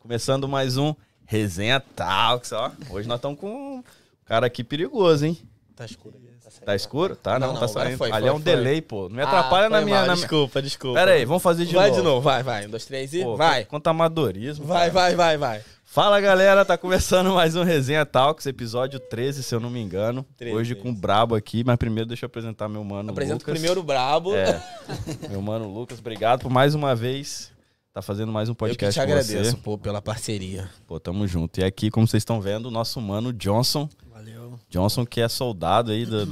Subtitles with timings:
[0.00, 0.94] Começando mais um
[1.26, 2.72] Resenha Talks, ó.
[2.90, 3.84] Hoje nós estamos com um
[4.24, 5.36] cara aqui perigoso, hein?
[5.76, 6.28] Tá escuro aí.
[6.42, 6.64] Tá, saindo.
[6.64, 7.16] Tá escuro?
[7.16, 7.98] Tá, não, Não, tá saindo.
[7.98, 8.44] foi, Ali foi, é um foi.
[8.44, 9.08] delay, pô.
[9.10, 10.06] Não me Ah, atrapalha na foi minha...
[10.06, 10.14] Na...
[10.14, 10.98] Desculpa, desculpa.
[10.98, 12.00] Pera aí, vamos fazer de vai novo.
[12.00, 12.66] de novo, vai, vai.
[12.66, 13.66] Um, dois, três e Pô, vai.
[13.66, 14.64] Quanto amadorismo.
[14.64, 14.92] Vai, cara.
[14.92, 15.62] vai, vai, vai.
[15.84, 16.64] Fala, galera.
[16.64, 20.24] Tá começando mais um Resenha Talks, episódio 13, se eu não me engano.
[20.38, 23.52] 13, Hoje com o Brabo aqui, mas primeiro deixa eu apresentar meu mano Apresento Lucas.
[23.52, 24.34] primeiro o Brabo.
[24.34, 24.62] É,
[25.28, 27.52] meu mano Lucas, obrigado por mais uma vez
[27.98, 29.56] tá fazendo mais um Eu que podcast te com agradeço, você.
[29.56, 30.70] pô, pela parceria.
[30.86, 31.58] Pô, tamo junto.
[31.60, 33.88] E aqui, como vocês estão vendo, o nosso mano Johnson.
[34.12, 34.58] Valeu.
[34.70, 36.24] Johnson, que é soldado aí do,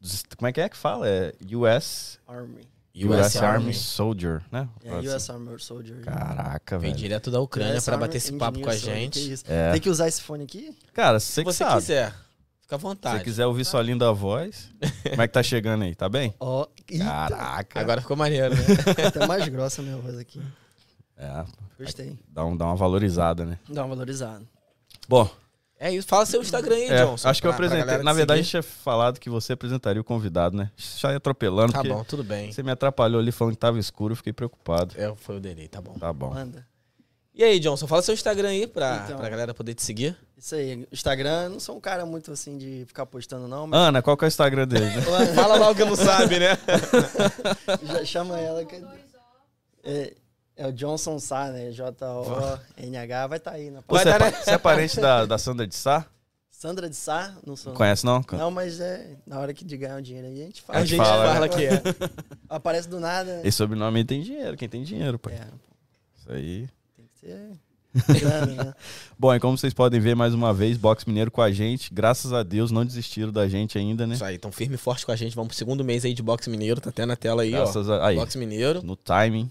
[0.00, 1.08] dos, Como é que é que fala?
[1.08, 2.68] É US, Army.
[2.94, 4.68] US, Army Soldier, né?
[4.84, 6.00] É, US Army Soldier.
[6.00, 7.00] Caraca, Vem velho.
[7.00, 9.20] direto da Ucrânia US pra Army bater esse papo com a gente.
[9.20, 9.44] que isso.
[9.46, 9.70] É.
[9.72, 10.76] Tem que usar esse fone aqui?
[10.92, 11.76] Cara, Se você que você sabe.
[11.76, 12.12] quiser,
[12.62, 13.18] fica à Se vontade.
[13.18, 14.70] você quiser ouvir sua linda voz,
[15.08, 15.94] como é que tá chegando aí?
[15.94, 16.34] Tá bem?
[16.40, 17.80] Ó, eita, Caraca.
[17.80, 18.62] Agora ficou maneiro, né?
[19.06, 20.40] até mais grossa a minha voz aqui.
[21.22, 21.44] É,
[21.78, 22.18] Gostei.
[22.28, 23.58] dá, um, dá uma valorizada, né?
[23.68, 24.42] Dá uma valorizada.
[25.08, 25.28] Bom,
[25.78, 26.06] É isso.
[26.06, 27.28] Fala seu Instagram aí, é, Johnson.
[27.28, 27.98] acho que eu apresentei.
[28.02, 28.42] Na verdade, a seguir.
[28.44, 30.70] gente tinha falado que você apresentaria o convidado, né?
[30.76, 32.52] Já ia atropelando, Tá bom, tudo bem.
[32.52, 34.94] você me atrapalhou ali falando que tava escuro, eu fiquei preocupado.
[34.96, 35.94] É, foi o delay, tá bom.
[35.94, 36.30] Tá bom.
[36.34, 36.66] Manda.
[37.34, 39.16] E aí, Johnson, fala seu Instagram aí pra, Então.
[39.18, 40.14] pra galera poder te seguir.
[40.36, 40.86] Isso aí.
[40.92, 44.24] Instagram, não sou um cara muito assim de ficar postando, não, mas Ana, qual que
[44.24, 45.00] é o Instagram dele, né?
[45.34, 46.58] Fala logo que não sabe, né?
[47.82, 48.62] já chama ela.
[48.64, 48.84] Que...
[49.82, 50.14] É,
[50.62, 51.70] é o Johnson Sá, né?
[51.70, 53.26] J-O-N-H.
[53.26, 55.38] Vai estar aí na Pô, você, Vai é, dar, pa- você é parente da, da
[55.38, 56.06] Sandra de Sá?
[56.50, 57.72] Sandra de Sá, não sou.
[57.72, 58.24] Conhece, não?
[58.32, 60.78] Não, mas é na hora que de ganhar o dinheiro aí, a gente fala.
[60.78, 61.48] A gente gente fala, fala, né?
[61.48, 61.82] que é.
[62.48, 63.40] Aparece do nada, né?
[63.44, 65.34] Esse sobrenome aí tem dinheiro, quem tem dinheiro, pai.
[65.34, 65.46] É,
[66.16, 66.68] Isso aí.
[66.96, 68.74] tem que ser grana, né?
[69.18, 71.92] Bom, e como vocês podem ver mais uma vez, Box Mineiro com a gente.
[71.92, 74.14] Graças a Deus não desistiram da gente ainda, né?
[74.14, 75.34] Isso aí, tão firme e forte com a gente.
[75.34, 77.94] Vamos pro segundo mês aí de boxe mineiro, tá até na tela aí, Graças ó.
[77.94, 78.06] a.
[78.06, 78.82] Aí, Boxe mineiro.
[78.84, 79.50] no timing.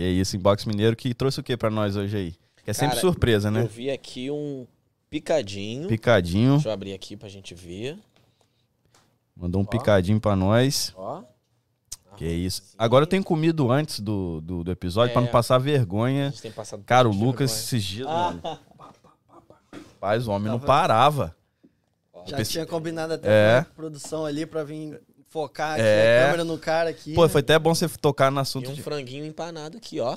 [0.00, 2.34] Que é isso, em Box Mineiro, que trouxe o que pra nós hoje aí?
[2.64, 3.64] Que é sempre Cara, surpresa, Eu né?
[3.64, 4.66] vi aqui um
[5.10, 5.86] picadinho.
[5.88, 6.52] Picadinho.
[6.54, 7.98] Deixa eu abrir aqui pra gente ver.
[9.36, 9.68] Mandou um Ó.
[9.68, 10.94] picadinho pra nós.
[10.96, 11.22] Ó.
[12.16, 12.62] Que é isso.
[12.78, 15.24] Agora eu tenho comido antes do, do, do episódio pra É.
[15.26, 16.30] não passar A vergonha.
[16.30, 18.58] gente tem passado Cara, o Lucas esses dias, Ah.
[19.70, 21.36] Rapaz, o homem não parava.
[22.26, 23.58] Já Pensei- tinha combinado até É.
[23.58, 24.98] a produção ali pra vir
[25.30, 26.18] focar aqui É.
[26.18, 27.14] a câmera no cara aqui.
[27.14, 27.28] Pô, né?
[27.28, 28.82] foi até bom você tocar no E assunto um de.
[28.82, 30.16] franguinho empanado aqui, ó.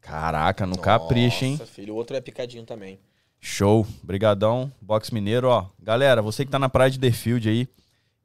[0.00, 1.52] Caraca, no capricho, hein?
[1.52, 1.94] Nossa, filho.
[1.94, 2.98] O outro é picadinho também.
[3.40, 3.86] Show.
[4.02, 5.66] Brigadão, Box Mineiro, ó.
[5.82, 7.68] Galera, você que tá na praia de Deerfield aí,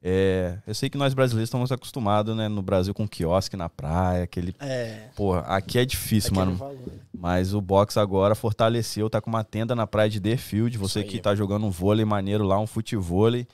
[0.02, 4.24] é, eu sei que nós brasileiros estamos acostumados, né, no Brasil com quiosque na praia,
[4.24, 5.08] aquele, É.
[5.14, 6.56] porra, aqui é difícil, aquele mano.
[6.56, 6.78] valor.
[7.16, 11.04] Mas o box agora fortaleceu, tá com uma tenda na praia de Deerfield, você aí.
[11.04, 13.46] que tá jogando um vôlei maneiro lá, um futevôlei,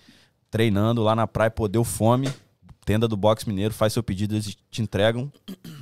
[0.50, 2.28] treinando lá na praia, pô, deu fome,
[2.86, 5.30] tenda do Box Mineiro, faz seu pedido, eles te entregam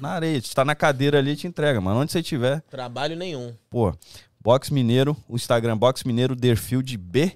[0.01, 3.55] na areia, você tá na cadeira ali, te entrega, mano, onde você estiver, Trabalho nenhum.
[3.69, 3.95] Pô,
[4.41, 7.33] Box Mineiro, o Instagram Box Mineiro Deerfield B.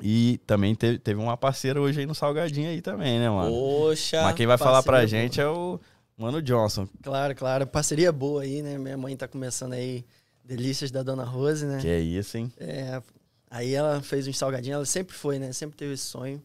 [0.00, 3.50] E também teve, teve uma parceira hoje aí no Salgadinho aí também, né, mano?
[3.50, 4.22] Poxa.
[4.22, 5.80] Mas quem vai falar pra parceira gente é o
[6.18, 7.66] Mano Johnson, Claro, claro.
[7.66, 8.76] Parceria boa aí, né?
[8.76, 10.04] Minha mãe tá começando aí
[10.44, 11.78] Delícias da Dona Rose, né?
[11.80, 12.52] que é isso, hein?
[12.58, 13.02] É,
[13.50, 15.50] aí ela fez uns salgadinhos, ela sempre foi, né?
[15.52, 16.42] Sempre teve esse sonho.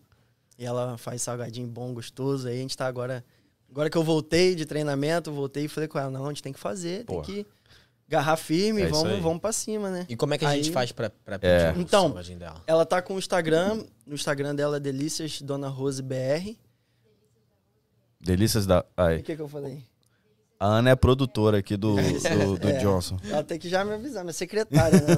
[0.61, 2.47] E ela faz salgadinho bom, gostoso.
[2.47, 3.25] Aí a gente tá agora.
[3.67, 6.53] Agora que eu voltei de treinamento, voltei e falei com ela, não, a gente tem
[6.53, 7.25] que fazer, Porra.
[7.25, 7.49] tem que
[8.07, 10.05] agarrar firme, É vamos, vamos pra cima, né?
[10.07, 11.67] E como é que a gente Aí- faz pra, pra É.
[11.71, 12.61] pedir o Então, salgadinho dela?
[12.67, 16.55] Ela tá com o Instagram, no Instagram dela é Delícias Dona Rose BR.
[18.19, 18.85] Delícias da.
[18.95, 19.17] Aí.
[19.19, 19.83] o que que eu falei?
[20.59, 22.77] A Ana é produtora aqui do, do, do É.
[22.77, 23.17] Johnson.
[23.23, 25.15] Ela tem que já me avisar, minha secretária, né?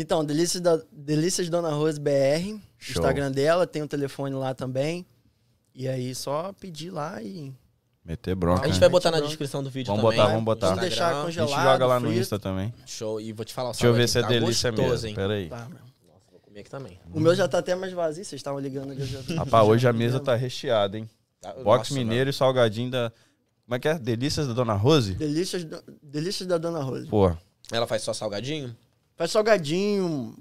[0.00, 2.92] Então, Delícias, da, Delícias Dona Rose BR, Show.
[3.02, 5.04] Instagram dela, tem o telefone lá também.
[5.74, 7.52] E aí, só pedir lá e.
[8.04, 8.62] Meter bronca.
[8.62, 8.80] A gente né?
[8.80, 10.16] vai botar na descrição do vídeo Vamos também.
[10.18, 10.66] botar, vamos botar.
[10.68, 11.26] Vamos deixar Instagram.
[11.26, 11.72] A gente congelado.
[11.72, 12.20] joga lá no frito.
[12.22, 12.72] Insta também.
[12.86, 13.20] Show.
[13.20, 15.08] E vou te falar o Deixa eu ver salgadinho se é tá delícia gostoso, mesmo.
[15.08, 15.14] hein?
[15.16, 15.48] Pera aí.
[15.48, 15.78] Tá, meu.
[16.06, 17.00] Nossa, vou comer aqui também.
[17.12, 19.92] O meu já tá até mais vazio, vocês estavam ligando eu já- Rapaz, hoje a
[19.92, 21.10] mesa tá recheada, hein?
[21.40, 23.12] Tá- Box Nossa, Mineiro e salgadinho da.
[23.66, 23.98] Como é que é?
[23.98, 25.14] Delícias da Dona Rose?
[25.14, 27.06] Delícias, do- Delícias da Dona Rose.
[27.08, 27.30] Pô.
[27.70, 28.74] Ela faz só salgadinho?
[29.18, 30.34] Faz salgadinho,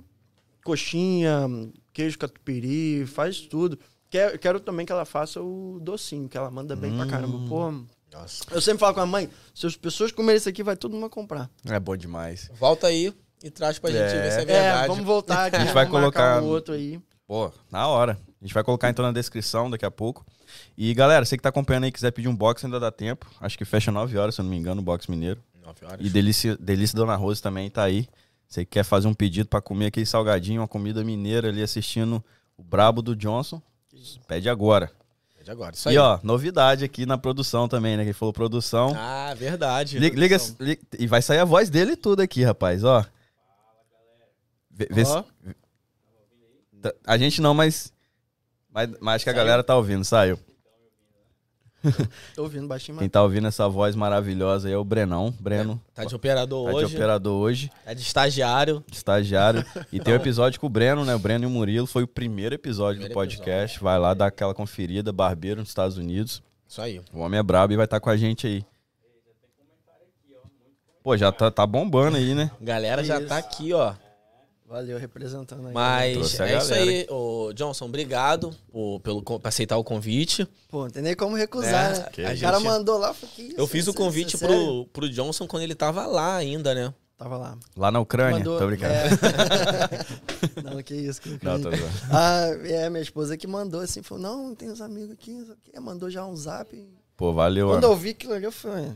[0.64, 1.48] coxinha,
[1.92, 3.78] queijo catupiry, faz tudo.
[4.10, 7.38] Quero, quero também que ela faça o docinho, que ela manda bem pra caramba.
[7.50, 7.74] Pô,
[8.14, 8.44] Nossa.
[8.52, 11.10] eu sempre falo com a mãe, se as pessoas comerem isso aqui, vai todo mundo
[11.10, 11.50] comprar.
[11.66, 12.50] é bom demais.
[12.60, 13.14] Volta aí
[13.44, 14.22] e traz pra gente É.
[14.22, 14.88] ver se é É, verdade.
[14.88, 15.56] vamos voltar aqui.
[15.56, 17.00] A gente vai colocar- um outro aí.
[17.28, 18.18] Pô, na hora.
[18.42, 20.26] A gente vai colocar então na descrição daqui a pouco.
[20.78, 23.30] E galera, você que tá acompanhando aí quiser pedir um box, ainda dá tempo.
[23.42, 25.42] Acho que fecha 9 horas, se eu não me engano, o box mineiro.
[25.62, 26.06] Nove horas.
[26.06, 28.08] E Delícia, Delícia Dona Rose também tá aí.
[28.48, 32.24] Você que quer fazer um pedido pra comer aquele salgadinho, uma comida mineira ali assistindo
[32.58, 33.62] o Brabo do Johnson,
[34.28, 34.92] pede agora.
[35.38, 35.76] Pode agora.
[35.76, 35.96] Isso aí.
[35.96, 38.04] E ó, novidade aqui na produção também, né?
[38.04, 38.94] Que ele falou produção.
[38.98, 40.00] Ah, verdade.
[40.00, 43.06] Liga, liga- li- e vai sair a voz dele e tudo aqui, rapaz, ó.
[44.72, 45.24] Vê- vê se- Ó.
[46.82, 47.92] Tá- A gente não, mas,
[48.72, 48.90] mas.
[49.02, 50.40] mas acho que a galera tá ouvindo, saiu.
[52.36, 55.34] Tô ouvindo baixinho, Quem tá ouvindo essa voz maravilhosa aí é o Brenão.
[55.40, 55.82] Breno.
[55.94, 56.96] Tá de operador Tá de hoje.
[56.96, 58.84] operador hoje, Tá de estagiário.
[58.92, 59.66] estagiário.
[59.92, 61.16] E tem o episódio com o Breno, né?
[61.16, 61.88] O Breno e o Murilo.
[61.88, 63.80] Foi o primeiro episódio Primeiro do podcast.
[63.82, 65.12] Vai lá dar aquela conferida.
[65.12, 66.42] Barbeiro nos Estados Unidos.
[66.68, 67.02] Isso aí.
[67.14, 68.66] O homem é brabo e vai estar com a gente aí.
[71.04, 72.52] Pô, já tá, tá bombando aí, né?
[72.60, 73.28] Galera já Isso.
[73.30, 73.94] tá aqui, ó.
[74.68, 75.74] Valeu representando aí.
[75.74, 77.86] Mas é isso aí, ô, Johnson.
[77.86, 80.48] Obrigado por, pelo, por aceitar o convite.
[80.70, 82.10] Pô, não tem nem como recusar, É, né?
[82.12, 83.56] que o a cara gente- mandou lá, eu falei, que isso?
[83.58, 86.94] Eu fiz o Isso- convite é pro, pro Johnson quando ele tava lá ainda, né?
[87.18, 87.58] Tava lá.
[87.76, 88.38] Lá na Ucrânia.
[88.38, 88.94] Mandou- Tô brincando.
[88.94, 90.62] é.
[90.62, 91.20] não, que isso.
[91.20, 91.70] Que Não, tô.
[92.12, 95.32] Ah, é, minha esposa que mandou assim, falou, não, tem uns amigos aqui,
[95.76, 96.78] o mandou já um zap.
[97.16, 97.70] Pô, valeu.
[97.70, 97.94] Quando mano.
[97.96, 98.92] eu vi aquilo ali, eu falei,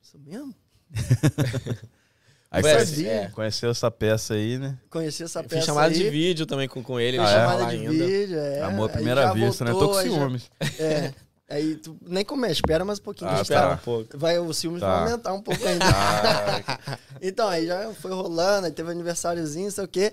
[0.00, 0.54] isso mesmo?
[2.50, 2.62] Aí
[3.06, 3.28] é.
[3.28, 4.78] conheceu essa peça aí, né?
[4.88, 7.18] Conheci essa peça fiz chamada aí, de vídeo também com, com ele.
[7.18, 7.26] Ah, é?
[7.26, 8.06] chamada de ainda.
[8.06, 8.62] vídeo, é.
[8.62, 9.72] Amor à primeira vista, né?
[9.72, 10.50] Tô com voltou, aí já- ciúmes.
[10.78, 11.12] É.
[11.48, 13.30] Aí tu nem começa, espera mais um pouquinho.
[13.30, 13.42] Ah, tá.
[13.42, 14.18] Espera tá- um pouco.
[14.18, 14.86] Vai, o ciúmes Tá.
[15.02, 15.84] vai aumentar um pouco ainda.
[15.86, 20.12] Ah, Então, aí já foi rolando, aí teve aniversáriozinho, não sei o quê.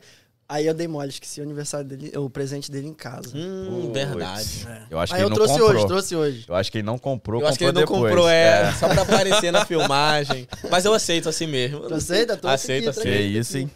[0.54, 3.36] Aí eu dei mole, esqueci o aniversário dele, o presente dele em casa.
[3.36, 4.68] Hum, verdade.
[4.92, 5.70] eu acho que aí ele eu não trouxe comprou.
[5.76, 6.46] hoje, trouxe hoje.
[6.48, 8.02] Eu acho que ele não comprou, Eu acho que ele não depois.
[8.04, 10.48] comprou, é, só pra aparecer na filmagem.
[10.70, 11.80] Mas eu aceito assim mesmo.
[11.88, 12.38] Tu aceita?
[12.38, 13.38] Trouxe Aceito, aqui, Que aceito.
[13.40, 13.72] isso, hein?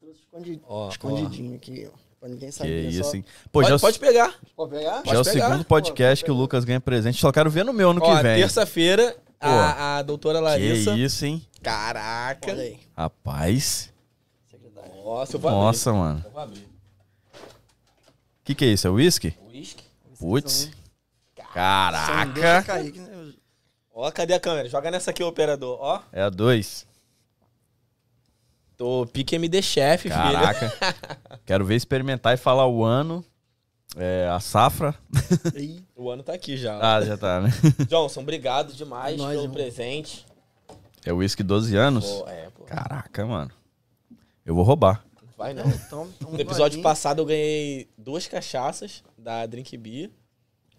[0.00, 1.96] Trouxe escondi- Ó, escondidinho aqui, ó.
[2.20, 2.88] Pra ninguém Que saber.
[2.88, 3.16] isso, só...
[3.16, 3.24] hein?
[3.50, 4.34] Pô, já, Pode, pode pegar.
[4.54, 4.84] Pode pegar?
[4.84, 5.46] já é o pode pegar.
[5.48, 7.20] segundo podcast que o Lucas ganha presente.
[7.20, 8.36] Só quero ver no meu ano Ó, que vem.
[8.40, 10.94] terça-feira, a, a doutora Larissa.
[10.94, 11.42] Que isso, hein?
[11.60, 12.56] Caraca.
[12.96, 13.91] Rapaz.
[15.04, 15.60] Nossa, eu vou abrir.
[15.62, 16.22] Nossa, mano.
[16.24, 16.62] Eu vou abrir.
[18.42, 18.86] O que, que é isso?
[18.86, 19.36] É whisky?
[19.52, 19.84] Whisky.
[20.18, 20.70] Putz.
[21.52, 22.62] Caraca.
[22.62, 23.32] cair, que, né?
[23.94, 24.68] Ó, cadê a câmera?
[24.68, 25.78] Joga nessa aqui, operador.
[25.80, 26.00] Ó.
[26.12, 26.86] É a dois.
[28.76, 30.14] Tô pique MD Chef, filho.
[30.14, 30.72] Caraca.
[31.44, 33.24] Quero ver experimentar e falar o ano.
[33.96, 34.94] É, a safra.
[35.54, 36.78] Ih, O ano tá aqui já.
[36.80, 37.50] Ah, já tá, né?
[37.86, 39.54] Johnson, obrigado demais Nós, pelo irmão.
[39.54, 40.26] presente.
[41.04, 42.06] É whisky 12 anos.
[42.10, 42.64] Pô, é, pô.
[42.64, 43.50] Caraca, mano.
[44.44, 45.04] Eu vou roubar.
[45.36, 45.64] Vai não.
[45.64, 50.10] toma, toma No um episódio passado eu ganhei duas cachaças da Drink Beer.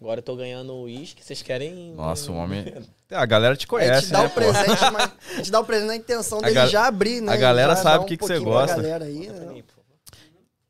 [0.00, 1.24] Agora eu tô ganhando uísque.
[1.24, 1.92] Vocês querem.
[1.94, 2.64] Nossa, o homem.
[3.10, 4.28] A galera te A conhece, gente dá né?
[4.28, 4.34] pô?
[4.34, 7.32] presente, mas a gente dá o presente na intenção dele ga- já abrir, né?
[7.32, 8.76] a galera Já sabe o que que você gosta.
[8.76, 9.62] galera aí, né?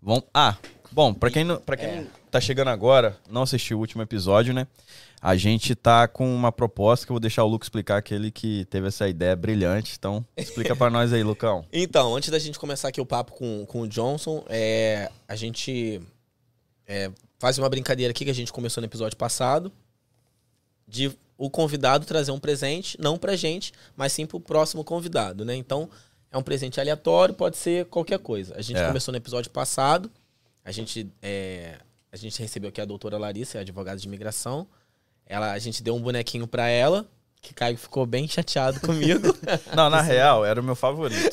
[0.03, 0.25] Vamos...
[0.35, 0.57] Ah,
[0.93, 2.07] bom, pra quem, não, pra quem É.
[2.31, 4.67] tá chegando agora, não assistiu o último episódio, né?
[5.27, 8.67] A gente tá com uma proposta que eu vou deixar o Luco explicar, aquele que
[8.67, 9.95] teve essa ideia brilhante.
[9.99, 11.65] Então, explica pra nós aí, Lucão.
[11.73, 15.99] Então, antes da gente começar aqui o papo com, com o Johnson, é, a gente
[16.87, 19.73] é, faz uma brincadeira aqui que a gente começou no episódio passado.
[20.87, 25.57] De o convidado trazer um presente, não pra gente, mas sim pro próximo convidado, né?
[25.57, 25.89] Então,
[26.31, 28.55] é um presente aleatório, pode ser qualquer coisa.
[28.59, 28.87] A gente É.
[28.87, 30.11] começou no episódio passado,
[30.63, 31.79] a gente, é,
[32.13, 34.67] a gente recebeu aqui a doutora Larissa, é advogada de imigração.
[35.27, 37.07] Ela, a gente deu um bonequinho pra ela,
[37.41, 39.35] que Caio ficou bem chateado comigo.
[39.75, 41.33] Não, na real, era o meu favorito.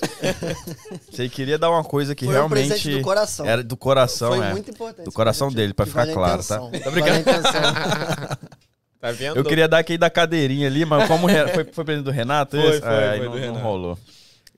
[1.10, 3.46] Você queria dar uma coisa que Foi um presente realmente do coração.
[3.46, 4.52] era do coração, Foi é.
[4.52, 5.06] muito importante.
[5.06, 6.58] Do coração dele, pra ficar vale claro, tá?
[6.60, 7.52] Tá Vale a intenção.
[9.00, 9.38] tá vendo?
[9.38, 12.80] Eu queria dar aquele da cadeirinha ali, mas como foi, foi presente do Renato Foi,
[12.80, 13.64] foi, aí foi não, do não Renato.
[13.66, 14.00] rolou.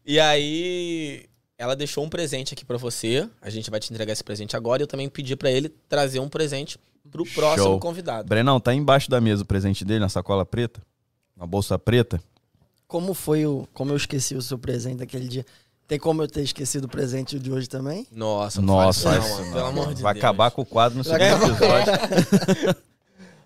[0.05, 1.25] E aí,
[1.57, 3.27] ela deixou um presente aqui pra você.
[3.41, 4.81] A gente vai te entregar esse presente agora.
[4.81, 6.77] E eu também pedi pra ele trazer um presente
[7.11, 7.79] pro próximo Show.
[7.79, 8.27] convidado.
[8.27, 10.81] Brenão, tá embaixo da mesa o presente dele, na sacola preta?
[11.35, 12.21] Na bolsa preta?
[12.87, 13.67] Como foi o.
[13.73, 15.45] Como eu esqueci o seu presente daquele dia?
[15.87, 18.07] Tem como eu ter esquecido o presente de hoje também?
[18.11, 20.23] Nossa, não Nossa, faz isso não, não, pelo amor de vai Deus.
[20.23, 21.81] acabar com o quadro no Vai segundo acabar.
[21.81, 22.75] episódio.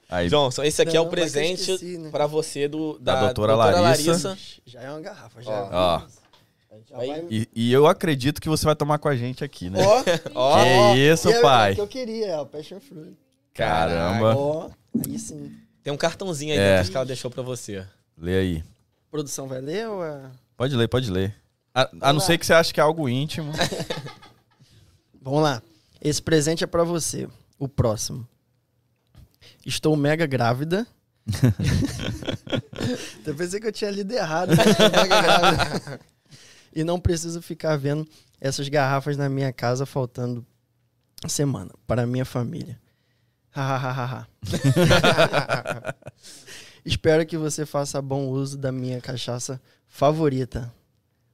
[0.09, 2.09] Aí, Johnson, esse aqui é Não, o vai que eu presente esqueci, né?
[2.11, 4.37] pra você do, Da da, doutora Larissa.
[4.65, 5.69] Já é uma garrafa, já.
[5.71, 6.01] Ó.
[6.93, 9.79] Aí- vai- e, e eu acredito que você vai tomar com a gente aqui, né?
[9.85, 10.03] Ó,
[10.35, 11.75] Ó, que isso, é- pai.
[11.75, 13.17] que eu queria, é o Passion Fruit.
[13.57, 14.35] Caramba.
[14.35, 14.69] Ó,
[15.05, 15.51] aí sim.
[15.83, 16.77] tem um cartãozinho aí É.
[16.77, 17.85] dentro que ela deixou pra você.
[18.17, 18.63] Lê aí.
[19.11, 20.29] Produção vai ler ou é...
[20.55, 21.35] Pode ler, pode ler.
[21.73, 22.25] A, a não lá.
[22.25, 23.51] ser que você ache que é algo íntimo.
[25.21, 25.61] Vamos lá.
[26.01, 27.27] Esse presente é pra você.
[27.59, 28.27] O próximo.
[29.65, 30.85] Estou mega grávida.
[33.25, 34.55] eu pensei que eu tinha lido errado.
[34.55, 34.63] né?
[34.65, 35.99] Estou mega grávida.
[36.73, 38.07] e não preciso ficar vendo
[38.39, 40.45] essas garrafas na minha casa faltando
[41.27, 42.79] semana para minha família.
[43.61, 44.27] Hahaha.
[46.85, 50.73] Espero que você faça bom uso da minha cachaça favorita.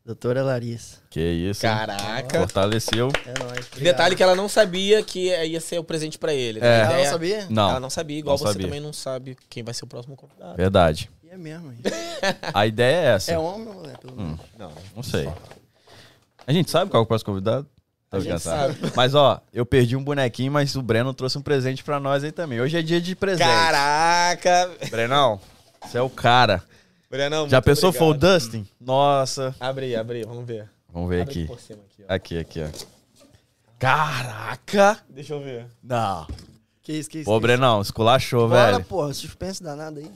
[0.05, 0.97] Doutora Larissa.
[1.09, 1.61] Que isso.
[1.61, 2.39] Caraca.
[2.39, 3.09] Fortaleceu.
[3.25, 3.69] É nóis.
[3.77, 6.59] Detalhe que ela não sabia que ia ser o presente pra ele.
[6.59, 6.67] né?
[6.67, 6.81] É.
[6.81, 7.47] Ela não sabia?
[7.49, 8.67] Não, Ela não sabia, igual não você sabia.
[8.67, 10.57] também não sabe quem vai ser o próximo convidado.
[10.57, 11.09] verdade.
[11.23, 11.71] E é mesmo.
[11.71, 11.77] hein?
[12.53, 13.31] A ideia é essa.
[13.31, 13.97] É homem ou mulher?
[13.97, 14.39] Pelo menos.
[14.57, 14.73] Não.
[14.93, 15.29] Não sei.
[16.45, 17.65] A gente sabe qual é o próximo convidado?
[18.13, 18.91] Tô A gente brincando.
[18.95, 22.31] Mas ó, eu perdi um bonequinho, mas o Breno trouxe um presente pra nós aí
[22.31, 22.61] também.
[22.61, 23.47] Hoje é dia de presente.
[23.47, 24.69] Caraca!
[24.91, 25.39] Brenão,
[25.81, 26.61] você é o cara.
[27.09, 28.33] Brenão, Já pensou foi o obrigado.
[28.39, 28.67] Dustin?
[28.79, 29.55] Nossa.
[29.59, 30.69] Abre aí, abre aí, vamos ver.
[30.91, 31.51] Vamos ver Abre aqui.
[31.51, 32.13] aqui, ó.
[32.13, 33.23] Aqui, aqui, ó.
[33.79, 34.99] Caraca!
[35.09, 35.65] Deixa eu ver.
[35.83, 36.27] Não.
[36.81, 37.25] Que isso, que isso?
[37.25, 38.47] Pô, que Brenão, esculachou?
[38.47, 38.85] Bora, velho.
[38.85, 39.13] porra.
[39.13, 40.11] Suspense danado aí.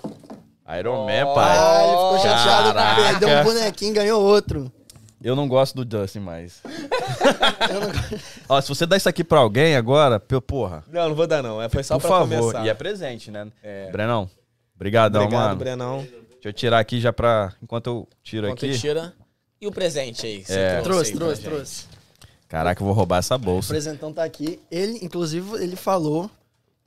[0.80, 1.34] Iron Man, Ó.
[1.34, 1.58] pai.
[1.58, 2.74] Ah, ele ficou chateado.
[2.74, 3.02] Caraca.
[3.20, 4.72] Perdeu um bonequinho, ganhou outro.
[5.24, 6.62] Eu não gosto do Dustin mais.
[6.68, 8.28] Não.
[8.50, 11.42] Ó, se você dá isso aqui pra alguém agora, pô, porra, Não, não vou dar
[11.42, 11.62] não.
[11.62, 12.40] É, foi só por pra favor.
[12.40, 12.66] começar.
[12.66, 13.48] E é presente, né?
[13.64, 13.90] É.
[13.92, 14.30] Brenão,
[14.76, 15.60] brigadão, Obrigado, mano.
[15.60, 15.98] Brenão.
[16.34, 17.54] Deixa eu tirar aqui já pra...
[17.62, 18.78] Enquanto eu tiro Enquanto aqui.
[18.80, 19.14] tira.
[19.60, 20.46] E o presente aí?
[20.50, 20.82] É.
[20.82, 21.86] Trouxe, trouxe, trouxe.
[22.48, 23.70] Caraca, eu vou roubar essa O bolsa.
[23.70, 24.60] presentão tá aqui.
[24.72, 26.30] Ele, inclusive, ele falou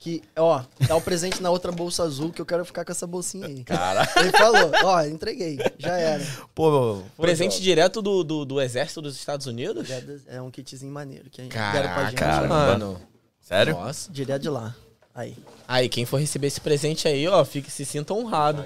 [0.01, 3.07] que, ó, dá o presente na outra bolsa azul que eu quero ficar com essa
[3.07, 3.63] bolsinha aí.
[3.65, 4.19] Caraca.
[4.21, 5.59] Ele falou, ó, entreguei.
[5.79, 6.25] Já era.
[6.55, 9.87] Pô, Presente direto do, do, do exército dos Estados Unidos?
[10.27, 12.15] É um kitzinho maneiro que a gente deram pra gente.
[12.15, 12.99] Caraca, mano.
[13.43, 13.75] sério?
[13.75, 14.11] Nossa.
[14.11, 14.75] Direto de lá.
[15.15, 15.37] Aí.
[15.69, 18.65] Aí, quem for receber esse presente aí, ó, fique, se sinta honrado.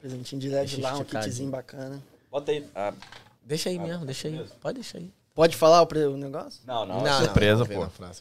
[0.00, 2.00] Presentinho direto de lá, um kitzinho bacana.
[2.30, 2.64] Bota aí.
[2.72, 2.94] Ah,
[3.42, 4.46] Deixa aí mesmo, deixa aí.
[4.60, 5.10] Pode deixar aí.
[5.40, 6.60] Pode falar o, pre- o negócio?
[6.66, 8.14] não, não, é surpresa, vamos ver pô.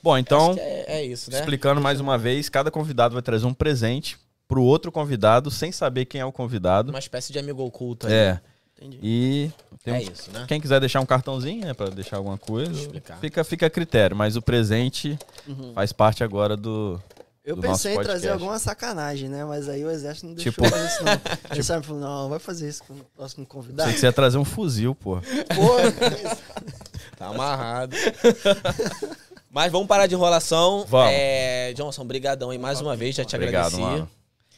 [0.00, 1.40] Bom, então, é, é isso, né?
[1.40, 4.16] explicando mais uma vez, cada convidado vai trazer um presente
[4.46, 6.90] pro outro convidado, sem saber quem é o convidado.
[6.90, 8.12] Uma espécie de amigo oculto aí.
[8.12, 8.40] É.
[8.78, 8.98] Entendi.
[9.02, 9.50] E
[9.84, 10.44] tem É isso, né?
[10.46, 12.72] quem quiser deixar um cartãozinho, né, pra deixar alguma coisa,
[13.20, 14.16] fica, fica a critério.
[14.16, 15.72] Mas o presente Uhum.
[15.74, 17.00] faz parte agora do.
[17.44, 19.44] Eu do pensei em trazer alguma sacanagem, né?
[19.44, 21.12] Mas aí o exército não deixou Tipo- fazer isso, não.
[21.50, 23.82] Ele sabe, falou, não, vai fazer isso com o próximo convidado.
[23.82, 25.16] Achei que você ia trazer um fuzil, pô.
[25.20, 25.22] Pô?
[27.18, 27.94] Tá amarrado.
[29.50, 30.84] Mas vamos parar de enrolação.
[30.88, 31.12] Vamos.
[31.12, 33.80] É, Johnson, brigadão aí mais uma vez, já te Obrigado, agradeci.
[33.80, 34.10] mano.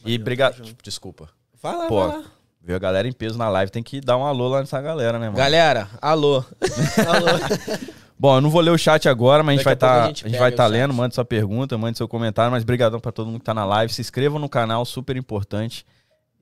[0.04, 0.62] E obrigado.
[0.82, 1.28] Desculpa.
[1.62, 2.24] Lá, Pô, vai lá.
[2.62, 5.18] Viu a galera em peso na live, tem que dar um alô lá nessa galera,
[5.18, 5.36] né, mano?
[5.36, 6.44] Galera, alô.
[7.06, 7.94] Alô.
[8.18, 10.06] Bom, eu não vou ler o chat agora, mas a gente vai Daqui estar a
[10.06, 13.10] gente a gente vai tá lendo, mande sua pergunta, mande seu comentário, mas brigadão pra
[13.12, 15.84] todo mundo que tá na live, se inscrevam no canal, super importante.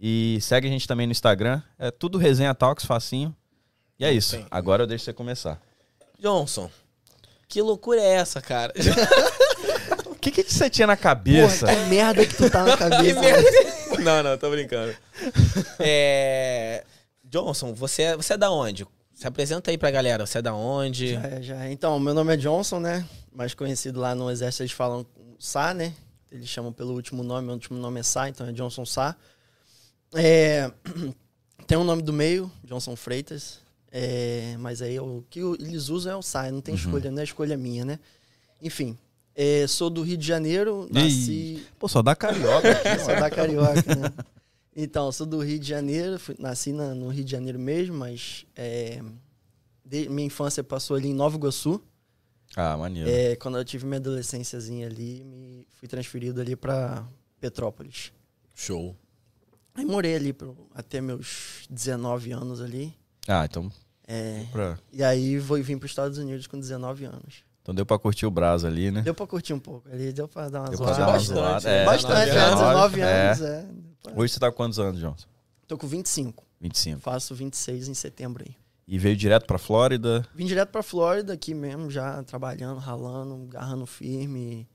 [0.00, 3.34] E segue a gente também no Instagram, é tudo resenha talks facinho.
[3.98, 4.36] E é isso.
[4.36, 4.44] Sim.
[4.50, 5.60] Agora eu deixo você começar.
[6.18, 6.68] Johnson,
[7.48, 8.72] que loucura é essa, cara?
[10.06, 11.66] O que que você tinha na Porra, cabeça?
[11.66, 13.20] que merda que tu tá na cabeça.
[13.98, 14.94] não, não, tô brincando.
[15.80, 16.84] É...
[17.24, 18.86] Johnson, você é, você é da onde?
[19.22, 21.12] Se apresenta aí pra galera, você é da onde?
[21.12, 21.64] Já, é, já.
[21.64, 21.70] é.
[21.70, 23.06] Então, meu nome é Johnson, né?
[23.32, 25.06] Mais conhecido lá no exército, eles falam
[25.38, 25.94] Sá, né?
[26.28, 29.14] Eles chamam pelo último nome, meu último nome é Sá, então é Johnson Sá.
[30.12, 30.72] É...
[31.68, 33.60] Tem um nome do meio, Johnson Freitas.
[33.92, 34.56] É...
[34.58, 37.56] Mas aí o que eles usam é o Sá, não tem escolha, não é escolha
[37.56, 38.00] minha, né?
[38.60, 38.98] Enfim,
[39.36, 41.64] é, sou do Rio de Janeiro, nasci...
[41.78, 44.12] Pô, só dá carioca aqui, Sou da Carioca, né?
[44.74, 48.46] Então, sou do Rio de Janeiro, fui- nasci na- no Rio de Janeiro mesmo, mas
[48.56, 49.02] é,
[49.84, 51.82] de- minha infância passou ali em Nova Iguaçu.
[52.56, 53.08] Ah, maneiro.
[53.10, 57.06] É, quando eu tive minha adolescênciazinha ali, me fui transferido ali para
[57.40, 58.12] Petrópolis.
[58.54, 58.96] Show.
[59.74, 62.94] Aí morei ali pro- até meus 19 anos ali.
[63.26, 63.70] Ah, então,
[64.06, 67.44] É, pra- e aí vou vim para os Estados Unidos com 19 anos.
[67.62, 69.02] Então deu pra curtir o Brás ali, né?
[69.02, 71.00] Deu para curtir um pouco ali, deu para dar uma Deu pra zoada.
[71.00, 71.82] dar uma Bastante, né?
[71.82, 73.04] É, Bastante, é, 19 é.
[73.30, 73.66] anos, é.
[74.16, 75.26] Hoje você tá com quantos anos, Johnson?
[75.68, 76.44] Tô com 25.
[76.60, 77.00] 25.
[77.00, 78.54] Faço 26 em setembro aí.
[78.86, 80.26] E veio direto pra Flórida.
[80.34, 84.68] Vim direto pra Flórida aqui mesmo, já trabalhando, ralando, agarrando firme.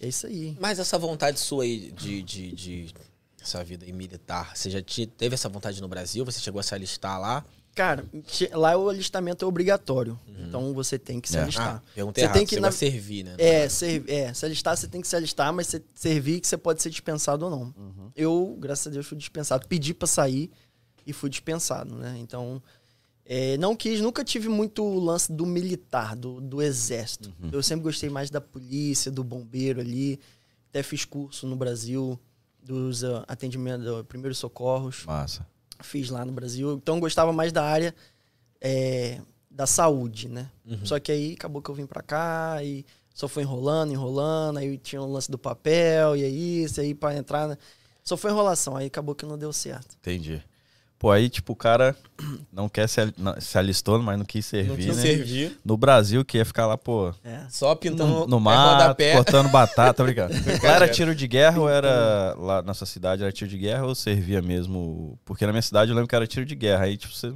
[0.00, 0.56] É isso aí.
[0.60, 2.94] Mas essa vontade sua aí de, de, de
[3.42, 6.24] essa vida aí militar, você já te- teve essa vontade no Brasil?
[6.24, 7.44] Você chegou a se alistar lá?
[7.74, 8.04] Cara,
[8.52, 10.18] lá o alistamento é obrigatório.
[10.48, 11.42] Então você tem que se É.
[11.42, 11.82] alistar.
[11.86, 13.34] Ah, Você errado, tem que você na- servir, né?
[13.38, 16.56] É, ser, é, se alistar, você tem que se alistar, mas você servir que você
[16.58, 17.74] pode ser dispensado ou não.
[18.16, 19.66] Eu, graças a Deus, fui dispensado.
[19.68, 20.50] Pedi pra sair
[21.06, 22.16] e fui dispensado, né?
[22.18, 22.60] Então,
[23.24, 27.32] é, não quis, nunca tive muito o lance do militar, do, do exército.
[27.52, 30.18] Eu sempre gostei mais da polícia, do bombeiro ali.
[30.70, 32.18] Até fiz curso no Brasil
[32.62, 35.46] dos uh, atendimentos, uh, primeiros socorros Massa.
[35.82, 36.74] Fiz lá no Brasil.
[36.74, 37.94] Então eu gostava mais da área
[38.60, 39.20] é,
[39.50, 40.50] da saúde, né?
[40.84, 44.58] Só que aí acabou que eu vim pra cá e só foi enrolando, enrolando.
[44.58, 47.48] Aí tinha o lance do papel e aí isso, aí pra entrar.
[47.48, 47.58] né?
[48.02, 49.96] Só foi enrolação, aí acabou que não deu certo.
[50.00, 50.42] Entendi.
[51.00, 51.96] Pô, aí, tipo, o cara
[52.52, 55.02] não quer se, al- não- se alistou, mas não quis servir, Não quis né?
[55.02, 55.58] servir.
[55.64, 57.40] No Brasil, que ia ficar lá, pô, É.
[57.48, 59.12] Só pintando no, no é, mato, rodapé.
[59.14, 60.34] cortando batata, tá brincando.
[60.62, 62.34] Lá era tiro de guerra ou era.
[62.38, 65.18] Lá na sua cidade era tiro de guerra ou servia mesmo?
[65.24, 66.84] Porque na minha cidade eu lembro que era tiro de guerra.
[66.84, 67.32] Aí, tipo, você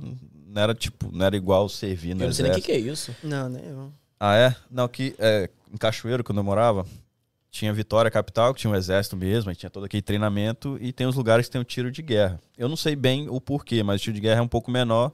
[0.46, 2.24] não era tipo, não era igual servir, né?
[2.24, 3.16] Eu não sei nem o que, que é isso.
[3.24, 3.90] Não, nem eu.
[4.20, 4.54] Ah, é?
[4.70, 6.84] Não, que é, em Cachoeiro, quando eu morava,
[7.54, 11.06] tinha Vitória Capital, que tinha um exército mesmo, aí tinha todo aquele treinamento, e tem
[11.06, 12.40] os lugares que tem o tiro de guerra.
[12.58, 15.12] Eu não sei bem o porquê, mas o tiro de guerra é um pouco menor,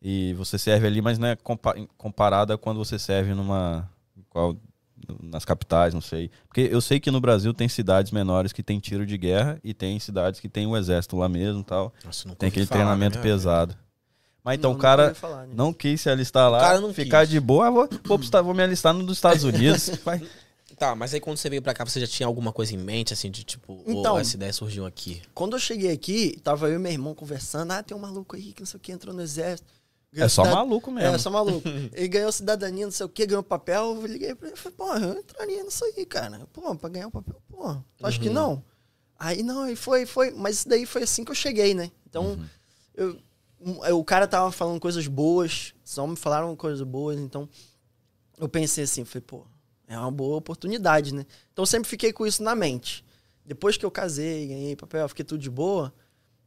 [0.00, 3.88] e você serve ali, mas não é compa comparado a quando você serve numa.
[4.30, 4.56] Qual,
[5.20, 6.30] nas capitais, não sei.
[6.46, 9.74] Porque eu sei que no Brasil tem cidades menores que tem tiro de guerra, e
[9.74, 11.92] tem cidades que tem o exército lá mesmo e tal.
[12.04, 13.28] Nossa, Tem aquele falar na treinamento vida.
[13.28, 13.76] pesado.
[14.44, 15.56] Mas então Não, o cara falar nisso.
[15.56, 17.30] não quis se alistar lá, O cara não ficar quis.
[17.30, 19.88] de boa, ah, vou, vou, vou me alistar no dos Estados Unidos.
[20.04, 20.20] Vai.
[20.82, 23.12] Tá, mas aí quando você veio pra cá, você já tinha alguma coisa em mente,
[23.12, 25.22] assim, de tipo, Então- ou essa ideia surgiu aqui?
[25.32, 27.70] Quando eu cheguei aqui, tava eu e meu irmão conversando.
[27.70, 29.72] Ah, tem um maluco aí que não sei o que entrou no exército.
[30.12, 31.14] É só cidad- maluco mesmo.
[31.14, 31.62] É, só maluco.
[31.94, 33.94] Ele ganhou cidadania, não sei o que, ganhou papel.
[33.94, 36.46] Eu liguei pra ele e falei, pô, eu entraria nisso aí, cara.
[36.52, 38.34] Pô, pra ganhar o papel, pô, tu acha que Uhum.
[38.34, 38.64] não?
[39.18, 40.32] Aí não, aí foi, foi.
[40.32, 41.92] Mas isso daí foi assim que eu cheguei, né?
[42.10, 42.44] Então, Uhum.
[42.96, 43.18] eu,
[43.60, 47.48] um, o cara tava falando coisas boas, só me falaram coisas boas, então
[48.36, 49.46] eu pensei assim, falei, pô,
[49.92, 51.24] é uma boa oportunidade, né?
[51.52, 53.04] Então eu sempre fiquei com isso na mente.
[53.44, 55.92] Depois que eu casei, ganhei papel, fiquei tudo de boa,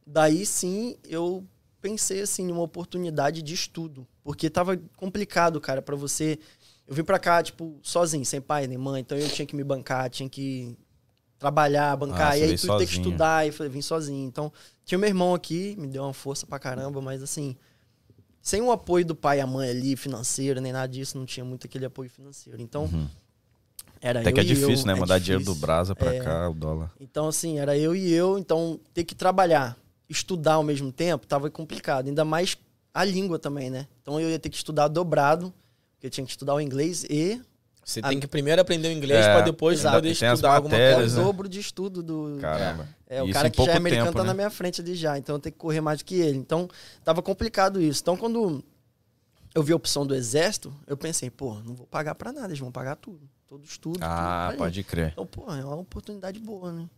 [0.06, 1.44] daí sim eu
[1.80, 6.38] pensei assim numa oportunidade de estudo, porque tava complicado, cara, pra você.
[6.88, 9.64] Eu vim pra cá tipo sozinho, sem pai nem mãe, então eu tinha que me
[9.64, 10.76] bancar, tinha que
[11.38, 14.26] trabalhar, bancar, Ah, e aí tu ter que estudar, e falei, vim sozinho.
[14.26, 14.52] Então,
[14.84, 17.56] tinha meu irmão aqui, me deu uma força pra caramba, mas assim,
[18.40, 21.44] sem o apoio do pai e a mãe ali, financeiro, nem nada disso, não tinha
[21.44, 22.62] muito aquele apoio financeiro.
[22.62, 23.08] Então, Uhum.
[24.00, 24.92] Era Até eu que é e difícil, eu, né?
[24.92, 25.66] é Mandar dinheiro do difícil.
[25.66, 26.20] Brasa pra É.
[26.20, 26.90] cá, o dólar.
[27.00, 29.76] Então, assim, era eu e eu, então ter que trabalhar,
[30.08, 32.08] estudar ao mesmo tempo, tava complicado.
[32.08, 32.56] Ainda mais
[32.94, 33.86] a língua também, né?
[34.02, 35.52] Então eu ia ter que estudar dobrado,
[35.94, 37.40] porque eu tinha que estudar o inglês e
[37.84, 39.96] Você Ah, tem que primeiro aprender o inglês É, pra depois exato.
[39.98, 41.18] poder estudar alguma é o matérias, coisa.
[41.18, 41.22] né?
[41.24, 42.36] dobro de estudo do.
[42.40, 42.88] Caramba.
[43.08, 44.28] É, o Isso cara que já é americano tempo, tá né?
[44.30, 46.36] na minha frente ali já, então eu tenho que correr mais do que ele.
[46.36, 46.68] Então,
[47.04, 48.00] tava complicado isso.
[48.02, 48.60] Então, quando
[49.56, 52.58] eu vi a opção do exército, eu pensei, pô, não vou pagar pra nada, eles
[52.58, 53.20] vão pagar tudo.
[53.48, 53.98] Todo estudo.
[54.02, 55.10] Ah, tudo pode crer.
[55.12, 56.88] Então, pô, é uma oportunidade boa, né?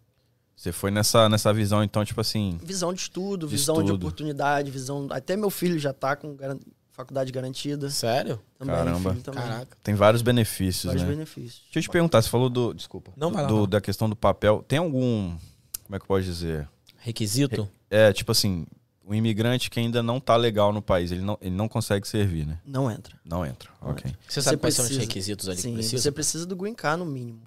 [0.57, 2.59] Você foi nessa, nessa visão, então, tipo assim.
[2.63, 4.03] Visão de estudo, De visão de estudo.
[4.07, 5.07] oportunidade, visão.
[5.11, 6.59] Até meu filho já tá com garan-
[6.91, 7.89] faculdade garantida.
[7.91, 8.41] Sério?
[8.59, 9.11] Também, Caramba.
[9.11, 9.41] filho também.
[9.43, 9.77] Caraca.
[9.85, 11.11] Tem vários benefícios, Vários né?
[11.11, 11.63] benefícios.
[11.67, 12.75] Deixa eu te perguntar, você falou do.
[12.75, 13.13] Desculpa.
[13.17, 13.69] Não, vai lá, do-.
[13.69, 14.65] Da questão do papel.
[14.67, 15.37] Tem algum.
[15.85, 16.69] Como é que eu posso dizer?
[16.97, 17.69] Requisito?
[17.89, 18.67] É, tipo assim,
[19.09, 22.47] o imigrante que ainda não tá legal no país, ele não, ele não consegue servir,
[22.47, 22.59] né?
[22.65, 23.17] Não entra.
[23.25, 23.71] Não entra.
[23.81, 24.15] Não ok.
[24.29, 25.07] Você sabe Você quais são os precisa.
[25.09, 26.03] requisitos ali que Sim, precisa?
[26.03, 27.41] você precisa do green card no mínimo.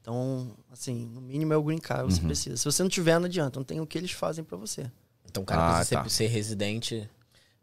[0.00, 2.26] Então, assim, no mínimo é o green card, você Uhum.
[2.26, 2.56] precisa.
[2.56, 3.60] Se você não tiver, não adianta.
[3.60, 4.90] Não tem o que eles fazem pra você.
[5.28, 6.04] Então o cara Ah, precisa tá.
[6.08, 7.08] ser, ser residente.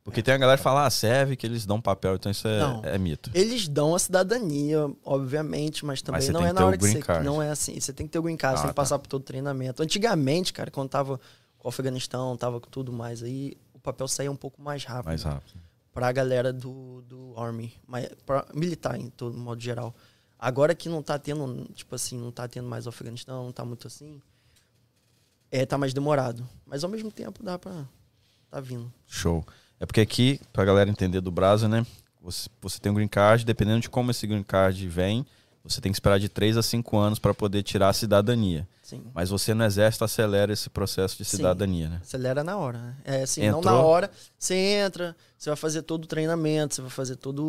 [0.06, 2.60] Porque tem a galera que fala, ah, serve que eles dão papel, então isso é,
[2.62, 2.82] Não.
[2.86, 3.30] é mito.
[3.34, 6.94] Eles dão a cidadania, obviamente, mas também você não é que na hora que green
[6.94, 7.02] você.
[7.02, 7.26] card.
[7.26, 7.78] Não é assim.
[7.78, 8.82] Você tem que ter o green card, Ah, você tem que tá.
[8.82, 9.84] passar por todo o treinamento.
[9.84, 11.20] Antigamente, cara, quando tava
[11.68, 15.08] o Afeganistão, tava com tudo mais aí, o papel saía um pouco mais rápido.
[15.08, 15.60] Mais rápido.
[15.94, 19.94] pra galera do, do Army, mas pra militar em todo modo geral.
[20.40, 23.66] Agora que não tá tendo, tipo assim, não tá tendo mais o Afeganistão, não tá
[23.66, 24.22] muito assim,
[25.52, 26.48] é, tá mais demorado.
[26.66, 27.86] Mas ao mesmo tempo dá pra
[28.50, 28.92] tá vindo.
[29.06, 29.46] Show.
[29.80, 31.86] É porque aqui, pra galera entender do Brasa, né?
[32.22, 35.26] Você, você tem um green card, dependendo de como esse green card vem,
[35.68, 38.68] você tem que esperar de 3 a 5 anos para poder tirar a cidadania.
[38.84, 39.04] Sim.
[39.14, 41.38] Mas você no exército acelera esse processo de Sim.
[41.38, 42.00] cidadania, né?
[42.02, 42.96] Acelera na hora, né?
[43.04, 43.74] É assim, não Entrou.
[43.76, 47.44] na hora, você entra, você vai fazer todo o treinamento, você vai fazer todo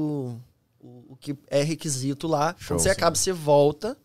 [0.80, 2.54] o, o que é requisito lá.
[2.58, 2.92] Show, Quando você sim.
[2.96, 3.96] acaba, você volta,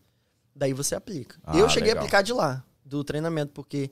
[0.54, 1.36] daí você aplica.
[1.44, 2.02] Ah, eu cheguei legal.
[2.02, 3.90] a aplicar de lá, do treinamento, porque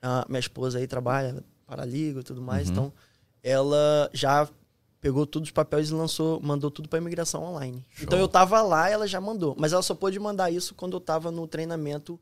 [0.00, 2.72] a minha esposa aí trabalha, é paraliga e tudo mais, Uhum.
[2.72, 2.92] então
[3.42, 4.48] ela já
[5.06, 7.84] pegou todos os papéis e lançou, mandou tudo para imigração online.
[7.94, 8.04] Show.
[8.04, 11.00] Então eu tava lá, ela já mandou, mas ela só pôde mandar isso quando eu
[11.00, 12.18] tava no treinamento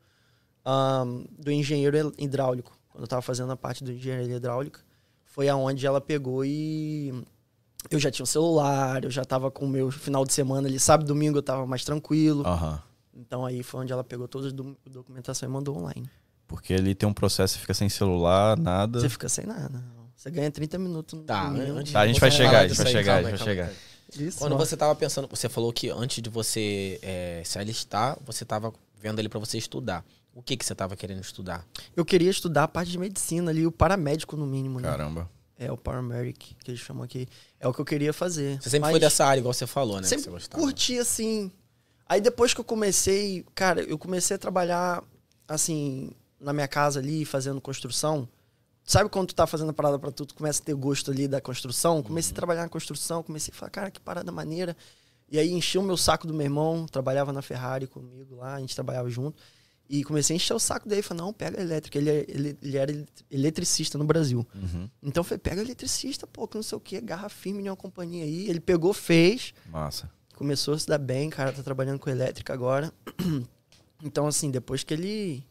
[0.63, 2.77] ahn, do engenheiro hidráulico.
[2.89, 4.81] Quando eu tava fazendo a parte do engenheiro hidráulica,
[5.25, 7.11] foi aonde ela pegou e
[7.89, 10.79] eu já tinha um celular, eu já tava com o meu final de semana ali,
[10.79, 12.45] sábado e domingo eu tava mais tranquilo.
[12.45, 12.79] Aham.
[13.15, 16.07] Então aí foi onde ela pegou toda a do- documentação e mandou online.
[16.47, 18.99] Porque ali tem um processo, você fica sem celular, nada.
[18.99, 19.83] Você fica sem nada.
[20.25, 22.91] Você ganha 30 minutos no Tá, antes Tá, a gente vai chegar, a gente vai
[22.91, 23.71] chegar, a gente vai chegar.
[24.17, 24.57] Isso, Quando ó.
[24.57, 29.19] você tava pensando, você falou que antes de você é, se alistar, você tava vendo
[29.19, 30.03] ali pra você estudar.
[30.33, 31.63] O que que você tava querendo estudar?
[31.95, 34.89] Eu queria estudar a parte de medicina ali, o paramédico no mínimo, né?
[34.89, 35.29] Caramba.
[35.59, 37.27] É o paramedic, que eles chamam aqui.
[37.59, 38.59] É o que eu queria fazer.
[38.59, 40.07] Você sempre Mas foi dessa área, igual você falou, né?
[40.07, 41.51] que Sempre curti, assim.
[42.09, 45.03] Aí depois que eu comecei, cara, eu comecei a trabalhar,
[45.47, 46.09] assim,
[46.39, 48.27] na minha casa ali, fazendo construção.
[48.85, 51.27] Sabe quando tu tá fazendo a parada pra tu, tu começa a ter gosto ali
[51.27, 52.03] da construção?
[52.03, 54.77] Comecei a trabalhar na construção, comecei a falar, cara, que parada maneira.
[55.29, 58.59] E aí enchi o meu saco do meu irmão, trabalhava na Ferrari comigo lá, a
[58.59, 59.41] gente trabalhava junto.
[59.89, 61.97] E comecei a encher o saco dele, falei, não, pega elétrica.
[61.97, 64.45] Ele, é- ele, ele era eletricista no Brasil.
[64.55, 64.89] Uhum.
[65.01, 67.75] Então eu falei, pega eletricista, pô, que não sei o que, garra firme em uma
[67.75, 68.47] companhia aí.
[68.49, 70.09] Ele pegou, fez, Massa.
[70.35, 72.93] começou a se dar bem, cara, tá trabalhando com elétrica agora.
[74.03, 75.43] Então, assim, depois que ele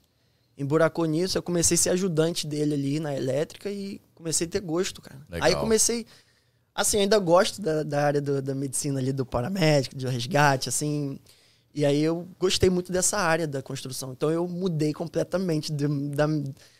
[0.57, 4.61] emburacou nisso, eu comecei a ser ajudante dele ali na elétrica e comecei a ter
[4.61, 5.21] gosto, cara.
[5.31, 5.49] Legal.
[5.49, 6.07] Aí comecei.
[6.75, 11.19] Assim, ainda gosto da, da área do- da medicina ali, do paramédico, do resgate, assim.
[11.75, 14.13] E aí eu gostei muito dessa área da construção.
[14.13, 16.27] Então eu mudei completamente do- da,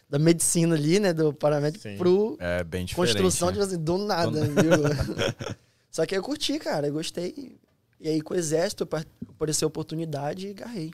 [0.09, 1.97] da medicina ali, né, do paramédico, Sim.
[1.97, 3.53] pro É bem construção, né?
[3.55, 4.71] tipo assim, do nada, viu?
[5.91, 7.57] Só que eu curti, cara, eu gostei.
[8.01, 10.93] E aí com o exército apa- apareceu a oportunidade e agarrei.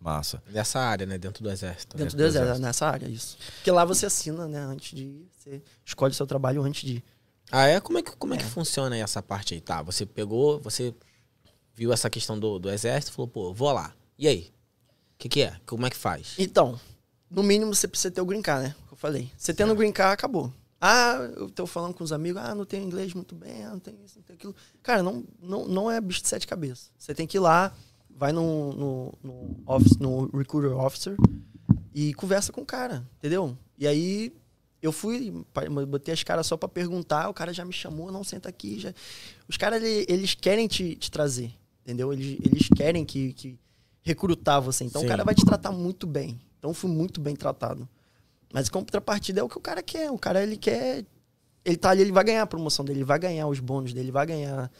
[0.00, 0.42] Massa.
[0.48, 1.18] Nessa área, né?
[1.18, 1.96] Dentro do exército.
[1.96, 2.66] Dentro do do exército, exército.
[2.66, 3.36] nessa área, isso.
[3.56, 5.28] Porque lá você assina, né, antes de ir.
[5.36, 7.04] Você escolhe seu trabalho antes de ir.
[7.52, 7.80] Ah, é?
[7.80, 9.60] Como é que, como é que funciona aí essa parte aí?
[9.60, 10.94] Tá, você pegou, você
[11.74, 13.94] viu essa questão do, do exército, falou, pô, vou lá.
[14.18, 14.50] E aí?
[15.14, 15.56] O que, que é?
[15.66, 16.34] Como é que faz?
[16.38, 16.80] Então,
[17.28, 18.74] no mínimo você precisa ter o green card, né?
[18.86, 19.30] Que eu falei.
[19.36, 20.52] Você tendo o green card, acabou.
[20.80, 23.78] Ah, eu tô falando com os amigos, ah, não tenho inglês muito bem, ah, não
[23.78, 24.56] tenho isso, não tenho aquilo.
[24.82, 26.90] Cara, não, não, não é bicho de sete cabeças.
[26.98, 27.74] Você tem que ir lá,
[28.20, 31.16] vai no, no, no, office, no recruiter officer
[31.94, 33.56] e conversa com o cara, entendeu?
[33.78, 34.30] E aí
[34.82, 35.32] eu fui,
[35.88, 38.78] botei as caras só pra perguntar, o cara já me chamou, não, senta aqui.
[38.78, 38.92] Já...
[39.48, 41.50] Os caras, ele- eles querem te, te trazer,
[41.82, 42.12] entendeu?
[42.12, 43.58] Eles, eles querem que, que
[44.02, 44.84] recrutar você.
[44.84, 45.06] Então Sim.
[45.06, 46.38] o cara vai te tratar muito bem.
[46.58, 47.88] Então eu fui muito bem tratado.
[48.52, 50.10] Mas contrapartida é o que o cara quer.
[50.10, 51.06] O cara, ele quer...
[51.64, 54.06] Ele tá ali, ele vai ganhar a promoção dele, ele vai ganhar os bônus dele,
[54.06, 54.70] ele vai ganhar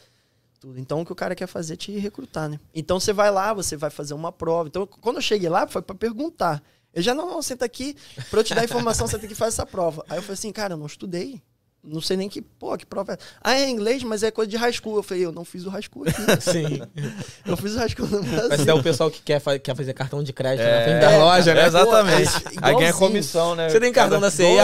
[0.61, 0.79] tudo.
[0.79, 2.59] Então o que o cara quer fazer é te recrutar, né?
[2.73, 4.69] Então você vai lá, você vai fazer uma prova.
[4.69, 6.61] Então quando eu cheguei lá, foi pra perguntar.
[6.93, 7.95] Eu já, não, não, senta aqui,
[8.29, 10.05] pra eu te dar informação, você tem que fazer essa prova.
[10.09, 11.41] Aí eu falei assim, cara, eu não estudei.
[11.83, 13.17] Não sei nem que, pô, que prova é.
[13.41, 14.97] Ah, é inglês, mas é coisa de high school.
[14.97, 16.21] Eu falei, eu não fiz o high school aqui.
[16.51, 16.79] Sim.
[17.43, 18.69] Eu fiz o high school no Mas Brasil.
[18.69, 21.17] é o pessoal que quer, fa- quer fazer cartão de crédito É, na frente da
[21.17, 21.61] loja, né?
[21.63, 22.31] É, exatamente.
[22.39, 23.67] Pô, Aí ganha comissão, né?
[23.67, 24.63] Você tem cartão Cada- da CIA?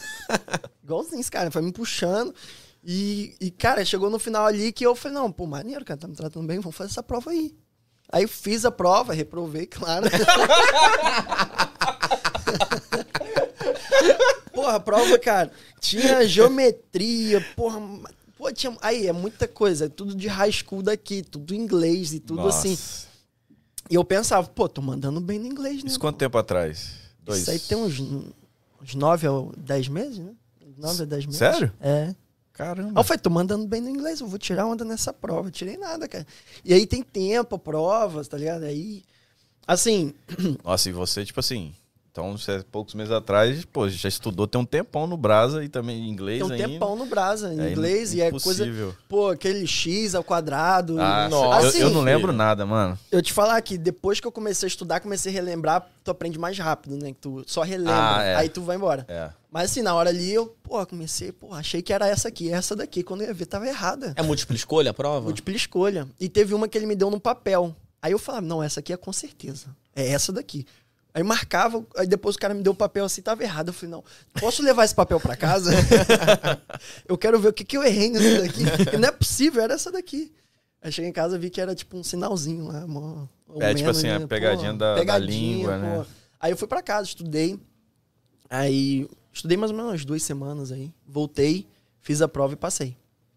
[0.82, 2.34] Igualzinho esse cara, foi me puxando.
[2.86, 6.06] E, e, cara, chegou no final ali que eu falei, não, pô, maneiro, cara, tá
[6.06, 7.54] me tratando bem, vamos fazer essa prova aí.
[8.12, 10.06] Aí fiz a prova, reprovei, claro.
[14.52, 17.80] porra, a prova, cara, tinha geometria, porra,
[18.36, 22.20] pô, tinha, aí é muita coisa, é tudo de high school daqui, tudo inglês e
[22.20, 22.68] tudo Nossa.
[22.68, 22.78] assim.
[23.88, 25.88] E eu pensava, pô, tô mandando bem no inglês, né?
[25.88, 26.92] Isso quanto tempo atrás?
[27.22, 27.40] Dois.
[27.40, 30.32] Isso aí tem uns, uns 9 ou 10 meses, né?
[30.76, 31.38] 9 a 10 meses.
[31.38, 31.72] Sério?
[31.80, 32.14] É.
[32.54, 33.00] Aí Caramba.
[33.00, 35.48] eu falei, tô mandando bem no inglês, eu vou tirar onda nessa prova.
[35.48, 36.24] Eu tirei nada, cara.
[36.64, 38.62] E aí tem tempo, provas, tá ligado?
[38.64, 39.02] Aí,
[39.66, 40.14] assim,
[40.62, 41.74] Nossa, e você, tipo assim.
[42.14, 45.98] Então, você, poucos meses atrás, pô, já estudou, tem um tempão no Brasa e também
[46.04, 46.68] em inglês tem um ainda.
[46.68, 48.94] tempão no Brasa, em É inglês, e é coisa, impossível.
[49.08, 50.94] pô, aquele X ao quadrado.
[51.00, 52.02] Ah, Nossa, eu, eu não filho.
[52.04, 52.96] lembro nada, mano.
[53.10, 56.38] Eu te falar que depois que eu comecei a estudar, comecei a relembrar, tu aprende
[56.38, 57.08] mais rápido, né?
[57.10, 58.36] Que tu só relembra, Ah, é.
[58.36, 59.04] aí tu vai embora.
[59.08, 59.30] É.
[59.50, 62.76] Mas assim, na hora ali, eu, pô, comecei, pô, achei que era essa aqui, essa
[62.76, 63.02] daqui.
[63.02, 64.12] Quando eu ia ver, tava errada.
[64.14, 65.22] É múltipla escolha a prova?
[65.26, 66.06] Múltipla escolha.
[66.20, 67.74] E teve uma que ele me deu no papel.
[68.00, 69.66] Aí eu falava, não, essa aqui é com certeza.
[69.96, 70.64] É essa daqui.
[71.14, 73.68] Aí marcava, aí depois o cara me deu o papel assim, tava errado.
[73.68, 74.02] Eu falei, não,
[74.40, 75.70] posso levar esse papel pra casa?
[77.08, 78.64] eu quero ver o que, que eu errei nisso daqui.
[78.84, 80.32] Porque não é possível, era essa daqui.
[80.82, 82.84] Aí cheguei em casa vi que era tipo um sinalzinho lá.
[82.86, 83.26] mó-
[83.60, 84.26] É, tipo assim, a né?
[84.26, 86.06] pegadinha da- da língua, né?
[86.40, 87.58] Aí eu fui pra casa, estudei.
[88.50, 90.92] Aí estudei mais ou menos umas duas semanas aí.
[91.06, 91.66] Voltei,
[92.00, 92.96] fiz a prova e passei.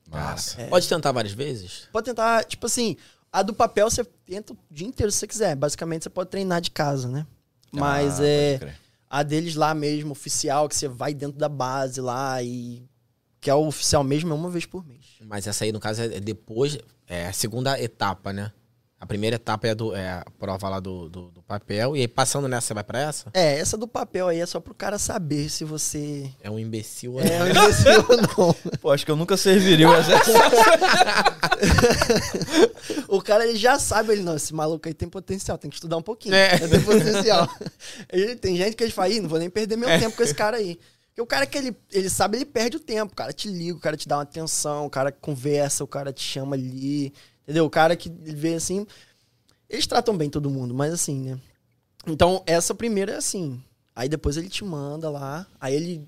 [0.09, 0.63] Massa.
[0.69, 1.87] Pode tentar várias vezes?
[1.91, 2.97] Pode tentar, tipo assim,
[3.31, 5.55] a do papel você tenta o dia inteiro se você quiser.
[5.55, 7.25] Basicamente você pode treinar de casa, né?
[7.71, 8.73] Mas Ah, é
[9.09, 12.83] a deles lá mesmo, oficial, que você vai dentro da base lá e.
[13.39, 15.05] Que é o oficial mesmo, é uma vez por mês.
[15.21, 16.77] Mas essa aí, no caso, é depois.
[17.07, 18.51] É a segunda etapa, né?
[18.99, 21.95] A primeira etapa é, do, é a prova lá do, do, do papel.
[21.95, 23.29] E aí, passando nessa, você vai pra essa?
[23.31, 27.13] É, essa do papel aí é só pro cara saber se você É um imbecil
[27.13, 27.45] ou é não.
[27.45, 28.55] um imbecil ou não.
[28.81, 30.31] Pô, acho que eu nunca serviria o exército.
[33.07, 35.97] O cara ele já sabe, ele não, esse maluco aí tem potencial, tem que estudar
[35.97, 36.35] um pouquinho.
[36.35, 36.57] É.
[36.57, 37.49] Tem potencial.
[38.11, 40.35] Ele, tem gente que ele fala, Ih, não vou nem perder meu tempo com esse
[40.35, 40.79] cara aí.
[41.07, 43.13] Porque o cara que ele, ele sabe, ele perde o tempo.
[43.13, 46.13] O cara te liga, o cara te dá uma atenção, o cara conversa, o cara
[46.13, 47.13] te chama ali.
[47.47, 47.63] Entendeu?
[47.63, 48.85] O cara que vê assim.
[49.69, 51.39] Eles tratam bem todo mundo, mas assim, né?
[52.05, 53.63] Então, essa primeira é assim.
[53.95, 56.07] Aí depois ele te manda lá, aí ele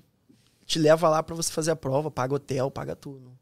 [0.66, 3.32] te leva lá pra você fazer a prova, paga hotel, paga tudo.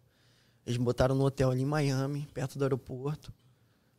[0.64, 3.32] Eles me botaram no hotel ali em Miami, perto do aeroporto.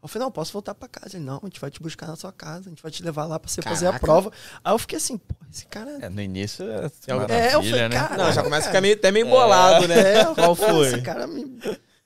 [0.02, 1.18] Eu falei, não, posso voltar pra casa.
[1.18, 3.26] Ele, não, a gente vai te buscar na sua casa, a gente vai te levar
[3.26, 3.98] lá pra você fazer Caraca.
[3.98, 4.32] a prova.
[4.64, 5.98] Aí eu fiquei assim, pô, esse cara.
[6.02, 7.90] É, no início é, É, eu falei, né?
[7.90, 10.14] cara, Não, já começa a ficar meio, até meio bolado, né?
[10.20, 10.88] É, eu Qual foi?
[10.88, 11.60] Esse cara me.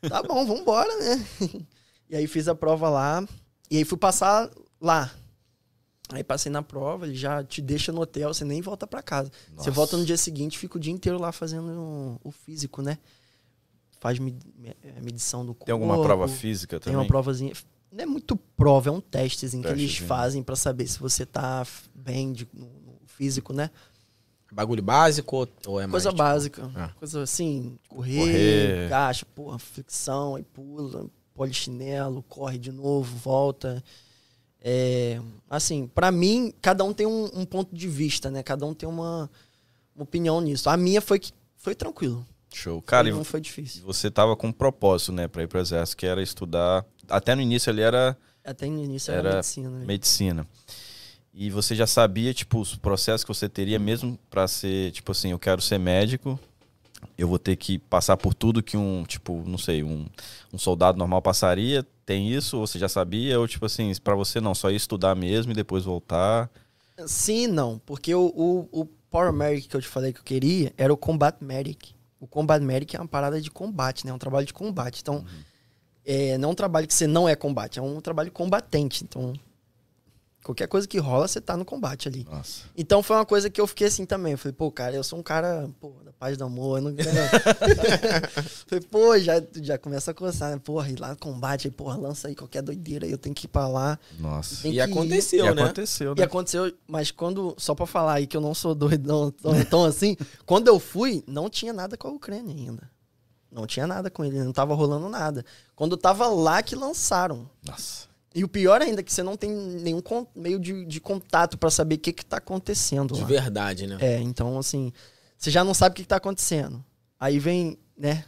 [0.09, 1.25] Tá bom, vambora, né?
[2.13, 3.27] E aí fiz a prova lá.
[3.71, 4.47] E aí fui passar
[4.79, 5.11] lá.
[6.09, 9.31] Aí passei na prova, ele já te deixa no hotel, você nem volta pra casa.
[9.47, 9.71] Você Nossa.
[9.71, 12.99] volta no dia seguinte, fica o dia inteiro lá fazendo o, físico, né?
[13.99, 15.65] Faz é, medição do corpo.
[15.65, 16.97] Tem alguma prova física Tem também?
[16.99, 17.51] uma provazinha.
[17.91, 21.65] Não é muito prova, é um testezinho que eles fazem pra saber se você tá
[21.95, 23.71] bem de- no, no físico, né?
[24.51, 25.91] Bagulho básico ou- é mais?
[25.91, 26.71] Coisa tipo, básica.
[26.75, 26.89] Ah.
[26.99, 28.89] Coisa assim, correr, Correr.
[28.89, 33.83] gacha, porra, flexão, aí pula, polichinelo, corre de novo, volta.
[34.61, 35.19] É,
[35.49, 38.41] assim, pra mim, cada um tem um, um ponto de vista, né?
[38.41, 39.29] Cada um tem uma,
[39.95, 40.69] uma opinião nisso.
[40.69, 42.25] A minha foi que foi tranquilo.
[42.53, 42.81] Show.
[42.81, 43.83] Cara, e não foi difícil.
[43.83, 46.85] você tava com um propósito, né, pra ir pro exército, que era estudar.
[47.09, 49.69] Até no início ali era Até no início era, Era medicina.
[49.69, 49.85] Né?
[49.85, 50.47] medicina.
[51.33, 55.31] E você já sabia, tipo, os processos que você teria mesmo pra ser, tipo assim,
[55.31, 56.39] eu quero ser médico,
[57.17, 60.05] eu vou ter que passar por tudo que um, tipo, não sei, um,
[60.51, 61.85] um soldado normal passaria.
[62.05, 62.59] Tem isso?
[62.59, 63.39] Você já sabia?
[63.39, 66.49] Ou, tipo assim, pra você não, só ia estudar mesmo e depois voltar?
[67.07, 70.73] Sim não, porque o, o, o Power Medic que eu te falei que eu queria
[70.77, 71.95] era o Combat Medic.
[72.19, 74.11] O Combat Medic é uma parada de combate, né?
[74.11, 75.01] É um trabalho de combate.
[75.01, 75.25] Então,
[76.05, 79.03] é, não é um trabalho que você não é combate, é um trabalho combatente.
[79.03, 79.33] Então,
[80.43, 82.27] qualquer coisa que rola, você tá no combate ali.
[82.29, 82.63] Nossa.
[82.75, 84.33] Então, foi uma coisa que eu fiquei assim também.
[84.33, 86.79] Eu falei, pô, cara, eu sou um cara, pô, da paz do amor.
[86.79, 86.93] Eu não...
[88.67, 90.59] falei, pô, já, já começa a coçar, né?
[90.63, 93.45] Porra, ir lá no combate, aí, porra, lança aí qualquer doideira, aí eu tenho que
[93.45, 93.97] ir pra lá.
[94.19, 94.67] Nossa.
[94.67, 94.81] E ir.
[94.81, 95.63] aconteceu, e né?
[95.63, 96.25] aconteceu, E né?
[96.25, 100.17] aconteceu, mas quando, só pra falar aí que eu não sou doidão tão, tão assim,
[100.45, 102.91] quando eu fui, não tinha nada com a Ucrânia ainda.
[103.51, 105.45] Não tinha nada com ele, não tava rolando nada.
[105.75, 107.47] Quando eu tava lá que lançaram.
[107.63, 108.07] Nossa.
[108.35, 110.01] E o pior ainda é que você não tem nenhum
[110.35, 113.27] meio de, de contato pra saber o que que tá acontecendo De lá.
[113.27, 113.97] verdade, né?
[114.01, 114.91] É, então assim,
[115.37, 116.83] você já não sabe o que, que tá acontecendo.
[117.19, 118.25] Aí vem, né,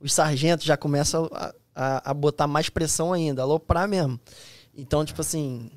[0.00, 4.18] os sargentos já começam a, a, a botar mais pressão ainda, aloprar mesmo.
[4.74, 5.70] Então, tipo assim,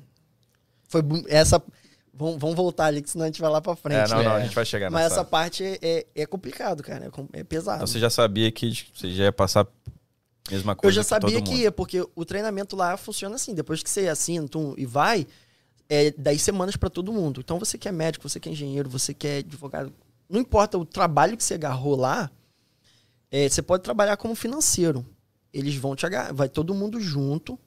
[0.88, 1.62] foi essa...
[2.14, 3.96] Vamos, vamos voltar ali, que senão a gente vai lá pra frente.
[3.96, 4.24] É, não, né?
[4.24, 5.14] não, a gente vai chegar Mas nessa.
[5.14, 7.10] essa parte é, é, é complicado, cara.
[7.32, 7.76] É, é pesado.
[7.76, 9.66] Então você já sabia que você já ia passar
[10.50, 13.54] mesma Eu coisa já que sabia que ia, porque o treinamento lá funciona assim.
[13.54, 15.26] Depois que você assina tum, e vai,
[15.88, 17.40] é 10 semanas pra todo mundo.
[17.40, 19.92] Então você que é médico, você que é engenheiro, você que é advogado.
[20.28, 22.30] Não importa o trabalho que você agarrou lá,
[23.30, 25.04] é, você pode trabalhar como financeiro.
[25.52, 27.58] Eles vão te agarrar, vai todo mundo junto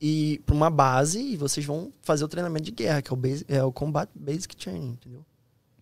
[0.00, 3.16] e para uma base e vocês vão fazer o treinamento de guerra, que é o,
[3.16, 5.24] base, é o Combat Basic Training, entendeu?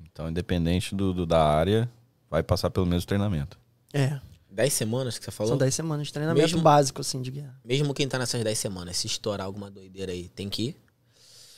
[0.04, 1.90] Então, independente do, do- da área,
[2.30, 3.58] vai passar pelo mesmo treinamento.
[3.94, 4.20] É.
[4.52, 5.52] Dez semanas que você falou?
[5.52, 7.58] São 10 semanas de treinamento Mesmo- básico, assim, de guerra.
[7.64, 10.76] Mesmo quem tá nessas 10 semanas, se estourar alguma doideira aí, tem que ir?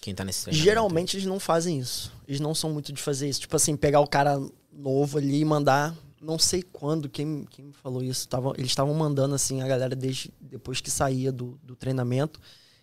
[0.00, 0.64] Quem tá nesse treinamento?
[0.64, 2.12] Geralmente eles não fazem isso.
[2.28, 3.40] Eles não são muito de fazer isso.
[3.40, 4.38] Tipo assim, pegar o cara
[4.72, 5.94] novo ali e mandar.
[6.20, 8.28] Não sei quando, quem, quem me falou isso.
[8.28, 12.38] Tava, eles estavam mandando assim a galera desde depois que saía do, do treinamento.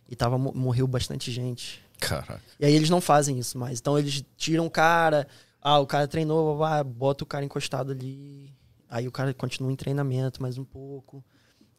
[0.10, 1.82] E tava, mo- morreu bastante gente.
[2.00, 2.42] Caraca.
[2.60, 3.80] E aí eles não fazem isso mais.
[3.80, 5.28] Então eles tiram o cara.
[5.62, 8.51] Ah, o cara treinou, blá, blá, bota o cara encostado ali.
[8.92, 11.24] Aí o cara continua em treinamento mais um pouco.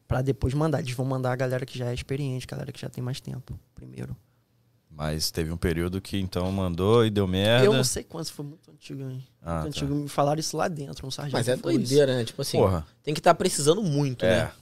[0.08, 0.80] Pra depois mandar.
[0.80, 3.20] Eles vão mandar a galera que já é experiente, a galera que já tem mais
[3.20, 3.58] tempo.
[3.74, 4.16] Primeiro.
[4.90, 7.64] Mas teve um período que então mandou e deu merda.
[7.66, 9.26] Eu não sei quanto, foi muito antigo, hein?
[9.42, 9.68] Ah, muito tá.
[9.84, 9.94] antigo.
[9.94, 11.34] Me falaram isso lá dentro, um sargento.
[11.36, 11.80] Mas é falou isso.
[11.88, 12.24] doideira, né?
[12.24, 12.86] Tipo assim, Porra.
[13.02, 14.44] tem que estar precisando muito, É.
[14.44, 14.52] né?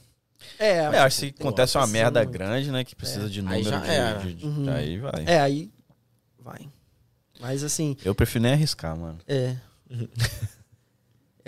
[0.58, 2.32] É, É, acho que acontece uma merda muito.
[2.32, 2.82] grande, né?
[2.84, 4.70] Que precisa de Aí número já de, de- de- Uhum.
[4.72, 5.24] Aí vai.
[5.26, 5.70] É, aí
[6.38, 6.68] vai.
[7.40, 9.18] Mas assim, Eu prefiro nem arriscar, mano.
[9.28, 9.56] é.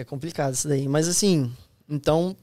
[0.03, 0.87] é complicado isso daí.
[0.89, 1.53] Mas assim,
[1.89, 2.37] então.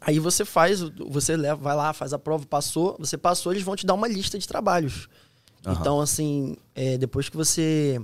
[0.00, 3.76] Aí você faz, você leva, vai lá, faz a prova, passou, você passou, eles vão
[3.76, 5.08] te dar uma lista de trabalhos.
[5.64, 5.78] Aham.
[5.80, 8.00] Então, assim, é, depois que você.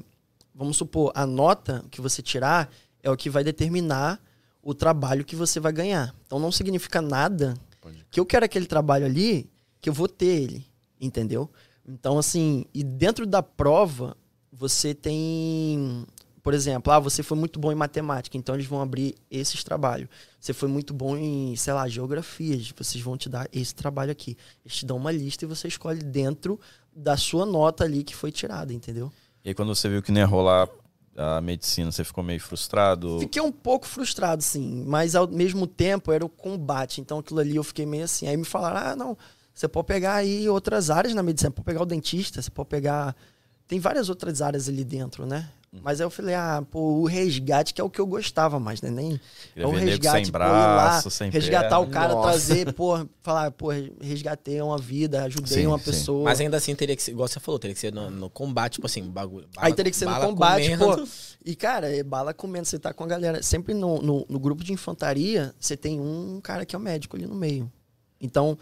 [0.54, 2.70] Vamos supor, a nota que você tirar
[3.02, 4.20] é o que vai determinar
[4.62, 6.14] o trabalho que você vai ganhar.
[6.24, 9.50] Então não significa nada Pode- que eu quero aquele trabalho ali,
[9.80, 10.66] que eu vou ter ele.
[11.00, 11.50] Entendeu?
[11.86, 14.16] Então, assim, e dentro da prova,
[14.52, 16.06] você tem.
[16.44, 20.10] Por exemplo, ah, você foi muito bom em matemática, então eles vão abrir esses trabalhos.
[20.38, 24.36] Você foi muito bom em, sei lá, geografia, vocês vão te dar esse trabalho aqui.
[24.62, 26.60] Eles te dão uma lista e você escolhe dentro
[26.94, 29.10] da sua nota ali que foi tirada, entendeu?
[29.42, 30.68] E aí quando você viu que não ia rolar
[31.16, 33.20] a medicina, você ficou meio frustrado?
[33.20, 37.56] Fiquei um pouco frustrado, sim, mas ao mesmo tempo era o combate, então aquilo ali
[37.56, 38.28] eu fiquei meio assim.
[38.28, 39.16] Aí me falaram: ah, não,
[39.54, 43.16] você pode pegar aí outras áreas na medicina, pode pegar o dentista, você pode pegar.
[43.66, 45.48] Tem várias outras áreas ali dentro, né?
[45.82, 48.80] Mas aí eu falei, ah, pô, o resgate que é o que eu gostava mais,
[48.80, 48.90] né?
[48.90, 49.20] Nem
[49.56, 51.94] é o resgate, sem pô, ir lá, braço, sem resgatar o perna.
[51.94, 52.28] cara, Nossa.
[52.28, 53.68] trazer, pô, falar, pô,
[54.00, 55.84] resgatei uma vida, ajudei Sim, uma sim.
[55.84, 56.24] pessoa.
[56.24, 58.74] Mas ainda assim teria que ser, igual você falou, teria que ser no, no combate,
[58.74, 59.48] tipo assim, bagulho.
[59.54, 60.96] bala- Aí teria que ser no combate, comendo.
[60.96, 61.08] pô.
[61.44, 63.42] E, cara, é bala comendo, você tá com a galera.
[63.42, 67.16] Sempre no, no, no grupo de infantaria, você tem um cara que é o médico
[67.16, 67.70] ali no meio.
[68.20, 68.56] Então,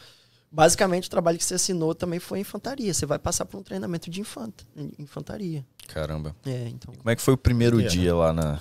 [0.51, 2.93] basicamente, o trabalho que você assinou também foi infantaria.
[2.93, 4.65] Você vai passar por um treinamento de infanta,
[4.99, 5.65] infantaria.
[5.89, 6.35] Caramba.
[6.47, 6.95] É, então.
[6.95, 7.87] Como é que foi o primeiro É.
[7.87, 8.53] dia lá na,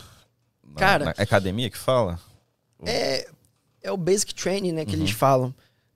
[0.64, 2.20] na- Cara- na academia que fala?
[2.86, 3.30] É,
[3.82, 5.02] é o basic training, né, que Uhum.
[5.04, 5.54] eles falam.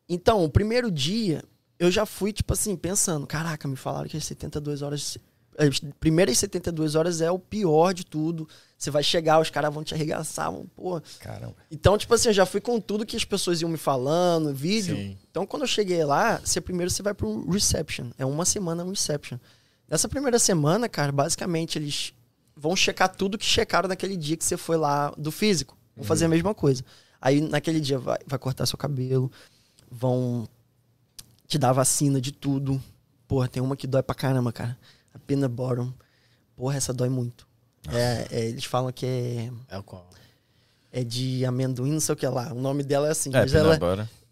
[0.08, 1.44] Então, o primeiro dia,
[1.80, 5.18] eu já fui, tipo assim, pensando, caraca, me falaram que as 72 horas.
[5.58, 8.46] As primeiras 72 horas é o pior de tudo.
[8.78, 11.02] Você vai chegar, os caras vão te arregaçar, vão, pô.
[11.22, 11.56] Caramba.
[11.72, 14.96] Então, tipo assim, eu já fui com tudo que as pessoas iam me falando, vídeo.
[14.98, 15.18] Sim.
[15.32, 18.08] Então, quando eu cheguei lá, você primeiro você vai para um reception.
[18.18, 19.38] É uma semana um reception.
[19.88, 22.14] Nessa primeira semana, cara, basicamente eles
[22.56, 25.78] vão checar tudo que checaram naquele dia que você foi lá do físico.
[25.96, 26.84] Vão fazer a mesma coisa.
[27.22, 29.32] Aí, naquele dia, vai, vai cortar seu cabelo,
[29.90, 30.48] vão
[31.48, 32.82] te dar vacina de tudo.
[33.28, 34.78] Porra, tem uma que dói pra caramba, cara.
[35.14, 35.94] A peanut bottom.
[36.56, 37.48] Porra, essa dói muito.
[37.92, 40.10] É, é, eles falam que é, É o qual?
[40.92, 42.54] é de amendoim, não sei o que lá.
[42.54, 43.30] O nome dela é assim.
[43.34, 43.78] É, mas ela,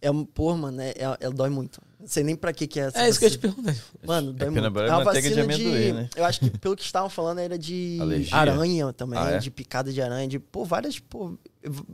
[0.01, 1.81] é, porra, mano, é, é- ela dói muito.
[2.03, 3.01] Não sei nem pra que que é essa.
[3.01, 3.53] É isso que eu te vacina.
[3.63, 3.81] perguntei.
[4.05, 4.65] Mano, dói É muito.
[4.65, 6.09] É uma é de vacina de, amendoim, né?
[6.17, 8.35] Eu acho que pelo que estavam falando era de Alergia?
[8.35, 9.37] aranha também, Ah, é?
[9.37, 11.37] de picada de aranha, de, pô, várias, pô,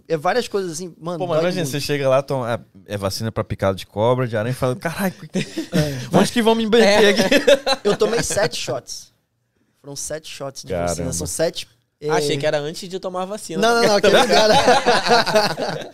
[0.08, 1.72] é várias coisas assim, mano, Pô, mas imagina, muito.
[1.72, 4.76] você chega lá, toma, é, é vacina pra picada de cobra, de aranha, e fala,
[4.76, 5.14] caralho,
[6.12, 7.36] onde que vão me meter aqui?
[7.84, 9.14] Eu tomei sete shots.
[9.80, 11.14] Foram sete shots de vacina, Caramba.
[11.14, 11.68] são sete...
[12.02, 13.62] é, Achei que era antes de tomar a vacina.
[13.62, 14.54] Não, não, não, aquele cara.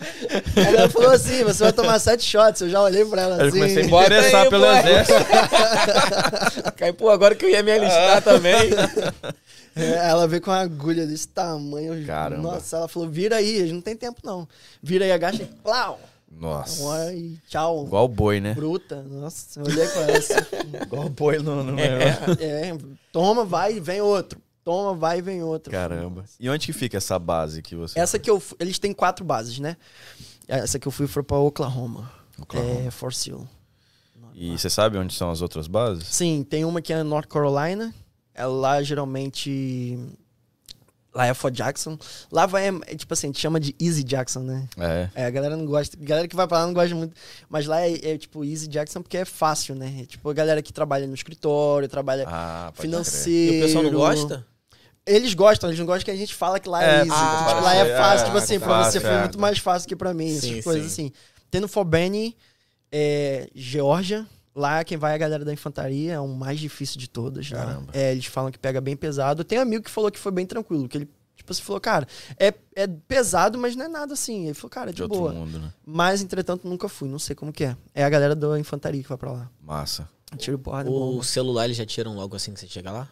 [0.55, 2.61] ela falou assim: você vai tomar sete shots.
[2.61, 3.57] Eu já olhei pra ela Eu assim.
[3.57, 4.71] comecei a me interessar aí, pelo pô.
[4.71, 5.25] exército.
[6.77, 8.69] Cai, pô, agora que eu ia me alistar também.
[9.75, 12.05] É, ela veio com uma agulha desse tamanho.
[12.05, 12.51] Caramba.
[12.51, 14.47] Nossa, ela falou: vira aí, a gente não tem tempo não.
[14.83, 15.99] Vira aí, agacha e plau.
[16.31, 16.83] Nossa.
[16.83, 17.85] Uma hora e tchau.
[17.87, 18.53] Igual boi, né?
[18.53, 19.03] Bruta.
[19.09, 20.33] Nossa, eu olhei pra ela assim.
[20.83, 22.77] Igual boi no, no é,
[23.11, 24.39] toma, vai e vem outro.
[24.65, 25.71] Toma, vai e vem outro.
[25.71, 26.25] Caramba.
[26.39, 27.99] E onde que fica essa base que você...
[27.99, 28.41] Essa que eu.
[28.60, 29.78] Eles têm quatro bases, né?
[30.47, 32.12] Essa que eu fui foi pra Oklahoma.
[32.39, 32.88] Oklahoma.
[32.88, 33.47] É, Fort Sill.
[34.34, 36.08] E você sabe onde são as outras bases?
[36.08, 37.93] Sim, tem uma que é North Carolina.
[38.34, 39.97] É lá geralmente.
[41.13, 41.97] Lá é Fort Jackson.
[42.30, 44.67] Lá vai, é, tipo assim, a gente chama de Easy Jackson, né?
[44.78, 45.10] É.
[45.15, 45.95] É, a galera não gosta.
[45.95, 47.15] A galera que vai pra lá não gosta muito.
[47.47, 50.01] Mas lá é, é, tipo Easy Jackson porque é fácil, né?
[50.01, 53.54] É, tipo a galera que trabalha no escritório, trabalha Ah, financeiro.
[53.54, 54.45] E o pessoal não gosta?
[55.05, 57.11] Eles gostam, eles não gostam que a gente fala que lá é, É, easy.
[57.11, 59.19] ah, tipo, lá é parece- fácil, é, tipo assim, é pra você foi é.
[59.19, 61.05] muito mais fácil que pra mim, Sim, essas coisas sim.
[61.07, 61.11] assim.
[61.51, 62.33] Tem no Fort Benning,
[62.91, 64.25] é, Geórgia.
[64.55, 67.49] Lá quem vai é a galera da infantaria, é o mais difícil de todas.
[67.49, 67.87] Caramba.
[67.93, 69.43] É, eles falam que pega bem pesado.
[69.43, 72.07] Tem um amigo que falou que foi bem tranquilo, que ele, tipo assim, falou, cara,
[72.39, 74.45] é, é pesado, mas não é nada assim.
[74.45, 75.33] Ele falou, cara, de, De outro boa.
[75.33, 75.73] mundo, né?
[75.85, 77.75] Mas, entretanto, nunca fui, não sei como que é.
[77.93, 79.49] É a galera da infantaria que vai pra lá.
[79.61, 80.07] Massa.
[80.37, 83.09] Tiro porrada O celular eles já tiram logo assim que você chega lá?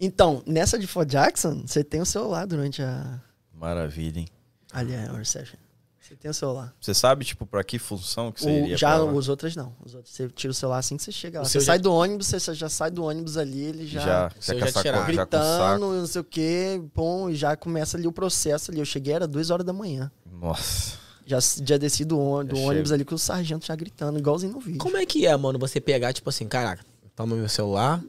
[0.00, 3.20] Então, nessa de Fort Jackson, você tem o celular durante a.
[3.54, 4.28] Maravilha, hein?
[4.72, 5.58] Ali é a reception.
[6.00, 6.74] Você tem o celular.
[6.80, 9.72] Você sabe, tipo, pra que função que você O- iria já os outros não.
[9.84, 11.42] Os outros você tira o celular assim que você chega lá.
[11.44, 14.00] O Você seu sai já- do ônibus, você já sai do ônibus ali, ele já,
[14.00, 15.04] Já, o você já essa tiraram.
[15.06, 15.78] co- já gritando, saco.
[15.80, 18.80] não sei o quê, pum, e já começa ali o processo ali.
[18.80, 20.10] Eu cheguei, era duas horas da manhã.
[20.32, 20.98] Nossa.
[21.26, 24.52] Já, já desci do, ônibus, do Já ônibus ali com o sargento já gritando, igualzinho
[24.54, 24.78] no vídeo.
[24.78, 26.82] Como é que é, mano, você pegar, tipo assim, caraca,
[27.14, 28.02] toma meu celular,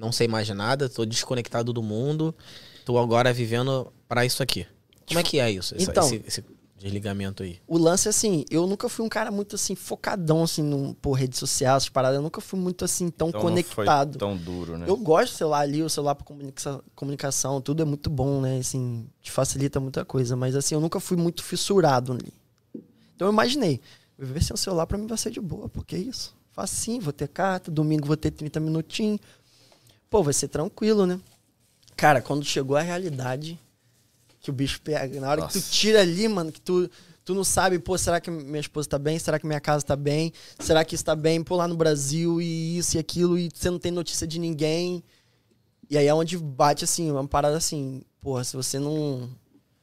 [0.00, 2.34] não sei mais de nada, tô desconectado do mundo,
[2.84, 4.66] tô agora vivendo pra isso aqui.
[5.06, 5.74] Como é que é isso?
[5.76, 6.44] essa- Então- esse, esse
[6.78, 7.58] desligamento aí.
[7.68, 11.12] O lance é assim, eu nunca fui um cara muito assim, focadão assim, no, por
[11.12, 12.16] rede social, essas paradas.
[12.16, 14.16] Eu nunca fui muito assim, tão Então não foi conectado.
[14.18, 14.86] tão duro, né?
[14.88, 18.58] Eu gosto do celular ali, o celular pra comunica- comunicação, tudo é muito bom, né?
[18.58, 20.34] Assim, te facilita muita coisa.
[20.36, 22.32] Mas assim, eu nunca fui muito fissurado ali.
[23.14, 23.80] Então eu imaginei,
[24.18, 26.34] viver sem o celular pra mim vai ser de boa, porque é isso.
[26.52, 29.20] Facinho, vou ter carta, domingo vou ter 30 minutinhos.
[30.10, 31.20] Pô, vai ser tranquilo, né?
[31.96, 33.58] Cara, quando chegou a realidade
[34.40, 35.60] que o bicho pega, na hora que Nossa.
[35.60, 36.90] tu tira ali, mano, que tu,
[37.24, 39.18] tu não sabe, pô, será que minha esposa tá bem?
[39.18, 40.32] Será que minha casa tá bem?
[40.58, 41.44] Será que isso tá bem?
[41.44, 45.04] Pô, lá no Brasil e isso e aquilo, e você não tem notícia de ninguém.
[45.88, 49.28] E aí é onde bate, assim, uma parada assim, porra, se você não,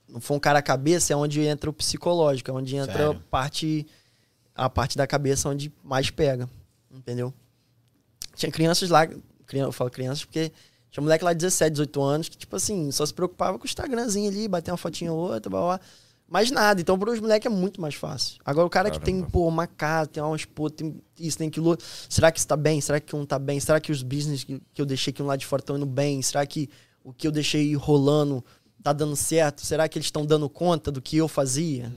[0.10, 3.24] não for um cara cabeça, é onde entra o psicológico, é onde entra a Sério?
[3.30, 3.86] parte,
[4.56, 6.50] a parte da cabeça onde mais pega,
[6.92, 7.34] entendeu?
[8.36, 9.08] Tinha crianças lá,
[9.54, 10.52] eu falo crianças porque
[10.92, 13.68] tinha moleque lá de 17, 18 anos que, tipo assim, só se preocupava com o
[13.68, 15.80] Instagramzinho ali, bater uma fotinha ou outra, blá, blá.
[16.30, 16.82] Mais nada.
[16.82, 18.38] Então, para os moleques é muito mais fácil.
[18.44, 19.32] Agora, o cara que tem, Caramba.
[19.32, 21.78] pô, uma casa, tem uma esposa, tem isso, tem aquilo.
[22.10, 22.82] Será que isso tá bem?
[22.82, 23.60] Será que um tá bem?
[23.62, 25.86] Será que os business que, que eu deixei aqui um lado de fora estão indo
[25.86, 26.22] bem?
[26.22, 26.70] Será que
[27.02, 28.44] o que eu deixei rolando
[28.84, 29.66] tá dando certo?
[29.66, 31.94] Será que eles estão dando conta do que eu fazia?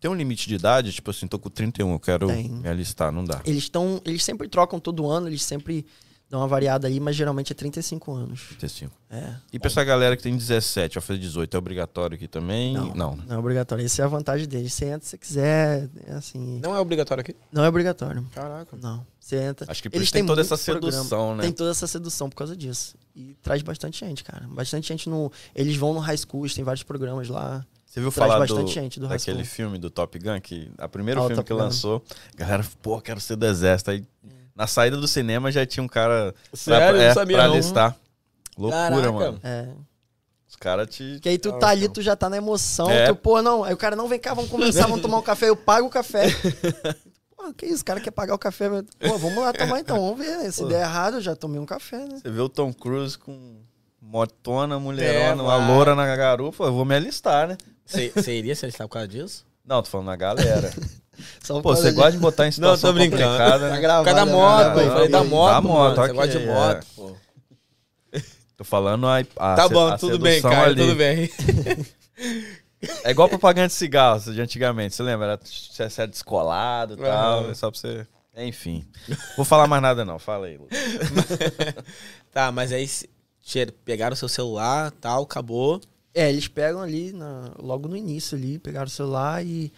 [0.00, 0.92] Tem um limite de idade?
[0.92, 2.48] Tipo assim, tô com 31, eu quero Tem.
[2.48, 3.42] me alistar, não dá.
[3.44, 4.00] Eles estão.
[4.04, 5.84] Eles sempre trocam todo ano, eles sempre
[6.34, 8.40] dão uma variada aí, mas geralmente é 35 anos.
[8.48, 8.92] 35.
[9.10, 9.34] É.
[9.52, 12.74] E pra essa galera que tem 17, vai fazer 18, é obrigatório aqui também?
[12.74, 12.94] Não.
[12.94, 13.16] Não.
[13.16, 13.84] Não é obrigatório.
[13.84, 14.72] Essa é a vantagem deles.
[14.74, 15.88] Você entra se você quiser.
[16.06, 16.60] É assim.
[16.62, 17.36] Não é obrigatório aqui?
[17.52, 18.26] Não é obrigatório.
[18.34, 18.76] Caraca.
[18.82, 19.06] Não.
[19.20, 19.70] Você entra.
[19.70, 21.36] Acho que por Eles isso tem têm toda essa sedução, programa.
[21.36, 21.42] né?
[21.44, 22.96] Tem toda essa sedução por causa disso.
[23.14, 24.46] E traz bastante gente, cara.
[24.48, 25.30] Bastante gente no.
[25.54, 27.64] Eles vão no high school, tem vários programas lá.
[27.86, 29.54] Você viu Traz falar do, bastante gente do high daquele school.
[29.54, 30.40] filme do Top Gun?
[30.40, 31.60] Que a primeiro Ah, filme Top que Gun.
[31.60, 32.02] lançou,
[32.34, 33.92] a galera, pô, quero ser do exército.
[33.92, 34.04] Aí,
[34.54, 36.96] na saída do cinema já tinha um cara Sério?
[36.98, 37.54] Eu é, não sabia, pra não.
[37.56, 37.96] listar.
[38.56, 39.12] Loucura, Caraca.
[39.12, 39.40] mano.
[39.42, 39.68] É.
[40.48, 41.18] Os caras te...
[41.20, 42.88] Que aí tu tá ali, tu já tá na emoção.
[42.88, 43.06] É.
[43.08, 43.64] Tu, pô, não.
[43.64, 45.48] Aí o cara, não, vem cá, vamos conversar, vamos tomar um café.
[45.48, 46.26] Eu pago o café.
[47.36, 47.82] Pô, que isso?
[47.82, 48.68] O cara quer pagar o café.
[48.68, 50.50] mas- Pô, vamos lá tomar então, vamos ver.
[50.52, 50.68] Se Pô.
[50.68, 52.20] der errado, eu já tomei um café, né?
[52.22, 53.56] Você vê o Tom Cruise com
[54.00, 55.68] motona, É, mulherona, uma vai.
[55.68, 57.58] loura na garupa, eu vou me alistar, né?
[57.84, 59.44] Você iria se ele está por causa disso?
[59.64, 60.70] Não, tô falando na galera.
[61.42, 63.22] Só Pô, você de- gosta de botar em Não, situação tô brincando.
[63.22, 64.14] complicada, Tá né?
[64.14, 64.32] da né?
[64.32, 65.74] moto, eu falei da moto, Da mano.
[65.74, 67.16] moto, Você gosta de moto, pô.
[68.56, 70.76] Tô falando a, a Tá bom, a tudo bem, cara, ali.
[70.80, 71.28] tudo bem.
[73.02, 75.26] É igual propaganda de cigarro de antigamente, você lembra?
[75.26, 78.06] Era você era descolado e tal, é só pra você...
[78.36, 78.84] Enfim.
[79.36, 80.58] Vou falar mais nada não, fala aí.
[82.30, 82.86] Tá, mas aí
[83.84, 85.80] pegaram o seu celular, tal, acabou.
[86.12, 89.72] É, eles pegam ali, na- logo no início ali, pegaram o celular e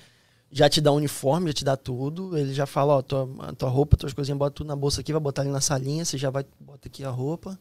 [0.51, 2.37] já te dá um uniforme, já te dá tudo.
[2.37, 5.21] Ele já fala, ó, tua, tua roupa, tuas coisinhas, bota tudo na bolsa aqui, vai
[5.21, 7.59] botar ali na salinha, você já vai, bota aqui a roupa.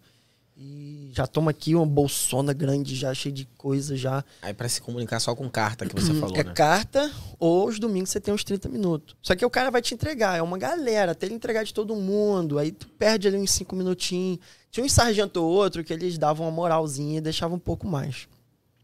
[0.58, 4.24] E já toma aqui uma bolsona grande, já cheia de coisa já.
[4.42, 6.54] Aí pra se comunicar só com carta que você falou, é né?
[6.54, 9.18] carta, ou os domingos você tem uns 30 minutos.
[9.22, 11.94] Só que o cara vai te entregar, é uma galera, até ele entregar de todo
[11.94, 12.58] mundo.
[12.58, 14.40] Aí tu perde ali uns 5 minutinhos.
[14.72, 18.26] Tinha um sargento ou outro que eles davam uma moralzinha e deixavam um pouco mais.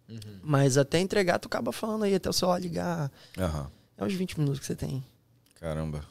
[0.10, 0.40] Uhum.
[0.44, 3.10] Mas até entregar, tu acaba falando aí, até o celular ligar.
[3.38, 3.72] Aham,
[4.02, 5.04] É uns 20 minutos que você tem.
[5.60, 6.04] caramba.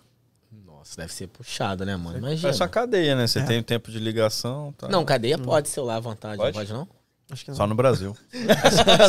[0.65, 2.19] Nossa, deve ser puxado, né, mano?
[2.19, 2.49] Imagina.
[2.49, 3.27] É só cadeia, né?
[3.27, 3.43] Você É.
[3.43, 4.89] tem o tempo de ligação, tá?
[4.89, 6.53] Não, cadeia pode celular à vontade, Pode?
[6.57, 6.89] não pode não?
[7.31, 7.57] Acho que não.
[7.59, 8.17] Só no Brasil.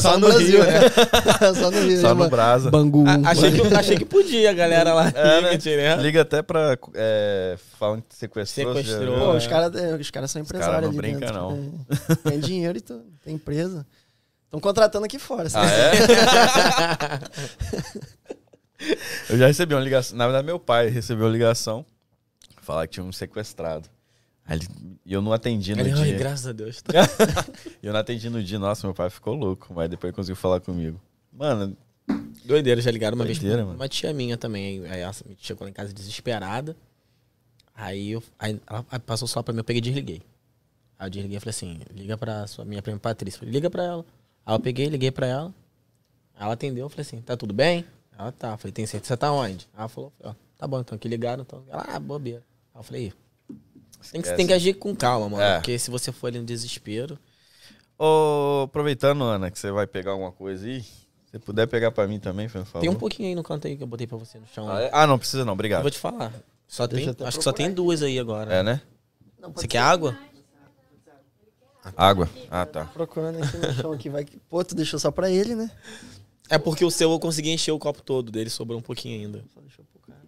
[0.01, 0.79] Só no Brasil, né?
[1.55, 2.01] Só no Rio.
[2.01, 2.29] Só né, no mano?
[2.29, 2.69] Brasa.
[2.69, 3.03] Bangu.
[3.07, 5.07] A- achei, que, achei que podia, a galera lá.
[5.15, 5.95] É, liga né?
[6.03, 6.77] Liga até pra.
[6.93, 8.75] É, falando que sequestrou.
[8.75, 9.17] Sequestrou.
[9.19, 9.37] Pô, É.
[9.37, 11.33] os caras os cara são Os cara empresários não ali brinca, dentro.
[11.41, 11.85] não.
[12.09, 12.29] É.
[12.29, 13.85] Tem dinheiro e tudo, tem empresa.
[14.45, 15.47] Estão contratando aqui fora.
[15.53, 15.91] Ah, é?
[19.29, 20.17] Eu já recebi uma ligação.
[20.17, 21.85] Na verdade, meu pai recebeu uma ligação.
[22.61, 23.89] Falar que tinha um sequestrado.
[24.45, 24.67] Aí ele-
[25.05, 26.17] E eu não atendi no Ele, dia.
[26.17, 26.83] graças a Deus.
[27.81, 28.57] Eu não atendi no dia.
[28.59, 29.73] Nossa, meu pai ficou louco.
[29.73, 30.99] Mas depois conseguiu falar comigo.
[31.31, 31.75] Mano,
[32.45, 33.79] Doideira, já ligaram uma vez Doideira, pra mano.
[33.79, 34.85] uma tia minha também.
[34.87, 36.75] Aí ela me chegou lá em casa desesperada.
[37.75, 40.21] Aí, eu, aí ela passou só pra mim, eu peguei e desliguei.
[40.99, 43.39] Aí eu desliguei e falei assim: liga pra sua minha prima Patrícia.
[43.39, 44.05] Falei, liga pra ela.
[44.45, 45.53] Aí eu peguei, liguei pra ela.
[46.39, 47.85] Ela atendeu, eu falei assim: tá tudo bem?
[48.17, 48.51] Ela tá.
[48.51, 49.67] Eu falei: tem certeza, você tá onde?
[49.77, 51.43] Ela falou: ó, tá bom, então aqui ligaram.
[51.43, 51.63] Então.
[51.69, 52.43] Ela, ah, bobeira.
[52.73, 53.13] Aí eu falei:
[54.11, 55.43] tem que, tem que agir com calma, mano.
[55.43, 55.55] É.
[55.55, 57.17] Porque se você for ali no desespero.
[57.97, 60.83] ô, aproveitando, Ana, que você vai pegar alguma coisa aí.
[61.31, 62.81] Se puder pegar pra mim também, por favor.
[62.81, 64.69] Tem um pouquinho aí no canto aí que eu botei pra você no chão.
[64.69, 64.89] Ah, é?
[64.91, 65.81] Ah, não precisa não, Eu obrigado.
[65.81, 66.33] vou te falar.
[66.67, 68.53] Só tem, eu acho que só tem duas aí agora.
[68.53, 68.81] É, né?
[69.39, 70.17] Não, Você quer água?
[71.95, 72.29] Água.
[72.49, 72.85] Ah, tá.
[72.85, 74.37] Procurando aqui no chão aqui, vai que.
[74.37, 75.71] Pô, tu deixou só pra ele, né?
[76.51, 79.43] É porque o seu eu consegui encher o copo todo, dele sobrou um pouquinho ainda.
[79.53, 80.19] Só deixou pro cara.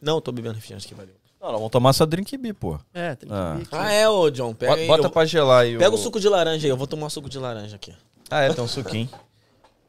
[0.00, 1.14] Não, eu tô bebendo refrigerante que valeu.
[1.40, 2.78] Não, não, vamos tomar só drink beer, pô.
[2.94, 3.54] É, que Ah.
[3.56, 3.68] vir aqui.
[3.72, 4.86] Ah, é, ô John, pega Bota, aí.
[4.86, 5.76] bota eu- pra gelar aí.
[5.78, 7.92] Pega o suco de laranja aí, eu vou tomar suco de laranja aqui.
[8.30, 9.08] Ah, é, tem um suquinho.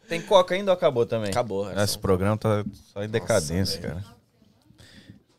[0.10, 1.30] Tem coca ainda ou acabou também?
[1.32, 1.72] Acabou.
[1.72, 2.64] é Esse programa tá
[2.94, 3.94] só em decadência, velho.
[3.96, 4.14] cara.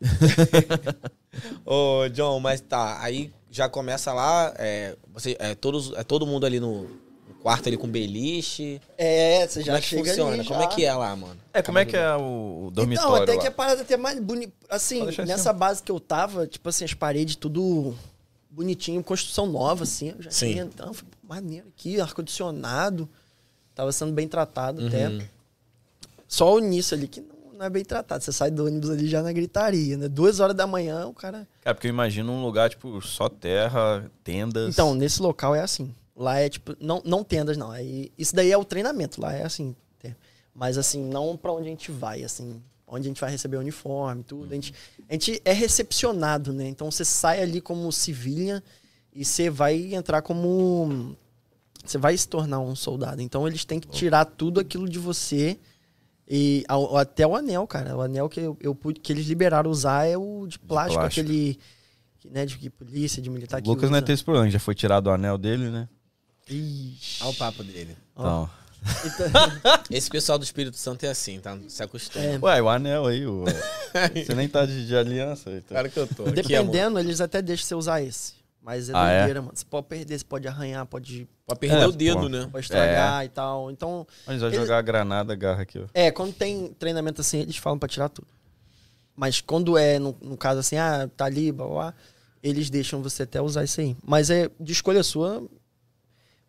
[1.65, 6.45] Ô, John, mas tá, aí já começa lá, é, você, é, todos, é todo mundo
[6.45, 6.87] ali no
[7.45, 8.81] quarto ali com beliche.
[8.97, 10.33] É, você já Como é que chega funciona?
[10.33, 10.65] ali, Como já.
[10.65, 11.39] é que é lá, mano?
[11.53, 13.41] É, como é que é o, o dormitório Então, até lá?
[13.41, 14.51] que a parada até mais bonita.
[14.67, 17.93] Assim, em nessa base que eu tava, tipo assim, as paredes tudo
[18.49, 20.09] bonitinho, construção nova, assim.
[20.17, 20.53] Eu já Sim.
[20.53, 23.07] tinha, então, foi maneiro aqui, ar-condicionado.
[23.75, 25.07] Tava sendo bem tratado até.
[25.09, 25.21] Uhum.
[26.27, 28.23] Só o início ali que não, não é bem tratado.
[28.23, 30.07] Você sai do ônibus ali já na gritaria, né?
[30.07, 31.47] Duas horas da manhã, o cara.
[31.63, 34.73] É, porque eu imagino um lugar, tipo, só terra, tendas.
[34.73, 35.93] Então, nesse local é assim.
[36.15, 37.71] Lá é tipo, não, não tendas, não.
[37.71, 39.75] Aí, isso daí é o treinamento, lá é assim.
[40.03, 40.13] é.
[40.53, 42.61] Mas assim, não pra onde a gente vai, assim.
[42.87, 44.51] Onde a gente vai receber o uniforme, tudo.
[44.51, 44.73] A gente,
[45.09, 46.67] a gente é recepcionado, né?
[46.67, 48.63] Então você sai ali como civilha
[49.13, 51.15] e você vai entrar como.
[51.83, 53.21] Você vai se tornar um soldado.
[53.21, 55.57] Então eles têm que tirar tudo aquilo de você.
[56.27, 57.95] E ao- até o anel, cara.
[57.97, 61.21] O anel que, eu, eu que eles liberaram usar é o de plástico, plástico.
[61.27, 61.59] aquele.
[62.19, 64.73] que, Né, de polícia, de militar que Lucas não é ter esse problema, já foi
[64.73, 65.87] tirado o anel dele, né?
[66.49, 67.23] Ixi.
[67.23, 67.97] Olha o papo dele.
[68.13, 68.49] Então.
[69.03, 71.57] Então, Esse pessoal do Espírito Santo é assim, tá?
[71.67, 72.23] Se acostuma.
[72.23, 73.43] é, Ué, o anel aí, o...
[74.15, 75.49] você nem tá de, de aliança.
[75.49, 75.69] Então.
[75.69, 76.23] Claro que eu tô.
[76.23, 78.33] Aqui, dependendo, eles até deixam você usar esse.
[78.61, 79.17] Mas é Ah, é?
[79.19, 79.53] doideira, mano.
[79.55, 82.29] Você pode perder, você pode arranhar, pode, Pode perder É, o dedo, pô.
[82.29, 82.47] né?
[82.51, 83.69] pode estragar e tal.
[83.71, 85.85] Então, Mas vai Ele- jogar a granada, agarra aqui, ó.
[85.93, 88.27] é, quando tem treinamento assim, eles falam pra tirar tudo.
[89.15, 91.93] Mas quando é, no, no caso assim, ah, tá ali, blá, blá, blá,
[92.43, 93.95] eles deixam você até usar isso aí.
[94.05, 95.43] Mas é de escolha sua,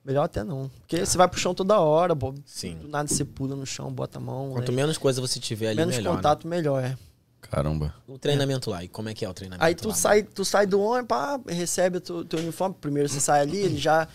[0.06, 0.70] melhor até não.
[0.80, 2.76] Porque você vai pro chão toda hora, bo- Sim.
[2.78, 4.50] do nada você pula no chão, bota a mão.
[4.52, 4.76] Quanto né?
[4.76, 6.10] menos coisa você tiver ali, menos melhor.
[6.12, 6.16] né?
[6.16, 6.96] contato, melhor, é.
[7.40, 7.94] Caramba.
[8.08, 8.82] O treinamento lá.
[8.84, 9.94] E como é que é o treinamento Aí tu lá?
[9.94, 12.74] sai, tu sai do ônibus, pá, recebe o teu, teu uniforme.
[12.80, 14.08] Primeiro você sai ali, ele já.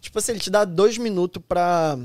[0.00, 1.96] Tipo assim, ele te dá dois minutos pra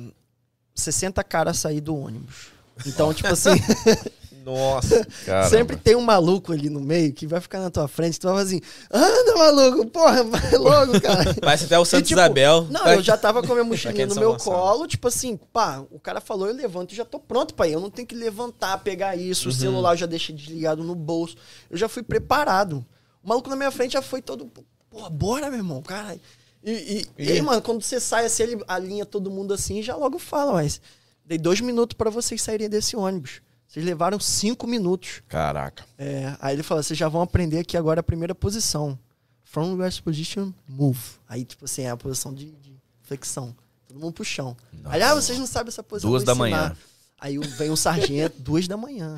[0.75, 2.47] 60 caras sair do ônibus.
[2.85, 3.49] Então, tipo assim,
[4.43, 5.05] Nossa.
[5.25, 5.49] Caramba.
[5.49, 8.33] sempre tem um maluco ali no meio que vai ficar na tua frente, tu vai
[8.35, 8.61] falar assim,
[8.91, 11.33] anda, maluco, porra, vai logo, cara.
[11.41, 12.67] Parece até o Santa tipo, Isabel.
[12.69, 14.57] Não, eu já tava com a minha mochilinha no meu Gonçalo.
[14.59, 17.73] colo, tipo assim, pá, o cara falou, eu levanto e já tô pronto pra ir.
[17.73, 19.55] Eu não tenho que levantar, pegar isso, Uhum.
[19.55, 21.35] o celular eu já deixei desligado no bolso.
[21.69, 22.85] Eu já fui preparado.
[23.23, 26.17] O maluco na minha frente já foi todo, pô, bora, meu irmão, cara.
[26.63, 26.71] E,
[27.17, 29.95] e, e aí, mano, quando você sai assim, ele alinha todo mundo assim e já
[29.95, 30.81] logo fala, mas
[31.25, 33.41] dei dois minutos pra vocês saírem desse ônibus.
[33.69, 35.21] Vocês levaram cinco minutos.
[35.27, 35.85] Caraca.
[35.95, 38.97] É, aí ele fala, vocês já vão aprender aqui agora a primeira posição.
[39.43, 40.99] From rest position, move.
[41.27, 43.55] Aí, tipo assim, é a posição de, de flexão.
[43.87, 44.57] Todo mundo pro chão.
[44.85, 46.09] Aí, ah, vocês não sabem essa posição.
[46.09, 46.75] Duas da manhã.
[47.19, 49.15] Aí vem um sargento, duas da manhã.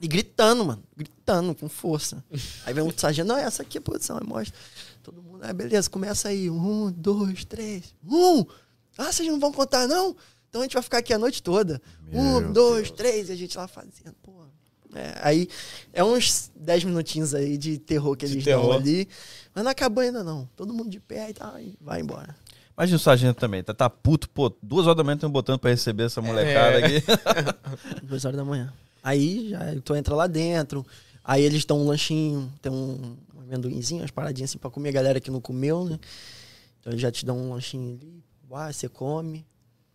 [0.00, 0.82] E gritando, mano.
[0.96, 2.24] Gritando, com força.
[2.66, 4.18] Aí vem um sargento, não, essa aqui é a posição.
[4.18, 4.58] Aí mostra.
[5.04, 6.50] Todo mundo, ah, beleza, começa aí.
[6.50, 7.94] Um, dois, três.
[8.04, 8.44] Um!
[8.96, 10.16] Ah, vocês não vão contar, não?
[10.48, 11.80] Então a gente vai ficar aqui a noite toda.
[12.12, 13.28] um, Meu dois, três.
[13.28, 14.32] E a gente lá fazendo, pô.
[14.94, 15.46] É, aí
[15.92, 18.68] é uns 10 minutinhos aí de terror que De eles terror.
[18.68, 19.06] dão ali.
[19.54, 20.48] Mas não acabou ainda, não.
[20.56, 22.34] Todo mundo de pé e tal, e vai embora.
[22.74, 25.58] Imagina o sargento também, tá, tá puto, pô, duas horas da manhã tem um botão
[25.58, 26.84] pra receber essa molecada É.
[26.96, 27.04] aqui.
[28.06, 28.72] Duas horas da manhã.
[29.02, 30.86] Aí já tu entra lá dentro.
[31.24, 34.92] Aí eles dão um lanchinho, tem um, um amendoinzinho, umas paradinhas assim pra comer, a
[34.92, 35.98] galera que não comeu, né?
[36.80, 39.44] Então eles já te dão um lanchinho ali, uá, você come.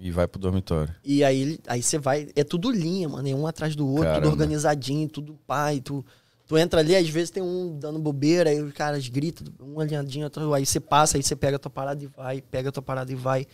[0.03, 0.93] E vai pro dormitório.
[1.01, 4.21] E aí aí você vai, é tudo linha, mano, é um atrás do outro, Caramba.
[4.23, 6.05] tudo organizadinho, tudo pai, tu
[6.45, 10.25] tu entra ali, às vezes tem um dando bobeira, aí os caras gritam, um alinhadinho,
[10.25, 12.83] outro, aí você passa, aí você pega a tua parada e vai, pega a tua
[12.83, 13.47] parada e vai.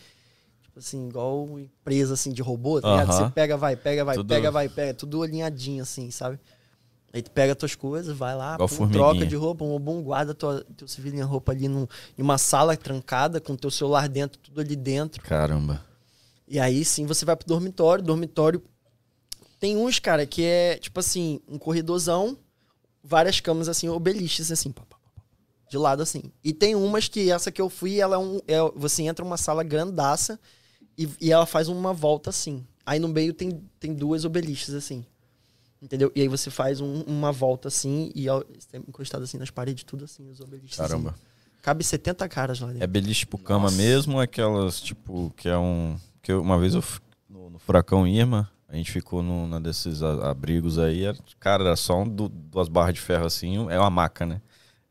[0.64, 3.10] Tipo assim, igual empresa assim de robô, tá ligado?
[3.10, 3.26] Aham.
[3.28, 6.36] Você pega, vai, pega, vai, Tudo- pega, vai, pega, tudo alinhadinho assim, sabe?
[7.12, 10.34] Aí tu pega as tuas coisas, vai lá, pum, troca de roupa, um bom guarda
[10.34, 11.86] tua, teu civilinho roupa ali num,
[12.18, 15.22] em uma sala trancada, com teu celular dentro, tudo ali dentro.
[15.22, 15.88] Caramba.
[16.50, 18.02] E aí sim você vai pro dormitório.
[18.04, 18.60] Dormitório
[19.60, 22.36] tem uns, cara, que é tipo assim, um corredorzão,
[23.04, 25.22] várias camas assim, obeliscos assim, pá, pá, pá, pá,
[25.70, 26.24] de lado assim.
[26.42, 28.40] E tem umas que essa que eu fui, ela é um.
[28.48, 30.40] É, você entra numa sala grandaça
[30.98, 32.66] e, e ela faz uma volta assim.
[32.84, 35.06] Aí no meio tem, tem duas obeliscos assim.
[35.80, 36.10] Entendeu?
[36.14, 38.42] E aí você faz um- uma volta assim e ó,
[38.88, 40.76] encostado assim nas paredes, tudo assim, os obeliscos.
[40.76, 41.10] Caramba.
[41.10, 41.20] Assim.
[41.62, 42.82] Cabe 70 caras lá dentro.
[42.82, 45.96] É beliche tipo cama mesmo ou aquelas, tipo, que é um.
[46.22, 46.82] Que eu- uma vez eu
[47.28, 52.00] no, no furacão Irma, a gente ficou num desses abrigos aí, era, cara, era só
[52.00, 54.40] um, du- duas barras de ferro assim, é uma maca, né?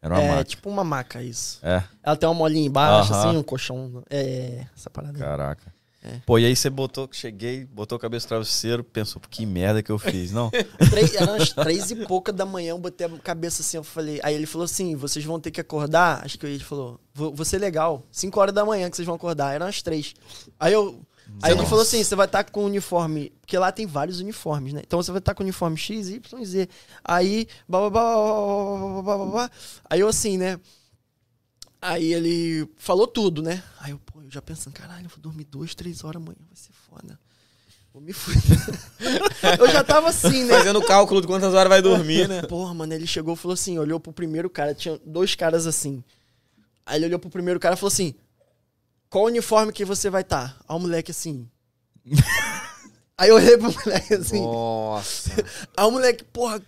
[0.02, 0.44] Era uma É maca.
[0.46, 1.60] tipo uma maca isso.
[1.62, 3.30] É, Ela tem uma molinha embaixo, Aham.
[3.30, 4.02] assim, um colchão.
[4.10, 5.18] É, essa parada.
[5.20, 5.74] caraca.
[6.02, 6.22] É.
[6.26, 9.92] Pô, e aí você botou, cheguei, botou a cabeça no travesseiro, pensou, que merda que
[9.92, 10.32] eu fiz.
[10.32, 10.50] Não,
[10.90, 14.18] Três, eram umas três e pouca da manhã, eu botei a cabeça assim, eu falei.
[14.24, 16.24] Aí ele falou assim: vocês vão ter que acordar.
[16.24, 18.02] Acho que ele falou: vou, vou ser legal.
[18.10, 19.54] Cinco horas da manhã que vocês vão acordar.
[19.54, 20.14] Eram as três.
[20.58, 21.02] Aí eu.
[21.42, 21.70] Aí ele Nossa.
[21.70, 23.32] falou assim: você vai estar com o uniforme.
[23.42, 24.82] Porque lá tem vários uniformes, né?
[24.86, 26.70] Então você vai estar com o uniforme X, Y, Z.
[27.04, 27.48] Aí.
[27.68, 29.50] Blá.
[29.90, 30.60] Aí eu assim, né?
[31.82, 33.64] Aí ele falou tudo, né?
[33.80, 36.56] Aí eu, pô, eu já pensando, caralho, eu vou dormir duas, três horas amanhã, vai
[36.56, 37.18] ser foda.
[37.94, 38.60] Vou me fuder.
[39.58, 40.56] eu já tava assim, né?
[40.56, 42.42] Fazendo o cálculo de quantas horas vai dormir, né?
[42.44, 46.04] Porra, mano, ele chegou e falou assim, olhou pro primeiro cara, tinha dois caras assim.
[46.86, 48.16] Aí ele olhou pro primeiro cara e falou assim:
[49.10, 50.50] Qual uniforme que você vai estar?
[50.50, 50.56] Tá?
[50.68, 51.50] Aí o moleque assim.
[53.18, 54.42] Aí eu olhei pro moleque assim.
[54.42, 55.32] Nossa.
[55.76, 56.62] Aí o moleque, porra.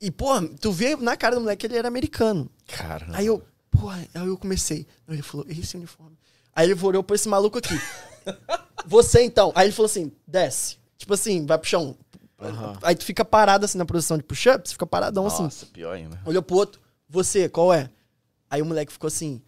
[0.00, 2.50] E, porra, tu vê na cara do moleque que ele era americano.
[2.66, 3.06] cara.
[3.12, 4.86] Aí eu, porra, aí eu comecei.
[5.06, 6.18] Aí ele falou, esse uniforme.
[6.54, 7.80] Aí ele olhou pra esse maluco aqui.
[8.84, 9.52] Você então.
[9.54, 10.76] Aí ele falou assim, desce.
[10.98, 11.96] Tipo assim, vai pro chão.
[12.38, 12.78] Aham.
[12.82, 15.44] Aí tu fica parado assim na posição de push-up, você fica paradão assim.
[15.44, 16.20] Nossa, pior ainda.
[16.26, 17.88] Olhou pro outro, você, qual é?
[18.50, 19.40] Aí o moleque ficou assim.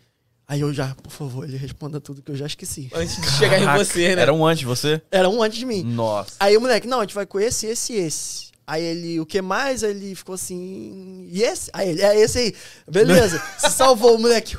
[0.46, 2.90] Aí eu já, por favor, ele responda tudo que eu já esqueci.
[2.92, 4.22] Antes de chegar em você, né?
[4.22, 5.00] Era um antes de você?
[5.10, 5.82] Era um antes de mim.
[5.82, 6.32] Nossa.
[6.38, 8.52] Aí o moleque, não, a gente vai com esse, esse e esse.
[8.66, 9.82] Aí ele, o que mais?
[9.82, 11.70] Aí ele ficou assim, e esse?
[11.72, 12.54] Aí ele, é esse aí.
[12.90, 14.56] Beleza, se salvou o moleque.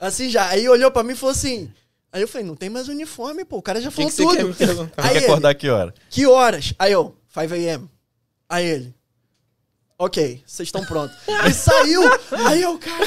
[0.00, 0.48] Assim já.
[0.48, 1.70] Aí olhou pra mim e falou assim,
[2.16, 3.58] Aí eu falei, não tem mais uniforme, pô.
[3.58, 4.84] O cara já que, falou que quer tudo.
[4.84, 4.90] me?
[4.96, 5.94] Aí Tem que ele, acordar que hora?
[6.08, 6.72] que horas?
[6.78, 7.90] Aí eu, 5 a.m.
[8.48, 8.94] Aí ele,
[9.98, 11.14] ok, vocês estão prontos.
[11.40, 12.00] Aí saiu,
[12.46, 13.06] aí eu, cara,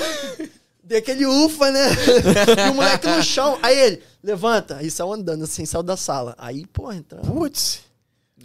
[0.89, 1.87] dei aquele ufa, né?
[2.67, 3.57] E o moleque no chão.
[3.61, 4.77] Aí ele, levanta.
[4.77, 6.35] Aí saiu andando assim, saiu da sala.
[6.37, 7.27] Aí, pô, entramos.
[7.27, 7.81] Putz.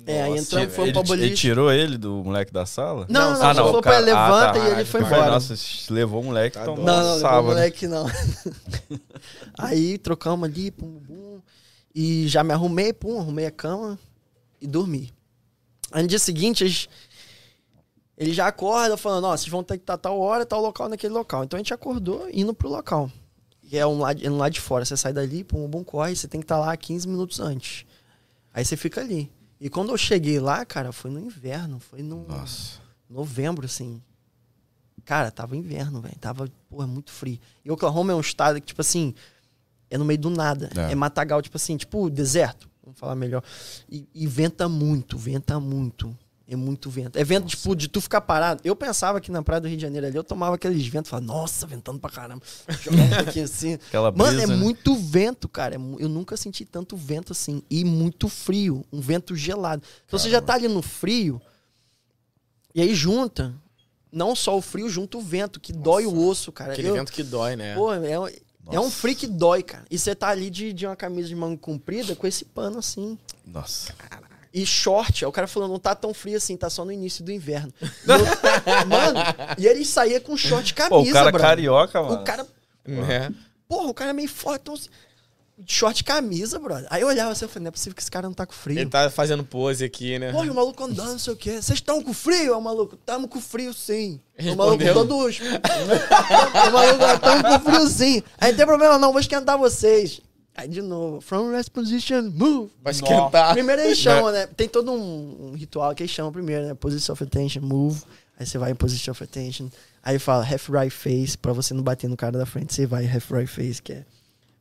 [0.06, 1.34] É, aí entramos, Ele, fomos pra ele boliche.
[1.34, 3.06] tirou ele do moleque da sala?
[3.08, 3.78] Não, não, ah, só não.
[3.78, 4.58] o pra ele, levanta ah, tá.
[4.58, 5.30] e ele Ah, foi falei, embora.
[5.30, 5.54] Nossa,
[5.90, 6.86] levou o moleque, Tá então doido.
[6.86, 7.46] Não, não, levou o sábado.
[7.46, 8.06] moleque não.
[9.58, 11.40] aí trocamos ali, pum, pum.
[11.94, 13.98] E já me arrumei, pum, arrumei a cama
[14.60, 15.10] e dormi.
[15.90, 16.86] Aí no dia seguinte, eles,
[18.16, 21.12] ele já acorda falando, ó, vocês vão ter que estar tal hora, tal local naquele
[21.12, 21.44] local.
[21.44, 23.10] Então a gente acordou indo pro local.
[23.60, 24.84] Que é um lado, é um lado de fora.
[24.84, 27.84] Você sai dali, pum, bum, corre, você tem que estar lá 15 minutos antes.
[28.52, 29.30] Aí você fica ali.
[29.60, 32.80] E quando eu cheguei lá, cara, foi no inverno, foi no Nossa.
[33.08, 34.00] novembro, assim.
[35.04, 36.16] Cara, tava inverno, velho.
[36.20, 37.38] Tava, porra, muito frio.
[37.64, 39.14] E Oklahoma é um estado que, tipo assim,
[39.90, 40.70] é no meio do nada.
[40.76, 40.92] É.
[40.92, 42.68] É, matagal, tipo assim, tipo deserto.
[42.82, 43.42] Vamos falar melhor.
[43.88, 46.16] E, e venta muito, venta muito.
[46.46, 47.16] É muito vento.
[47.18, 48.60] É vento, tipo, de tu ficar parado.
[48.64, 51.26] Eu pensava que na praia do Rio de Janeiro ali, eu tomava aqueles ventos, falava,
[51.26, 52.42] nossa, ventando pra caramba.
[52.82, 53.74] Jogava um pouquinho assim.
[53.88, 54.54] Aquela brisa, Mano, é né?
[54.56, 55.74] muito vento, cara.
[55.74, 57.62] É Eu nunca senti tanto vento assim.
[57.70, 58.84] E muito frio.
[58.92, 59.82] Um vento gelado.
[60.06, 61.40] Então você já tá ali no frio.
[62.74, 63.54] E aí junta.
[64.12, 66.72] Não só o frio, junta o vento, que dói o osso, cara.
[66.72, 67.74] Aquele Eu- vento que dói, né?
[67.74, 68.28] Pô, é, um-
[68.70, 69.84] é um frio que dói, cara.
[69.90, 73.18] E você tá ali de, de uma camisa de manga comprida com esse pano assim.
[73.46, 73.92] Nossa.
[74.54, 75.24] E short.
[75.24, 77.74] Aí o cara falou, não tá tão frio assim, tá só no início do inverno.
[77.82, 79.18] E eu- mano,
[79.58, 81.40] e ele saía com short e camisa, Pô, o cara brother.
[81.48, 82.22] carioca, mano.
[82.22, 82.46] O cara
[82.86, 83.34] Né?
[83.68, 84.76] Porra, o cara é meio forte, então,
[85.66, 86.86] short e camisa, brother.
[86.90, 88.52] Aí eu olhava assim, eu falei, não é possível que esse cara não tá com
[88.52, 88.78] frio.
[88.78, 90.30] Ele tá fazendo pose aqui, né?
[90.30, 91.52] Porra, e o maluco andando, não sei o quê.
[91.60, 92.52] Vocês estão com frio?
[92.52, 94.20] É o maluco, tamo com frio sim.
[94.38, 94.94] O maluco Respondeu.
[94.94, 95.40] todos.
[96.68, 98.22] o maluco, tamo com frio sim.
[98.38, 100.20] Aí não tem problema não, vou esquentar vocês.
[100.56, 102.70] Aí de novo, from rest position, move.
[102.80, 103.52] Vai esquentar.
[103.54, 104.46] Primeiro eles chamam, né?
[104.46, 106.74] Tem todo um, um ritual que eles chamam primeiro, né?
[106.74, 108.02] Position of attention, move.
[108.38, 109.68] Aí você vai em position of attention.
[110.02, 112.72] Aí fala half right face, pra você não bater no cara da frente.
[112.72, 114.04] Você vai half right face, que é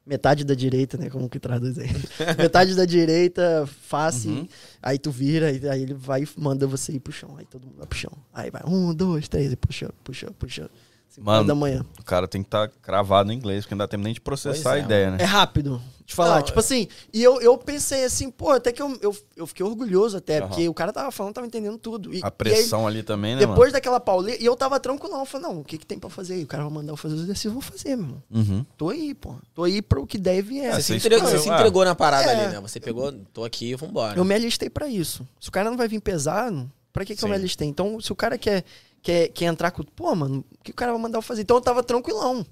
[0.05, 1.09] metade da direita, né?
[1.09, 1.89] Como que traduz aí?
[2.37, 4.29] metade da direita, face.
[4.29, 4.47] Uhum.
[4.81, 7.35] Aí tu vira, aí, aí ele vai e manda você ir pro chão.
[7.37, 8.11] Aí todo mundo vai pro chão.
[8.33, 10.69] Aí vai, um, dois, três, e puxa, puxa, puxa.
[11.13, 11.37] Cinco Mano.
[11.37, 11.85] horas da manhã.
[11.99, 14.63] O cara tem que estar cravado em inglês, porque não dá tempo nem de processar
[14.71, 15.17] Pois a é, ideia, né?
[15.19, 15.79] É rápido.
[16.05, 19.15] De falar, Não, tipo assim, e eu, eu pensei assim, pô, até que eu, eu,
[19.37, 20.47] eu fiquei orgulhoso até, Aham.
[20.47, 22.13] porque o cara tava falando, tava entendendo tudo.
[22.13, 25.19] E, A pressão ali também, né, Depois daquela pauleira, e eu tava tranquilão.
[25.19, 26.43] Eu falei, não, o que, que tem pra fazer aí?
[26.43, 28.23] O cara vai mandar eu fazer os exercícios, eu vou fazer, meu irmão.
[28.29, 28.49] mano?
[28.51, 28.65] Uhum.
[28.75, 29.35] Tô aí, pô.
[29.53, 30.71] Tô aí pro que deve é.
[30.71, 31.55] Ah, Você, se você entregou, você se ah.
[31.55, 32.35] entregou na parada É.
[32.45, 32.59] ali, né?
[32.59, 34.17] Você pegou, tô aqui, vambora.
[34.19, 35.25] Eu me alistei pra isso.
[35.39, 37.67] Se o cara não vai vir pesado, pra que, que eu me alistei?
[37.67, 38.65] Então, se o cara quer,
[39.03, 39.83] quer, quer entrar com.
[39.83, 41.41] Pô, mano, o que o cara vai mandar eu fazer?
[41.41, 42.43] Então eu tava tranquilão.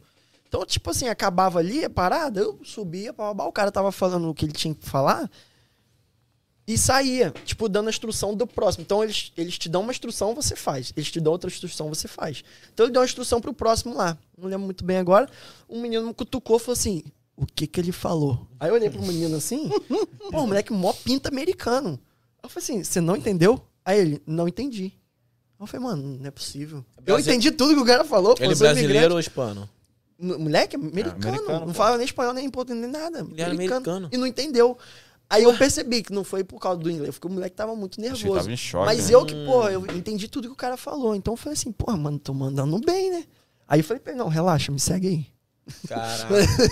[0.48, 4.34] Então, tipo assim, acabava ali a parada, eu subia, pá, o cara tava falando o
[4.34, 5.32] que ele tinha que falar
[6.68, 8.84] e saía, tipo, dando a instrução do próximo.
[8.84, 10.94] Então, eles, eles te dão uma instrução, você faz.
[10.96, 12.44] Eles te dão outra instrução, você faz.
[12.74, 14.18] Então, ele deu uma instrução pro próximo lá.
[14.38, 15.30] Não lembro muito bem agora.
[15.70, 17.04] Um menino me cutucou e falou assim:
[17.36, 18.48] o que que ele falou?
[18.60, 19.70] Aí eu olhei pro menino assim,
[20.32, 22.00] pô, moleque, mó pinta americano.
[22.44, 23.62] Eu falei assim: você não entendeu?
[23.84, 24.94] Aí ele: não entendi.
[25.62, 26.84] Eu falei, mano, não é possível.
[26.98, 28.36] Eu Brasi- entendi tudo que o cara falou.
[28.40, 29.14] Ele sou brasileiro imigrante.
[29.14, 29.70] ou hispano?
[30.20, 31.16] Moleque, americano.
[31.28, 31.74] americano, não pô.
[31.74, 33.20] fala nem espanhol, nem português, nem nada.
[33.20, 34.10] Ele era americano.
[34.12, 34.78] E não entendeu.
[35.30, 37.94] Aí eu percebi que não foi por causa do inglês, porque o moleque tava muito
[38.02, 38.40] Acho que nervoso.
[38.40, 38.86] tava em choque.
[38.86, 39.16] Mas né?
[39.16, 41.16] eu que, pô, eu entendi tudo que o cara falou.
[41.16, 43.24] Então eu falei assim, pô, mano, tô mandando bem, né?
[43.68, 45.26] Aí eu falei não, relaxa, me segue aí.
[45.88, 46.28] Caraca.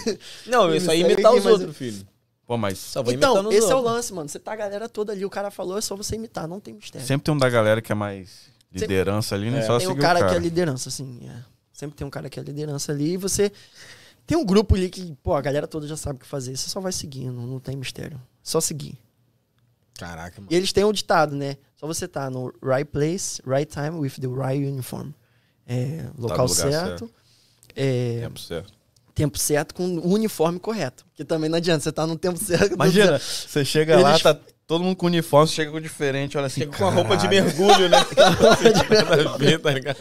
[0.48, 2.06] Não, isso aí imitar os outros, filho.
[2.46, 3.94] Pô, mas Só vou imitando Então, esse é o outros.
[3.94, 4.28] lance, mano.
[4.28, 6.74] Você tá a galera toda ali, o cara falou, é só você imitar, não tem
[6.74, 7.06] mistério.
[7.08, 9.60] sempre tem um da galera que é mais liderança ali, né?
[9.60, 9.62] É.
[9.64, 10.32] Só tem um cara, o cara.
[10.34, 11.20] que é liderança, assim.
[11.28, 11.44] é.
[11.74, 13.52] Sempre tem um cara que é liderança ali e você.
[14.28, 16.56] Tem um grupo ali que, pô, a galera toda já sabe o que fazer.
[16.56, 18.22] Você só vai seguindo, não tem mistério.
[18.44, 18.98] Só seguir.
[19.98, 20.48] Caraca, mano.
[20.52, 21.58] E eles têm um ditado, né?
[21.76, 25.12] Só você tá no right place, right time with the right uniform.
[25.68, 27.12] É, local no lugar certo,
[27.76, 28.74] É, Tempo certo.
[29.14, 31.06] tempo certo com o uniforme correto.
[31.08, 32.74] Porque também não adianta, você tá no tempo certo.
[32.74, 34.40] Imagina, você chega lá, Eles- tá
[34.70, 36.62] todo mundo com uniforme, chega com diferente, olha assim.
[36.62, 37.98] Chega com a roupa de mergulho, né?
[38.16, 39.98] Nada a ver, tá ligado?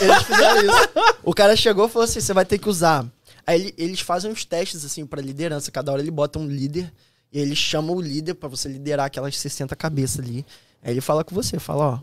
[0.00, 0.88] Eles fizeram isso.
[1.22, 3.06] O cara chegou e falou assim: você vai ter que usar.
[3.46, 5.70] Aí ele- eles fazem uns testes, assim, pra liderança.
[5.70, 6.92] Cada hora ele bota um líder
[7.32, 10.44] e ele chama o líder pra você liderar aquelas 60 cabeças ali.
[10.82, 11.98] Aí ele fala com você: fala, ó,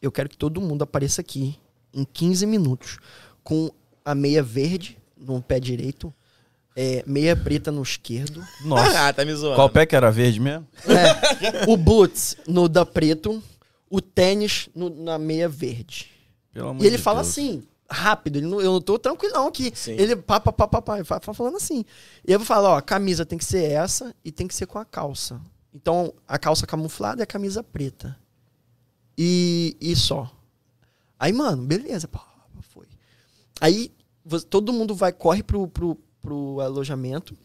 [0.00, 1.58] eu quero que todo mundo apareça aqui
[1.92, 2.98] em 15 minutos
[3.42, 3.70] com
[4.04, 6.14] a meia verde no pé direito,
[6.76, 9.08] é, meia preta no esquerdo, Nossa.
[9.08, 9.56] Ah, tá me zoando.
[9.56, 10.66] Qual pé que era verde mesmo?
[10.86, 13.42] é, o boots no da preto,
[13.88, 16.10] o tênis no- na meia verde.
[16.52, 17.28] Pelo amor E ele de fala Deus.
[17.30, 18.36] assim, rápido.
[18.38, 19.72] Ele não, eu não tô tranquilão aqui.
[19.74, 19.92] Sim.
[19.92, 21.84] Ele pá, pá, pá, pá, pá, ele vai falando assim.
[22.26, 24.66] E eu vou falar, ó, a camisa tem que ser essa e tem que ser
[24.66, 25.40] com a calça.
[25.74, 28.16] Então, a calça camuflada e a camisa preta.
[29.18, 30.30] E, e só.
[31.18, 32.24] Aí, mano, beleza, pá,
[32.72, 32.86] foi.
[33.60, 33.92] Aí,
[34.48, 37.36] todo mundo vai, corre pro, pro, pro alojamento.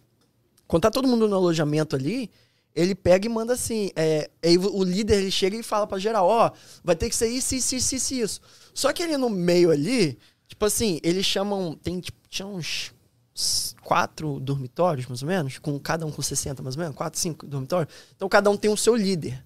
[0.68, 2.30] Quando tá todo mundo no alojamento ali,
[2.76, 3.92] ele pega e manda assim.
[3.96, 6.52] É, aí o líder ele chega e fala pra geral: Ó,
[6.84, 8.42] vai ter que ser isso, isso, isso, isso, isso.
[8.74, 10.18] Só que ele no meio ali,
[10.48, 11.76] tipo assim, eles chamam.
[11.76, 12.94] Tem, tipo, tinha uns
[13.82, 17.46] quatro dormitórios, mais ou menos, com cada um com 60, mais ou menos, quatro, cinco
[17.46, 17.94] dormitórios.
[18.16, 19.45] Então cada um tem o seu líder.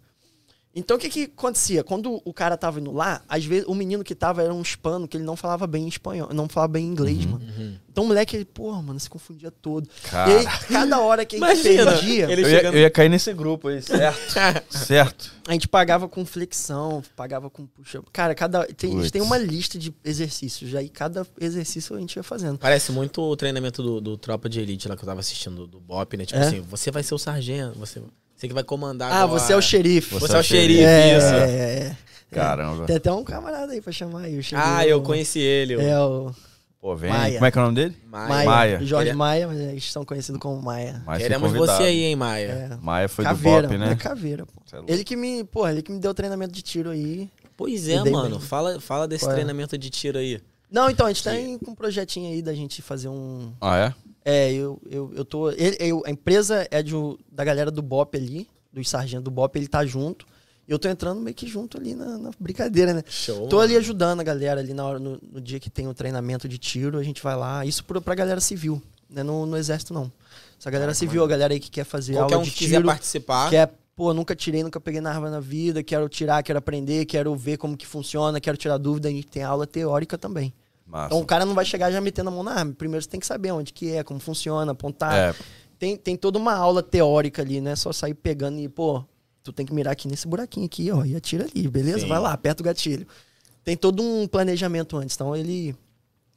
[0.75, 1.83] Então o que que acontecia?
[1.83, 5.07] Quando o cara tava indo lá, às vezes o menino que tava era um hispano
[5.07, 7.43] que ele não falava bem espanhol, não falava bem inglês, mano.
[7.91, 9.89] Então o moleque, ele, porra, mano, se confundia todo.
[10.03, 10.31] Cara.
[10.31, 13.09] E aí, cada hora que a gente perdia, ele Eu ia, chegando- eu ia cair
[13.09, 14.31] nesse grupo aí, certo?
[14.69, 15.33] certo.
[15.47, 18.01] a gente pagava com flexão, pagava com puxa.
[18.13, 22.15] Cara, cada tem, a gente tem uma lista de exercícios, aí cada exercício a gente
[22.15, 22.59] ia fazendo.
[22.59, 25.79] Parece muito o treinamento do, do Tropa de Elite lá que eu tava assistindo, do
[25.79, 26.25] Bop, né?
[26.25, 26.43] Tipo É?
[26.45, 28.01] assim, você vai ser o sargento, você,
[28.39, 29.39] você que vai comandar Ah, agora.
[29.39, 30.15] você é o xerife.
[30.15, 31.27] Você, é o xerife, é, isso.
[31.27, 31.97] é, é.
[32.31, 32.85] Caramba.
[32.85, 34.37] Tem até um camarada aí pra chamar aí.
[34.37, 34.67] o xerife.
[34.67, 35.75] Ah, eu conheci ele.
[35.75, 36.31] o É o
[36.79, 37.09] Pô, vem.
[37.11, 37.33] Maia.
[37.33, 37.97] Como é que é o nome dele?
[38.07, 38.45] Maia.
[38.45, 38.77] Maia.
[38.85, 41.01] Jorge Queria- Maia, mas eles são conhecidos como Maia.
[41.03, 42.47] Foi Queremos você aí, hein, Maia.
[42.71, 42.77] É.
[42.81, 43.95] Maia foi caveira, do Bop, é né?
[43.95, 44.61] caveira, pô.
[44.87, 44.93] É.
[44.93, 47.29] Ele que me, pô, ele que me deu treinamento de tiro aí.
[47.57, 48.37] Pois é, mano.
[48.37, 48.47] bem.
[48.47, 49.35] Fala, fala desse Qual é?
[49.35, 50.39] treinamento de tiro aí.
[50.71, 53.51] Não, então, a gente tá em- com um projetinho aí da gente fazer um.
[53.59, 53.93] Ah, é?
[54.23, 55.49] É, eu, eu, eu tô.
[55.51, 56.93] ele- eu- a empresa é de,
[57.31, 60.25] da galera do BOP ali, dos sargentos do BOP, ele tá junto.
[60.67, 63.03] E eu tô entrando meio que junto ali na, na brincadeira, né?
[63.09, 63.47] Show.
[63.47, 63.67] Tô mano.
[63.69, 66.59] ali ajudando a galera ali na hora, no, no dia que tem o treinamento de
[66.59, 67.65] tiro, a gente vai lá.
[67.65, 69.23] Isso pro, pra galera civil, né?
[69.23, 70.11] No, no exército, não.
[70.59, 72.75] Essa galera civil, a galera aí que quer fazer Qualquer aula um de que quiser
[72.77, 73.49] tiro, participar.
[73.49, 77.33] quer, pô, nunca tirei, nunca peguei na arma na vida, quero tirar, quero aprender, quero
[77.35, 80.53] ver como que funciona, quero tirar dúvida, a gente tem aula teórica também.
[80.89, 81.05] Massa.
[81.07, 82.73] Então o cara não vai chegar já metendo a mão na arma.
[82.73, 85.13] Primeiro você tem que saber onde que é, como funciona, apontar.
[85.15, 85.35] É,
[85.77, 89.03] Tem, tem toda uma aula teórica ali, não é só sair pegando e, pô,
[89.43, 91.99] tu tem que mirar aqui nesse buraquinho aqui, ó, e atira ali, beleza?
[91.99, 92.07] Sim.
[92.07, 93.07] Vai lá, aperta o gatilho.
[93.63, 95.15] Tem todo um planejamento antes.
[95.15, 95.75] Então ele,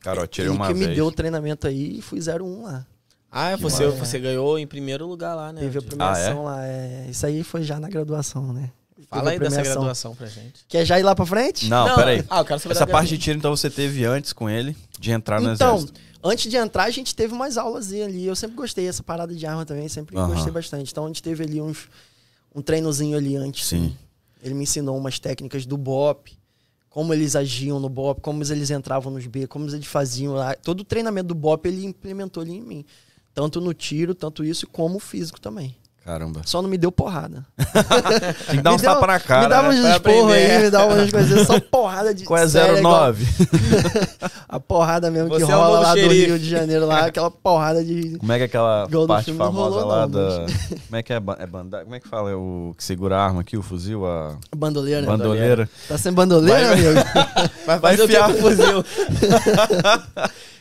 [0.01, 0.89] cara, eu tirei ele uma que vez.
[0.89, 2.87] me deu o treinamento aí e fui 01 lá.
[3.31, 5.63] Ah, você, você ganhou em primeiro lugar lá, né?
[5.63, 6.67] Teve a premiação lá.
[6.67, 8.71] É, isso aí foi já na graduação, né?
[9.09, 10.65] Fala aí dessa graduação pra gente.
[10.69, 11.69] Quer já ir lá pra frente?
[11.69, 12.25] Não, peraí.
[12.29, 15.11] Ah, eu quero saber Essa parte de tiro, então, você teve antes com ele de
[15.11, 16.01] entrar no Então, exército.
[16.23, 18.27] antes de entrar, a gente teve umas aulas ali.
[18.27, 20.33] Eu sempre gostei dessa parada de arma também, sempre Aham.
[20.35, 20.91] gostei bastante.
[20.91, 21.89] Então a gente teve ali uns
[22.55, 23.67] um treinozinho ali antes.
[23.67, 23.97] Sim.
[24.43, 26.33] Ele me ensinou umas técnicas do BOP,
[26.91, 30.55] como eles agiam no BOP, como eles entravam nos B, como eles faziam lá.
[30.55, 32.85] Todo o treinamento do BOP ele implementou ali em mim.
[33.35, 35.75] Tanto no tiro, tanto isso, como o físico também.
[36.05, 36.41] Caramba.
[36.45, 37.47] Só não me deu porrada.
[38.49, 39.43] Tem que dar Me uns tapas na cara.
[39.43, 39.93] me dava uns né?
[39.93, 40.51] Esporros aprender.
[40.51, 43.27] aí, me dava umas coisas, só porrada de Qual é séria, igual 09?
[44.49, 46.09] A porrada mesmo que Você é o rola novo lá xerife.
[46.09, 48.19] do Rio de Janeiro, lá, aquela porrada de.
[48.19, 50.47] Como é que é aquela Igual do parte filme não famosa rolou, lá não, da.
[50.87, 51.17] Como é que é?
[51.17, 51.83] é banda...
[51.85, 52.31] Como é que fala?
[52.31, 55.07] É o que segura a arma aqui, o fuzil, a Bandoleira.
[55.07, 55.71] bandoleira.
[55.89, 57.01] Tá sem bandoleira, Vai- amigo?
[57.65, 58.85] Vai Vai enfiar que o fuzil?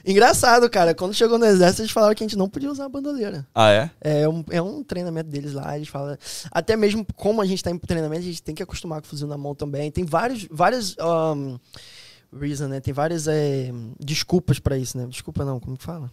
[0.05, 0.95] Engraçado, cara.
[0.95, 3.45] Quando chegou no exército, eles falaram que a gente não podia usar a bandoleira.
[3.53, 3.89] Ah, é?
[4.01, 6.15] É um, é um treinamento deles lá, eles falam.
[6.51, 9.09] Até mesmo como a gente tá em treinamento, a gente tem que acostumar com o
[9.09, 9.89] fuzil na mão também.
[9.89, 10.95] Tem vários, várias.
[10.99, 11.57] Um,
[12.39, 12.79] reason, né?
[12.79, 15.05] Tem várias é, desculpas pra isso, né?
[15.07, 16.11] Desculpa não, como que fala?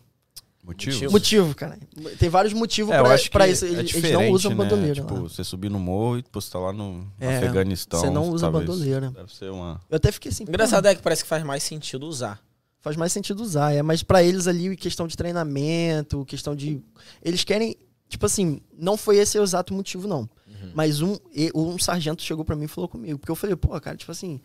[0.64, 1.10] Motivo?
[1.10, 1.54] Motivo.
[1.54, 1.78] Cara.
[2.18, 3.64] Tem vários motivos É, pra, pra isso.
[3.64, 4.56] é Eles, eles diferente, não usam né?
[4.56, 4.94] bandoleira.
[5.00, 5.20] Tipo, lá.
[5.20, 8.00] você subir no morro e pô, você tá lá no É, Afeganistão.
[8.00, 8.66] você não usa talvez.
[8.66, 9.10] bandoleira.
[9.12, 9.80] Deve ser uma.
[9.88, 10.42] Eu até fiquei assim.
[10.42, 12.38] Engraçado é que parece que faz mais sentido usar.
[12.82, 13.72] faz mais sentido usar.
[13.72, 16.82] É, mas pra eles ali, questão de treinamento, questão de.
[17.22, 17.74] Eles querem.
[18.08, 20.20] Tipo assim, não foi esse o exato motivo, não.
[20.46, 20.72] Uhum.
[20.74, 21.16] Mas um,
[21.54, 23.18] um sargento chegou pra mim e falou comigo.
[23.18, 24.40] Porque eu falei, pô, cara, tipo assim,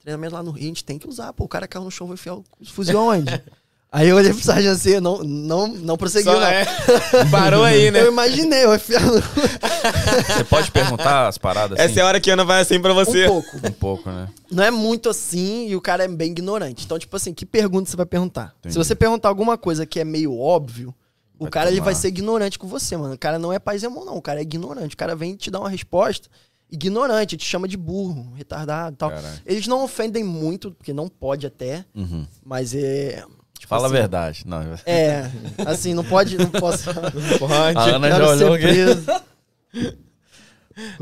[0.00, 1.32] treinamento lá no Rio, a gente tem que usar.
[1.32, 3.30] Pô, o cara caiu no chão, vai enfiar o fuzil aonde?
[3.90, 6.46] Aí eu olhei pro sargento assim, não, não, não prosseguiu, Só não.
[6.46, 6.66] é.
[7.32, 8.00] Parou aí, né?
[8.04, 9.14] Eu imaginei, eu enfiar no...
[9.14, 11.90] Você pode perguntar as paradas assim?
[11.90, 13.24] Essa é a hora que a Ana vai assim pra você.
[13.24, 13.56] um pouco.
[13.56, 14.28] Um pouco, né?
[14.50, 16.84] Não é muito assim e o cara é bem ignorante.
[16.84, 18.54] Então, tipo assim, que pergunta você vai perguntar?
[18.58, 18.74] Entendi.
[18.74, 20.94] Se você perguntar alguma coisa que é meio óbvio,
[21.38, 23.14] o Vai cara ele vai ser ignorante com você, mano.
[23.14, 24.16] O cara não é paz e amor, não.
[24.16, 24.94] O cara é ignorante.
[24.94, 26.28] O cara vem te dar uma resposta
[26.70, 29.10] ignorante, te chama de burro, retardado e tal.
[29.10, 29.40] Caralho.
[29.46, 32.26] Eles não ofendem muito, porque não pode até, Uhum.
[32.44, 33.24] mas é.
[33.58, 34.42] tipo Fala assim, a verdade.
[34.46, 35.30] Não, É,
[35.66, 36.90] assim, não pode, não posso.
[37.38, 37.78] Pode.
[37.78, 38.56] A Ana já olhou.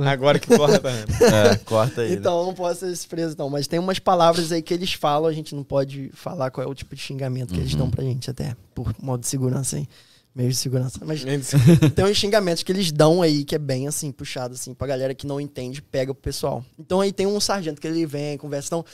[0.07, 1.07] Agora que corta, Ana.
[1.53, 2.15] É, corta aí.
[2.15, 3.51] Então, não posso ser preso, não.
[3.51, 6.71] Mas tem umas palavras aí que eles falam, a gente não pode falar qual é
[6.71, 7.79] o tipo de xingamento que eles Uhum.
[7.81, 9.87] dão pra gente, até por modo de segurança aí.
[10.37, 11.01] Meio de segurança.
[11.03, 11.25] Mas
[11.97, 15.15] tem uns xingamentos que eles dão aí que é bem assim, puxado, assim, pra galera
[15.15, 16.63] que não entende, pega pro pessoal.
[16.79, 18.67] Então aí tem um sargento que ele vem, conversa.
[18.69, 18.85] Então,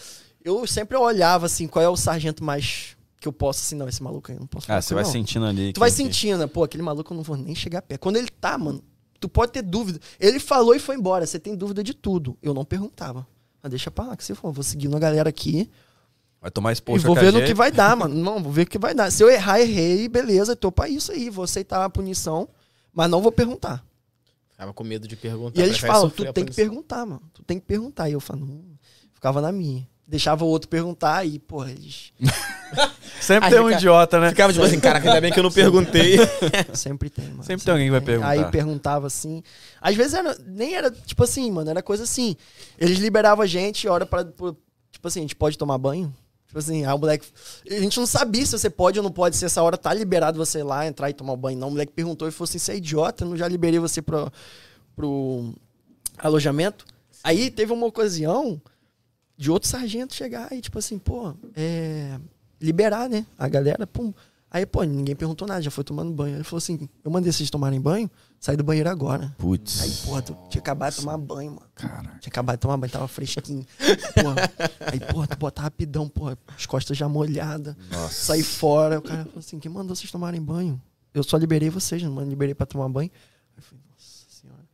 [0.45, 4.01] eu sempre olhava assim, qual é o sargento mais que eu posso, assim, não, esse
[4.03, 5.11] maluco aí eu não posso falar Ah, você vai não.
[5.11, 5.73] sentindo ali.
[5.73, 6.47] Tu vai que- sentindo?
[6.49, 8.01] Pô, aquele maluco eu não vou nem chegar perto.
[8.01, 8.81] Quando ele tá, mano,
[9.19, 9.99] tu pode ter dúvida.
[10.21, 11.27] Ele falou e foi embora.
[11.27, 12.37] Você tem dúvida de tudo.
[12.41, 13.27] Eu não perguntava.
[13.61, 14.53] Mas deixa pra lá, que você for.
[14.53, 15.69] Vou seguindo a galera aqui
[16.43, 18.17] Vai tomar e exposto vou ver no que vai dar, mano.
[18.17, 19.13] Não, vou ver o que vai dar.
[19.13, 21.31] Se eu errar, errei, beleza, tô pra isso aí.
[21.31, 22.49] Vou aceitar a punição,
[22.93, 23.85] mas não vou perguntar.
[24.51, 25.61] Ficava com medo de perguntar.
[25.61, 27.23] E eles falam, tu tem que perguntar, mano.
[27.33, 28.09] Tu tem que perguntar.
[28.11, 28.61] E eu falo, não.
[29.15, 29.89] Ficava na minha.
[30.05, 32.13] Deixava o outro perguntar e, porra, eles.
[33.21, 34.31] Sempre Aí tem um fica- idiota, né?
[34.31, 36.17] Ficava tipo assim, caraca, ainda bem que eu não perguntei.
[36.75, 37.45] Sempre tem, mano.
[37.45, 38.31] Sempre tem alguém que vai perguntar.
[38.31, 39.45] Aí perguntava assim.
[39.81, 42.35] Às vezes era, nem era, tipo assim, mano, era coisa assim.
[42.77, 44.27] Eles liberavam a gente, hora para
[44.93, 46.15] Tipo assim, a gente pode tomar banho?
[46.53, 47.27] Tipo assim, aí o moleque.
[47.67, 50.37] A gente não sabia se você pode ou não pode, se essa hora tá liberado
[50.37, 51.59] você ir lá, entrar e tomar banho.
[51.59, 54.03] Não, o moleque perguntou e falou assim: você é idiota, eu não já liberei você
[54.03, 54.31] pro,
[54.95, 55.55] pro
[56.19, 56.85] alojamento.
[57.25, 58.61] Aí teve uma ocasião
[59.35, 62.21] de outro sargento chegar e, tipo assim, pô, é.
[62.61, 63.25] Liberar, né?
[63.39, 64.13] A galera, pum.
[64.51, 66.37] Aí, pô, ninguém perguntou nada, já foi tomando banho.
[66.37, 68.11] Ele falou assim: eu mandei vocês tomarem banho,
[68.43, 69.33] sai do banheiro agora.
[69.39, 69.81] Putz.
[69.83, 71.69] Aí, porra, tu tinha acabado de tomar banho, mano.
[71.77, 72.19] Cara.
[72.19, 73.65] Tinha acabado de tomar banho, tava fresquinho.
[74.21, 74.51] Porra.
[74.81, 77.77] Aí, porra, tu bota rapidão, porra, as costas já molhadas.
[77.89, 78.13] Nossa.
[78.13, 78.99] Saí fora.
[78.99, 80.83] O cara falou assim: quem mandou vocês tomarem banho?
[81.15, 83.13] Eu só liberei vocês, não liberei pra tomar banho.
[83.13, 84.65] Aí eu falei, nossa senhora.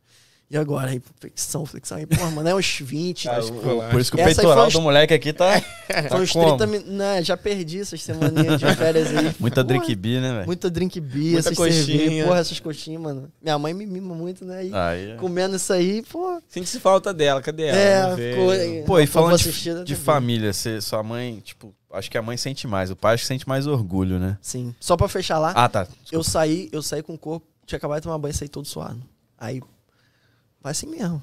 [0.51, 0.89] E agora?
[0.89, 1.97] Aí, flexão, flexão.
[1.99, 3.25] Aí, porra, mano, é uns 20.
[3.25, 5.61] Cara, acho que o- por isso que o Essa peitoral uns- do moleque aqui tá.
[5.85, 6.47] foi tá uns como?
[6.57, 6.91] 30 minutos.
[6.91, 9.35] Não, já perdi essas semaninhas de férias aí.
[9.39, 10.45] Muita Porra, drink beer, né, velho?
[10.47, 12.25] Muita drink beer, Muita essas coxinha.
[12.25, 13.31] Porra, essas coxinhas, mano.
[13.39, 14.65] Minha mãe me mima muito, né?
[14.65, 15.15] E Aí, é.
[15.17, 16.41] comendo isso aí, pô.
[16.47, 18.19] Sente falta dela, cadê ela?
[18.19, 18.85] É, ficou.
[18.87, 22.65] Pô, e falando de, de família, você, sua mãe, tipo, acho que a mãe sente
[22.65, 24.35] mais, o pai acho que sente mais orgulho, né?
[24.41, 24.73] Sim.
[24.79, 25.87] Só pra fechar lá, Ah, tá.
[26.11, 28.65] eu saí, eu saí com o corpo, tinha acabado de tomar banho e saí todo
[28.67, 28.99] suado.
[29.37, 29.61] Aí,
[30.61, 31.21] vai assim mesmo.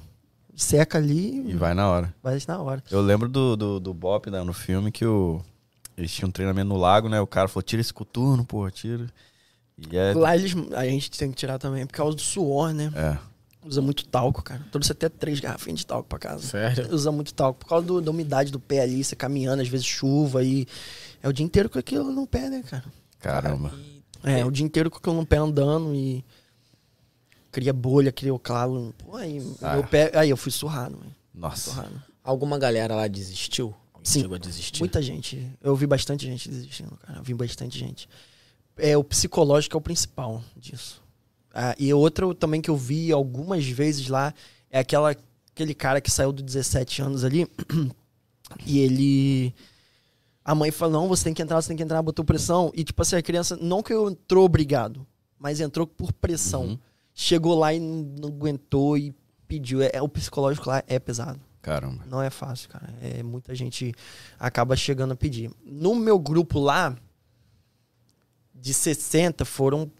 [0.55, 2.13] Seca ali E vai na hora.
[2.23, 2.83] vai na hora.
[2.89, 5.39] Eu lembro do, do, do Bop né, no filme que o,
[5.95, 7.21] eles tinham um treinamento no lago, né?
[7.21, 9.07] O cara falou: tira esse coturno, porra, tira.
[9.91, 10.13] E é.
[10.15, 12.91] Lá eles, a gente tem que tirar também, por causa do suor, né?
[12.95, 13.17] É.
[13.63, 14.65] Usa muito talco, cara.
[14.71, 16.41] Trouxe até três garrafinhas de talco pra casa.
[16.41, 16.91] Sério?
[16.91, 17.59] Usa muito talco.
[17.59, 20.65] Por causa do- da umidade do pé ali, você caminhando, às vezes chuva e.
[21.21, 22.85] É o dia inteiro com aquilo no pé, né, cara?
[23.19, 23.71] Caramba.
[24.23, 26.23] É, o dia inteiro com aquilo no pé andando e.
[27.51, 28.93] Cria bolha, cria o calo.
[28.97, 29.73] Pô, aí, Ah.
[29.73, 30.11] meu pé.
[30.15, 31.15] Aí eu fui surrado, velho.
[31.33, 31.71] Nossa.
[31.71, 32.01] Surrado.
[32.23, 33.73] Alguma galera lá desistiu?
[34.03, 34.21] Sim.
[34.21, 34.79] Chegou a desistir?
[34.79, 35.51] Muita gente.
[35.61, 37.19] Eu vi bastante gente desistindo, cara.
[37.19, 38.07] Eu vi bastante gente.
[38.77, 41.01] É, o psicológico é o principal disso.
[41.53, 44.33] Ah, e outra também que eu vi algumas vezes lá
[44.69, 45.15] é aquela,
[45.51, 47.47] aquele cara que saiu dos 17 anos ali
[48.65, 49.53] e ele.
[50.45, 52.71] A mãe falou: não, você tem que entrar, você tem que entrar, botou pressão.
[52.75, 55.05] E tipo assim, a criança, não que eu entrou obrigado,
[55.39, 56.63] mas entrou por pressão.
[56.65, 56.79] Uhum.
[57.19, 59.11] Chegou lá e não, aguentou e
[59.47, 59.81] pediu.
[59.81, 61.39] É, é- o psicológico lá é pesado.
[61.63, 62.05] Caramba.
[62.05, 62.93] Não é fácil, cara.
[63.01, 63.91] É, muita gente
[64.39, 65.49] acaba chegando a pedir.
[65.65, 66.95] No meu grupo lá,
[68.53, 69.91] de 60, foram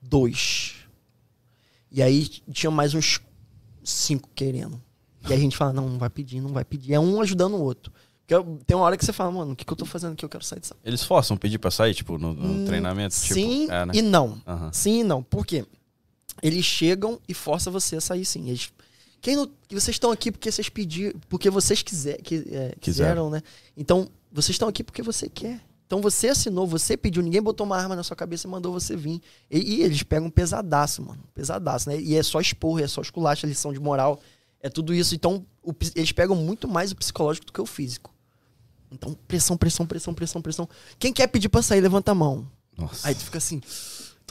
[0.00, 0.74] dois.
[1.90, 3.20] E aí tinha mais uns
[3.82, 4.80] cinco querendo.
[5.28, 6.94] E aí a gente fala, não, não vai pedir, não vai pedir.
[6.94, 7.92] É um ajudando o outro.
[8.20, 10.12] Porque eu- tem uma hora que você fala, mano, o que, que eu tô fazendo
[10.12, 10.24] aqui?
[10.24, 10.76] Eu quero sair dessa.
[10.84, 13.12] Eles forçam pedir pra sair, tipo, no, no Hum, treinamento?
[13.16, 13.92] Tipo, Sim é, né?
[13.96, 14.40] e não.
[14.46, 14.72] Aham.
[14.72, 15.20] Sim e não.
[15.20, 15.66] Por quê?
[16.42, 18.48] Eles chegam e forçam você a sair sim.
[18.48, 18.72] Eles,
[19.20, 23.40] quem não, vocês estão aqui porque vocês pediram, porque vocês quiser, que, é, quiseram, né?
[23.76, 25.60] Então, vocês estão aqui porque você quer.
[25.92, 28.96] Então você assinou, você pediu, ninguém botou uma arma na sua cabeça e mandou você
[28.96, 29.20] vir.
[29.50, 31.22] E, e eles pegam pesadaço, mano.
[31.34, 32.00] Pesadaço, né?
[32.00, 34.18] E é só expor, é só esculacha, lição de moral.
[34.58, 35.14] É tudo isso.
[35.14, 38.10] Então, o eles pegam muito mais o psicológico do que o físico.
[38.90, 40.68] Então, pressão, pressão, pressão, pressão, pressão.
[40.98, 42.50] Quem quer pedir pra sair, levanta a mão.
[42.76, 43.06] Nossa.
[43.06, 43.60] Aí tu fica assim.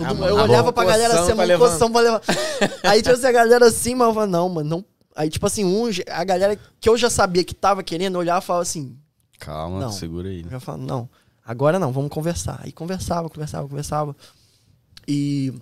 [0.04, 2.22] Todo Ah, mundo, eu tá olhava bom, pra galera assim, pra mano, coção pra levar.
[2.84, 4.86] Aí tinha assim, a galera assim, mas eu falava, não, mano, não.
[5.16, 8.46] Aí, tipo assim, um, a galera que eu já sabia que tava querendo, olhava e
[8.48, 8.98] falava assim,
[9.40, 9.92] Calma, Não.
[9.92, 10.46] segura aí.
[10.50, 11.10] eu falava, não,
[11.46, 12.60] agora não, vamos conversar.
[12.64, 14.16] Aí conversava, conversava, conversava.
[15.08, 15.54] E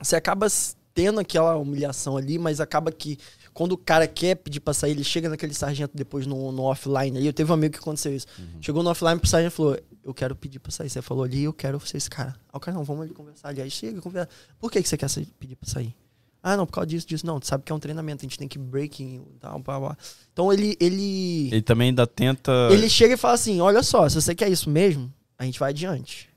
[0.00, 0.46] você acaba
[0.94, 3.18] tendo aquela humilhação ali, mas acaba que
[3.52, 7.16] quando o cara quer pedir pra sair, ele chega naquele sargento depois no, no offline
[7.18, 7.26] ali.
[7.26, 8.26] Eu teve um amigo que aconteceu isso.
[8.60, 10.88] Chegou no offline pro sargento e falou: Eu quero pedir pra sair.
[10.90, 12.30] Você falou ali, eu quero ser esse cara.
[12.52, 13.60] Aí o cara, não, vamos ali conversar ali.
[13.60, 14.28] Aí chega, conversa.
[14.58, 15.94] Por que, que você quer pedir pra sair?
[16.42, 17.26] Ah, não, por causa disso, disso.
[17.26, 19.78] Não, tu sabe que é um treinamento, a gente tem que breaking e tal, blá,
[19.78, 19.96] blá.
[20.32, 22.50] Então ele, ele, Ele também ainda tenta.
[22.70, 25.68] ele chega e fala assim: olha só, se você quer isso mesmo, a gente vai
[25.70, 26.30] adiante.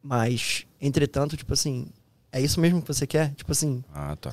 [0.00, 1.88] Mas, entretanto, tipo assim,
[2.30, 3.34] é isso mesmo que você quer?
[3.34, 4.32] Tipo assim, Ah, tá.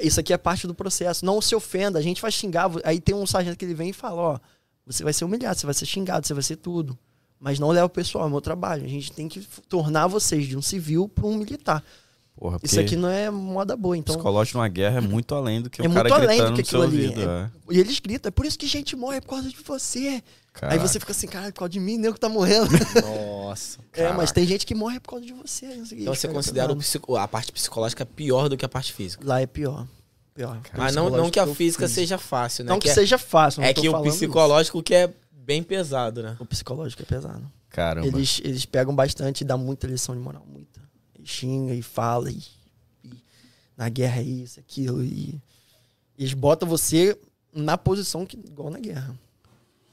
[0.00, 1.24] isso aqui é parte do processo.
[1.26, 2.70] Não se ofenda, a gente vai xingar.
[2.84, 4.38] Aí tem um sargento que ele vem e fala: ó,
[4.86, 6.96] você vai ser humilhado, você vai ser xingado, você vai ser tudo.
[7.40, 8.84] Mas não leva o pessoal, é o meu trabalho.
[8.84, 11.82] A gente tem que tornar vocês de um civil para um militar.
[12.38, 14.14] Porra, Isso aqui não é moda boa, então.
[14.14, 16.56] psicológico numa guerra é muito além do que É o cara muito além gritando do
[16.56, 17.06] que no seu aquilo ali.
[17.08, 17.30] ouvido.
[17.30, 17.74] É- é.
[17.74, 20.22] E eles gritam, é por isso que gente morre, é por causa de você.
[20.62, 22.68] Aí você fica assim, cara, por causa de mim, nego tá morrendo.
[23.04, 23.78] Nossa.
[23.92, 25.66] é, mas tem gente que morre por causa de você.
[25.66, 29.22] Então que, você considera psico- a parte psicológica pior do que a parte física.
[29.26, 29.86] Lá é pior.
[30.34, 30.58] Pior.
[30.76, 32.70] Mas não, não que a Psicológico física seja fácil, né?
[32.70, 33.62] Não que, é, seja fácil.
[33.62, 34.18] não é tô que o falando isso.
[34.18, 35.10] psicológico que é
[35.46, 36.36] bem pesado, né?
[36.40, 37.50] O psicológico é pesado.
[37.70, 38.06] Caramba.
[38.06, 40.80] Eles, eles pegam bastante e dá muita lição de moral, muita.
[41.18, 42.42] E xinga e fala e,
[43.04, 43.12] e
[43.76, 45.40] na guerra é isso, aquilo e
[46.18, 47.16] eles botam você
[47.54, 49.16] na posição que igual na guerra.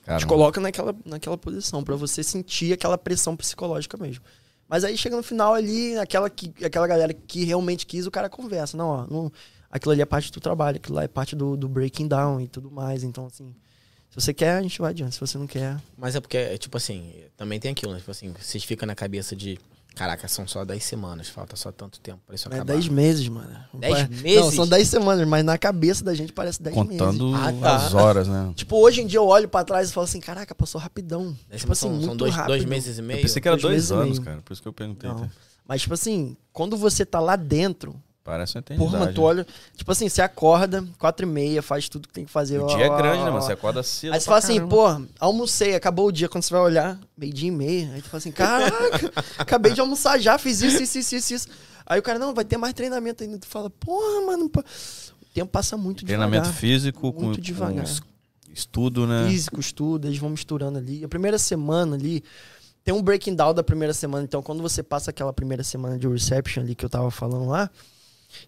[0.01, 0.28] Te Caramba.
[0.28, 4.24] coloca naquela, naquela posição pra você sentir aquela pressão psicológica mesmo.
[4.68, 8.30] Mas aí chega no final ali, aquela, que, aquela galera que realmente quis, o cara
[8.30, 8.76] conversa.
[8.76, 9.32] Não, ó, não,
[9.70, 12.47] aquilo ali é parte do trabalho, aquilo lá é parte do, do breaking down e
[12.47, 13.04] tudo mais.
[13.04, 13.56] Então, assim,
[14.20, 15.16] se você quer, a gente vai adiante.
[15.16, 17.99] Se você não quer, Mas é porque, é, tipo assim, também tem aquilo, né?
[17.99, 19.59] Tipo assim, vocês ficam na cabeça de.
[19.95, 22.74] Caraca, são só 10 semanas, falta só tanto tempo pra isso é acabar.
[22.74, 23.55] 10 meses, mano.
[23.76, 24.55] 10 Não, meses?
[24.55, 26.91] são 10 semanas, mas na cabeça da gente parece 10 meses.
[26.99, 27.76] Contando Ah, tá.
[27.76, 28.51] as horas, né?
[28.55, 31.38] Tipo, hoje em dia eu olho pra trás e falo assim, caraca, passou rapidão.
[31.47, 32.47] Dez tipo assim, são, muito são dois, rápido.
[32.49, 33.20] dois meses e meio.
[33.20, 34.41] Eu pensei que era dois dois anos, cara.
[34.41, 35.07] Por isso que eu perguntei.
[35.09, 35.30] Não.
[35.68, 38.90] Mas, tipo assim, quando você tá lá dentro, Parece uma eternidade.
[38.92, 39.46] Porra, mano, tu olha.
[39.76, 42.58] Tipo assim, você acorda, quatro e meia, faz tudo que tem que fazer.
[42.60, 43.34] O ó, dia é ó, grande, ó, né, ó.
[43.34, 43.42] mano?
[43.46, 44.14] Você acorda cedo.
[44.14, 44.76] Aí você fala assim, caramba.
[44.76, 46.30] pô, almocei, acabou o dia.
[46.30, 47.92] Quando você vai olhar, meio-dia e meia.
[47.94, 51.48] Aí tu fala assim, caraca, acabei de almoçar já, fiz isso, isso, isso, isso, isso.
[51.86, 53.38] Aí o cara, não, vai ter mais treinamento ainda.
[53.38, 54.62] Tu fala, porra, mano, pô.
[54.62, 56.60] o tempo passa muito Treinamento devagar.
[56.62, 57.84] físico com, Muito com devagar.
[57.84, 58.02] es-
[58.54, 59.28] estudo, né?
[59.28, 61.04] Físico, estudo, eles vão misturando ali.
[61.04, 62.24] A primeira semana ali,
[62.86, 64.24] tem um breaking down da primeira semana.
[64.24, 67.70] Então, quando você passa aquela primeira semana de reception ali que eu tava falando lá,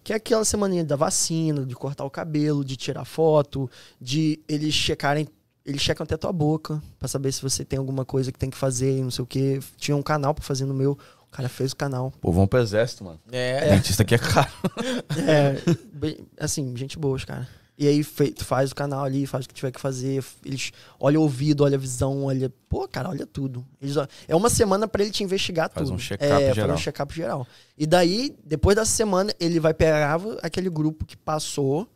[0.04, 3.70] que é aquela semaninha da vacina, de cortar o cabelo, de tirar foto,
[4.00, 5.28] de eles checarem.
[5.64, 8.56] Eles checam até tua boca pra saber se você tem alguma coisa que tem que
[8.56, 9.58] fazer, e não sei o quê.
[9.76, 10.92] Tinha um canal pra fazer no meu.
[11.26, 12.12] O cara fez o canal.
[12.20, 13.18] Pô, vão pro exército, mano.
[13.32, 13.70] É.
[13.74, 14.48] Dentista aqui é caro.
[15.26, 15.56] É,
[15.92, 17.48] bem- assim, gente boa, os cara.
[17.78, 20.24] E aí tu faz o canal ali, faz o que tiver que fazer.
[20.44, 22.50] Eles olham o ouvido, olha a visão, olha.
[22.70, 23.66] Pô, cara, olha tudo.
[23.82, 23.96] Eles,
[24.26, 25.96] é uma semana pra ele te investigar Faz tudo.
[25.96, 26.68] um check-up é, geral.
[26.70, 27.46] Faz um check-up geral.
[27.76, 31.86] E daí, depois dessa semana, ele vai pegar aquele grupo que passou.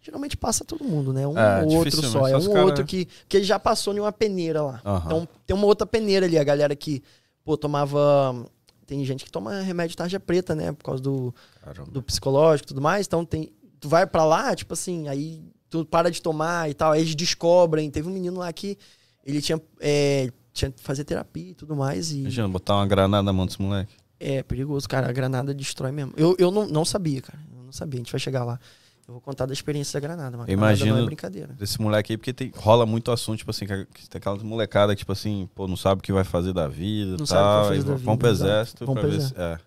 [0.00, 1.26] Geralmente passa todo mundo, né?
[1.26, 2.28] Um É, ou outro só.
[2.28, 4.80] É um cara- outro que, que ele já passou em uma peneira lá.
[4.84, 5.02] Aham.
[5.06, 6.38] Então tem uma outra peneira ali.
[6.38, 7.02] A galera que,
[7.42, 8.46] pô, tomava.
[8.86, 10.72] Tem gente que toma remédio tarja preta, né?
[10.72, 11.90] Por causa do, Caramba.
[11.90, 13.06] do psicológico e tudo mais.
[13.06, 13.50] Então tem.
[13.84, 16.92] Tu vai pra lá, tipo assim, aí tu para de tomar e tal.
[16.92, 17.90] Aí eles descobrem.
[17.90, 18.78] Teve um menino lá que
[19.26, 19.60] ele tinha.
[19.78, 22.10] É, tinha que fazer terapia e tudo mais.
[22.10, 23.92] E Imagina, botar uma granada na mão desse moleque.
[24.18, 25.06] é perigoso, cara.
[25.06, 26.14] A granada destrói mesmo.
[26.16, 27.38] Eu, eu não, não sabia, cara.
[27.54, 27.98] Eu não sabia.
[28.00, 28.58] A gente vai chegar lá.
[29.06, 30.34] Eu vou contar da experiência da granada.
[30.38, 31.52] Mas não imagino- é brincadeira.
[31.52, 35.00] Desse moleque aí, porque tem, rola muito assunto, tipo assim, que, tem aquela molecada que,
[35.00, 37.44] tipo assim, pô, não sabe o que vai fazer da vida Não e sabe o
[37.44, 37.64] que vai tal.
[37.68, 38.50] fazer da vão vida, pro exato.
[38.50, 39.34] exército Vão pra pro ver se.
[39.36, 39.58] É.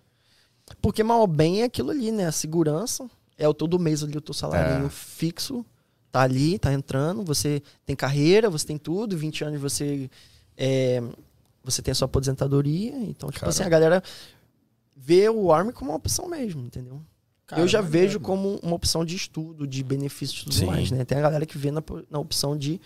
[0.82, 2.26] Porque mal ou bem é aquilo ali, né?
[2.26, 3.08] A segurança.
[3.38, 4.90] É o todo mês ali o teu salário É.
[4.90, 5.64] fixo.
[6.10, 7.22] Tá ali, tá entrando.
[7.24, 9.16] Você tem carreira, você tem tudo.
[9.16, 10.10] 20 anos você.
[10.56, 11.00] é,
[11.62, 12.96] você tem a sua apoposentadoria.
[12.96, 14.02] Então, tipo assim, a galera
[14.96, 17.00] vê o Army como uma opção mesmo, entendeu?
[17.46, 20.66] Cara, eu já vejo como uma opção de estudo, de benefícios e tudo Sim.
[20.66, 21.04] mais, né?
[21.04, 22.80] Tem a galera que vê na, na opção de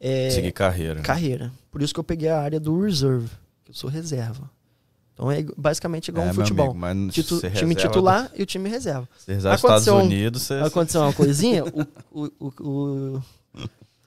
[0.00, 0.94] é, Seguir carreira.
[0.96, 1.02] né?
[1.02, 1.52] carreira.
[1.70, 3.28] Por isso que eu peguei a área do reserve,
[3.64, 4.50] que eu sou reserva.
[5.22, 6.70] Então é basicamente igual É, um futebol.
[6.70, 9.08] amigo, mas Titu- time titular e o time reserva.
[9.16, 10.54] Você reserva dos Estados Aconteceu um- Unidos, você.
[10.54, 13.22] Aconteceu uma coisinha, o, o, o,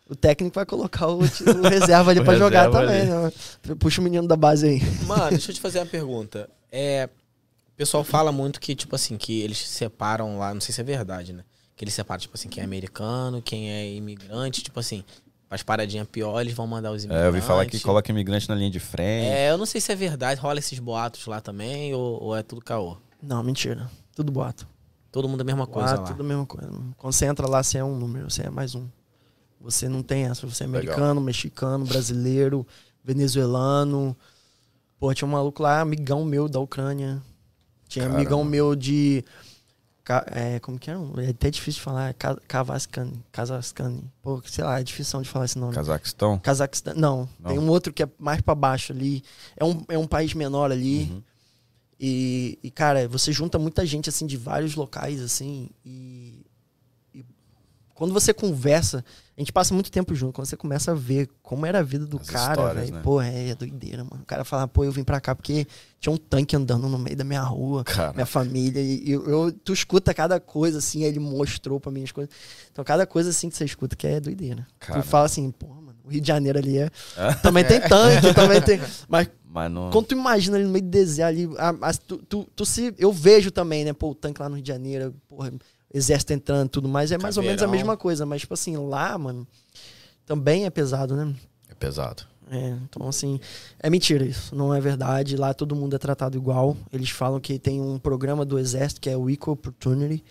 [0.09, 3.01] o, técnico vai colocar o, o reserva ali O pra jogar também.
[3.03, 3.09] ali.
[3.11, 3.31] Né?
[3.79, 4.81] Puxa o menino da base aí.
[5.05, 6.49] Mano, deixa eu te fazer uma pergunta.
[6.69, 7.09] É,
[7.73, 10.83] o pessoal fala muito que, tipo assim, que eles separam lá, não sei se é
[10.83, 11.43] verdade, né?
[11.77, 15.03] Que eles separam, tipo assim, quem é americano, quem é imigrante, tipo assim,
[15.49, 17.23] as paradinhas pior, eles vão mandar os imigrantes.
[17.23, 19.27] É, eu ouvi falar que coloca imigrante na linha de frente.
[19.27, 22.43] É, eu não sei se é verdade, rola esses boatos lá também, ou, ou é
[22.43, 22.97] tudo caô.
[23.21, 23.89] Não, mentira.
[24.15, 24.67] Tudo boato.
[25.11, 26.07] Todo mundo a mesma coisa Boato, lá.
[26.09, 26.69] tudo a mesma coisa.
[26.97, 28.85] Quando você entra lá, você é um número, você é mais um.
[29.61, 30.81] Você não tem essa, você é Legal.
[30.81, 32.67] americano, mexicano, brasileiro,
[33.03, 34.15] venezuelano.
[34.99, 37.21] Pô, tinha um maluco lá, amigão meu da Ucrânia.
[37.87, 38.19] Tinha Caramba.
[38.19, 39.23] amigão meu de.
[40.31, 40.93] É, como que é?
[41.25, 42.13] É até difícil de falar.
[42.13, 43.23] Ka- Kavaskani.
[43.31, 43.99] Kazakhstan.
[44.21, 45.73] Pô, sei lá, é difícil de falar esse nome.
[45.73, 46.37] Cazaquistão.
[46.39, 46.93] Cazaquistão.
[46.95, 47.49] Não, Não.
[47.51, 49.23] tem um outro que é mais pra baixo ali.
[49.57, 51.03] É um, é um país menor ali.
[51.11, 51.23] Uhum.
[51.99, 56.45] E, e, cara, você junta muita gente, assim, de vários locais, assim, e,
[57.13, 57.25] e
[57.93, 59.03] quando você conversa,
[59.37, 62.05] a gente passa muito tempo junto, quando você começa a ver como era a vida
[62.05, 63.01] do As cara, velho, né?
[63.03, 64.21] pô, é, é doideira, mano.
[64.23, 65.67] O cara fala, pô, eu vim pra cá porque
[65.99, 68.13] tinha um tanque andando no meio da minha rua, Cara.
[68.13, 72.11] minha família, e eu, eu- tu escuta cada coisa, assim, ele mostrou pra mim as
[72.13, 72.33] coisas.
[72.71, 74.65] Então, cada coisa, assim, que você escuta que é doideira.
[74.79, 75.01] Cara.
[75.01, 76.89] Tu fala assim, pô, mano, o Rio de Janeiro ali é...
[77.17, 77.33] É?
[77.33, 78.79] Também tem tanque, também tem...
[79.09, 79.89] Mas Mas não.
[79.89, 82.93] quando tu imagina ali no meio do deserto ali, a- as- tu, tu- tu se.
[82.97, 83.91] Eu vejo também, né?
[83.93, 85.51] Pô, o tanque lá no Rio de Janeiro, porra,
[85.97, 88.25] exército entrando e tudo mais, é mais ou menos a mesma coisa.
[88.25, 89.47] Mas, tipo assim, lá, mano,
[90.25, 91.33] também é pesado, né?
[91.69, 92.23] É pesado.
[92.51, 93.39] É, então, assim,
[93.79, 94.53] é mentira isso.
[94.55, 95.37] Não é verdade.
[95.37, 96.75] Lá todo mundo é tratado igual.
[96.91, 100.23] Eles falam que tem um programa do Exército que é o Equal Opportunity.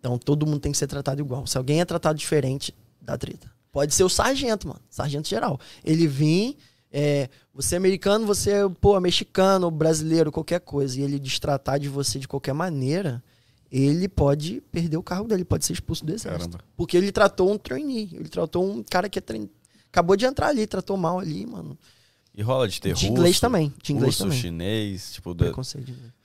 [0.00, 1.46] Então, todo mundo tem que ser tratado igual.
[1.46, 3.50] Se alguém é tratado diferente, dá treta.
[3.70, 4.80] Pode ser o sargento, mano.
[4.88, 5.60] Sargento geral.
[5.84, 6.56] Ele vir,
[6.90, 11.88] é, você é americano, você é, pô, mexicano, brasileiro, qualquer coisa, e ele destratar de
[11.88, 13.22] você de qualquer maneira,
[13.70, 16.56] ele pode perder o cargo dele, pode ser expulso do exército.
[16.56, 16.64] Caramba.
[16.76, 19.48] Porque ele tratou um trainee, ele tratou um cara que é trein...
[19.90, 21.76] acabou de entrar ali, tratou mal ali, mano.
[22.34, 24.38] E rola de ter De russo, inglês também, de inglês russo, também.
[24.38, 25.52] chinês, tipo, da-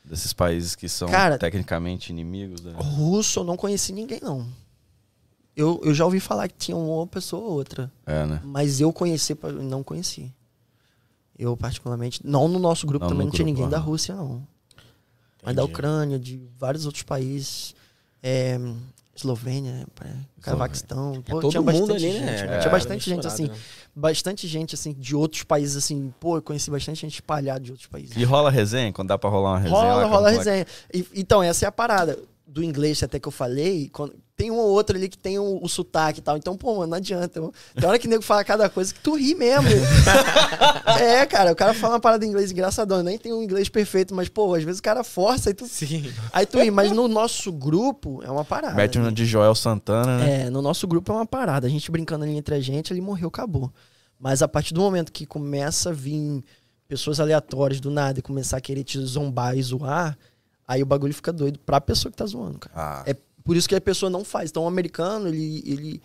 [0.06, 2.62] desses países que são Cara- tecnicamente inimigos.
[2.62, 2.74] Né?
[2.76, 4.46] Russo, eu não conheci ninguém, não.
[5.56, 7.92] Eu, eu já ouvi falar que tinha uma pessoa ou outra.
[8.06, 8.42] É, né?
[8.44, 10.32] Mas eu conheci, não conheci.
[11.38, 13.80] Eu, particularmente, não no nosso grupo Não também no não tinha grupo, ninguém da.
[13.80, 14.48] Rússia, não.
[15.46, 15.64] Mas da.
[15.64, 17.76] Ucrânia, de vários outros países.
[18.22, 18.58] É,
[19.16, 20.06] Eslovênia, né, pá,
[20.42, 21.22] Cazaquistão.
[21.26, 22.36] Pô, É todo tinha mundo bastante ali, gente, né?
[22.36, 23.48] Tinha Galera bastante gente, assim.
[23.48, 23.56] né?
[23.96, 26.12] Bastante gente, assim, de outros países, assim.
[26.20, 28.16] Pô, eu conheci bastante gente espalhada de outros países.
[28.18, 28.92] E rola resenha?
[28.92, 29.78] Quando dá pra rolar uma resenha?
[29.80, 30.46] lá Rola, com rola moleques?
[30.48, 30.66] resenha.
[30.92, 32.18] E- então, essa é a parada.
[32.54, 35.60] Do inglês até que eu falei, quando- tem um ou outro ali que tem o,
[35.60, 36.38] o sotaque e tal.
[36.38, 37.40] Então, pô, mano, não adianta.
[37.40, 39.70] Eu- Tem hora que o nego fala cada coisa que tu ri mesmo.
[41.00, 43.02] é, cara, o cara fala uma parada em inglês engraçadão.
[43.02, 46.12] Nem tem um inglês perfeito, mas, pô, às vezes o cara força e tu, Sim.
[46.32, 46.70] aí tu ri.
[46.72, 48.76] Mas no nosso grupo é uma parada.
[48.76, 50.44] Mete uma de Joel Santana, né?
[50.44, 51.66] É, no nosso grupo é uma parada.
[51.68, 53.72] A gente brincando ali entre a gente, ele morreu, acabou.
[54.20, 56.44] Mas a partir do momento que começa a vir
[56.88, 60.18] pessoas aleatórias do nada e começar a querer te zombar e zoar,
[60.74, 62.74] aí o bagulho fica doido pra pessoa que tá zoando, cara.
[62.76, 64.50] Ah, É por isso que a pessoa não faz.
[64.50, 65.64] Então o americano, ele.
[65.66, 66.02] ele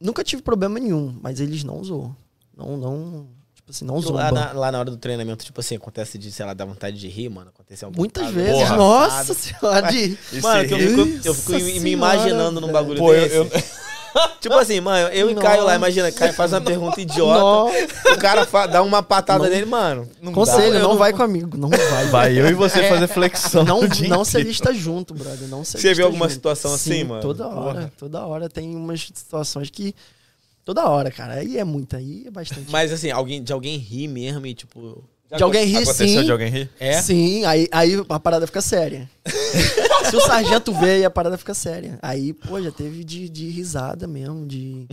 [0.00, 2.16] nunca tive problema nenhum, mas eles não zoam.
[2.56, 3.26] Não, não.
[3.54, 4.16] Tipo assim, não zoam.
[4.16, 6.98] Lá na, lá na hora do treinamento, tipo assim, acontece de, sei lá, dar vontade
[6.98, 7.50] de rir, mano.
[7.50, 8.52] Aconteceu algum Muitas vezes.
[8.54, 8.76] engraçado.
[8.78, 10.18] Nossa senhora, de.
[10.42, 13.56] Mano, que eu fico, eu fico me imaginando num bagulho Pô, eu- desse.
[13.56, 13.82] eu-
[14.40, 15.76] Tipo assim, mano, eu e Caio lá, Nossa.
[15.76, 18.12] imagina, Caio faz uma pergunta idiota, Nossa.
[18.14, 19.50] o cara dá uma patada Não.
[19.50, 20.08] nele, mano.
[20.20, 21.56] Não Conselho, dá, eu não vai comigo.
[21.56, 22.06] Não vai.
[22.12, 22.88] Vai eu e você É.
[22.88, 23.64] fazer flexão.
[23.64, 25.48] Não, não se lista junto, brother.
[25.48, 26.34] Não se Você viu alguma junto.
[26.34, 27.22] situação assim, Sim, mano?
[27.22, 27.92] Toda hora, Porra.
[27.98, 29.94] toda hora tem umas situações que.
[30.64, 31.34] Toda hora, cara.
[31.34, 32.70] Aí é muito, aí é bastante.
[32.70, 35.02] Mas assim, alguém, de alguém rir mesmo e tipo.
[35.36, 36.24] De alguém rir, Aconteceu sim.
[36.24, 36.70] de alguém rir?
[36.78, 37.00] É?
[37.00, 39.08] Sim, aí, aí a parada fica séria.
[40.10, 41.98] Se o sargento vê, a parada fica séria.
[42.02, 44.86] Aí, pô, já teve de, de risada mesmo, de...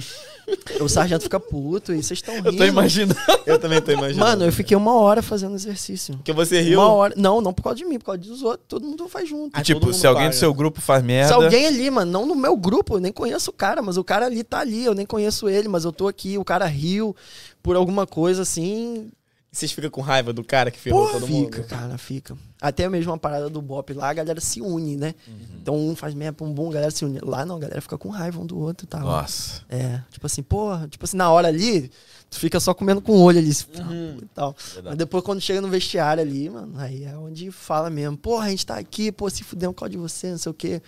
[0.80, 2.50] O sargento fica puto e vocês estão rindo.
[2.50, 3.20] Eu tô imaginando.
[3.46, 4.30] Eu também tô imaginando.
[4.30, 6.16] Mano, eu fiquei uma hora fazendo exercício.
[6.16, 6.80] Porque você riu.
[6.80, 7.14] Uma hora...
[7.18, 8.66] Não, não por causa de mim, por causa dos outros.
[8.68, 9.52] Todo mundo faz junto.
[9.54, 10.36] Ah, tipo, se alguém paga.
[10.36, 11.28] do seu grupo faz merda.
[11.28, 14.04] Se alguém ali, mano, não no meu grupo, eu nem conheço o cara, mas o
[14.04, 17.16] cara ali tá ali, eu nem conheço ele, mas eu tô aqui, o cara riu
[17.62, 19.10] por alguma coisa assim.
[19.52, 21.68] Vocês ficam com raiva do cara que ferrou Pô, todo fica, mundo.
[21.68, 22.38] cara, fica.
[22.62, 25.16] Até mesmo a parada do Bop lá, a galera se une, né?
[25.60, 27.20] Então um faz merda pra um bom, a galera se une.
[27.24, 29.02] Lá não, a galera fica com raiva um do outro e tal.
[29.02, 29.64] Nossa.
[29.68, 31.90] É, tipo assim, porra, tipo assim, na hora ali,
[32.30, 34.20] tu fica só comendo com o olho ali, Uhum.
[34.22, 34.56] e tal.
[34.84, 38.50] Mas depois quando chega no vestiário ali, mano, aí é onde fala mesmo, porra, a
[38.50, 40.80] gente tá aqui, pô, se fudeu por causa de você, não sei o quê.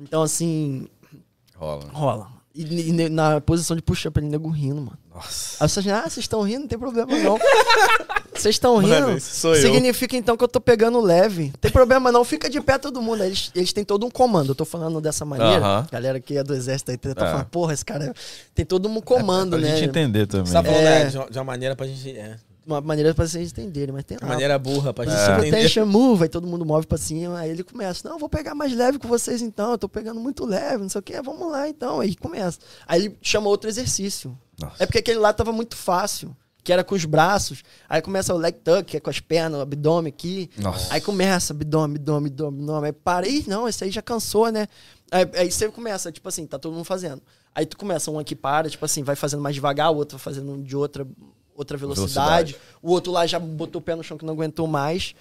[0.00, 0.88] Então, assim,
[1.54, 1.84] Rola.
[1.92, 2.28] rola.
[2.52, 4.98] E, e na posição de push-up ali, nego rindo, mano.
[5.14, 5.62] Nossa.
[5.64, 7.38] Aí vocês, ah, vocês estão rindo, não tem problema não.
[8.34, 9.16] Vocês estão Mano, rindo.
[9.16, 9.62] esse sou eu.
[9.62, 11.52] Significa então que eu tô pegando leve.
[11.60, 13.22] Tem problema não, fica de pé todo mundo.
[13.22, 14.48] Eles, eles têm todo um comando.
[14.50, 15.58] Eu tô falando dessa maneira.
[15.64, 15.86] Aham.
[15.90, 17.14] Galera que é do exército aí tá É.
[17.14, 18.12] falando, porra, esse cara
[18.52, 19.76] tem todo um comando, pra né?
[19.76, 20.46] gente entender também.
[20.46, 21.02] Você tá falando, É.
[21.02, 22.10] é, de uma- de uma maneira pra gente.
[22.10, 22.36] É,
[22.66, 24.32] Uma maneira pra vocês entenderem, mas tem uma lá.
[24.34, 25.32] maneira burra pra gente É.
[25.38, 25.56] entender.
[25.58, 28.74] Attention move, aí todo mundo move pra cima, aí ele começa, não, vou pegar mais
[28.74, 31.68] leve com vocês então, eu tô pegando muito leve, não sei o que, vamos lá
[31.68, 32.58] então, aí começa.
[32.86, 34.36] Aí ele chama outro exercício.
[34.58, 34.82] Nossa.
[34.82, 38.38] É porque aquele lá tava muito fácil, que era com os braços, aí começa o
[38.38, 40.94] leg tuck, que é com as pernas, o abdômen aqui, Nossa.
[40.94, 44.66] aí começa abdômen, abdômen, abdômen, abdômen, aí para, ih, não, esse aí já cansou, né?
[45.10, 47.20] Aí, aí você começa, tipo assim, tá todo mundo fazendo.
[47.54, 50.24] Aí tu começa, um aqui para, tipo assim, vai fazendo mais devagar, o outro vai
[50.24, 51.06] fazendo de outra,
[51.54, 52.52] outra velocidade.
[52.52, 52.56] Velocidade.
[52.82, 55.14] O outro lá já botou o pé no chão que não aguentou mais.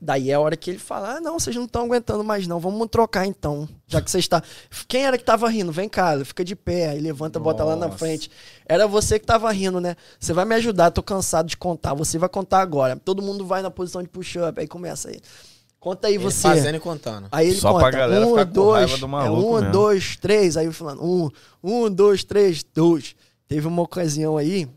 [0.00, 2.60] Daí é a hora que ele fala: Ah, não, vocês não estão aguentando mais, não.
[2.60, 3.68] Vamos trocar então.
[3.86, 4.42] Já que você está.
[4.86, 5.72] Quem era que tava rindo?
[5.72, 6.90] Vem cá, fica de pé.
[6.90, 7.98] Aí levanta, bota lá na Nossa.
[7.98, 8.30] frente.
[8.66, 9.96] Era você que tava rindo, né?
[10.18, 11.94] Você vai me ajudar, tô cansado de contar.
[11.94, 12.96] Você vai contar agora.
[12.96, 14.60] Todo mundo vai na posição de push-up.
[14.60, 15.20] Aí começa aí.
[15.80, 16.42] Conta aí Ele você.
[16.42, 17.28] Fazendo e contando.
[17.30, 19.72] Aí ele Só conta, pra galera um, ficar com dois, raiva do é, um, mesmo.
[19.72, 21.30] dois, três, aí falando, um,
[21.62, 23.14] um, dois, três, dois.
[23.46, 24.68] Teve uma ocasião aí,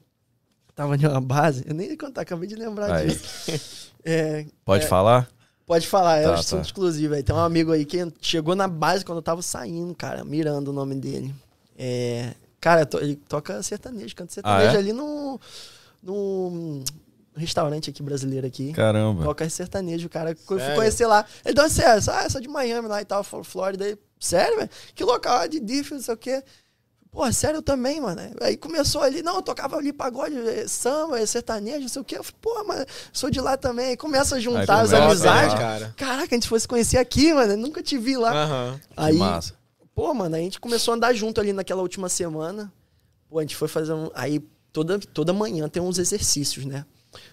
[0.76, 3.08] tava de uma base, eu nem ia contar, acabei de lembrar Aí.
[3.08, 3.82] disso.
[4.04, 5.30] É, Pode é, falar?
[5.64, 6.66] Pode falar, é Tá, um assunto tá.
[6.66, 7.22] exclusivo aí.
[7.22, 10.74] Tem um amigo aí que chegou na base quando eu tava saindo, cara, mirando o
[10.74, 11.32] nome dele.
[11.78, 14.78] É, cara, to- ele toca sertanejo, canta sertanejo Ah, é?
[14.78, 15.40] ali no,
[16.02, 16.84] no
[17.36, 18.74] restaurante aqui brasileiro aqui.
[18.74, 19.24] Caramba.
[19.24, 20.32] Toca sertanejo, o cara.
[20.32, 21.24] Eu fui conhecer lá.
[21.46, 23.86] Ele deu sério, ah, sou de Miami lá e tal, Flórida.
[23.86, 24.70] Aí, Sério, velho?
[24.94, 26.44] Que local ah, de DIF, não sei o quê.
[27.12, 28.22] Pô, sério eu também, mano.
[28.40, 32.06] Aí começou ali, não, eu tocava ali pagode, eh, samba, eh, sertanejo, não sei o
[32.06, 32.18] quê.
[32.18, 33.88] Eu falei, pô, mas sou de lá também.
[33.88, 35.54] Aí começa a juntar as começa, amizades.
[35.54, 35.60] né?
[35.60, 35.94] cara.
[35.98, 37.52] Caraca, a gente fosse conhecer aqui, mano.
[37.54, 38.32] eu Nunca te vi lá.
[38.32, 38.80] Aham.
[38.96, 39.54] Aí, massa.
[39.94, 42.72] pô, mano, a gente começou a andar junto ali naquela última semana.
[43.30, 44.10] Pô, a gente foi fazer um.
[44.14, 44.40] Aí
[44.72, 46.86] toda, toda manhã tem uns exercícios, né?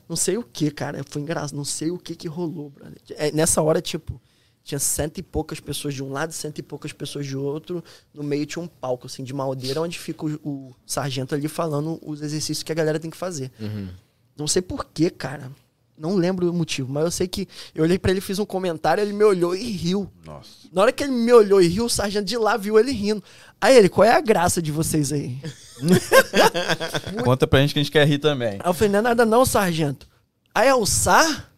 [0.09, 1.05] Não sei o que, cara.
[1.09, 1.57] Foi engraçado.
[1.57, 2.99] Não sei o que que rolou, brother.
[3.11, 4.21] É, nessa hora, tipo,
[4.65, 7.83] tinha cento e poucas pessoas de um lado, cento e poucas pessoas de outro.
[8.13, 11.99] No meio tinha um palco, assim, de madeira, onde fica o, o sargento ali falando
[12.03, 13.51] os exercícios que a galera tem que fazer.
[13.59, 13.89] Uhum.
[14.37, 15.51] Não sei por quê, cara.
[15.99, 19.03] Não lembro o motivo, mas eu sei que eu olhei pra ele, fiz um comentário,
[19.03, 20.09] ele me olhou e riu.
[20.25, 20.51] Nossa.
[20.73, 23.23] Na hora que ele me olhou e riu, o sargento de lá viu ele rindo.
[23.61, 25.39] Aí ele, qual é a graça de vocês aí?
[27.25, 28.61] Conta pra gente que a gente quer rir também.
[28.61, 30.07] Aí eu falei, não é nada não, sargento.
[30.55, 31.53] Aí é o Sar?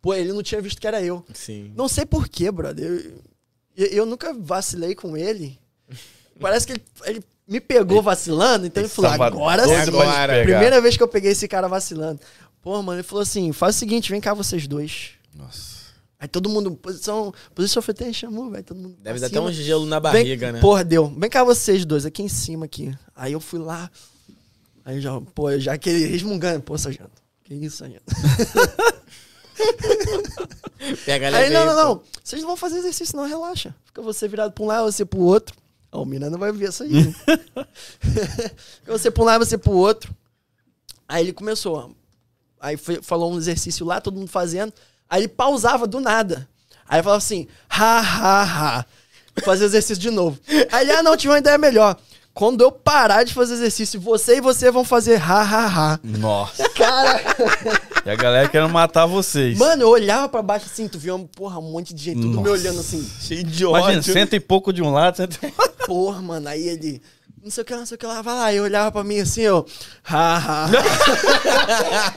[0.00, 1.24] Pô, ele não tinha visto que era eu.
[1.34, 1.72] Sim.
[1.76, 3.12] Não sei porquê, brother.
[3.76, 5.58] Eu, eu, nunca vacilei com ele.
[6.38, 9.74] Parece que ele, ele me pegou vacilando, então ele falou, agora sim.
[9.74, 10.42] Agora.
[10.42, 12.20] Primeira vez que eu peguei esse cara vacilando.
[12.62, 15.12] Pô, mano, ele falou assim, faz o seguinte, vem cá vocês dois.
[15.34, 15.80] Nossa.
[16.20, 19.86] Aí todo mundo, posição, posição foi chamou, velho, todo mundo Deve dar até um gelo
[19.86, 20.60] na Vem- barriga, né?
[20.60, 21.06] Porra, deu.
[21.08, 22.94] Vem cá vocês dois, aqui em cima aqui.
[23.16, 23.90] Aí eu fui lá.
[24.84, 26.60] Aí já, pô, já aquele resmungando.
[26.60, 27.22] Pô, sargento.
[27.42, 28.04] Que isso, sargento?
[31.04, 31.82] Pega Aí, não, aí, não, pô.
[31.82, 32.02] não.
[32.24, 33.74] Vocês não vão fazer exercício, não, relaxa.
[33.84, 35.54] Fica você virado pra um lado, você pro outro.
[35.92, 36.92] Ó, o Miranda vai ver isso aí.
[36.92, 37.14] né?
[38.00, 40.14] Fica você pra um lado, você pro outro.
[41.08, 41.94] Aí ele começou.
[42.60, 44.72] Aí foi- falou um exercício lá, todo mundo fazendo.
[45.08, 46.48] Aí ele pausava do nada.
[46.88, 48.42] Aí falava assim, ha, ha,
[48.78, 48.86] ha.
[49.44, 50.38] Fazer exercício de novo.
[50.70, 51.96] Aí ele, ah, não, tive uma ideia melhor.
[52.32, 56.00] Quando eu parar de fazer exercício, você e você vão fazer ha, ha, ha.
[56.02, 56.68] Nossa.
[56.70, 57.20] Cara,
[58.04, 59.58] E a galera querendo matar vocês.
[59.58, 62.28] mano, eu olhava pra baixo assim, tu via, um, porra, um monte de gente, tudo
[62.28, 62.50] me Nossa.
[62.50, 63.06] olhando assim.
[63.20, 64.12] Cheio de Imagina, ódio.
[64.12, 65.86] cento e pouco de um lado, cento e...
[65.86, 67.02] Porra, mano, aí ele.
[67.42, 68.52] Não sei o que, não sei o que lá, vai lá.
[68.52, 69.64] Eu olhava pra mim assim, ó.
[70.04, 70.36] Ha,
[70.66, 70.70] ha.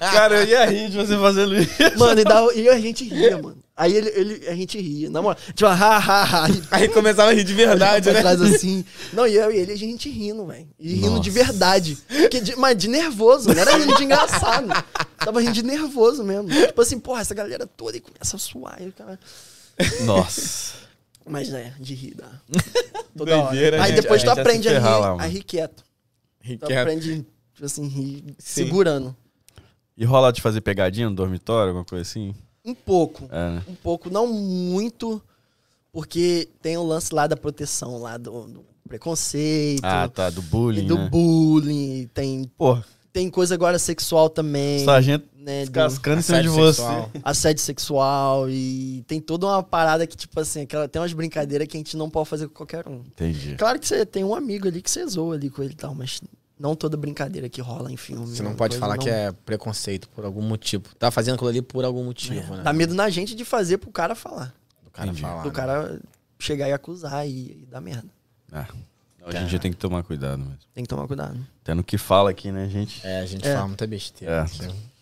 [0.11, 1.71] Cara, eu ia rir de você fazendo isso.
[1.97, 3.57] Mano, e, dava- e a gente ria, mano.
[3.75, 5.09] Aí ele, ele, a gente ria.
[5.09, 6.49] Na moral, tipo, ha, ha, ha.
[6.49, 8.19] E Aí começava a rir de verdade, né?
[8.19, 8.85] trás assim.
[9.13, 10.67] Não, e eu e ele, a gente rindo, velho.
[10.79, 11.45] E rindo de Nossa.
[11.45, 11.97] verdade.
[12.07, 14.67] Porque de- mas de nervoso, não era rindo de engraçado.
[15.17, 16.49] Tava rindo de nervoso mesmo.
[16.49, 18.77] Tipo assim, porra, essa galera toda e começa a suar.
[18.81, 19.17] E o cara...
[20.01, 20.73] Nossa.
[21.25, 22.29] Mas é, de rir, dá.
[23.17, 23.47] Toda hora.
[23.49, 24.01] Doideira, Aí gente.
[24.01, 25.83] depois A tu aprende se a rir, lá, a rir quieto.
[25.83, 26.75] Tu Riquelme.
[26.77, 28.65] aprende, tipo assim, rir Sim.
[28.65, 29.15] segurando.
[29.95, 32.33] E rola de fazer pegadinha no dormitório, alguma coisa assim?
[32.65, 33.25] Um pouco.
[33.31, 33.63] É, né?
[33.67, 35.21] Um pouco, não muito,
[35.91, 40.43] porque tem o lance lá da proteção, lá do, do preconceito, Ah, tá, do e
[40.45, 41.09] bullying, do né?
[41.09, 42.77] bullying, tem, Pô,
[43.13, 46.81] tem coisa agora sexual também, sargento né, do cascando em cima de Assédio você.
[46.81, 47.11] sexual.
[47.23, 51.77] assédio sexual e tem toda uma parada que, tipo assim, aquela, tem umas brincadeiras que
[51.77, 52.95] a gente não pode fazer com qualquer um.
[53.05, 53.55] Entendi.
[53.55, 55.93] Claro que você tem um amigo ali que você zoa ali com ele e tal,
[55.93, 56.19] mas
[56.59, 58.25] não toda brincadeira que rola em filme.
[58.25, 60.83] Você não uma pode falar não- que é preconceito por algum motivo.
[60.97, 62.63] Tá fazendo aquilo ali por algum motivo, É, né?
[62.63, 64.55] Dá medo na gente de fazer pro cara falar.
[64.83, 65.21] Do cara Entendi.
[65.21, 65.43] falar.
[65.43, 65.53] do né?
[65.53, 66.01] cara
[66.39, 68.07] chegar e acusar e, e dar merda.
[68.51, 68.67] Ah,
[69.25, 70.57] hoje em dia tem que tomar cuidado mesmo.
[70.73, 71.37] Tem que tomar cuidado.
[71.61, 73.05] Até no que fala aqui, né, gente?
[73.05, 73.53] É, a gente É.
[73.55, 74.45] fala muita besteira.
[74.69, 74.93] É.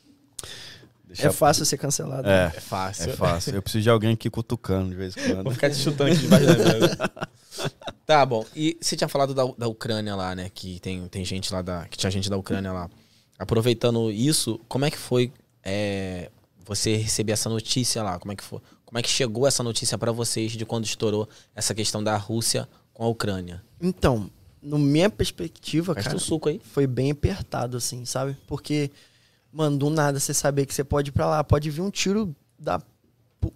[1.28, 2.28] É fácil ser cancelado.
[2.28, 3.10] É, É fácil.
[3.12, 3.54] é fácil.
[3.56, 5.54] Eu preciso de alguém aqui cutucando de vez em Vou quando.
[5.54, 6.98] ficar te chutando aqui debaixo da mesa.
[8.06, 8.46] Tá bom.
[8.56, 10.50] E você tinha falado da, da Ucrânia lá, né?
[10.54, 11.86] Que tem, tem gente lá da.
[11.88, 12.90] Que tinha gente da Ucrânia lá.
[13.38, 15.32] Aproveitando isso, como é que foi
[15.64, 16.30] é,
[16.66, 18.18] você receber essa notícia lá?
[18.20, 18.60] Como é que foi?
[18.86, 22.68] Como é que chegou essa notícia pra vocês de quando estourou essa questão da Rússia
[22.94, 23.64] com a Ucrânia?
[23.82, 24.30] Então,
[24.62, 26.62] no minha perspectiva, cara, suco aí.
[26.64, 28.38] foi bem apertado, assim, sabe?
[28.48, 28.92] Porque,
[29.52, 32.36] mano, do nada você saber que você pode ir pra lá, pode vir um tiro
[32.60, 32.82] da.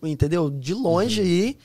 [0.01, 0.49] Entendeu?
[0.49, 1.27] De longe Uhum.
[1.27, 1.57] aí.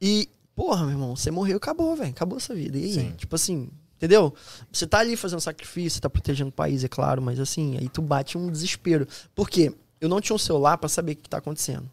[0.00, 2.10] E, porra, meu irmão, você morreu, acabou, velho.
[2.10, 2.78] Acabou sua vida.
[2.78, 2.92] E aí?
[2.94, 3.12] Sim.
[3.12, 4.32] Tipo assim, entendeu?
[4.72, 7.88] Você tá ali fazendo sacrifício, você tá protegendo o país, é claro, mas assim, aí
[7.88, 9.06] tu bate um desespero.
[9.34, 9.74] Por quê?
[10.00, 11.90] Eu não tinha um celular pra saber o que tá acontecendo.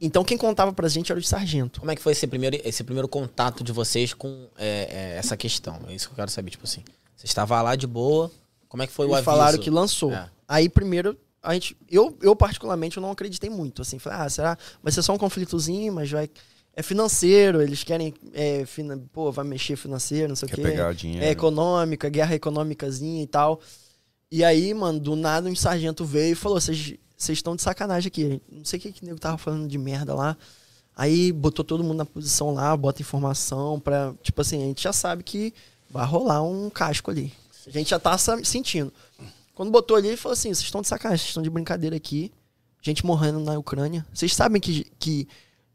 [0.00, 1.80] Então quem contava pra gente era o sargento.
[1.80, 5.36] Como é que foi esse primeiro, esse primeiro contato de vocês com é, é, essa
[5.36, 5.78] questão?
[5.88, 6.50] É isso que eu quero saber.
[6.50, 6.84] Tipo assim,
[7.16, 8.30] você estava lá de boa,
[8.68, 9.24] como é que foi o Eles aviso?
[9.24, 10.12] falaram que lançou.
[10.12, 10.28] É.
[10.46, 14.58] Aí primeiro a gente, eu, eu particularmente eu não acreditei muito, assim, falei, ah, será?
[14.82, 16.28] Vai ser só um conflitozinho, mas vai
[16.78, 20.62] é financeiro, eles querem é, fina, pô, vai mexer financeiro, não sei o Quer quê.
[20.62, 21.24] pegar o dinheiro.
[21.24, 23.60] É econômica, guerra econômicazinha e tal.
[24.30, 28.40] E aí, mano, do nada um sargento veio e falou: vocês estão de sacanagem aqui.
[28.50, 30.36] Não sei o que que o nego tava falando de merda lá.
[30.96, 34.14] Aí botou todo mundo na posição lá, bota informação pra.
[34.22, 35.52] Tipo assim, a gente já sabe que
[35.90, 37.32] vai rolar um casco ali.
[37.66, 38.92] A gente já tá sentindo.
[39.54, 42.32] Quando botou ali, ele falou assim: vocês estão de sacanagem, vocês estão de brincadeira aqui.
[42.80, 44.06] Gente morrendo na Ucrânia.
[44.14, 45.28] Vocês sabem que, que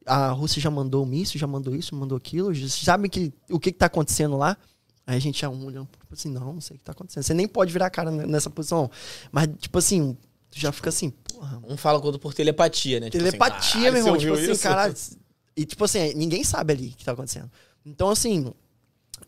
[0.06, 2.54] a Rússia já mandou um míssil, já mandou isso, mandou aquilo.
[2.54, 4.58] Vocês sabem que, o que, que tá acontecendo lá?
[5.06, 7.24] Aí a gente já um olhando, tipo assim, não, não sei o que tá acontecendo.
[7.24, 8.90] Você nem pode virar a cara nessa posição.
[9.32, 10.18] Mas, tipo assim,
[10.54, 11.62] tu já fica assim, porra.
[11.68, 13.10] Um fala com o outro por telepatia, né?
[13.10, 14.18] Tipo assim, telepatia, "Caralho, meu irmão.
[14.18, 14.96] Tipo assim, isso?" caralho.
[15.56, 17.52] E, tipo assim, ninguém sabe ali o que tá acontecendo.
[17.86, 18.54] Então, assim.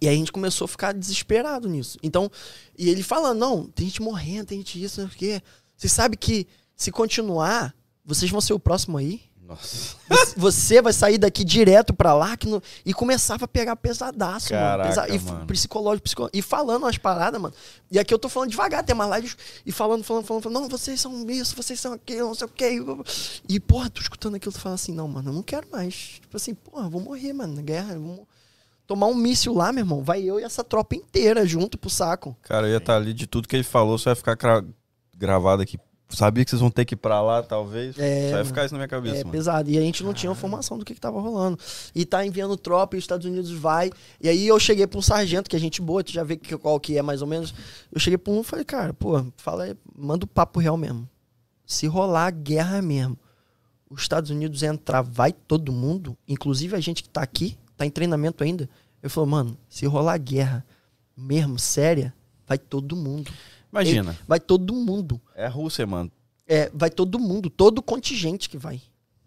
[0.01, 1.97] E aí a gente começou a ficar desesperado nisso.
[2.03, 2.29] Então,
[2.77, 5.41] e ele falando, não, tem gente morrendo, tem gente isso, não sei o quê.
[5.77, 6.45] Você sabe que
[6.75, 7.73] se continuar,
[8.03, 9.21] vocês vão ser o próximo aí?
[9.47, 9.95] Nossa.
[10.35, 14.89] Você- vai sair daqui direto pra lá que no- e começava a pegar pesadaço, Caraca,
[14.89, 15.07] mano.
[15.07, 15.45] Pesa- e mano.
[15.45, 16.37] psicológico, psicológico.
[16.37, 17.53] E falando umas paradas, mano.
[17.91, 19.37] E aqui eu tô falando devagar, tem mais lives.
[19.65, 20.61] E falando, falando, falando, falando.
[20.61, 22.79] Não, vocês são isso, vocês são aquilo, não sei o quê.
[23.47, 26.19] E, porra, tô escutando aquilo, tu fala assim, não, mano, eu não quero mais.
[26.21, 27.93] Tipo assim, porra, vou morrer, mano, na guerra.
[27.93, 28.21] Vamos
[28.87, 30.03] tomar um míssil lá, meu irmão.
[30.03, 32.35] Vai eu e essa tropa inteira junto pro saco.
[32.41, 34.63] Cara, eu ia estar ali de tudo que ele falou, só vai ficar cra-
[35.15, 35.77] gravado aqui.
[36.07, 37.97] Sabia que vocês vão ter que ir pra lá, talvez.
[37.97, 38.45] É, só mano.
[38.45, 39.31] ficar isso na minha cabeça, É mano.
[39.31, 39.69] pesado.
[39.69, 41.57] E a gente não tinha informação do que, que tava rolando.
[41.95, 43.89] E tá enviando tropa e os Estados Unidos vai.
[44.21, 46.55] E aí eu cheguei pra um sargento, que é gente boa, tu já vê que,
[46.57, 47.53] qual que é mais ou menos.
[47.91, 51.09] Eu cheguei pra um e falei, cara, pô, fala aí, manda o papo real mesmo.
[51.65, 53.17] Se rolar guerra mesmo,
[53.89, 57.89] os Estados Unidos entrar, vai todo mundo, inclusive a gente que tá aqui, tá em
[57.89, 58.69] treinamento ainda.
[59.01, 60.63] Eu falei, mano, se rolar guerra
[61.17, 62.13] mesmo, séria,
[62.47, 63.31] vai todo mundo.
[63.81, 65.21] Imagina, Vai todo mundo.
[65.35, 66.11] é a Rússia, mano.
[66.47, 68.81] É, vai todo mundo, todo contingente que vai.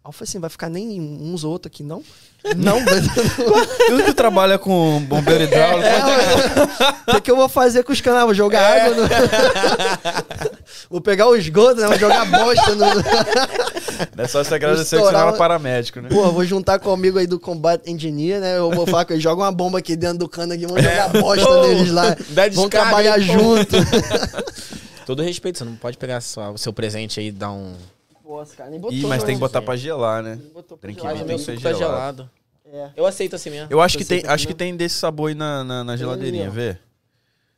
[0.09, 2.03] Eu falei assim, vai ficar nem uns ou outros aqui, não?
[2.57, 3.05] Não, mas
[3.89, 5.87] Tudo que trabalha com bombeiro hidráulico.
[5.89, 8.23] é, o que, que eu vou fazer com os canas?
[8.25, 9.03] Vou jogar água no...
[10.89, 11.89] Vou pegar o esgoto, né?
[11.89, 12.87] Vou jogar bosta no...
[14.17, 16.09] Não é só se agradecer que você Estourar não é uma- paramédico, né?
[16.09, 18.57] Pô, vou juntar com o amigo aí do Combat Engineer, né?
[18.57, 21.09] Eu vou falar que eles jogam uma bomba aqui dentro do cano aqui, vamos jogar
[21.09, 22.17] bosta Pô, neles lá.
[22.31, 23.77] Vão descarga trabalhar aí, junto.
[25.05, 27.75] Todo respeito, você não pode pegar só o seu presente aí e dar um.
[28.29, 28.97] Nossa, cara, nem botou.
[28.99, 30.37] Ih, mas tem que botar pra gelar, né?
[30.41, 32.31] Nem botou pra Drink gelar, Mas Mas o tem meu que ser suco tá gelado.
[32.67, 32.91] gelado.
[32.95, 33.69] É, Eu aceito assim mesmo.
[33.71, 36.77] Eu acho que tem, acho que tem desse sabor aí na, na, na geladeirinha, vê?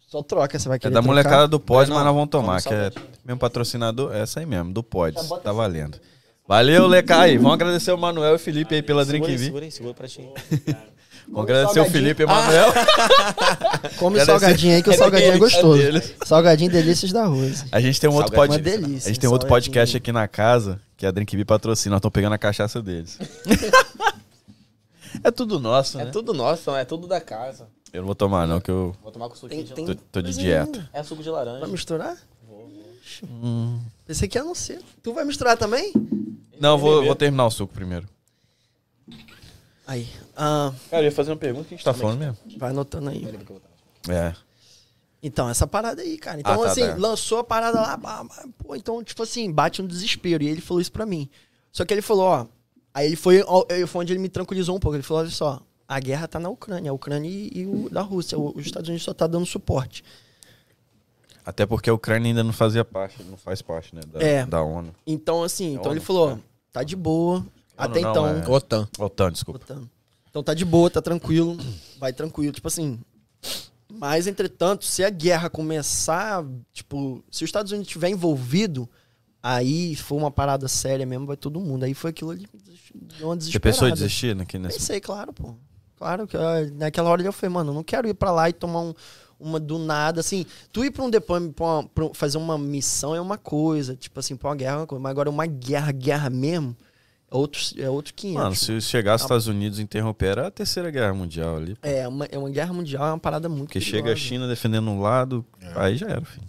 [0.07, 1.07] só troca, você vai É querer da trocar?
[1.15, 3.07] molecada do Pod, Não, mas nós vamos vamos tomar, que é salgadinho.
[3.25, 5.99] mesmo patrocinador, é essa aí mesmo, do Pod, Já bota tá valendo.
[6.49, 9.39] Valeu, Lecai, vamos agradecer o Manuel e o Felipe aí pela Drink V.
[9.39, 10.29] segura aí, segura pra ti.
[11.31, 11.85] Vamos agradecer o.
[11.91, 12.73] Felipe e o Manuel.
[13.99, 15.83] Come Agradecer- salgadinho aí, que o É salgadinho é é gostoso.
[16.25, 17.65] Salgadinho delícias da Rose.
[17.71, 18.63] A gente tem um outro Salgadinho.
[18.65, 18.71] pod...
[18.77, 19.73] Uma delícia, A gente tem outro salgadinho.
[19.73, 22.83] podcast aqui na casa, que é a Drink V patrocina, nós estamos pegando a cachaça
[22.83, 23.17] deles.
[25.23, 26.11] é tudo nosso, É né?
[26.11, 27.69] tudo nosso, é tudo da casa.
[27.93, 29.97] Eu não vou tomar não, que eu Vou tomar com suquinho Tem, de tem...
[29.97, 30.71] tô, tô de dieta.
[30.71, 30.91] nenhuma.
[30.93, 31.61] É suco de laranja.
[31.61, 32.17] Vai misturar?
[32.47, 33.29] Vou, vou.
[33.29, 33.81] Hum.
[34.07, 34.81] Pensei que ia não ser.
[35.03, 35.93] Tu vai misturar também?
[36.61, 38.07] Não, eu vou, vou terminar o suco primeiro.
[39.91, 40.09] Aí.
[40.37, 42.37] Ah, Cara, eu ia fazer uma pergunta que a gente tá falando mesmo.
[42.59, 43.25] vai anotando aí.
[44.07, 44.15] Eu.
[44.15, 44.35] É.
[45.21, 46.39] Então, essa parada aí, cara.
[46.39, 46.95] Então, Ah, tá, assim, tá.
[46.97, 50.45] lançou a parada lá, bah, bah, pô, então, tipo assim, bate um desespero.
[50.45, 51.29] E ele falou isso pra mim.
[51.73, 52.47] Só que ele falou, ó.
[52.95, 54.95] Aí ele foi, ó, ele foi onde ele me tranquilizou um pouco.
[54.97, 58.01] Ele falou, olha só, a guerra tá na Ucrânia, a Ucrânia e, e o da
[58.01, 58.39] Rússia.
[58.39, 60.05] O- os Estados Unidos só tá dando suporte.
[61.45, 64.47] Até porque a Ucrânia ainda não fazia parte, não faz parte, né, da, É.
[64.47, 64.95] da ONU.
[65.07, 66.39] Então, assim, então ONU, ele falou, ó, é.
[66.71, 67.45] tá de boa.
[67.85, 68.27] Até não, então.
[68.29, 68.49] é.
[68.49, 68.89] OTAN.
[68.99, 69.59] OTAN, desculpa.
[69.61, 69.91] Botando.
[70.29, 71.57] Então tá de boa, tá tranquilo.
[71.99, 72.53] Vai tranquilo.
[72.53, 73.01] Tipo assim.
[73.93, 78.89] Mas, entretanto, se a guerra começar, tipo, se os Estados Unidos estiver envolvido,
[79.43, 81.85] aí for uma parada séria mesmo, vai todo mundo.
[81.85, 82.47] Aí foi aquilo ali,
[83.19, 83.61] deu uma Você desesperada.
[83.73, 84.79] pensou em desistir aqui nesse...
[84.79, 85.55] Pensei, claro, pô.
[85.97, 88.53] Claro que ah, naquela hora eu falei, mano, eu não quero ir pra lá e
[88.53, 88.95] tomar um-
[89.39, 90.47] uma do nada, assim.
[90.73, 94.19] Tu ir pra um deployment, pra uma- pra fazer uma missão é uma coisa, tipo
[94.21, 95.03] assim, pra uma guerra é uma coisa.
[95.03, 96.77] Mas agora uma guerra, guerra mesmo,
[97.31, 98.43] é outro, é outro 500.
[98.43, 101.77] Mano, se chegasse os Estados Unidos e interromper, era a terceira guerra mundial ali.
[101.83, 104.21] É, uma, é uma guerra mundial, é uma parada muito Porque chega a perigosa.
[104.27, 105.45] China defendendo um lado,
[105.77, 106.47] aí já era, filho.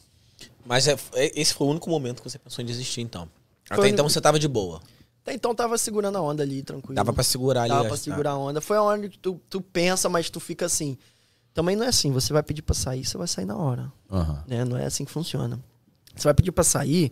[0.66, 3.28] Mas é- é- esse foi o único momento que você pensou em desistir, então.
[3.68, 4.82] Foi Até então único- você tava de boa.
[5.24, 6.96] Até então tava segurando a onda ali, tranquilo.
[6.96, 7.70] Dava pra segurar ali.
[7.70, 8.04] Dava acho, pra tá?
[8.04, 8.60] segurar a onda.
[8.60, 10.98] Foi a hora que tu, tu pensa, mas tu fica assim.
[11.54, 13.92] Também não é assim, você vai pedir pra sair, você vai sair na hora.
[14.10, 14.44] Aham.
[14.48, 14.66] Né?
[14.66, 15.60] Não é assim que funciona.
[16.16, 17.12] Você vai pedir pra sair,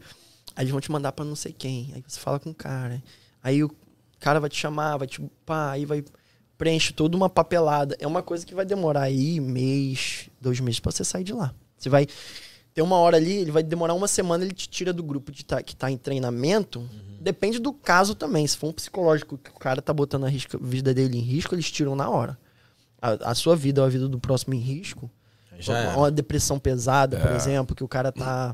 [0.56, 1.92] aí eles vão te mandar pra não sei quem.
[1.94, 3.02] Aí você fala com o cara.
[3.50, 3.72] Aí o
[4.20, 5.22] cara vai te chamar, vai te.
[5.46, 6.04] Pá, aí vai.
[6.58, 7.96] Preenche toda uma papelada.
[8.00, 11.54] É uma coisa que vai demorar aí mês, dois meses pra você sair de lá.
[11.78, 12.06] Você vai.
[12.74, 15.44] Tem uma hora ali, ele vai demorar uma semana, ele te tira do grupo de
[15.44, 16.88] tá, que tá em treinamento.
[17.20, 18.46] Depende do caso também.
[18.46, 21.22] Se for um psicológico que o cara tá botando a, risco- a vida dele em
[21.22, 22.38] risco, eles tiram na hora.
[23.02, 25.10] A, a sua vida ou a vida do próximo em risco,
[25.58, 25.98] Já uma, era.
[25.98, 28.54] uma depressão pesada, por exemplo, que o cara tá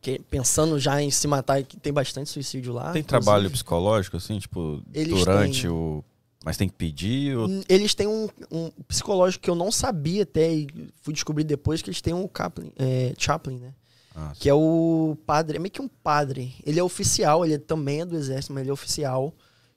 [0.00, 2.92] que- pensando já em se matar, que tem bastante suicídio lá.
[2.92, 3.06] Tem inclusive.
[3.24, 5.70] trabalho psicológico, assim, tipo, Eles durante têm.
[5.70, 6.04] o.
[6.44, 7.36] Mas tem que pedir?
[7.36, 7.48] Ou...
[7.68, 10.68] Eles têm um, um psicológico que eu não sabia até, e
[11.02, 13.74] fui descobrir depois que eles têm um Chaplin, é, Chaplin né?
[14.16, 16.54] Ah, Que é o padre, é meio que um padre.
[16.66, 19.32] Ele é oficial, ele também é do exército, mas ele é oficial.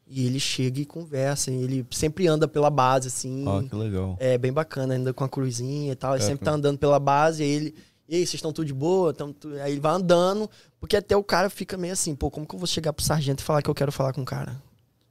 [0.07, 1.51] E ele chega e conversa.
[1.51, 3.47] E ele sempre anda pela base, assim.
[3.47, 4.17] Ó, que legal.
[4.19, 6.15] É bem bacana, anda com a cruzinha e tal.
[6.15, 7.75] Ele É, sempre tá andando pela base, aí ele.
[8.07, 9.13] E aí, vocês estão tudo de boa?
[9.13, 10.49] Tão tu-" Aí ele vai andando,
[10.80, 13.41] porque até o cara fica meio assim, pô, como que eu vou chegar pro sargento
[13.41, 14.61] e falar que eu quero falar com o cara?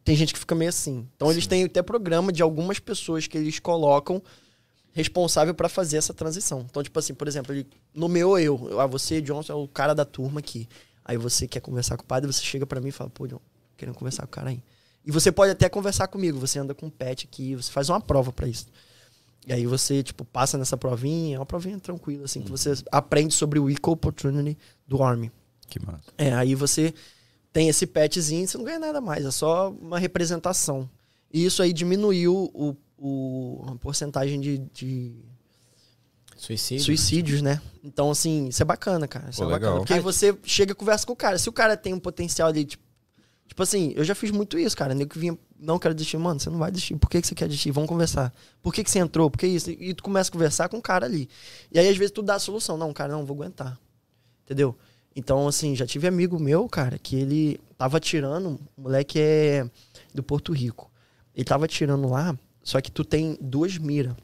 [0.05, 1.09] Tem gente que fica meio assim.
[1.17, 4.21] Então eles têm até programa de algumas pessoas que eles colocam
[4.93, 6.67] responsável pra fazer essa transição.
[6.69, 8.79] Então, tipo assim, por exemplo, ele nomeou eu.
[8.79, 10.69] Ah, você, Johnson, é o cara da turma aqui.
[11.05, 13.41] Aí você quer conversar com o padre, você chega pra mim e fala, pô, John,
[13.77, 14.63] querendo conversar com o cara aí.
[15.05, 18.01] E você pode até conversar comigo, você anda com um pet aqui, você faz uma
[18.01, 18.67] prova pra isso.
[19.47, 23.35] E aí você, tipo, passa nessa provinha, é uma provinha tranquila, assim, que você aprende
[23.35, 24.57] sobre o Equal Opportunity
[24.87, 25.33] do Army.
[25.69, 26.13] Que massa.
[26.17, 26.95] É, aí você
[27.53, 30.89] tem esse petzinho, você não ganha nada mais, é só uma representação.
[31.33, 35.13] E isso aí diminuiu o, o, a porcentagem de, de
[36.37, 36.85] Suicídio.
[36.85, 37.61] suicídios, né?
[37.85, 39.31] Então, assim, isso é bacana, cara.
[39.31, 39.71] Isso Pô, é bacana.
[39.71, 39.79] legal.
[39.81, 41.39] Porque aí você chega e conversa com o cara.
[41.39, 42.83] Se o cara tem um potencial ali, tipo,
[43.47, 44.95] tipo assim, eu já fiz muito isso, cara.
[44.95, 46.97] Nego que vinha, não quero desistir, mano, você não vai desistir.
[46.97, 47.71] Por que, que você quer desistir?
[47.71, 48.33] Vamos conversar.
[48.61, 49.31] Por que, que você entrou?
[49.31, 49.71] Por que isso?
[49.71, 51.29] E tu começa a conversar com o cara ali.
[51.71, 52.77] E aí, às vezes, tu dá a solução.
[52.77, 53.79] Não, cara, não, vou aguentar.
[54.45, 54.77] Entendeu?
[55.15, 59.71] Então, assim, já tive amigo meu, cara, que ele tava tirando, o moleque é
[60.13, 60.91] do Porto Rico.
[61.35, 64.15] Ele tava tirando lá, só que tu tem duas miras.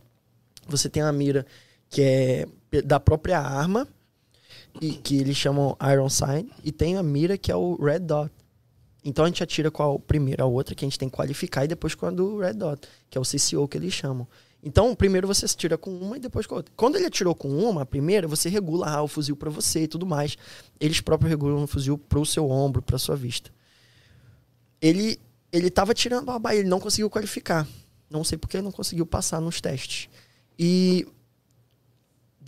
[0.66, 1.47] Você tem a mira
[1.89, 3.86] que é da própria arma,
[4.81, 8.31] e que eles chamam Iron Sign, e tem a mira que é o Red Dot.
[9.09, 11.64] Então a gente atira com a primeira, a outra que a gente tem que qualificar,
[11.64, 14.28] e depois com a do Red Dot, que é o CCO que eles chamam.
[14.62, 16.72] Então, primeiro você atira com uma e depois com a outra.
[16.76, 19.89] Quando ele atirou com uma, a primeira, você regula ah, o fuzil pra você e
[19.89, 20.36] tudo mais.
[20.78, 23.51] Eles próprios regulam o fuzil pro seu ombro, pra sua vista.
[24.80, 25.18] Ele
[25.51, 27.66] ele tava tirando a baia, ele não conseguiu qualificar.
[28.10, 30.10] Não sei porque ele não conseguiu passar nos testes.
[30.59, 31.06] E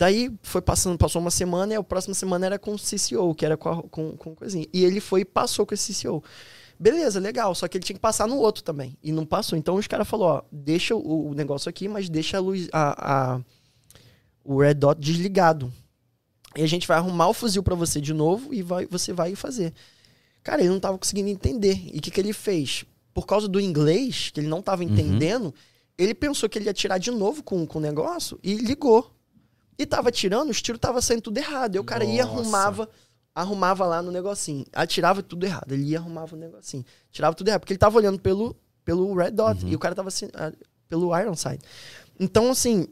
[0.01, 3.45] daí foi passando, passou uma semana e a próxima semana era com o CCO, que
[3.45, 4.65] era com, a, com, com coisinha.
[4.73, 6.23] E ele foi e passou com esse CCO.
[6.79, 8.97] Beleza, legal, só que ele tinha que passar no outro também.
[9.03, 9.55] E não passou.
[9.55, 13.35] Então os caras falaram, ó, deixa o, o negócio aqui, mas deixa a luz, a,
[13.35, 13.41] a-
[14.43, 15.71] o red dot desligado.
[16.55, 19.35] E a gente vai arrumar o fuzil pra você de novo e vai, você vai
[19.35, 19.71] fazer.
[20.43, 21.79] Cara, ele não tava conseguindo entender.
[21.93, 22.83] E o que, que ele fez?
[23.13, 25.53] Por causa do inglês, que ele não tava entendendo,
[25.95, 29.15] ele pensou que ele ia tirar de novo com, com o negócio e ligou.
[29.81, 31.75] E tava tirando, os tiros tava saindo tudo errado.
[31.75, 32.39] E o cara ia, Nossa.
[32.39, 32.89] arrumava,
[33.33, 34.63] arrumava lá no negocinho.
[34.71, 35.71] Atirava tudo errado.
[35.71, 36.85] Ele ia, arrumava o negocinho.
[37.11, 37.61] Tirava tudo errado.
[37.61, 38.55] Porque ele tava olhando pelo,
[38.85, 39.65] pelo Red Dot.
[39.65, 40.51] E o cara tava assim, ah,
[40.87, 41.59] pelo Ironside.
[42.19, 42.87] Então, assim,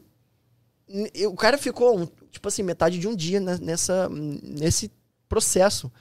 [1.28, 4.90] o cara ficou, tipo assim, metade de um dia ne- nessa, nesse
[5.28, 5.92] processo.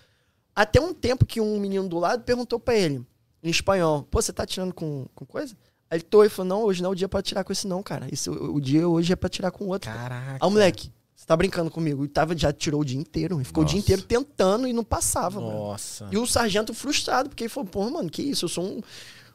[0.56, 3.06] Até um tempo que um menino do lado perguntou pra ele,
[3.44, 5.56] em espanhol, pô, você tá tirando com, com coisa?
[5.92, 7.68] Aí ele tô e falou, não, hoje não é o dia pra tirar com esse
[7.68, 8.08] não, cara.
[8.12, 9.92] Esse, o, o dia hoje é pra tirar com outro.
[9.92, 10.34] Caraca.
[10.40, 12.06] Aí o moleque, você tá brincando comigo?
[12.06, 13.42] E tava, já tirou o dia inteiro.
[13.42, 13.86] E ficou o dia Nossa.
[13.86, 15.52] inteiro tentando e não passava, mano.
[15.52, 16.08] Nossa.
[16.12, 18.46] E o sargento frustrado, porque ele falou, pô, mano, que isso?
[18.46, 18.82] Eu sou um.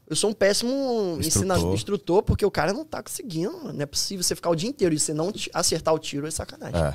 [0.07, 1.75] Eu sou um péssimo Instrutor.
[1.75, 3.73] instrutor, porque o cara não tá conseguindo, mano.
[3.73, 6.31] Não é possível você ficar o dia inteiro e você não acertar o tiro é
[6.31, 6.79] sacanagem.
[6.79, 6.95] É.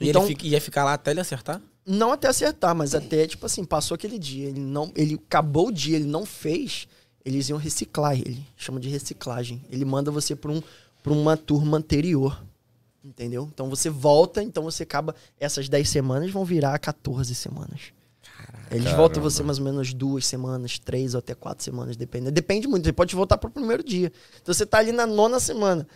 [0.00, 1.60] E Então- ele fica- ia ficar lá até ele acertar?
[1.86, 4.48] Não até acertar, mas até, tipo assim, passou aquele dia.
[4.48, 4.90] Ele não.
[4.96, 6.88] Ele acabou o dia, ele não fez.
[7.26, 8.46] Eles iam reciclar ele.
[8.56, 9.60] Chama de reciclagem.
[9.68, 10.62] Ele manda você pra, um,
[11.02, 12.40] pra uma turma anterior.
[13.04, 13.48] Entendeu?
[13.52, 15.12] Então você volta, então você acaba.
[15.38, 17.92] Essas 10 semanas vão virar 14 semanas.
[18.70, 18.96] Eles Caramba.
[18.96, 22.30] voltam você mais ou menos duas semanas, três ou até quatro semanas, depende.
[22.30, 24.12] Depende muito, você pode voltar pro primeiro dia.
[24.40, 25.86] Então você tá ali na nona semana.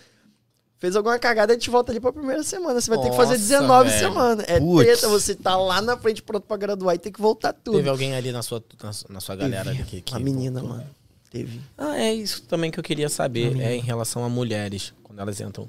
[0.78, 2.80] Fez alguma cagada, a gente volta ali pra primeira semana.
[2.80, 4.00] Você vai ter que fazer Nossa, 19 velho.
[4.00, 4.44] semanas.
[4.48, 4.84] É Putz.
[4.84, 7.76] treta, você tá lá na frente pronto pra graduar e tem que voltar tudo.
[7.76, 10.78] Teve alguém ali na sua, na, na sua galera ali que, que A menina, voltou?
[10.78, 10.90] mano.
[11.30, 11.60] Teve.
[11.78, 13.58] Ah, é isso também que eu queria saber.
[13.60, 15.68] É em relação a mulheres, quando elas entram.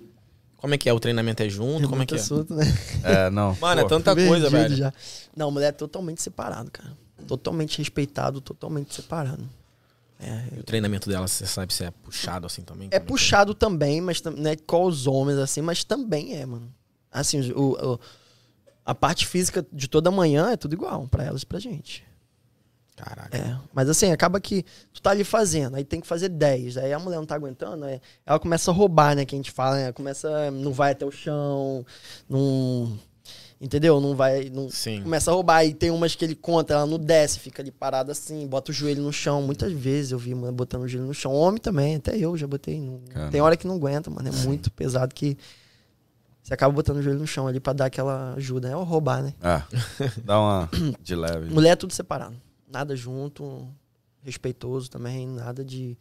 [0.58, 0.94] Como é que é?
[0.94, 1.88] O treinamento é junto?
[1.88, 2.18] Como é que é?
[2.18, 2.64] assunto, né?
[3.04, 3.56] É, não.
[3.62, 4.76] Mano, é Pô, tanta coisa, velho.
[4.76, 4.94] já.
[5.36, 6.96] Não, mulher é totalmente separado, cara.
[7.28, 9.48] Totalmente respeitado, totalmente separado.
[10.20, 12.88] É, E o treinamento dela, você sabe se é puxado assim também?
[12.92, 16.46] É Como puxado também, mas tam- não é com os homens, assim, mas também é,
[16.46, 16.72] mano.
[17.12, 18.00] Assim, o, o-
[18.86, 22.04] a parte física de toda manhã é tudo igual pra elas e pra gente.
[23.02, 23.36] Caraca.
[23.36, 23.58] É.
[23.74, 24.64] Mas assim, acaba que
[24.94, 26.78] tu tá ali fazendo, aí tem que fazer 10.
[26.78, 29.26] Aí a mulher não tá aguentando, aí ela começa a roubar, né?
[29.26, 29.92] Que a gente fala, né?
[29.92, 30.52] Começa.
[30.52, 31.84] Não vai até o chão,
[32.30, 32.98] não.
[33.60, 34.00] Entendeu?
[34.00, 34.50] Não vai.
[34.50, 35.02] Não, Sim.
[35.02, 35.66] Começa a roubar.
[35.66, 38.74] E tem umas que ele conta, ela não desce, fica ali parada assim, bota o
[38.74, 39.42] joelho no chão.
[39.42, 41.34] Muitas vezes eu vi mulher botando o joelho no chão.
[41.34, 42.82] Homem também, até eu já botei.
[43.10, 43.32] Caramba.
[43.32, 44.30] Tem hora que não aguenta, mano.
[44.30, 45.38] É muito pesado que.
[46.44, 48.68] Você acaba botando o joelho no chão ali pra dar aquela ajuda.
[48.68, 49.36] É roubar, né?
[49.40, 49.64] Ah,
[50.24, 50.70] dá uma
[51.00, 51.54] de leve.
[51.54, 52.36] Mulher é tudo separado.
[52.72, 53.68] Nada junto,
[54.24, 55.98] respeitoso também, nada de.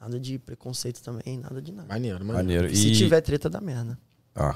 [0.00, 1.88] Nada de preconceito também, nada de nada.
[1.88, 2.36] Maneiro, maneiro.
[2.36, 2.76] Maneiro.
[2.76, 2.96] Se E...
[2.96, 3.98] tiver treta, dá merda.
[4.34, 4.54] Ah.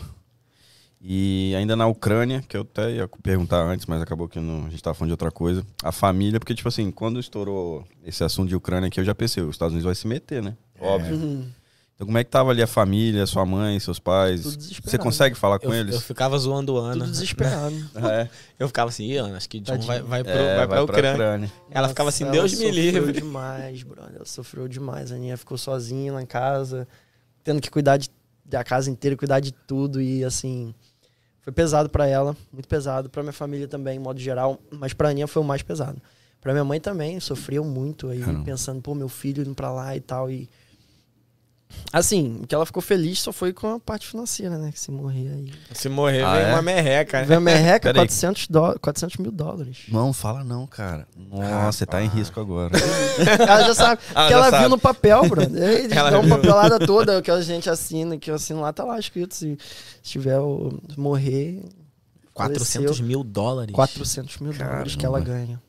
[1.01, 4.71] E ainda na Ucrânia, que eu até ia perguntar antes, mas acabou que não, a
[4.71, 5.67] gente tava falando de outra coisa.
[5.83, 9.43] A família, porque, tipo assim, quando estourou esse assunto de Ucrânia aqui, eu já pensei,
[9.43, 10.57] os Estados Unidos vai se meter, né?
[10.79, 11.17] Óbvio.
[11.17, 11.51] Uhum.
[12.03, 14.43] Então, como é que tava ali a família, sua mãe, seus pais?
[14.43, 14.91] Tudo desesperado.
[14.91, 15.95] Você consegue falar com Eu, eles?
[15.95, 17.05] eu ficava zoando a Ana.
[17.05, 17.75] Tudo desesperado.
[18.13, 18.29] É?
[18.59, 21.53] Eu ficava assim, "Ih, Ana, acho que John vai, vai, pro, É, vai pra Ucrânia.
[21.71, 23.01] Ela ficava assim, Deus ela me livre.
[23.01, 24.17] sofreu demais, brother.
[24.17, 25.13] Ela sofreu demais.
[25.13, 26.89] A Aninha ficou sozinha lá em casa,
[27.45, 28.11] tendo que cuidar de,
[28.45, 30.03] da casa inteira, cuidar de tudo.
[30.03, 30.75] E assim,
[31.41, 33.09] foi pesado pra ela, muito pesado.
[33.09, 34.61] Pra minha família também, de modo geral.
[34.73, 36.03] Mas pra Aninha foi o mais pesado.
[36.41, 38.45] Pra minha mãe também, sofreu muito aí, Caramba.
[38.45, 40.29] pensando, pô, meu filho indo pra lá e tal.
[40.29, 40.51] E.
[41.93, 44.73] Assim, o que ela ficou feliz só foi com a parte financeira, né?
[44.73, 45.53] Que se morrer aí.
[45.75, 46.53] Se morrer, Ah, vem é?
[46.53, 47.21] uma merreca.
[47.21, 47.27] né?
[47.27, 48.07] Vem a merreca, Peraí.
[48.07, 49.79] 400, dó 400 mil dólares.
[49.89, 51.07] Não, fala não, cara.
[51.17, 52.73] Nossa, você tá em risco agora.
[53.47, 54.01] Ela já sabe.
[54.15, 54.59] Ah, que ela sabe.
[54.61, 55.57] viu no papel, Bruno.
[55.63, 56.37] Eles Ela dão viu.
[56.37, 59.35] papelada toda que a gente assina, que eu assino lá, tá lá escrito.
[59.35, 59.59] Se
[60.03, 61.63] tiver o morrer,
[62.33, 63.75] 400 mil dólares.
[63.75, 65.45] 400 mil dólares que ela Caramba.
[65.47, 65.63] ganha.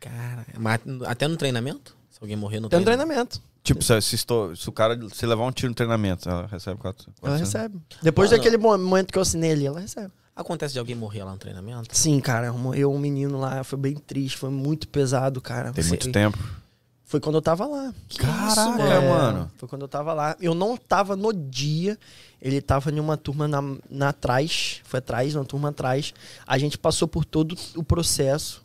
[0.00, 1.94] Cara, mas até no treinamento?
[2.10, 3.38] Se alguém morrer no Tem um treinamento.
[3.38, 3.49] treinamento.
[3.62, 6.78] Tipo, se, se, estou- se o cara se levar um tiro no treinamento, ela recebe
[6.80, 7.14] 400.
[7.22, 7.78] Ela recebe.
[8.02, 10.10] Depois Ah, daquele momento que eu assinei ali, ela recebe.
[10.34, 11.88] Acontece de alguém morrer lá no treinamento?
[11.94, 15.72] Sim, cara, morreu um menino lá, foi bem triste, foi muito pesado, cara.
[15.72, 16.38] Tem muito tempo.
[17.04, 17.92] Foi quando eu tava lá.
[18.16, 19.50] Caraca, É, mano.
[19.56, 20.36] Foi quando eu tava lá.
[20.40, 21.98] Eu não tava no dia.
[22.40, 23.60] Ele tava em uma turma na,
[23.90, 24.80] na atrás.
[24.84, 26.14] Foi atrás, uma turma atrás.
[26.46, 28.62] A gente passou por todo o processo.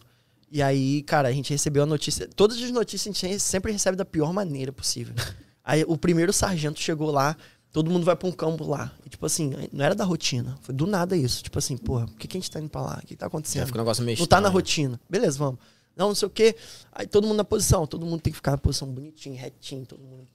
[0.55, 2.29] E aí, cara, a gente recebeu a notícia.
[2.33, 5.13] Todas as notícias a gente sempre recebe da pior maneira possível.
[5.61, 7.35] Aí o primeiro sargento chegou lá.
[7.73, 8.89] Todo mundo vai pra um campo lá.
[9.05, 10.57] E, tipo assim, não era da rotina.
[10.61, 11.43] Foi do nada isso.
[11.43, 12.93] Tipo assim, porra, por que, que a gente tá indo pra lá?
[12.93, 13.65] O que, que tá acontecendo?
[13.65, 14.97] fica um negócio meio Não tá na rotina.
[15.09, 15.59] Beleza, vamos.
[15.93, 16.55] Não, não sei o quê.
[16.93, 17.85] Aí todo mundo na posição.
[17.85, 20.25] Todo mundo tem que ficar na posição bonitinho, retinho, todo mundo.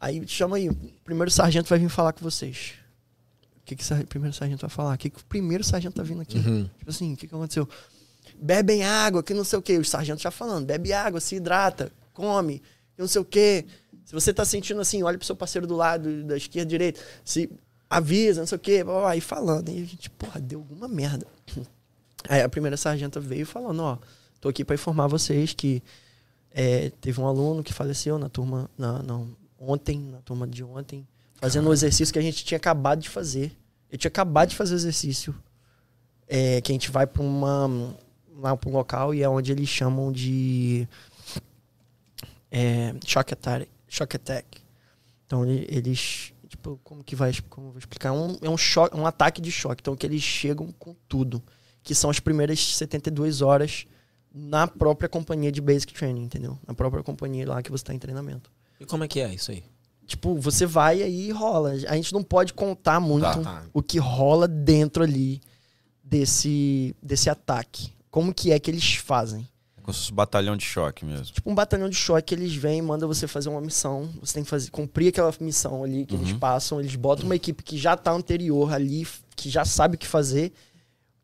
[0.00, 0.68] Aí chama aí.
[0.68, 0.74] O
[1.04, 2.72] primeiro sargento vai vir falar com vocês.
[3.62, 4.96] O que, que o primeiro sargento vai falar?
[4.96, 6.38] O que, que o primeiro sargento tá vindo aqui?
[6.38, 6.68] Uhum.
[6.76, 7.68] Tipo assim, o que, que aconteceu?
[8.40, 9.78] Bebem água, que não sei o quê.
[9.78, 12.60] Os sargentos já falando, bebe água, se hidrata, come,
[12.94, 13.66] que não sei o quê.
[14.04, 17.50] Se você tá sentindo assim, olha pro seu parceiro do lado, da esquerda, direita, se
[17.90, 19.68] avisa, não sei o quê, blá, blá, blá, aí falando.
[19.68, 21.26] E a gente, porra, deu alguma merda.
[22.28, 23.98] Aí a primeira sargenta veio falando, ó,
[24.40, 25.80] tô aqui pra informar vocês que
[26.50, 29.28] é, teve um aluno que faleceu na turma, na, não,
[29.58, 31.06] ontem, na turma de ontem,
[31.36, 33.56] fazendo um exercício que a gente tinha acabado de fazer.
[33.90, 35.34] Eu tinha acabado de fazer o exercício
[36.26, 37.94] é, que a gente vai para uma
[38.38, 40.86] lá para um local e é onde eles chamam de
[42.50, 44.46] é, shock attack, shock attack.
[45.26, 49.06] Então ele- eles tipo como que vai como vou explicar um, é um choque, um
[49.06, 49.80] ataque de choque.
[49.82, 51.42] Então que eles chegam com tudo,
[51.82, 53.86] que são as primeiras 72 horas
[54.32, 56.58] na própria companhia de basic training, entendeu?
[56.66, 58.50] Na própria companhia lá que você está em treinamento.
[58.80, 59.64] E como é que é isso aí?
[60.06, 61.72] Tipo, você vai aí e rola.
[61.72, 63.64] A gente não pode contar muito Tá, tá.
[63.74, 65.38] o que rola dentro ali
[66.02, 67.92] desse, desse ataque.
[68.10, 69.46] Como que é que eles fazem?
[69.76, 71.26] É como se fosse um batalhão de choque mesmo.
[71.26, 74.08] Tipo, um batalhão de choque, eles vêm e mandam você fazer uma missão.
[74.20, 76.38] Você tem que fazer, cumprir aquela missão ali que eles Uhum.
[76.38, 76.80] passam.
[76.80, 79.06] Eles botam uma equipe que já tá anterior ali,
[79.36, 80.52] que já sabe o que fazer.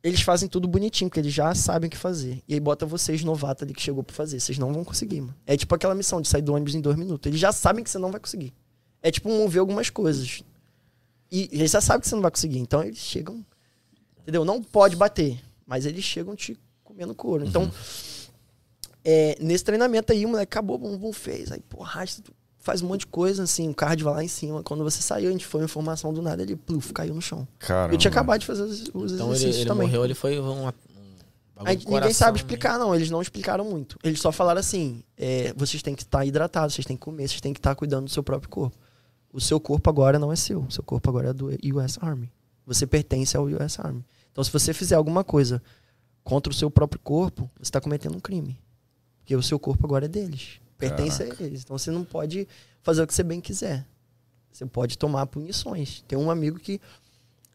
[0.02, 2.42] Eles fazem tudo bonitinho, porque eles já sabem o que fazer.
[2.46, 4.38] E aí bota vocês, novato ali, que chegou pra fazer.
[4.38, 5.34] Vocês não vão conseguir, mano.
[5.46, 7.26] É tipo aquela missão de sair do ônibus em dois minutos.
[7.26, 8.52] Eles já sabem que você não vai conseguir.
[9.02, 10.42] É tipo mover algumas coisas.
[11.32, 12.58] E eles já sabem que você não vai conseguir.
[12.58, 13.44] Então eles chegam.
[14.20, 14.44] Entendeu?
[14.44, 15.40] Não pode bater.
[15.66, 16.58] Mas eles chegam te
[16.94, 17.44] comendo couro.
[17.44, 17.70] Então,
[19.04, 21.50] é, nesse treinamento aí, o moleque acabou, bum, bum, fez.
[21.50, 22.22] Aí, pô, arrasta,
[22.58, 24.62] faz um monte de coisa, assim, o card vai lá em cima.
[24.62, 27.46] Quando você saiu, a gente foi uma informação do nada, ele pluf, caiu no chão.
[27.58, 27.92] Cara.
[27.92, 29.86] Eu tinha acabado de fazer os, os Então ele, exercícios ele também.
[29.86, 30.72] morreu, ele foi um, um
[31.58, 32.36] Aí, ninguém coração, sabe né?
[32.42, 32.94] explicar, não.
[32.94, 33.96] Eles não explicaram muito.
[34.02, 37.40] Eles só falaram assim: é, vocês têm que estar hidratados, vocês têm que comer, vocês
[37.40, 38.76] têm que estar cuidando do seu próprio corpo.
[39.32, 40.60] O seu corpo agora não é seu.
[40.62, 42.30] O seu corpo agora é do US Army.
[42.66, 44.04] Você pertence ao US Army.
[44.32, 45.62] Então, se você fizer alguma coisa
[46.24, 48.58] contra o seu próprio corpo, você está cometendo um crime.
[49.18, 50.60] Porque o seu corpo agora é deles.
[50.76, 51.62] Pertence a eles.
[51.62, 52.48] Então, você não pode
[52.82, 53.86] fazer o que você bem quiser.
[54.50, 56.02] Você pode tomar punições.
[56.08, 56.80] Tem um amigo que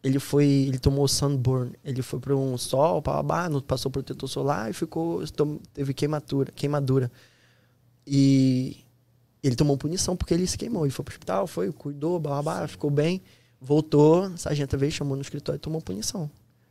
[0.02, 4.70] ele foi, ele tomou sunburn, ele foi para um sol, para não passou protetor solar
[4.70, 5.22] e ficou,
[5.74, 7.10] teve queimadura, queimadura.
[8.06, 8.78] E
[9.42, 10.84] ele tomou punição porque ele se queimou.
[10.84, 13.22] Ele foi pro hospital, foi, cuidou, blá, ficou bem,
[13.60, 16.30] voltou, sargenta veio, chamou no escritório e tomou punição.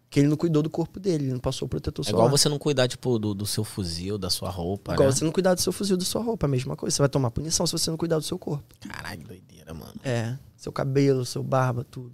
[0.10, 2.26] Porque ele não cuidou do corpo dele, ele não passou protetor É solar.
[2.26, 5.16] igual você não cuidar, tipo, do, do seu fuzil, da sua roupa, Igual né?
[5.16, 6.96] você não cuidar do seu fuzil, da sua roupa, a mesma coisa.
[6.96, 8.64] Você vai tomar punição se você não cuidar do seu corpo.
[8.80, 9.94] Caralho, doideira, mano.
[10.04, 12.12] É, seu cabelo, seu barba, tudo.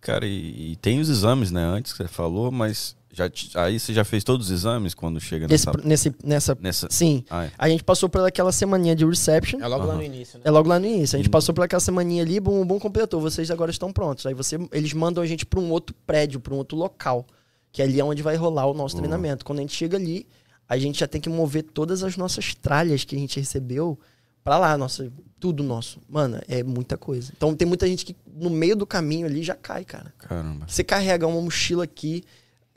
[0.00, 1.64] Cara, e, e tem os exames, né?
[1.64, 3.28] Antes que você falou, mas Já,
[3.64, 5.80] aí você já fez todos os exames quando chega Nesse, nessa.
[5.84, 6.58] nesse, nessa.
[6.60, 6.88] nessa...
[6.90, 7.24] Sim.
[7.28, 7.50] Ah, é.
[7.58, 9.60] A gente passou por aquela semaninha de reception.
[9.60, 9.98] É logo lá Aham.
[9.98, 10.44] no início, né?
[10.46, 11.16] É logo lá no início.
[11.16, 11.30] A gente Hum.
[11.32, 13.20] passou por aquela semaninha ali, bum, bum, completou.
[13.20, 14.26] Vocês agora estão prontos.
[14.26, 17.26] Aí você, eles mandam a gente para um outro prédio, para um outro local.
[17.72, 19.02] Que ali é onde vai rolar o nosso Boa.
[19.02, 19.44] treinamento.
[19.44, 20.24] Quando a gente chega ali,
[20.68, 23.98] a gente já tem que mover todas as nossas tralhas que a gente recebeu
[24.44, 24.78] pra lá.
[24.78, 25.10] Nossa,
[25.40, 25.98] tudo nosso.
[26.08, 27.32] Mano, é muita coisa.
[27.36, 30.12] Então tem muita gente que no meio do caminho ali já cai, cara.
[30.18, 30.64] Caramba.
[30.68, 32.22] Você carrega uma mochila aqui.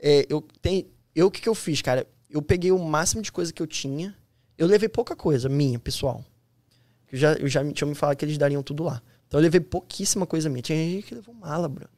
[0.06, 2.06] É, eu tem, eu o que, que eu fiz, cara?
[2.28, 4.14] Eu peguei o máximo de coisa que eu tinha.
[4.58, 6.22] Eu levei pouca coisa, minha, pessoal.
[7.10, 9.00] Eu já, eu já tinha me falado que eles dariam tudo lá.
[9.26, 10.60] Então eu levei pouquíssima coisa minha.
[10.60, 11.88] Tinha gente que levou mala, bro.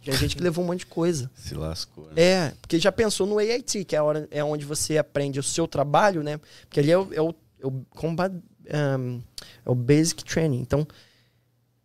[0.00, 1.28] Tinha gente que levou um monte de coisa.
[1.34, 2.04] Se lascou.
[2.12, 2.22] Né?
[2.22, 5.42] É, porque já pensou no AIT, que é, a hora, é onde você aprende o
[5.42, 6.38] seu trabalho, né?
[6.68, 9.20] Porque ali é o, é o, é o combat, um,
[9.64, 10.60] é o basic training.
[10.60, 10.86] Então,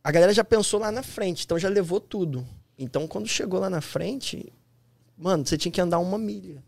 [0.04, 2.46] a galera já pensou lá na frente, então já levou tudo.
[2.78, 4.52] Então, quando chegou lá na frente,
[5.20, 6.64] mano, você tinha que andar uma milha.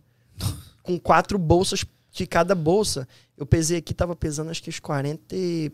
[0.83, 3.07] Com quatro bolsas de cada bolsa.
[3.37, 5.71] Eu pesei aqui, tava pesando acho que uns 40 e...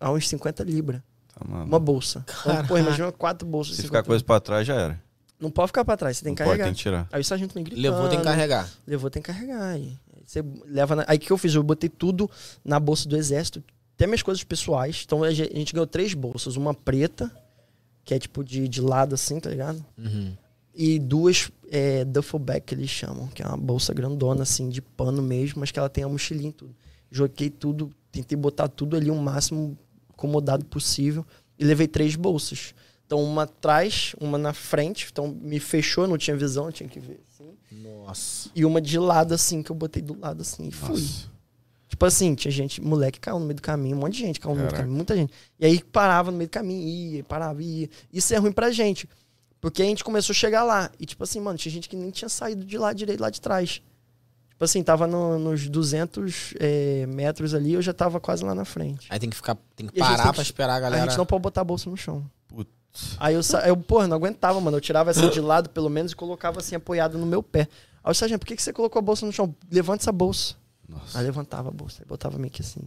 [0.00, 1.00] a uns 50 libras.
[1.28, 1.44] Tá.
[1.44, 2.24] Uma bolsa.
[2.40, 3.76] Então, pô, imagina quatro bolsas.
[3.76, 5.02] Se 50 ficar coisa pra trás, já era.
[5.40, 6.64] Não pode ficar pra trás, você tem Não que pode, carregar.
[6.66, 7.08] tem que tirar.
[7.12, 7.82] Aí o sargento me gritando.
[7.82, 8.70] Levou, tem que carregar.
[8.86, 9.62] Levou, tem que carregar.
[9.62, 11.54] Aí Aí você leva na- Aí o que eu fiz?
[11.54, 12.30] Eu botei tudo
[12.64, 13.62] na bolsa do exército,
[13.94, 15.02] até minhas coisas pessoais.
[15.04, 16.56] Então a gente a gente ganhou três bolsas.
[16.56, 17.30] Uma preta,
[18.04, 19.84] que é tipo de, de lado assim, tá ligado?
[19.98, 20.32] Uhum.
[20.74, 24.82] E duas é, duffel bag que eles chamam, que é uma bolsa grandona assim, de
[24.82, 26.74] pano mesmo, mas que ela tem a mochilinha e tudo.
[27.10, 29.78] Joguei tudo, tentei botar tudo ali o máximo
[30.10, 31.24] acomodado possível
[31.58, 32.74] e levei três bolsas.
[33.06, 36.98] Então uma atrás, uma na frente, então me fechou, não tinha visão, eu tinha que
[36.98, 37.50] ver assim.
[37.70, 38.50] Nossa.
[38.54, 41.00] E uma de lado, assim, que eu botei do lado, assim, e fui.
[41.00, 41.34] Nossa.
[41.88, 44.50] Tipo assim, tinha gente, moleque caiu no meio do caminho, um monte de gente caiu
[44.50, 44.84] no meio do Caraca.
[44.84, 45.32] caminho, muita gente.
[45.60, 47.88] E aí parava no meio do caminho, ia, parava, ia.
[48.12, 49.08] Isso é ruim pra gente.
[49.64, 50.90] Porque a gente começou a chegar lá.
[51.00, 53.40] E tipo assim, mano, tinha gente que nem tinha saído de lá direito, lá de
[53.40, 53.80] trás.
[54.50, 58.66] Tipo assim, tava no- nos 200 é, metros ali, eu já tava quase lá na
[58.66, 59.06] frente.
[59.08, 61.06] Aí tem que ficar, tem que a parar tem pra que- esperar a A galera.
[61.08, 62.22] gente não pode botar a bolsa no chão.
[62.46, 63.16] Putz.
[63.18, 64.76] Aí eu, eu, porra, não aguentava, mano.
[64.76, 67.66] Eu tirava essa de lado, pelo menos, e colocava assim, apoiado no meu pé.
[68.04, 69.54] Aí o sargento, por que, que você colocou a bolsa no chão?
[69.70, 70.56] Levanta essa bolsa.
[70.86, 71.18] Nossa.
[71.18, 72.82] Aí levantava a bolsa, aí botava meio que assim.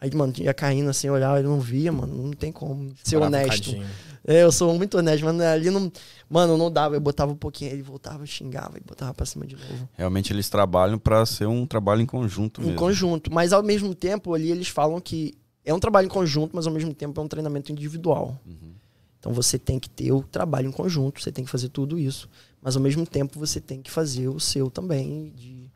[0.00, 2.14] Aí, mano, ia caindo assim, olhava, ele não via, mano.
[2.14, 3.64] Não tem como ser Parava um honesto.
[3.72, 3.86] cadinho.
[4.26, 5.92] É, eu sou muito honesto, mas ali não.
[6.30, 6.96] Mano, não dava.
[6.96, 9.88] Eu botava um pouquinho, ele voltava, xingava e botava pra cima de novo.
[9.92, 12.78] Realmente eles trabalham pra ser um trabalho em conjunto Em mesmo.
[12.78, 13.32] conjunto.
[13.32, 15.34] Mas ao mesmo tempo, ali eles falam que
[15.64, 18.38] é um trabalho em conjunto, mas ao mesmo tempo é um treinamento individual.
[18.46, 18.72] Uhum.
[19.20, 22.28] Então você tem que ter o trabalho em conjunto, você tem que fazer tudo isso.
[22.62, 25.32] Mas ao mesmo tempo você tem que fazer o seu também.
[25.36, 25.70] De...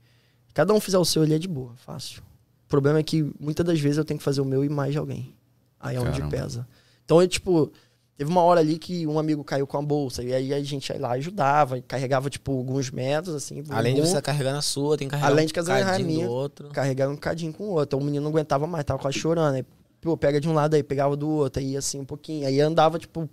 [0.55, 2.23] Cada um fizer o seu, ele é de boa, fácil.
[2.65, 4.93] O problema é que muitas das vezes eu tenho que fazer o meu e mais
[4.93, 5.35] de alguém.
[5.79, 6.31] Aí é onde Caramba.
[6.31, 6.69] pesa.
[7.05, 7.73] Então, eu, tipo,
[8.19, 10.25] teve uma hora ali que um amigo caiu com a bolsa.
[10.25, 13.63] E aí a gente ia lá e ajudava, carregava, tipo, alguns metros, assim.
[13.71, 15.93] Além de você estar carregando a sua, tem que carregar Além um de carregar a
[15.93, 16.69] cadinho do outro.
[16.71, 17.85] carregava um cadinho com o outro.
[17.85, 19.55] Então o menino não aguentava mais, tava quase chorando.
[19.55, 19.65] Aí,
[20.01, 22.45] pô, pega de um lado aí, pegava do outro, aí assim um pouquinho.
[22.45, 23.31] Aí andava, tipo,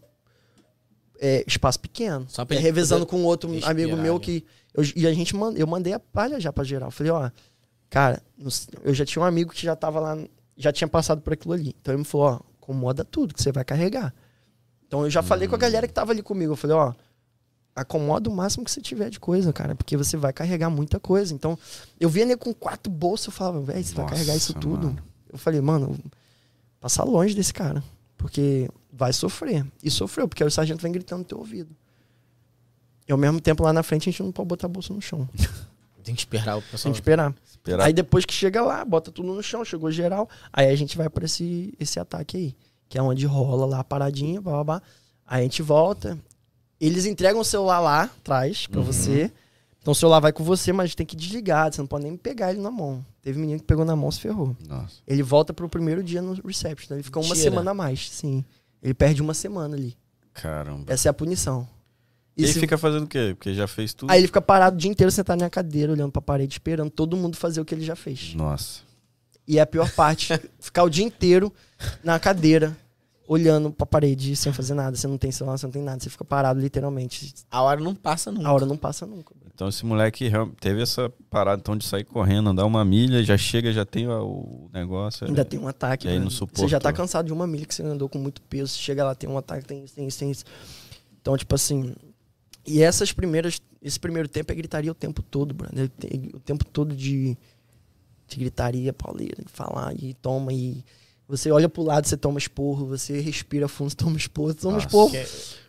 [1.20, 2.28] é, espaço pequeno.
[2.30, 4.24] Só pra Aí ele revezando com outro respirar amigo meu ali.
[4.24, 4.46] que.
[4.72, 6.92] Eu, e a gente manda, eu mandei a palha já pra geral.
[6.92, 7.32] Falei, ó,
[7.90, 8.22] cara,
[8.84, 10.16] eu já tinha um amigo que já tava lá,
[10.56, 11.76] já tinha passado por aquilo ali.
[11.82, 14.14] Então ele me falou, ó, acomoda tudo que você vai carregar.
[14.88, 16.54] Então eu já falei com a galera que tava ali comigo.
[16.54, 16.94] Eu falei, ó,
[17.76, 21.34] acomoda o máximo que você tiver de coisa, cara, porque você vai carregar muita coisa.
[21.34, 21.58] Então,
[22.00, 24.88] eu via ele com quatro bolsas, eu falava, velho, você vai Nossa, carregar isso tudo?
[24.88, 25.04] mano.
[25.32, 25.98] Eu falei, mano,
[26.80, 27.84] passar longe desse cara,
[28.16, 29.66] porque vai sofrer.
[29.84, 31.76] E sofreu, porque aí o sargento vem gritando no teu ouvido.
[33.08, 35.02] E ao mesmo tempo, lá na frente, a gente não pode botar a bolsa no
[35.02, 35.28] chão.
[36.02, 36.94] Tem que esperar o Tem pessoal.
[36.94, 37.36] que esperar.
[37.46, 40.96] Esperar Aí depois que chega lá, bota tudo no chão, chegou geral, aí a gente
[40.96, 42.56] vai pra esse, esse ataque aí.
[42.90, 44.82] Que é onde rola lá a paradinha, blá, blá, blá.
[45.26, 46.18] Aí a gente volta.
[46.80, 48.86] Eles entregam o celular lá atrás pra Uhum.
[48.86, 49.32] você.
[49.82, 51.72] Então o celular vai com você, mas tem que desligar.
[51.72, 53.06] Você não pode nem pegar ele na mão.
[53.22, 54.56] Teve menino que pegou na mão e se ferrou.
[54.68, 54.96] Nossa.
[55.08, 56.96] Ele volta pro primeiro dia no reception.
[56.96, 57.42] Ele fica uma Mentira.
[57.50, 58.44] semana a mais, sim.
[58.84, 59.96] Ele perde uma semana ali.
[60.34, 60.92] Caramba.
[60.92, 61.68] Essa é a punição.
[62.38, 63.34] E aí se- fica fazendo o quê?
[63.38, 64.12] Porque já fez tudo.
[64.12, 67.16] Aí ele fica parado o dia inteiro sentado na cadeira, olhando pra parede, esperando todo
[67.16, 68.34] mundo fazer o que ele já fez.
[68.36, 68.82] Nossa.
[69.48, 71.54] E é a pior parte, ficar o dia inteiro
[72.04, 72.76] na cadeira,
[73.28, 74.96] olhando pra parede sem fazer nada.
[74.96, 76.00] Você não tem celular, você não tem nada.
[76.02, 77.34] Você fica parado literalmente.
[77.52, 78.48] A hora não passa nunca.
[78.48, 79.34] A hora não passa nunca.
[79.54, 83.72] Então esse moleque teve essa parada então de sair correndo, andar uma milha, já chega,
[83.72, 85.26] já tem o- negócio.
[85.26, 86.08] Ainda é- tem um ataque.
[86.08, 86.26] E aí né?
[86.26, 88.74] não Você já tá cansado de uma milha que você andou com muito peso.
[88.74, 90.44] Você chega lá, tem um ataque, tem isso, tem isso, tem isso.
[91.22, 91.96] Então, tipo assim.
[92.68, 93.62] E essas primeiras.
[93.82, 95.88] Esse primeiro tempo é gritaria o tempo todo, brother.
[95.90, 97.38] Tem- O tempo todo de,
[98.28, 100.84] de gritaria, pauleira, de falar e toma e.
[101.28, 104.74] Você olha pro lado, você toma esporro, você respira fundo, você toma esporro, você toma
[104.74, 104.86] Nossa.
[104.88, 105.12] esporro.
[105.12, 105.26] Que-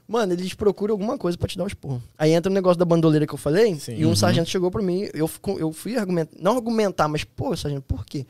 [0.09, 2.01] Mano, eles procuram alguma coisa pra te dar um esporro.
[2.17, 3.97] Aí entra o negócio da bandoleira que eu falei, Sim.
[3.97, 4.17] e um Uhum.
[4.17, 5.29] sargento chegou pra mim, eu,
[5.59, 8.25] eu fui argumentar, não argumentar, mas, pô, sargento, por quê?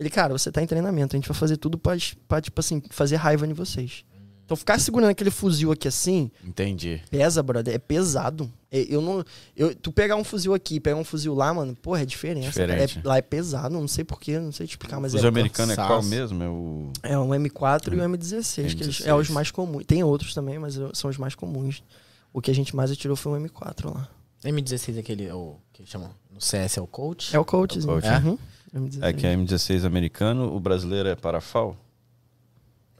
[0.00, 1.92] Ele, cara, você tá em treinamento, a gente vai fazer tudo pra,
[2.26, 4.04] pra tipo assim, fazer raiva em vocês.
[4.50, 7.00] Então ficar segurando aquele fuzil aqui assim, Entendi.
[7.08, 8.50] pesa, brother, é pesado.
[8.68, 9.24] É, eu não,
[9.56, 12.58] eu, tu pegar um fuzil aqui, pegar um fuzil lá, mano, porra, é diferença.
[12.58, 12.72] cara.
[12.72, 12.98] Diferente.
[12.98, 15.28] É- lá é pesado, não sei porquê, não sei te explicar, mas Os é.
[15.28, 16.08] americanos é qual cansaço.
[16.08, 16.42] mesmo?
[16.42, 16.92] É o.
[17.04, 19.32] É um M4 e um M16, que eles- é os M16.
[19.32, 19.84] mais comuns.
[19.86, 21.84] Tem outros também, mas são os mais comuns.
[22.32, 24.08] O que a gente mais atirou foi um M4 lá.
[24.42, 27.36] M16 é aquele, o que chamam no CS é o coach?
[27.36, 27.88] É o coachzinho.
[27.88, 28.26] É o coach.
[28.26, 28.38] Uhum.
[28.74, 28.98] M16.
[29.02, 31.76] É que é M16 americano, o brasileiro é parafal?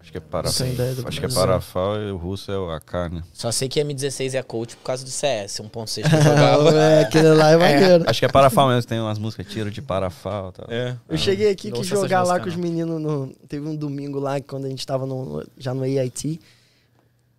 [0.00, 0.52] Acho que é parafal.
[0.52, 1.40] Sem ideia do Acho que é Brasil.
[1.46, 3.22] parafal e o russo é o AK, né?
[3.34, 6.70] Só sei que M16 é coach por causa do CS, 1.6 que eu jogava.
[6.74, 8.04] é, aquele lá é maneiro.
[8.08, 10.66] Acho que é parafal mesmo, tem umas músicas tiro de parafal e tal.
[10.70, 10.96] É.
[11.08, 13.28] Eu cheguei aqui que jogar lá com os meninos no.
[13.46, 16.40] Teve um domingo lá, quando a gente tava no, já no AIT.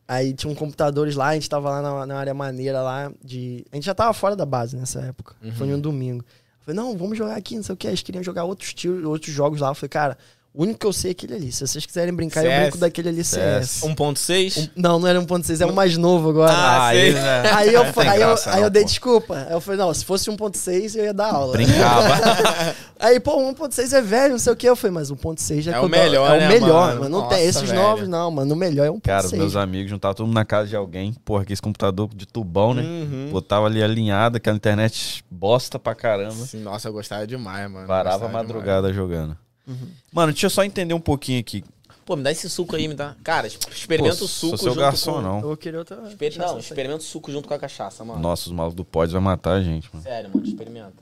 [0.08, 3.66] Aí tinha um computadores lá, a gente tava lá na, na área maneira lá de.
[3.72, 5.36] A gente já tava fora da base nessa época.
[5.56, 5.74] Foi Uhum.
[5.74, 6.24] em um domingo.
[6.60, 7.88] Eu falei, não, vamos jogar aqui, não sei o que.
[7.88, 9.70] Eles queriam jogar outros tiros, outros jogos lá.
[9.70, 10.18] Eu falei, cara,
[10.54, 11.52] o único que eu sei é aquele ali.
[11.52, 12.62] Se vocês quiserem brincar, eu CS.
[12.64, 13.70] brinco daquele ali CS.
[13.70, 13.84] CS.
[13.84, 14.58] 1.6?
[14.58, 16.52] Um- não, não era 1.6, é o mais novo agora.
[16.54, 17.08] Ah, sei.
[17.10, 17.44] ele, né?
[17.56, 19.46] Aí eu, Não aí eu, graça aí eu não, dei desculpa.
[19.48, 21.54] Aí eu falei, não, se fosse 1.6 eu ia dar aula.
[21.54, 22.76] Brincava.
[23.00, 24.68] Aí, pô, 1.6 é velho, não sei o que.
[24.70, 27.00] Eu falei, mas 1.6 é, É que o eu melhor, É né, o melhor, mano?
[27.00, 27.10] mano.
[27.10, 27.82] Não Nossa, tem esses velho.
[27.82, 28.54] novos, não, mano.
[28.54, 29.02] O melhor é 1.6.
[29.02, 31.14] Cara, os meus amigos juntavam todo mundo na casa de alguém.
[31.26, 32.84] Porra, aquele computador de tubão, né?
[32.84, 33.30] Uhum.
[33.32, 36.36] Botava ali alinhado, aquela internet bosta pra caramba.
[36.46, 37.88] Sim, nossa, eu gostava demais, mano.
[37.88, 39.36] Varava a madrugada jogando.
[39.68, 39.88] Uhum.
[40.12, 41.64] Mano, deixa eu só entender um pouquinho aqui.
[42.06, 43.16] Pô, me dá esse suco aí, me dá.
[43.24, 45.22] Cara, experimenta Pô, o suco sou seu junto garçom, com...
[45.22, 45.36] não.
[45.36, 45.96] Eu vou querer outra.
[46.08, 48.20] Exper- Não, experimenta o suco junto com a cachaça, mano.
[48.20, 50.04] Nossa, os malucos do Pods vai matar a gente, mano.
[50.04, 50.94] Sério, mano, experimenta.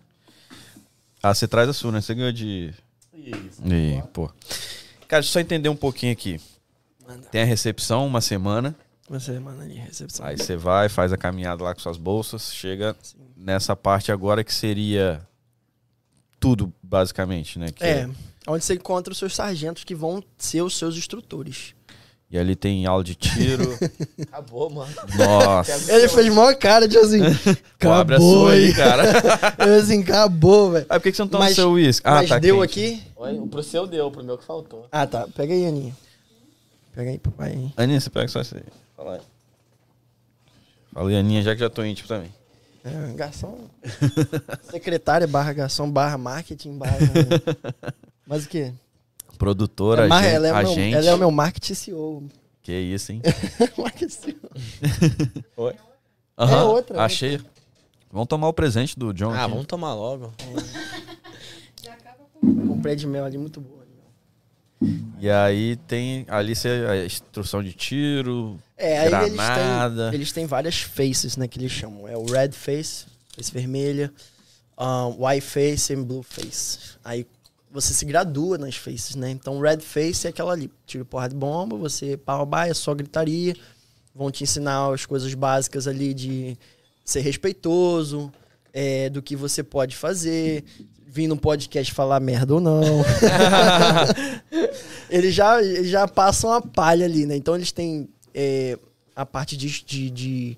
[1.23, 2.01] Ah, você traz a sua, né?
[2.01, 2.73] Você ganhou de.
[3.13, 3.61] Isso.
[3.65, 4.27] Ih, pô.
[5.07, 6.39] Cara, deixa eu só entender um pouquinho aqui.
[7.07, 7.27] Manda.
[7.29, 8.75] Tem a recepção, uma semana.
[9.09, 10.25] Você manda ali, recepção.
[10.25, 12.53] Aí você vai, faz a caminhada lá com suas bolsas.
[12.53, 12.95] Chega
[13.35, 15.19] nessa parte agora que seria
[16.39, 17.71] tudo, basicamente, né?
[17.71, 18.09] Que É,
[18.49, 21.73] onde você encontra os seus sargentos que vão ser os seus instrutores.
[22.31, 23.63] E ali tem aula de tiro.
[24.21, 24.93] Acabou, mano.
[25.17, 25.91] Nossa.
[25.91, 27.21] Ele fez maior cara de assim.
[27.79, 29.03] Pô, abre a acabou sua aí, cara.
[29.67, 30.85] Eu assim, acabou, velho.
[30.87, 32.07] Ah, por que que você não toma Mas- seu uísque?
[32.07, 32.65] Ah, Mas tá deu quente.
[32.69, 33.03] aqui.
[33.15, 34.87] Oi, o pro seu deu, pro meu que faltou.
[34.91, 35.27] Ah, tá.
[35.35, 35.97] Pega aí, Aninha.
[36.93, 37.49] Pega aí, papai.
[37.53, 37.73] aí.
[37.77, 38.63] Aninha, você pega só isso aí.
[38.95, 39.21] Fala aí.
[40.93, 42.31] Falei, Aninha, já que já tô íntimo também.
[42.83, 43.57] É, garçom.
[44.69, 46.97] Secretária barra garçom barra marketing barra.
[48.29, 48.71] Mas o quê?
[49.39, 50.27] Produtora, É agente.
[50.35, 50.95] ela, é o meu, agente.
[50.95, 52.27] ela é o meu marketing CEO.
[52.61, 53.21] Que isso, hein?
[53.75, 54.35] marketing CEO.
[55.57, 55.73] Oi?
[56.37, 57.41] É outra, Achei.
[58.11, 59.51] Vamos tomar o presente do John Ah, aqui.
[59.51, 60.31] vamos tomar logo.
[62.67, 63.79] Comprei de mel ali muito boa.
[65.19, 66.53] E aí tem ali
[66.87, 70.09] a instrução de tiro, É, aí eles granada.
[70.09, 72.07] têm, eles têm várias faces, né, que eles chamam.
[72.07, 74.13] É o red face, face vermelha,
[74.77, 76.79] um, white face e blue face.
[77.03, 77.27] Aí
[77.71, 79.29] você se gradua nas faces, né?
[79.29, 83.55] Então red face é aquela ali, tiro porra de bomba, você pau é só gritaria.
[84.13, 86.57] Vão te ensinar as coisas básicas ali de
[87.05, 88.31] ser respeitoso,
[88.73, 90.63] é, do que você pode fazer,
[91.05, 92.81] vir no podcast falar merda ou não.
[95.09, 97.35] eles, já, eles já passam a palha ali, né?
[97.35, 98.77] Então eles têm é,
[99.15, 100.57] a parte de, de- de-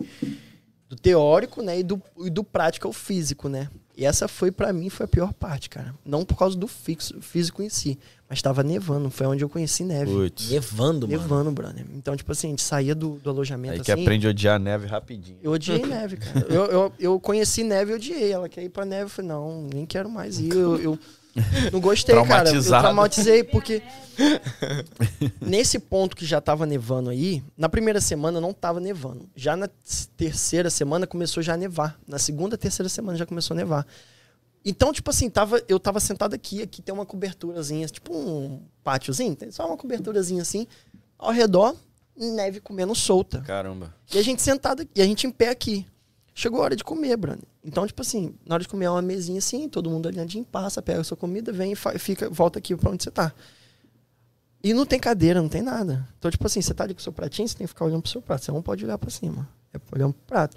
[0.90, 1.80] do teórico, né?
[1.80, 3.70] E do, e do prático, é o físico, né?
[4.02, 5.94] E essa foi, pra mim, foi a pior parte, cara.
[6.04, 9.12] Não por causa do fixo, físico em si, mas tava nevando.
[9.12, 10.12] Foi onde eu conheci neve.
[10.12, 10.50] Putz.
[10.50, 11.22] Nevando, mano.
[11.22, 11.86] Nevando, brother.
[11.94, 14.02] Então, tipo assim, a gente saía do, do alojamento Aí que assim.
[14.02, 15.38] aprende a odiar a neve rapidinho.
[15.44, 16.48] Eu odiei neve, cara.
[16.50, 18.32] Eu, eu, eu conheci neve e odiei.
[18.32, 19.04] Ela quer ir pra neve.
[19.04, 20.52] Eu falei, não, nem quero mais ir.
[20.52, 21.00] Eu, eu
[21.72, 22.50] não gostei, cara.
[22.50, 23.82] Eu traumatizei porque
[25.40, 29.30] nesse ponto que já tava nevando aí, na primeira semana não tava nevando.
[29.36, 29.70] Já na
[30.18, 32.00] terceira semana começou já a nevar.
[32.08, 33.88] Na segunda, terceira semana já começou a nevar.
[34.64, 39.36] Então, tipo assim, tava, eu tava sentado aqui, aqui tem uma coberturazinha, tipo um pátiozinho,
[39.36, 40.68] tem só uma coberturazinha assim,
[41.18, 41.76] ao redor,
[42.16, 43.42] neve comendo solta.
[43.42, 43.94] Caramba.
[44.14, 45.88] E a gente sentado aqui, e a gente em pé aqui.
[46.34, 47.44] Chegou a hora de comer, Brando.
[47.64, 50.82] Então, tipo assim, na hora de comer é uma mesinha assim, todo mundo alinhadinho, passa,
[50.82, 53.34] pega a sua comida, vem e fica, volta aqui pra onde você tá.
[54.64, 56.08] E não tem cadeira, não tem nada.
[56.18, 58.02] Então, tipo assim, você tá ali com o seu pratinho, você tem que ficar olhando
[58.02, 58.46] pro seu prato.
[58.46, 59.50] Você não pode olhar pra cima.
[59.74, 60.56] É olhando pro prato.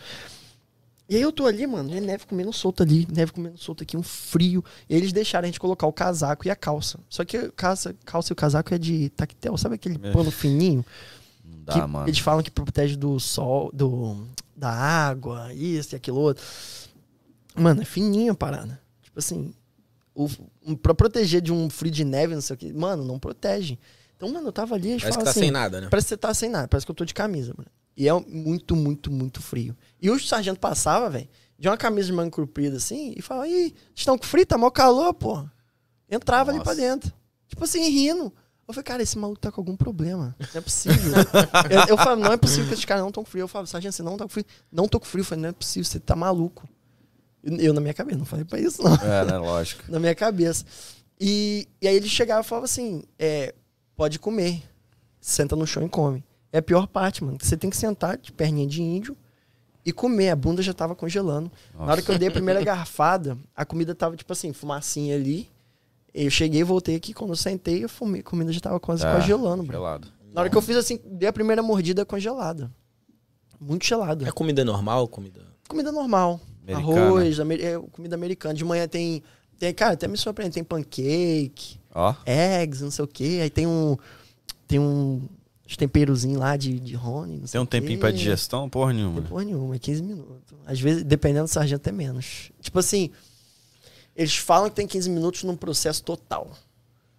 [1.08, 3.96] E aí eu tô ali, mano, e neve comendo solta ali, neve comendo solta aqui,
[3.96, 4.64] um frio.
[4.88, 6.98] E eles deixaram a gente colocar o casaco e a calça.
[7.08, 10.84] Só que calça, calça e o casaco é de tactel, sabe aquele pano fininho?
[11.44, 12.08] Não dá, mano.
[12.08, 14.26] Eles falam que protege do sol, do,
[14.56, 16.44] da água, isso e aquilo outro.
[17.54, 18.80] Mano, é fininha a parada.
[19.02, 19.54] Tipo assim,
[20.14, 20.28] o,
[20.76, 23.78] pra proteger de um frio de neve, não sei o que, mano, não protege.
[24.16, 25.88] Então, mano, eu tava ali, eles Parece que tá assim, sem nada, né?
[25.90, 27.70] Parece que você tá sem nada, parece que eu tô de camisa, mano.
[27.96, 29.76] E é muito, muito, muito frio.
[30.00, 31.28] E o sargento passava, velho,
[31.58, 34.70] de uma camisa de manga comprida assim, e falava, ih, estão com frio, tá mó
[34.70, 35.44] calor, pô.
[36.10, 36.74] Entrava ali Nossa.
[36.74, 37.12] pra dentro.
[37.48, 38.32] Tipo assim, rindo.
[38.66, 40.34] Eu falei, cara, esse maluco tá com algum problema.
[40.38, 41.12] Não é possível.
[41.70, 43.42] eu, eu falava, não é possível que esses caras não estão com frio.
[43.42, 44.46] Eu falava, sargento, você não tá com frio.
[44.72, 45.20] Não tô com frio.
[45.20, 46.66] Eu falei, não é possível, você tá maluco.
[47.42, 49.36] Eu, eu na minha cabeça, não falei pra isso, não É, né?
[49.36, 49.84] Lógico.
[49.92, 50.64] na minha cabeça.
[51.20, 53.54] E, e aí ele chegava e falava assim: é,
[53.94, 54.62] pode comer.
[55.20, 56.24] Senta no chão e come.
[56.52, 57.38] É a pior parte, mano.
[57.40, 59.16] Você tem que sentar de perninha de índio
[59.84, 60.30] e comer.
[60.30, 61.50] A bunda já tava congelando.
[61.74, 65.50] Na hora que eu dei a primeira garfada, a comida tava, tipo assim, fumacinha ali.
[66.14, 69.12] Eu cheguei, voltei aqui, quando eu sentei, a fumi- a comida já tava quase É,
[69.12, 69.72] congelando, bro.
[69.76, 70.08] Gelado.
[70.32, 72.70] Na hora que eu fiz assim, dei a primeira mordida congelada.
[73.60, 74.26] Muito gelada.
[74.28, 75.08] É comida normal?
[75.08, 75.40] Comida.
[75.68, 76.40] Comida normal.
[76.62, 77.00] Americana.
[77.06, 78.54] Arroz, amer- é, comida americana.
[78.54, 79.22] De manhã tem,
[79.58, 79.72] tem.
[79.74, 80.54] Cara, até me surpreende.
[80.54, 83.40] Tem pancake, Ó, eggs, não sei o quê.
[83.42, 83.96] Aí tem um.
[84.68, 85.22] Tem um.
[85.66, 87.40] Uns temperozinho lá de, de Rony.
[87.50, 87.80] Tem um o quê.
[87.80, 88.68] tempinho pra digestão?
[88.68, 89.20] Porra nenhuma.
[89.22, 90.54] tem porra nenhuma, é 15 minutos.
[90.66, 92.50] Às vezes, dependendo do sargento, até menos.
[92.60, 93.10] Tipo assim,
[94.16, 96.50] eles falam que tem 15 minutos num processo total.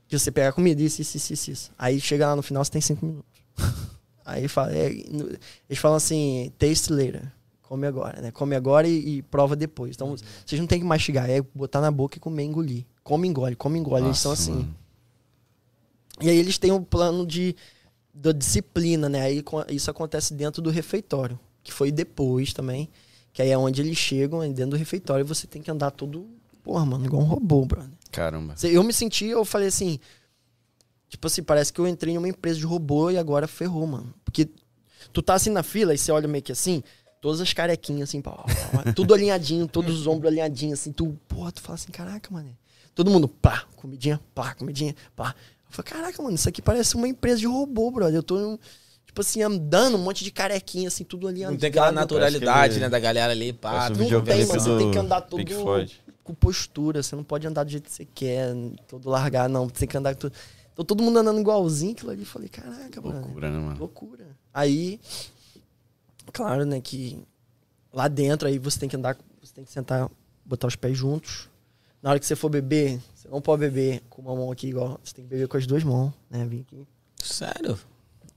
[0.08, 1.72] De você pegar comida, isso, isso, isso, isso, isso.
[1.78, 3.32] Aí chega lá no final, você tem 5 minutos.
[4.26, 7.32] Aí fala, é, eles falam assim, taste later.
[7.62, 8.32] Come agora, né?
[8.32, 9.96] Come agora e, e prova depois.
[9.96, 10.16] Então,
[10.46, 12.86] vocês não tem que mastigar, é botar na boca e comer, engolir.
[13.04, 14.06] Come, engole, come, engole.
[14.06, 14.52] eles são Nossa, assim.
[14.52, 14.76] mano.
[16.22, 17.56] E aí eles têm um plano de
[18.14, 19.22] da disciplina, né?
[19.22, 22.90] Aí isso acontece dentro do refeitório, que foi depois também,
[23.34, 26.26] que aí é onde eles chegam, aí dentro do refeitório, você tem que andar todo,
[26.66, 27.92] porra, mano, igual um robô, brother.
[28.12, 28.56] Caramba.
[28.64, 30.00] Eu me senti, eu falei assim,
[31.08, 34.12] tipo assim, parece que eu entrei em uma empresa de robô e agora ferrou, mano.
[34.26, 34.50] Porque
[35.14, 36.82] tu tá assim na fila e você olha meio que assim,
[37.22, 38.44] todas as carequinhas assim, pá, pá,
[38.84, 42.58] pá, tudo alinhadinho, todos os ombros alinhadinhos assim, tu, porra, tu fala assim, caraca, mano.
[42.96, 45.36] Todo mundo, pá, comidinha, pá, comidinha, pá.
[45.70, 48.16] Eu falei, caraca, mano, isso aqui parece uma empresa de robô, brother.
[48.16, 48.58] Eu tô,
[49.06, 52.80] tipo assim, andando, um monte de carequinha, assim, tudo ali Não tem aquela naturalidade, Parece
[52.80, 52.90] né?
[52.90, 53.90] Da galera ali, pá.
[53.90, 56.04] Um tudo Não tem, mano, você tem que andar todo Pink Floyd.
[56.26, 58.52] Com postura, você não pode andar do jeito que você quer,
[58.88, 59.70] todo largar, não.
[59.70, 60.36] Você tem que andar com tudo.
[60.74, 62.24] Então todo mundo andando igualzinho, aquilo ali.
[62.24, 63.22] Eu falei, caraca, mano.
[63.22, 63.80] Loucura, né, mano?
[63.80, 64.28] Loucura.
[64.52, 65.00] Aí,
[66.34, 67.24] claro, né, que
[67.94, 70.10] lá dentro aí você tem que andar, você tem que sentar,
[70.44, 71.48] botar os pés juntos.
[72.02, 75.00] Na hora que você for beber, você não pode beber com uma mão aqui igual,
[75.04, 76.88] você tem que beber com as duas mãos, né, vir aqui.
[77.24, 77.78] Sério?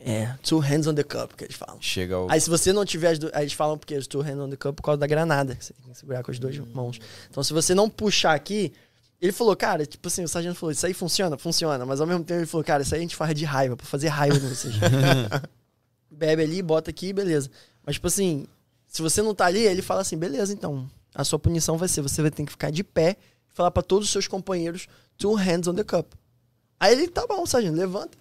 [0.01, 1.77] É, two hands on the cup, que eles falam.
[1.81, 2.31] Chega ao.
[2.31, 3.33] Aí se você não tiver as duas.
[3.35, 5.65] Aí eles falam porque os two hands on the cup por causa da granada, que
[5.65, 7.01] você tem que segurar com as duas mãos.
[7.29, 8.73] Então se você não puxar aqui.
[9.21, 11.37] Ele falou, cara, tipo assim, o sargento falou, isso aí funciona?
[11.37, 11.85] Funciona.
[11.85, 13.85] Mas ao mesmo tempo ele falou, cara, isso aí a gente faz de raiva, pra
[13.85, 14.75] fazer raiva em vocês.
[16.09, 17.51] Bebe ali, bota aqui, beleza.
[17.85, 18.47] Mas, tipo assim,
[18.87, 20.89] se você não tá ali, ele fala assim, beleza, então.
[21.13, 23.17] A sua punição vai ser, você vai ter que ficar de pé
[23.51, 26.13] e falar pra todos os seus companheiros, two hands on the cup.
[26.79, 28.17] Aí ele, tá bom, sargento, levanta.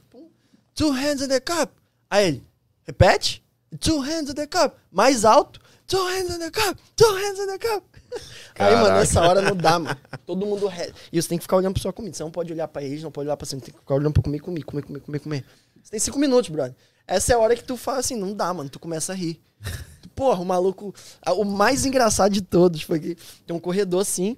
[0.78, 1.72] Two hands on the cup.
[2.08, 2.44] Aí ele,
[2.86, 3.44] repete.
[3.80, 4.76] Two hands on the cup.
[4.91, 5.60] Mais alto.
[5.88, 6.78] Two hands on the cup.
[6.95, 7.84] Two hands on the cup.
[8.60, 8.99] Aí, mano, Caraca.
[8.99, 9.98] nessa hora não dá, mano.
[10.24, 10.94] Todo mundo re...
[11.12, 12.16] E você tem que ficar olhando pra sua comida.
[12.16, 13.60] Você não pode olhar pra eles, não pode olhar pra cima.
[13.60, 15.45] Tem que ficar olhando pra comer, comer, comer, comer, comer, comer.
[15.82, 16.76] Você tem cinco minutos, brother.
[17.08, 18.70] Essa é a hora que tu fala assim, não dá, mano.
[18.70, 19.41] Tu começa a rir.
[20.16, 20.94] Porra, o maluco...
[21.26, 23.18] O mais engraçado de todos foi que
[23.48, 24.38] tem um corredor assim,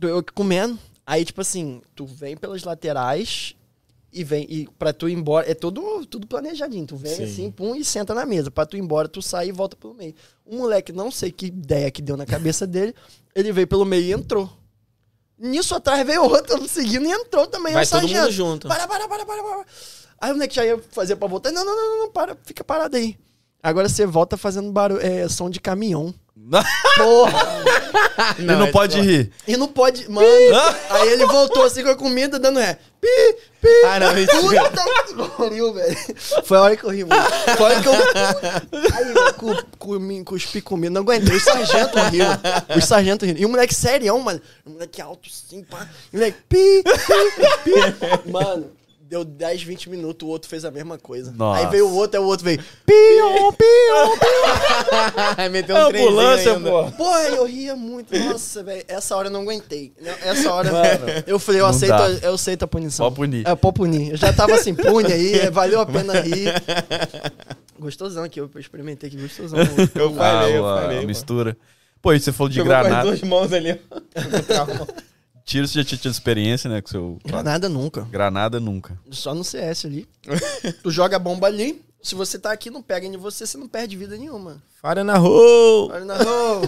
[0.00, 0.78] eu comendo.
[1.06, 3.54] Aí, tipo assim, tu vem pelas laterais
[4.18, 4.46] e vem.
[4.48, 5.48] E pra tu ir embora.
[5.48, 6.84] É tudo, tudo planejadinho.
[6.86, 7.24] Tu vem Sim.
[7.24, 8.50] assim, pum, e senta na mesa.
[8.50, 10.14] Pra tu ir embora, tu sai e volta pelo meio.
[10.44, 12.94] Um moleque, não sei que ideia que deu na cabeça dele,
[13.34, 14.50] ele veio pelo meio e entrou.
[15.38, 17.72] Nisso atrás veio outro seguindo e entrou também.
[17.72, 18.66] Vai todo mundo junto.
[18.66, 19.64] Para, para, para, para, para.
[20.20, 21.52] Aí o moleque já ia fazer pra voltar.
[21.52, 23.16] Não, não, não, não, não, para, fica parado aí.
[23.62, 26.14] Agora você volta fazendo barulho, é, som de caminhão.
[26.96, 27.42] Porra!
[28.38, 29.30] e não é pode só- rir.
[29.46, 30.08] E não pode.
[30.10, 30.26] Mano.
[30.90, 32.78] aí ele voltou assim com a comida, dando ré.
[33.00, 33.68] Pi, pi.
[33.84, 34.08] Ah, não.
[34.14, 35.96] Puta que pariu, velho.
[36.44, 37.22] Foi a hora que eu ri, mano.
[37.56, 37.92] Foi a hora que eu.
[38.94, 40.94] Aí eu cu, cuspi comida.
[40.94, 41.36] Não aguentei.
[41.36, 42.40] Os sargentos riram.
[42.76, 43.40] Os sargentos riram.
[43.40, 44.40] E o moleque serião, mano.
[44.64, 45.86] O moleque alto assim, pá.
[46.12, 46.38] E o moleque.
[46.48, 47.64] Pi, pi,
[48.24, 48.30] pi.
[48.30, 48.77] Mano.
[49.08, 51.32] Deu 10, 20 minutos, o outro fez a mesma coisa.
[51.34, 51.60] Nossa.
[51.64, 52.62] Aí veio o outro, aí o outro veio.
[52.84, 55.48] Pion, pion, pion.
[55.50, 56.70] Meteu É um trenzinho ambulância, ainda.
[56.70, 56.90] pô.
[56.92, 58.14] Porra, eu ria muito.
[58.18, 58.84] Nossa, velho.
[58.86, 59.94] Essa hora eu não aguentei.
[60.22, 62.08] Essa hora Mano, eu falei, eu aceito, dá.
[62.26, 63.06] eu aceito a punição.
[63.06, 63.48] Pode punir.
[63.48, 64.10] É, pode punir.
[64.10, 66.52] Eu já tava assim, pune aí, é, valeu a pena rir.
[67.80, 69.58] Gostosão aqui, eu experimentei aqui, gostosão.
[69.94, 71.06] Eu falei, eu Ah, a- falei.
[71.06, 71.56] mistura.
[72.02, 73.08] Pô, e você falou de Pegou com as granada.
[73.08, 73.80] duas mãos ali.
[75.48, 76.82] Tiro você já tinha tido experiência, né?
[76.82, 77.18] Com seu.
[77.24, 78.02] Granada nunca.
[78.02, 79.00] Granada nunca.
[79.10, 80.06] Só no CS ali.
[80.82, 83.66] tu joga a bomba ali, se você tá aqui, não pega em você, você não
[83.66, 84.62] perde vida nenhuma.
[84.82, 85.94] Fara na rua.
[85.94, 86.60] Olha na rua.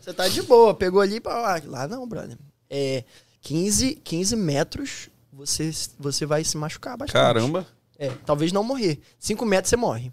[0.00, 1.60] Você tá de boa, pegou ali pra lá.
[1.66, 2.38] Lá não, brother.
[2.70, 3.04] É
[3.42, 5.70] 15, 15 metros, você,
[6.00, 7.12] você vai se machucar bastante.
[7.12, 7.66] Caramba.
[7.98, 9.02] É, talvez não morrer.
[9.18, 10.10] 5 metros você morre.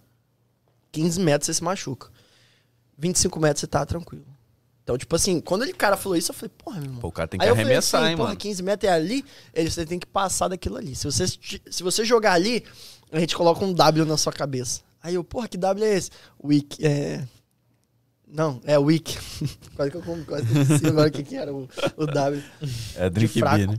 [0.91, 2.09] 15 metros você se machuca.
[2.97, 4.25] 25 metros você tá tranquilo.
[4.91, 6.99] Então, tipo assim, quando ele cara falou isso, eu falei, porra, meu irmão.
[6.99, 8.39] Pô, o cara tem que Aí eu falei arremessar, assim, hein, porra, mano.
[8.39, 10.95] 15 metros é ali, ele, você tem que passar daquilo ali.
[10.95, 12.65] Se você, se você jogar ali,
[13.09, 14.81] a gente coloca um W na sua cabeça.
[15.01, 16.11] Aí eu, porra, que W é esse?
[16.43, 17.25] Weak, é...
[18.27, 19.17] Não, é weak.
[19.75, 22.43] quase que eu quase esqueci agora o que, que era o, o W.
[22.95, 23.55] É drink fraco.
[23.55, 23.77] beer, né?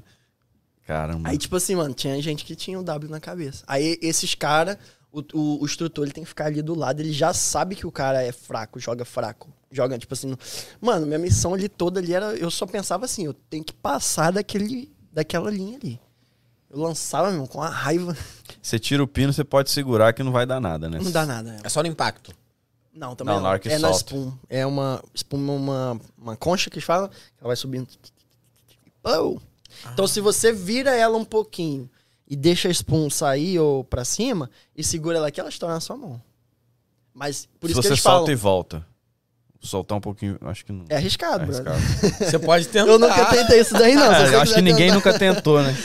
[0.86, 1.28] Caramba.
[1.28, 3.64] Aí, tipo assim, mano, tinha gente que tinha o W na cabeça.
[3.66, 4.78] Aí, esses caras,
[5.12, 7.86] o, o, o instrutor, ele tem que ficar ali do lado, ele já sabe que
[7.86, 9.50] o cara é fraco, joga fraco.
[9.70, 10.28] Joga, tipo assim.
[10.28, 10.38] no-
[10.80, 12.34] Mano, minha missão ali toda ali era.
[12.34, 16.00] Eu só pensava assim, eu tenho que passar daquele, daquela linha ali.
[16.70, 18.16] Eu lançava, meu, com a raiva.
[18.60, 20.98] Você tira o pino, você pode segurar que não vai dar nada, né?
[21.02, 21.58] Não dá nada.
[21.62, 22.34] É só no impacto.
[22.94, 23.44] Não, também Não, não.
[23.44, 24.14] na hora que é na solta.
[24.14, 24.32] Spoon.
[24.48, 27.10] É uma Spoon, uma, uma concha que fala,
[27.40, 27.88] ela vai subindo.
[29.04, 29.38] Oh.
[29.92, 31.88] Então, se você vira ela um pouquinho
[32.32, 35.80] e deixa a Spoon sair ou pra cima e segura ela aqui, ela estoura na
[35.80, 36.18] sua mão.
[37.12, 38.86] Mas por Se isso que você eles solta falam, e volta.
[39.60, 40.86] Soltar um pouquinho, acho que não.
[40.88, 41.78] é arriscado, é arriscado.
[42.24, 42.90] Você pode tentar.
[42.90, 44.08] Eu nunca tentei isso daí, não.
[44.12, 45.76] Você eu acho que ninguém tentar- nunca tentou, né?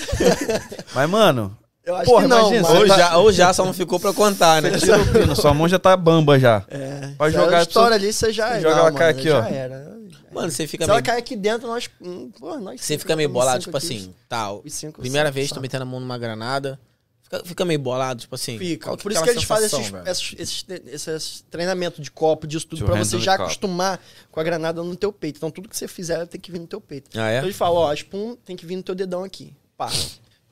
[0.95, 3.99] Mas, mano, Eu acho Porra, que não, imagina, Ou já, ou já só não ficou
[3.99, 4.72] pra contar, né?
[4.80, 6.64] tira o pino, sua mão já tá bamba já.
[6.69, 8.61] É, Pode jogar estoura ali, você já você é.
[8.61, 9.44] joga ela aqui, já ó.
[9.45, 9.98] era.
[10.42, 11.06] Mano, você fica Se ela meio.
[11.06, 11.90] cair aqui dentro, nós.
[12.02, 14.64] hum, Porra, nós Você fica meio bolado, tipo assim, tal.
[14.68, 15.64] Cinco, Primeira cinco, vez, tô sabe?
[15.66, 16.80] metendo a mão numa granada.
[17.24, 18.58] Fica, fica meio bolado, tipo assim.
[18.58, 18.96] Fica.
[18.96, 22.86] Por isso que eles fazem esses, esses, esses, esses treinamentos de copo, disso tudo, To
[22.86, 24.00] pra você já acostumar
[24.32, 25.36] com a granada no teu peito.
[25.38, 27.10] Então tudo que você fizer tem que vir no teu peito.
[27.20, 27.38] Ah, é?
[27.38, 29.54] Então eles falam, ó, a Spoon tem que vir no teu dedão aqui.
[29.76, 29.90] Pá,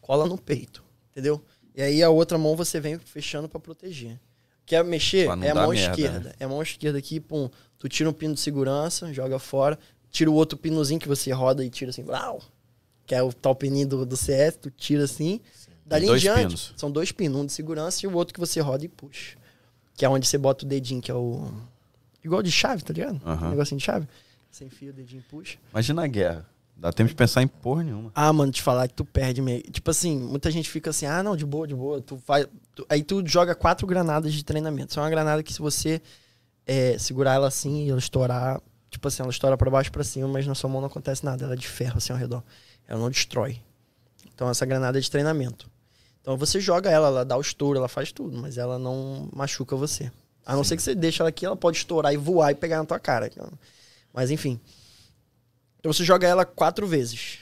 [0.02, 0.84] cola no peito.
[1.12, 1.42] Entendeu?
[1.74, 4.20] E aí a outra mão você vem fechando pra proteger.
[4.66, 5.28] Quer mexer?
[5.28, 6.20] É a mão merda, esquerda.
[6.20, 6.34] né?
[6.40, 7.50] É a mão esquerda aqui, pum.
[7.78, 9.78] Tu tira um pino de segurança, joga fora.
[10.10, 12.42] Tira o outro pinozinho que você roda e tira assim, brau,
[13.06, 15.40] que é o tal pininho do, do CS, tu tira assim.
[15.86, 16.74] Dali em diante, pinos.
[16.78, 19.38] são dois pinos, um de segurança e o outro que você roda e puxa.
[19.94, 21.52] Que é onde você bota o dedinho, que é o.
[22.24, 23.22] Igual de chave, tá ligado?
[23.24, 23.48] Aham.
[23.48, 24.08] Um negocinho de chave.
[24.50, 25.58] Você enfia o dedinho e puxa.
[25.72, 26.50] Imagina a guerra.
[26.78, 28.12] Dá tempo de pensar em porra nenhuma.
[28.14, 29.62] Ah, mano, te falar que tu perde meio.
[29.64, 32.02] Tipo assim, muita gente fica assim, ah, não, de boa, de boa.
[32.02, 32.48] Tu faz.
[32.76, 34.94] tu- Aí tu joga quatro granadas de treinamento.
[34.94, 36.02] São uma granada que se você
[36.68, 40.04] é, segurar ela assim e ela estourar, tipo assim, ela estoura pra baixo e pra
[40.04, 41.46] cima, mas na sua mão não acontece nada.
[41.46, 42.44] Ela é de ferro assim ao redor.
[42.88, 43.62] Ela não destrói.
[44.34, 45.70] Então essa granada é de treinamento.
[46.22, 49.76] Então você joga ela, ela dá o estouro, ela faz tudo, mas ela não machuca
[49.78, 50.12] você.
[50.46, 52.78] A não ser que você deixe ela aqui, ela pode estourar e voar e pegar
[52.80, 53.32] na tua cara.
[54.14, 54.60] Mas enfim.
[55.86, 57.38] Então você joga ela quatro vezes.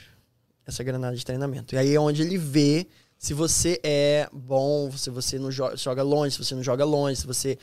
[0.66, 1.74] Essa granada de treinamento.
[1.74, 6.02] E aí é onde ele vê se você é bom, se você não joga, joga
[6.02, 7.56] longe, se você não joga longe, se você.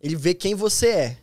[0.00, 1.18] Ele vê quem você é.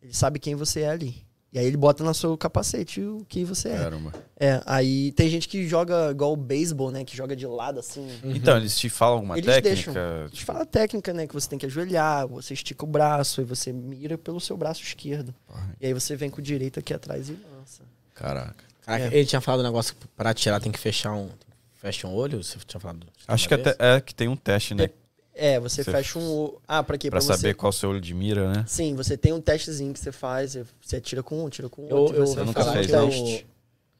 [0.00, 1.26] Ele sabe quem você é ali.
[1.52, 3.76] E aí ele bota no seu capacete o que você é.
[3.76, 4.14] Caramba.
[4.40, 7.04] É, aí tem gente que joga igual o beisebol, né?
[7.04, 8.08] Que joga de lado assim.
[8.24, 9.74] Então, eles te falam alguma Eles técnica?
[9.92, 9.94] deixam.
[10.24, 11.26] A gente fala a técnica, né?
[11.26, 14.82] Que você tem que ajoelhar, você estica o braço e você mira pelo seu braço
[14.82, 15.34] esquerdo.
[15.46, 17.91] Porra, E aí você vem com o direito aqui atrás e lança.
[18.22, 18.64] Caraca.
[18.82, 19.18] Caraca, É.
[19.18, 21.28] Ele tinha falado um negócio que pra atirar tem que fechar um.
[21.74, 22.42] Fecha um olho?
[22.42, 23.06] Você tinha falado.
[23.26, 24.88] Acho que até é que tem um teste, né?
[25.34, 26.22] É, você Você- fecha um.
[26.44, 27.10] o- Ah, pra quê?
[27.10, 28.64] Pra você- saber qual é o seu olho de mira, né?
[28.68, 31.96] Sim, você tem um testezinho que você faz, você atira com um, tira com Eu,
[31.96, 32.16] outro.
[32.16, 33.08] eu, você eu nunca faz um fez, não.
[33.08, 33.46] teste.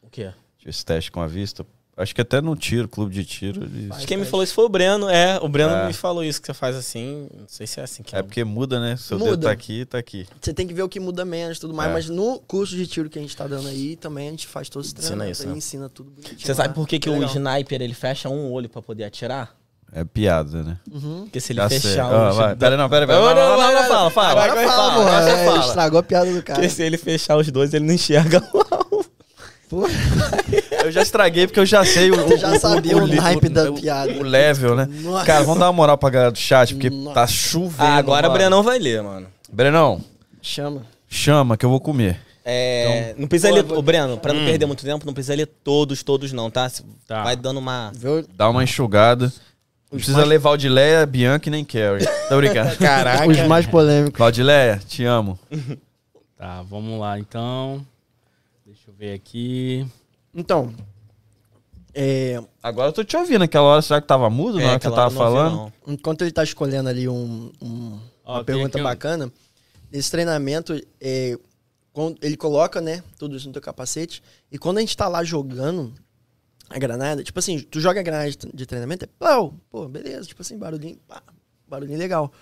[0.03, 0.32] O quê?
[0.65, 1.66] Esse teste com a vista.
[1.94, 3.64] Acho que até no tiro, clube de tiro.
[3.64, 5.10] eles- Faz Quem me falou isso foi o Breno.
[5.10, 5.86] É, o Breno É.
[5.89, 7.28] me falou isso que você faz assim.
[7.39, 8.97] Não sei se é assim que É porque muda, né?
[8.97, 9.47] Seu dedo Muda.
[9.48, 10.27] tá aqui, tá aqui.
[10.40, 11.93] Você tem que ver o que muda menos e tudo mais, É.
[11.93, 14.70] mas no curso de tiro que a gente tá dando aí, também a gente faz
[14.70, 15.55] todos os Ensina treinamentos isso, né?
[15.56, 16.40] ensina tudo bonitinho.
[16.40, 16.74] Você sabe lá.
[16.74, 19.55] por que, que o sniper ele fecha um olho pra poder atirar?
[19.94, 20.78] É piada, né?
[20.90, 21.24] Uhum.
[21.24, 21.78] Porque se ele Já sei.
[21.78, 22.36] fechar Ó, os.
[22.36, 23.19] vai, Pera, não, pera, pera.
[23.20, 24.44] Não, não, não, vai, fala, fala.
[24.44, 25.31] Agora fala, fala, porra.
[25.31, 25.59] é, fala.
[25.66, 26.59] Estragou a piada do cara.
[26.59, 29.05] Porque se ele fechar os dois, ele não enxerga o alvo.
[30.85, 33.71] Eu já estraguei porque eu já sei o, Você já sabia o li- naipe da
[33.71, 34.13] o- piada.
[34.13, 34.89] O level, né?
[35.03, 35.25] Nossa.
[35.25, 37.15] Cara, vamos dar uma moral pra galera do chat, porque Nossa.
[37.15, 37.75] tá chovendo.
[37.79, 38.33] Ah, agora o.
[38.33, 39.27] Brenão vai ler, mano.
[39.53, 40.01] Brenão,
[40.41, 40.83] Chama.
[41.09, 42.21] chama que eu vou comer.
[42.45, 44.39] É, não precisa Pô, ler, vou- o Breno, pra Hum.
[44.39, 46.69] não perder muito tempo, não precisa ler todos, todos não, tá?
[47.07, 47.23] Tá.
[47.23, 47.93] Vai dando uma...
[48.37, 49.27] Dá uma enxugada.
[49.93, 52.05] Não precisa mais- levar Valdileia, Bianca e nem Carrie.
[52.29, 52.75] Tô brincando.
[52.79, 53.29] Caraca.
[53.29, 54.19] Os mais polêmicos.
[54.19, 55.39] Valdileia, te amo.
[56.37, 57.87] Tá, vamos lá então.
[58.67, 59.87] Deixa eu ver aqui.
[60.35, 60.73] Então,
[61.95, 63.43] é, Agora eu tô te ouvindo.
[63.43, 65.73] Aquela hora, será que tava mudo na hora que você É, tava eu ouvi, falando?
[65.87, 69.31] enquanto ele tá escolhendo ali um, um- Ó, uma pergunta aqui bacana,
[69.91, 71.37] nesse treinamento, é,
[71.93, 75.23] quando ele coloca, né, tudo isso no teu capacete, e quando a gente tá lá
[75.23, 75.93] jogando
[76.71, 80.27] a granada, tipo assim, tu joga a granada de, de treinamento, é pau, pô, beleza,
[80.27, 81.23] tipo assim, barulhinho, pá,
[81.69, 82.33] barulhinho legal.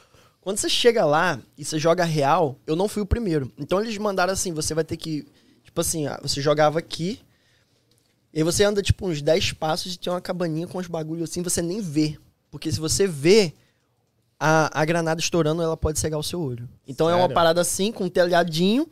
[0.41, 3.51] Quando você chega lá e você joga real, eu não fui o primeiro.
[3.59, 5.27] Então eles mandaram assim, você vai ter que,
[5.65, 7.21] tipo assim, ah, você jogava aqui,
[8.33, 11.31] e aí você anda tipo uns 10 passos e tem uma cabaninha com uns bagulhos
[11.31, 12.19] assim, você nem vê.
[12.51, 13.53] Porque se você vê,
[14.39, 16.69] a, a granada estourando, ela pode cegar o seu olho.
[16.89, 17.35] Então é uma Sério?
[17.35, 18.89] parada assim, com um telhadinho,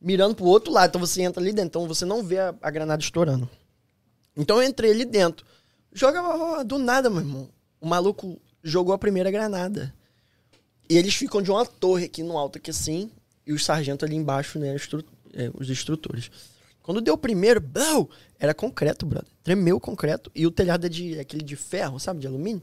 [0.00, 0.90] mirando pro outro lado.
[0.90, 3.48] Então você entra ali dentro, então você não vê a, a granada estourando.
[4.36, 5.44] Então eu entrei ali dentro.
[5.92, 7.48] Joga do nada, meu irmão.
[7.80, 9.92] O maluco jogou a primeira granada.
[10.88, 13.10] E eles ficam de uma torre aqui no alto, aqui assim,
[13.46, 14.74] e os sargentos ali embaixo, né?
[14.74, 16.30] instru- é, os instrutores.
[16.84, 19.30] Quando deu o primeiro, blau, era concreto, brother.
[19.42, 20.30] Tremeu o concreto.
[20.34, 22.20] E o telhado é de aquele de ferro, sabe?
[22.20, 22.62] De alumínio.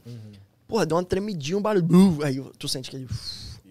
[0.68, 2.22] Porra, deu uma tremidinha, um barulho.
[2.22, 3.08] Aí tu sente aquele.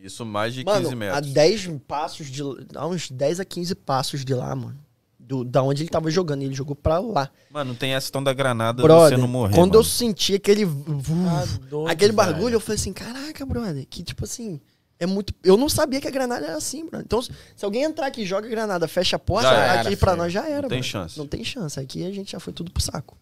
[0.04, 1.32] Isso mais de Mano, 15 a metros.
[1.32, 2.42] 10 passos de.
[2.76, 4.78] A uns 10 a 15 passos de lá, mano.
[5.18, 6.42] Do, da onde ele tava jogando.
[6.42, 7.32] Ele jogou pra lá.
[7.50, 9.56] Mano, não tem essa questão da granada Brother, você não morrer.
[9.56, 9.90] quando eu mano.
[9.90, 10.66] senti aquele.
[10.66, 12.34] Tá doido, aquele velho.
[12.34, 13.88] bagulho, eu falei assim: caraca, brother.
[13.90, 14.60] Que tipo assim.
[15.02, 15.34] É muito.
[15.44, 17.04] Eu não sabia que a granada era assim, brother.
[17.06, 17.32] Então, se
[17.66, 20.24] alguém entrar aqui e joga a granada, fecha a porta, Já aqui pra filho.
[20.24, 20.62] nós já era.
[20.62, 21.18] Não tem chance.
[21.18, 21.80] Não tem chance.
[21.80, 23.18] Aqui a gente já foi tudo pro saco.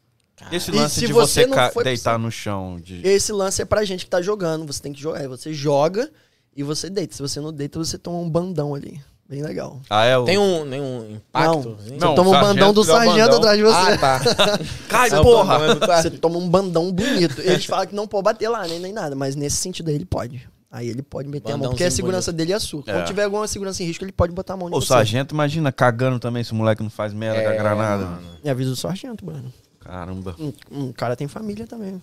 [0.51, 1.47] Esse E lance se de você
[1.83, 2.79] deitar no chão.
[2.81, 2.99] De...
[3.07, 4.65] Esse lance é pra gente que tá jogando.
[4.67, 5.21] Você tem que jogar.
[5.21, 6.11] Aí Você joga
[6.55, 7.15] e você deita.
[7.15, 9.01] Se você não deita, você toma um bandão ali.
[9.29, 9.79] Bem legal.
[9.89, 10.25] Ah, é o.
[10.25, 11.77] Tem um, nenhum impacto?
[11.87, 13.37] Não, Não, você toma um bandão do sargento bandão.
[13.37, 13.75] atrás de você.
[13.77, 14.19] Ah, tá.
[14.89, 15.55] Cai, É porra!
[15.55, 16.01] é cara.
[16.01, 17.39] Você toma um bandão bonito.
[17.39, 20.05] Eles falam que não pode bater lá, nem, nem nada, mas nesse sentido aí ele
[20.05, 20.49] pode.
[20.71, 22.81] Aí ele pode meter a mão, porque a segurança dele é sua.
[22.85, 22.93] É.
[22.93, 24.87] Quando tiver alguma segurança em risco, ele pode botar a mão em O você.
[24.89, 28.05] sargento, imagina, cagando também se o moleque não faz merda com a É, granada.
[28.05, 28.27] mano.
[28.43, 29.51] E avisa o sargento, mano.
[29.79, 30.35] Caramba.
[30.37, 31.99] Um, um cara tem família também.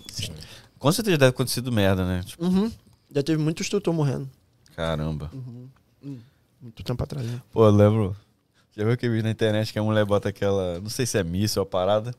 [0.78, 2.22] Com certeza deve ter acontecido merda, né?
[2.26, 2.72] Tipo, Uhum.
[3.14, 4.28] Já teve muito instrutor morrendo.
[4.74, 5.30] caramba.
[6.60, 7.24] Muito tempo atrás.
[7.26, 7.40] Né?
[7.52, 8.16] Pô, eu lembro.
[8.76, 10.80] Já viu que eu vi na internet que a mulher bota aquela.
[10.80, 12.12] Não sei se é míssil ou parada.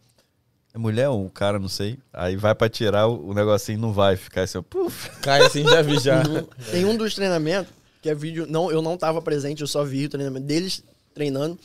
[0.74, 1.98] É mulher ou um cara, não sei.
[2.14, 5.10] Aí vai pra tirar o, o negocinho e não vai ficar assim, ó, puf.
[5.22, 6.22] Cai assim, já vi já.
[6.72, 7.72] Tem um dos treinamentos,
[8.02, 8.46] que é vídeo.
[8.48, 10.84] Não, eu não tava presente, eu só vi o treinamento deles
[11.14, 11.58] treinando.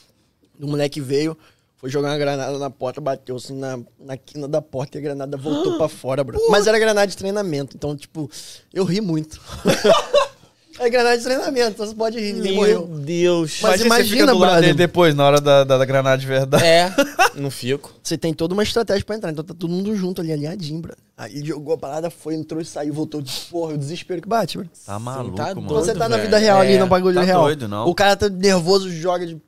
[0.61, 1.37] O moleque veio,
[1.77, 5.03] foi jogar uma granada na porta, bateu assim na, na quina da porta e a
[5.03, 6.39] granada voltou pra fora, bro.
[6.49, 8.31] Mas era granada de treinamento, então, tipo,
[8.73, 9.41] eu ri muito.
[10.79, 12.87] é granada de treinamento, então você pode rir, ninguém Meu morreu.
[12.99, 13.59] Deus.
[13.63, 14.63] Mas Imagina você fica imagina, do lado brother.
[14.63, 16.65] dele depois, na hora da, da, da granada de verdade.
[16.65, 16.91] É,
[17.35, 17.93] não fico.
[18.03, 20.95] Você tem toda uma estratégia pra entrar, então tá todo mundo junto ali, alinhadinho, bro.
[21.17, 23.23] Aí ele jogou a parada, foi, entrou e saiu, voltou.
[23.51, 24.69] Porra, o desespero que bate, bro.
[24.87, 25.67] Tá maluco, tá mano.
[25.69, 25.85] Doido.
[25.85, 27.43] você tá na vida real ali, É, no bagulho tá real.
[27.45, 27.87] doido, não.
[27.87, 29.35] O cara tá nervoso, joga de.
[29.37, 29.41] Tá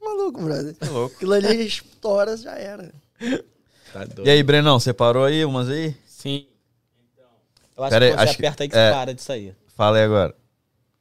[0.00, 0.74] maluco, brother.
[0.80, 1.14] É louco.
[1.16, 2.90] Aquilo ali estoura, já era.
[3.92, 4.26] Tá doido.
[4.26, 5.94] E aí, Brenão, você parou aí umas aí?
[6.06, 6.46] Sim,
[7.76, 8.88] Eu acho Pera aí, que quando você acho que- aperta aí que é.
[8.88, 9.52] você para disso aí.
[9.78, 10.34] Fala aí agora.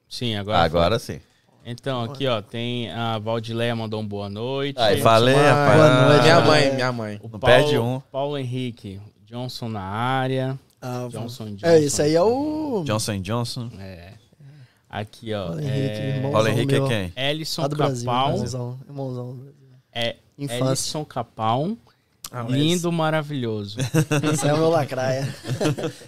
[0.08, 0.60] sim, agora.
[0.60, 1.20] Agora sim.
[1.66, 4.80] Então, aqui, ó, tem a Valdileia mandou um boa noite.
[4.80, 5.78] Aí, falei, rapaz.
[5.78, 6.76] Boa noite, Minha mãe, é.
[6.76, 7.20] minha mãe.
[7.24, 7.99] O Não Paulo, perde um.
[8.12, 10.60] Paulo Henrique, Johnson na área.
[10.80, 11.66] Ah, Johnson, Johnson.
[11.66, 12.84] é, esse aí é o.
[12.86, 13.72] Johnson Johnson.
[13.80, 14.14] É.
[14.88, 15.48] Aqui, ó.
[15.48, 16.16] Paulo Henrique, é...
[16.16, 16.32] irmão.
[16.32, 16.88] Paulo Henrique é meu.
[16.88, 17.14] quem?
[17.16, 18.06] Ellison Lá do Brasil.
[18.06, 18.32] Capão.
[18.34, 19.28] Irmãozão, irmãozão.
[19.30, 19.56] do Brasil.
[19.91, 20.66] É Infância.
[20.66, 21.76] Ellison Capão.
[22.32, 23.80] Ah, lindo, maravilhoso.
[24.32, 25.28] Esse é o meu lacraia.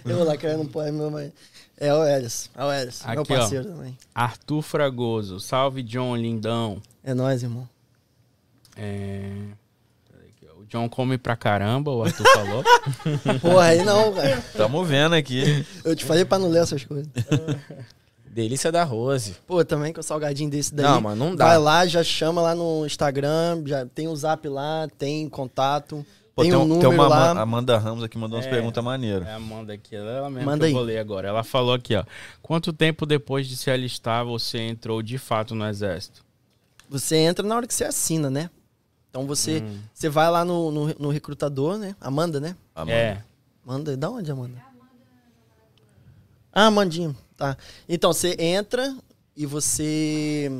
[0.04, 1.32] meu lacraia não pode, meu mãe.
[1.80, 2.50] É o Elis.
[2.54, 3.02] É o Elis.
[3.06, 3.36] Meu Aqui, ó.
[3.38, 3.98] parceiro também.
[4.14, 5.40] Arthur Fragoso.
[5.40, 6.80] Salve, John, lindão.
[7.02, 7.66] É nóis, irmão.
[8.76, 9.32] É...
[10.46, 10.60] ó.
[10.60, 12.64] O John come pra caramba, o Arthur falou.
[13.40, 14.44] Porra, aí não, cara.
[14.54, 15.66] Tamo vendo aqui.
[15.82, 17.08] Eu te falei pra não ler essas coisas.
[18.30, 19.36] Delícia da Rose.
[19.46, 20.86] Pô, também com o salgadinho desse daí.
[20.86, 21.46] Não, mas não dá.
[21.46, 26.06] Vai lá, já chama lá no Instagram, já tem o zap lá, tem contato,
[26.40, 27.30] Pô, tem, tem, um número tem uma lá.
[27.30, 28.50] Ama- Amanda Ramos aqui mandou umas É.
[28.50, 29.26] perguntas maneiras.
[29.28, 30.70] É a Amanda aqui, ela mesmo Manda que aí.
[30.72, 31.28] eu vou ler agora.
[31.28, 32.04] Ela falou aqui, ó.
[32.42, 36.24] Quanto tempo depois de se alistar você entrou de fato no exército?
[36.88, 38.50] Você entra na hora que você assina, né?
[39.10, 39.62] Então você,
[39.92, 41.94] você vai lá no, no, no recrutador, né?
[42.00, 42.56] Amanda, né?
[42.74, 42.92] Amanda.
[42.96, 43.22] É.
[43.66, 44.62] Amanda, da onde, Amanda?
[46.52, 47.56] Ah, Amandinha, tá.
[47.88, 48.96] Então, você entra
[49.36, 50.50] e você.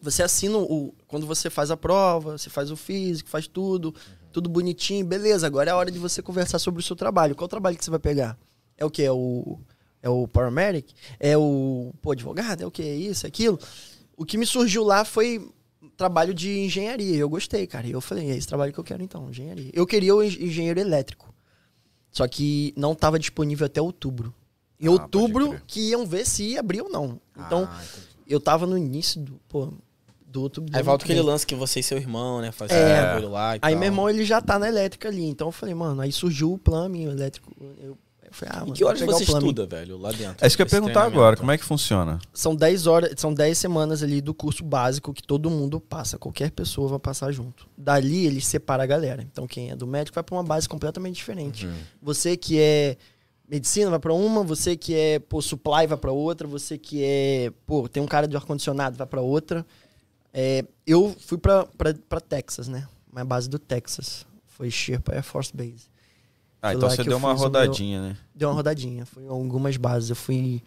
[0.00, 0.94] Você assina o.
[1.06, 3.94] Quando você faz a prova, você faz o físico, faz tudo,
[4.36, 5.46] tudo bonitinho, beleza.
[5.46, 7.34] Agora é a hora de você conversar sobre o seu trabalho.
[7.34, 8.36] Qual trabalho que você vai pegar?
[8.76, 9.02] É o que?
[9.02, 9.58] É o.
[10.02, 10.92] É o paramedic?
[11.18, 12.62] É o pô, advogado?
[12.62, 12.82] É o que?
[12.82, 13.58] É isso, é aquilo?
[14.14, 15.50] O que me surgiu lá foi
[15.96, 17.16] trabalho de engenharia.
[17.16, 17.86] Eu gostei, cara.
[17.86, 19.70] E eu falei, é esse trabalho que eu quero então, engenharia.
[19.72, 21.34] Eu queria o en- engenheiro elétrico.
[22.10, 24.34] Só que não estava disponível até outubro.
[24.78, 27.18] Em Ah, outubro que iam ver se ia abrir ou não.
[27.34, 27.82] Então, Ah,
[28.26, 29.72] eu tava no início do, pô,
[30.36, 30.76] do outubro.
[30.76, 32.52] Aí volta aquele lance que você e seu irmão, né?
[32.52, 33.16] Fazer É.
[33.18, 33.80] um lá e Aí tal.
[33.80, 35.24] meu irmão, ele já tá na elétrica ali.
[35.24, 37.50] Então eu falei, mano, aí surgiu o plano elétrico.
[37.58, 40.44] Eu, eu falei, ah, mano, que horas você o estuda, velho, lá dentro?
[40.44, 41.36] É isso que eu ia perguntar agora.
[41.36, 42.18] Como é que funciona?
[42.34, 46.50] São 10 horas, são 10 semanas ali do curso básico que todo mundo passa, qualquer
[46.50, 47.66] pessoa vai passar junto.
[47.78, 49.22] Dali eles separam a galera.
[49.22, 51.66] Então quem é do médico vai para uma base completamente diferente.
[52.02, 52.96] Você que é
[53.48, 57.52] medicina vai para uma, você que é pô, supply vai para outra, você que é,
[57.64, 59.64] pô, tem um cara de ar condicionado vai para outra.
[60.38, 62.86] É, eu fui para Texas, né?
[63.10, 64.26] Uma base do Texas.
[64.46, 65.88] Foi Sherpa Air Force Base.
[66.60, 68.16] Ah, Foi então você deu eu uma rodadinha, né?
[68.34, 69.06] Deu uma rodadinha.
[69.06, 70.10] Fui em algumas bases.
[70.10, 70.62] Eu fui.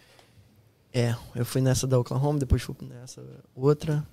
[0.91, 3.23] É, eu fui nessa da Oklahoma, depois fui nessa
[3.55, 4.03] outra.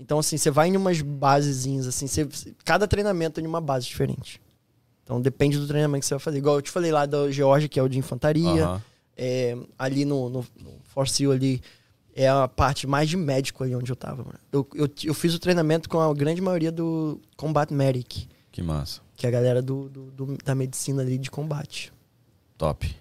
[0.00, 2.28] Então, assim, você vai em umas basezinhas, assim, você,
[2.64, 4.42] cada treinamento é em uma base diferente.
[5.04, 6.38] Então, depende do treinamento que você vai fazer.
[6.38, 8.64] Igual eu te falei lá da Georgia, que é o de infantaria.
[8.64, 8.82] Aham.
[9.16, 11.62] É, ali no, no, no Force Seal ali
[12.14, 14.22] é a parte mais de médico ali onde eu tava.
[14.24, 14.38] mano.
[14.52, 19.00] Eu, eu, eu fiz o treinamento com a grande maioria do Combat Medic, Que massa.
[19.16, 21.92] que é a galera do, do- do- da medicina ali de combate.
[22.58, 22.94] Top.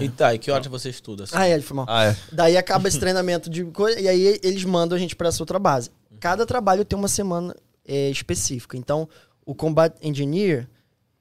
[0.00, 1.22] E tá, e que horas você estuda?
[1.24, 1.34] assim?
[1.36, 1.86] Ah, é, ele foi mal.
[1.88, 2.16] Ah, é.
[2.32, 5.58] Daí acaba esse treinamento de coisa, e aí eles mandam a gente pra essa outra
[5.58, 5.90] base.
[6.18, 7.54] Cada trabalho tem uma semana
[7.86, 8.76] é, específica.
[8.76, 9.08] Então,
[9.46, 10.68] o Combat Engineer,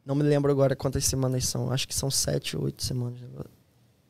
[0.05, 3.19] não me lembro agora quantas semanas são, acho que são 7 ou 8 semanas.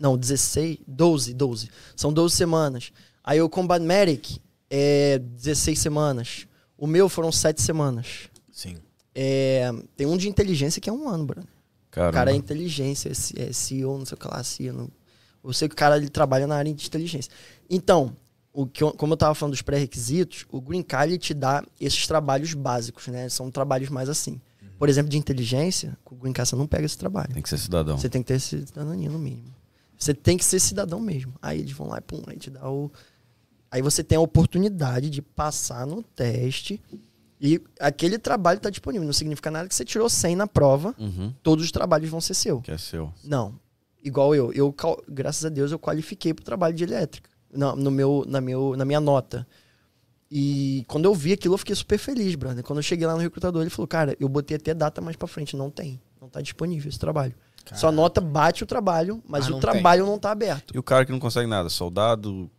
[0.04, 1.70] Não, 16, 12, 12.
[1.96, 2.92] São 12 semanas.
[3.24, 4.38] Aí o Combat Medic
[4.70, 6.46] é 16 semanas.
[6.78, 8.30] O meu foram 7 semanas.
[8.52, 8.76] Sim.
[9.16, 11.48] É, tem um de inteligência que é um ano, Bruno.
[11.48, 12.12] O Caramba.
[12.14, 14.74] cara é inteligência, é C- é CEO, não sei o que lá, CEO.
[14.76, 14.90] Não...
[15.42, 17.32] Eu sei que o cara ele trabalha na área de inteligência.
[17.70, 18.14] Então,
[18.52, 21.64] o que eu- como eu tava falando dos pré-requisitos, o Green Card ele te dá
[21.80, 23.30] esses trabalhos básicos, né?
[23.30, 24.42] São trabalhos mais assim.
[24.78, 27.34] Por exemplo, de inteligência, o Green Card você não pega esse trabalho.
[27.34, 27.98] Tem que ser cidadão.
[27.98, 29.54] Você tem que ter cidadania no mínimo.
[30.04, 31.34] Você tem que ser cidadão mesmo.
[31.42, 32.92] Aí eles vão lá e pum, aí te dá o.
[33.72, 36.82] Aí você tem a oportunidade de passar no teste
[37.40, 39.06] e aquele trabalho tá disponível.
[39.06, 41.34] Não significa nada que você tirou 100 na prova, Uhum.
[41.42, 42.62] todos os trabalhos vão ser seu.
[42.62, 43.14] Que é seu.
[43.24, 43.58] Não.
[44.04, 44.52] Igual eu.
[44.52, 44.76] Eu,
[45.08, 47.30] graças a Deus, eu qualifiquei pro trabalho de elétrica.
[47.52, 49.48] Na, no meu, na, meu, na minha nota.
[50.30, 52.64] E quando eu vi aquilo, eu fiquei super feliz, brother.
[52.64, 55.28] Quando eu cheguei lá no recrutador, ele falou, cara, eu botei até data mais pra
[55.28, 55.56] frente.
[55.56, 56.02] Não tem.
[56.20, 57.34] Não tá disponível esse trabalho.
[57.76, 60.76] Sua nota bate o trabalho, mas Ah, o não trabalho não tá aberto.
[60.76, 61.70] E o cara que não consegue nada?
[61.70, 62.50] Soldado?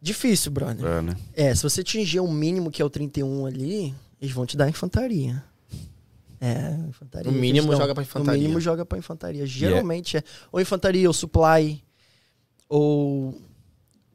[0.00, 0.84] Difícil, brother.
[0.84, 1.16] É, né?
[1.34, 4.68] É, se você atingir o mínimo, que é o 31 ali, eles vão te dar
[4.68, 5.42] infantaria.
[6.40, 7.30] É, infantaria.
[7.30, 8.32] No mínimo, joga pra infantaria.
[8.32, 9.46] No mínimo, joga pra infantaria.
[9.46, 11.82] Geralmente é ou infantaria, ou supply,
[12.68, 13.40] ou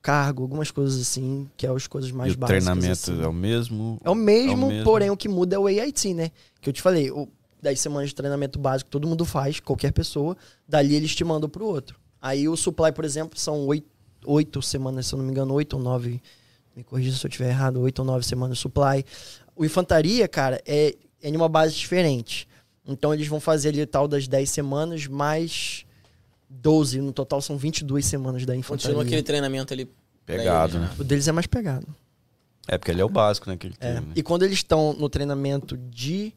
[0.01, 2.63] cargo, algumas coisas assim, que é as coisas mais e o básicas.
[2.63, 3.21] treinamento assim.
[3.23, 3.99] é o mesmo?
[4.03, 4.83] É o mesmo, é o mesmo.
[4.83, 6.31] porém o que muda é o AIT, né?
[6.61, 7.29] Que eu te falei, o
[7.61, 10.35] 10 semanas de treinamento básico todo mundo faz, qualquer pessoa.
[10.67, 11.99] Dali eles te mandam pro outro.
[12.21, 13.88] Aí o supply, por exemplo, são oito,
[14.25, 16.21] oito semanas, se eu não me engano, oito ou nove.
[16.75, 19.03] Me corrija se eu estiver errado, oito ou nove semanas de supply.
[19.55, 22.47] O infantaria, cara, é, é em uma base diferente.
[22.85, 25.85] Então eles vão fazer ali tal das 10 semanas, mais
[26.49, 27.01] 12.
[27.01, 28.85] No total são 22 semanas da infantaria.
[28.95, 29.89] Continua aquele treinamento ali.
[30.25, 30.95] Pegado, eles, né?
[30.99, 31.88] O deles é mais pegado.
[32.67, 33.55] É, porque ele é o básico, né?
[33.57, 33.93] Que ele É.
[33.93, 34.13] tem, né?
[34.15, 36.34] E quando eles estão no treinamento de.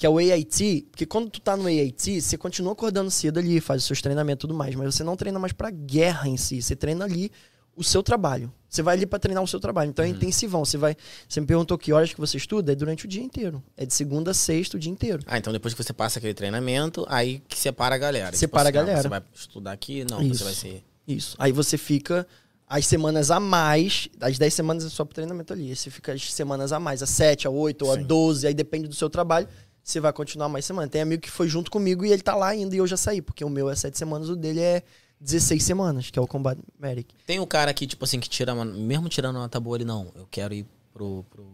[0.00, 3.60] Que é o AIT, porque quando tu tá no AIT, você continua acordando cedo ali,
[3.60, 6.38] faz os seus treinamentos e tudo mais, mas você não treina mais pra guerra em
[6.38, 7.30] si, você treina ali
[7.76, 8.50] o seu trabalho.
[8.66, 9.90] Você vai ali pra treinar o seu trabalho.
[9.90, 10.64] Então é intensivão.
[10.64, 10.96] Você vai.
[11.28, 12.72] Você me perguntou que horas que você estuda?
[12.72, 13.62] É durante o dia inteiro.
[13.76, 15.22] É de segunda a sexta o dia inteiro.
[15.26, 18.34] Ah, então depois que você passa aquele treinamento, aí que separa a galera.
[18.34, 19.02] Separa Tipo a galera.
[19.02, 20.06] Você vai estudar aqui?
[20.08, 20.38] Não, Isso.
[20.38, 20.84] você vai ser.
[21.06, 21.36] Isso.
[21.38, 22.26] Aí você fica
[22.66, 25.68] as semanas a mais, as 10 semanas é só pro treinamento ali.
[25.68, 28.04] Aí Você fica as semanas a mais, a 7, a 8 ou a Sim.
[28.04, 29.48] 12, aí depende do seu trabalho.
[29.82, 30.90] Você vai continuar mais semanas.
[30.90, 33.20] Tem amigo que foi junto comigo e ele tá lá ainda e eu já saí,
[33.22, 34.82] porque o meu é 7 semanas, o dele é
[35.20, 37.14] 16 semanas, que é o Combat Medic.
[37.26, 39.84] Tem o cara aqui, tipo assim, que tira, uma- mesmo tirando uma nota boa, ele
[39.84, 40.12] não.
[40.14, 41.24] Eu quero ir pro.
[41.30, 41.46] pro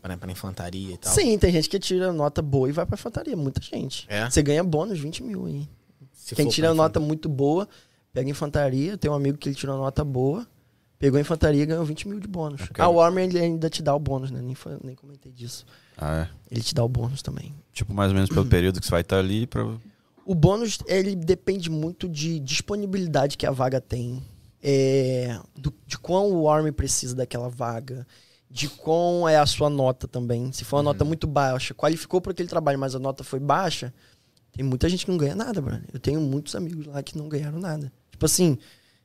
[0.00, 1.12] pra, pra infantaria e tal.
[1.14, 4.04] Sim, tem gente que tira nota boa e vai pra infantaria, muita gente.
[4.08, 4.28] É?
[4.28, 5.68] Você ganha bônus 20 mil aí.
[6.12, 7.68] Se Quem tira nota muito boa,
[8.12, 8.96] pega infantaria.
[8.98, 10.46] Tem um amigo que ele tirou nota boa,
[11.02, 12.60] pegou infantaria e ganhou 20 mil de bônus.
[12.62, 12.82] Ok.
[12.84, 14.40] A Warmer ele ainda te dá o bônus, né?
[14.40, 15.66] Nem, nem comentei disso.
[15.98, 16.28] Ah, é.
[16.48, 17.52] Ele te dá o bônus também.
[17.72, 19.66] Tipo, mais ou menos pelo período que você vai estar ali pra...
[20.24, 24.22] O bônus, ele depende muito de disponibilidade que a vaga tem.
[24.62, 28.06] é, do- de quão o Army precisa daquela vaga.
[28.48, 30.52] De quão é a sua nota também.
[30.52, 33.92] Se for uma nota muito baixa, qualificou para aquele trabalho, mas a nota foi baixa,
[34.52, 35.82] tem muita gente que não ganha nada, brother.
[35.92, 37.90] Eu tenho muitos amigos lá que não ganharam nada.
[38.12, 38.56] Tipo assim,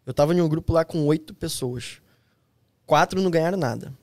[0.07, 2.01] eu tava em um grupo lá com oito pessoas.
[2.85, 3.93] Quatro não ganharam nada.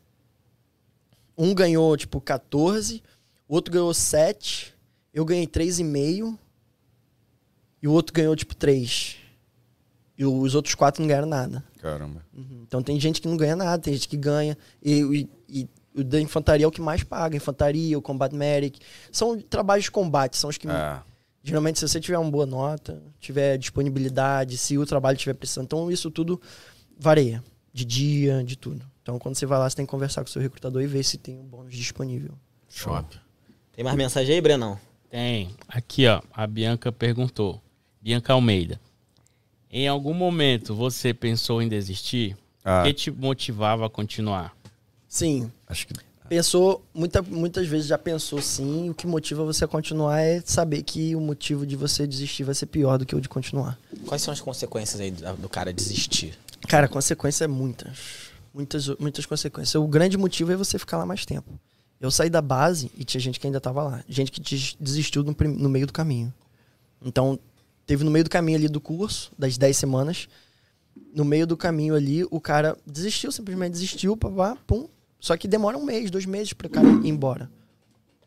[1.36, 3.02] Um ganhou, tipo, 14,
[3.48, 4.72] o outro ganhou 7,
[5.12, 6.38] eu ganhei 3,5
[7.82, 9.16] e o outro ganhou, tipo, 3.
[10.16, 11.64] E os outros quatro não ganharam nada.
[11.80, 12.24] Caramba.
[12.32, 12.62] Uhum.
[12.64, 14.56] Então tem gente que não ganha nada, tem gente que ganha.
[14.80, 15.68] E, e- e
[16.00, 17.36] o da infantaria é o que mais paga.
[17.36, 18.78] Infantaria, o Combat Medic.
[19.10, 20.68] São trabalhos de combate, são os que.
[20.68, 21.02] Ah,
[21.46, 25.66] Geralmente, se você tiver uma boa nota, tiver disponibilidade, se o trabalho estiver precisando.
[25.66, 26.40] Então, isso tudo
[26.98, 27.44] varia.
[27.72, 28.84] De dia, de tudo.
[29.02, 31.02] Então, quando você vai lá, você tem que conversar com o seu recrutador e ver
[31.02, 32.32] se tem um bônus disponível.
[32.68, 33.04] show.
[33.72, 34.80] Tem mais mensagem aí, Brenão?
[35.10, 35.54] Tem.
[35.68, 36.22] Aqui, ó.
[36.32, 37.60] A Bianca perguntou.
[38.00, 38.80] Bianca Almeida.
[39.70, 42.36] Em algum momento você pensou em desistir?
[42.64, 44.56] Ah, O que te motivava a continuar?
[45.08, 45.94] Sim, acho que...
[46.28, 48.88] Pensou, muita, muitas vezes já pensou sim.
[48.88, 52.54] O que motiva você a continuar é saber que o motivo de você desistir vai
[52.54, 53.78] ser pior do que o de continuar.
[54.06, 56.34] Quais são as consequências aí do do cara desistir?
[56.66, 57.98] Cara, consequência é muitas.
[58.54, 59.74] Muitas, muitas consequências.
[59.74, 61.58] O grande motivo é você ficar lá mais tempo.
[62.00, 64.04] Eu saí da base e tinha gente que ainda tava lá.
[64.08, 66.32] Gente que des- desistiu no, no meio do caminho.
[67.04, 67.38] Então,
[67.86, 70.28] teve no meio do caminho ali do curso, das 10 semanas.
[71.14, 74.88] No meio do caminho ali, o cara desistiu, simplesmente desistiu, papá, pum.
[75.24, 77.50] Só que demora um mês, dois meses para o cara ir embora.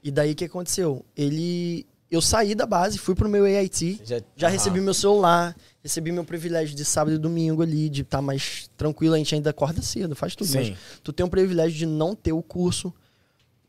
[0.03, 1.05] E daí o que aconteceu?
[1.15, 1.85] Ele.
[2.09, 6.23] Eu saí da base, fui pro meu AIT, Já, já recebi meu celular, recebi meu
[6.25, 10.15] privilégio de sábado e domingo ali, de estar mais tranquilo, a gente ainda acorda cedo,
[10.15, 10.49] faz tudo.
[10.55, 10.75] Mas Sim.
[11.03, 12.91] tu tem o privilégio de não ter o curso.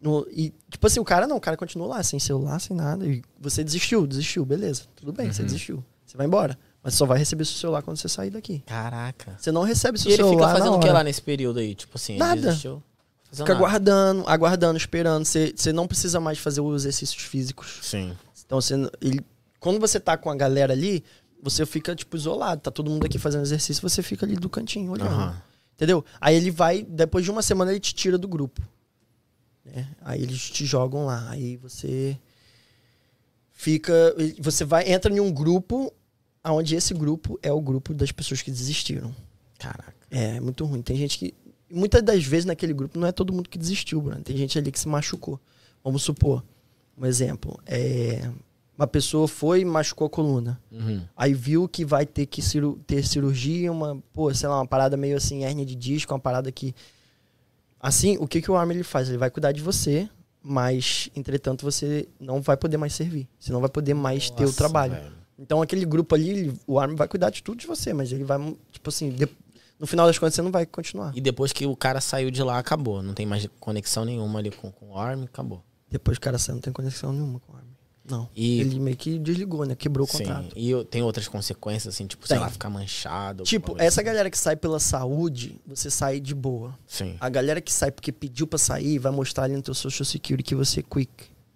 [0.00, 3.04] no- e, tipo assim, o cara não, o cara continua lá, sem celular, sem nada.
[3.04, 4.84] E você desistiu, desistiu, beleza.
[4.96, 5.46] Tudo bem, você Uhum.
[5.46, 5.84] desistiu.
[6.06, 6.56] Você vai embora.
[6.82, 8.62] Mas só vai receber seu celular quando você sair daqui.
[8.64, 9.34] Caraca.
[9.36, 10.50] Você não recebe seu E ele celular.
[10.50, 11.74] fica fazendo o que lá nesse período aí?
[11.74, 12.40] Tipo assim, ele Nada.
[12.40, 12.80] desistiu?
[13.30, 13.66] Fazendo Fica nada.
[13.66, 15.24] aguardando, aguardando, esperando.
[15.24, 17.78] Você, não precisa mais fazer os exercícios físicos.
[17.82, 18.16] Sim.
[18.44, 19.20] Então, você, ele,
[19.60, 21.04] quando você tá com a galera ali,
[21.42, 22.62] você fica, tipo, isolado.
[22.62, 25.10] Tá todo mundo aqui fazendo exercício, você fica ali do cantinho olhando.
[25.10, 25.42] Aham.
[25.74, 26.04] Entendeu?
[26.20, 28.60] Aí ele vai, depois de uma semana, ele te tira do grupo.
[29.64, 29.86] né?
[30.00, 31.28] Aí eles te jogam lá.
[31.30, 32.18] Aí você
[33.52, 33.92] fica.
[34.40, 35.92] Você vai, entra em um grupo,
[36.44, 39.14] onde esse grupo é o grupo das pessoas que desistiram.
[39.58, 39.94] Caraca.
[40.10, 40.82] É, é muito ruim.
[40.82, 41.34] Tem gente que.
[41.70, 44.22] Muitas das vezes naquele grupo não é todo mundo que desistiu, Bruno.
[44.22, 45.38] Tem gente ali que se machucou.
[45.84, 46.42] Vamos supor,
[46.96, 47.58] um exemplo.
[47.66, 48.30] É,
[48.76, 50.60] uma pessoa foi e machucou a coluna.
[50.72, 51.02] Uhum.
[51.16, 54.96] Aí viu que vai ter que ciru- ter cirurgia, uma, pô, sei lá, uma parada
[54.96, 56.74] meio assim, hérnia de disco, uma parada que.
[57.80, 59.08] Assim, o que, que o Arm ele faz?
[59.08, 60.08] Ele vai cuidar de você,
[60.42, 63.28] mas, entretanto, você não vai poder mais servir.
[63.38, 64.94] Você não vai poder mais ter o Nossa, trabalho.
[64.94, 65.12] velho.
[65.38, 68.38] Então aquele grupo ali, o Arm vai cuidar de tudo de você, mas ele vai,
[68.72, 69.28] tipo assim, de-
[69.78, 71.12] no final das contas você não vai continuar.
[71.16, 73.02] E depois que o cara saiu de lá, acabou.
[73.02, 75.62] Não tem mais conexão nenhuma ali com, com o Arm, acabou.
[75.90, 77.64] Depois o cara sai, não tem conexão nenhuma com o Arm.
[78.10, 78.26] Não.
[78.34, 79.74] E- Ele meio que desligou, né?
[79.74, 80.18] Quebrou o Sim.
[80.24, 80.52] contrato.
[80.56, 82.42] E eu- tem outras consequências, assim, tipo, sei Tem.
[82.44, 83.44] lá, ficar manchado.
[83.44, 84.06] Tipo, essa assim.
[84.06, 86.74] galera que sai pela saúde, você sai de boa.
[86.86, 87.16] Sim.
[87.20, 90.42] A galera que sai porque pediu pra sair, vai mostrar ali no teu social security
[90.48, 91.10] que você é quick,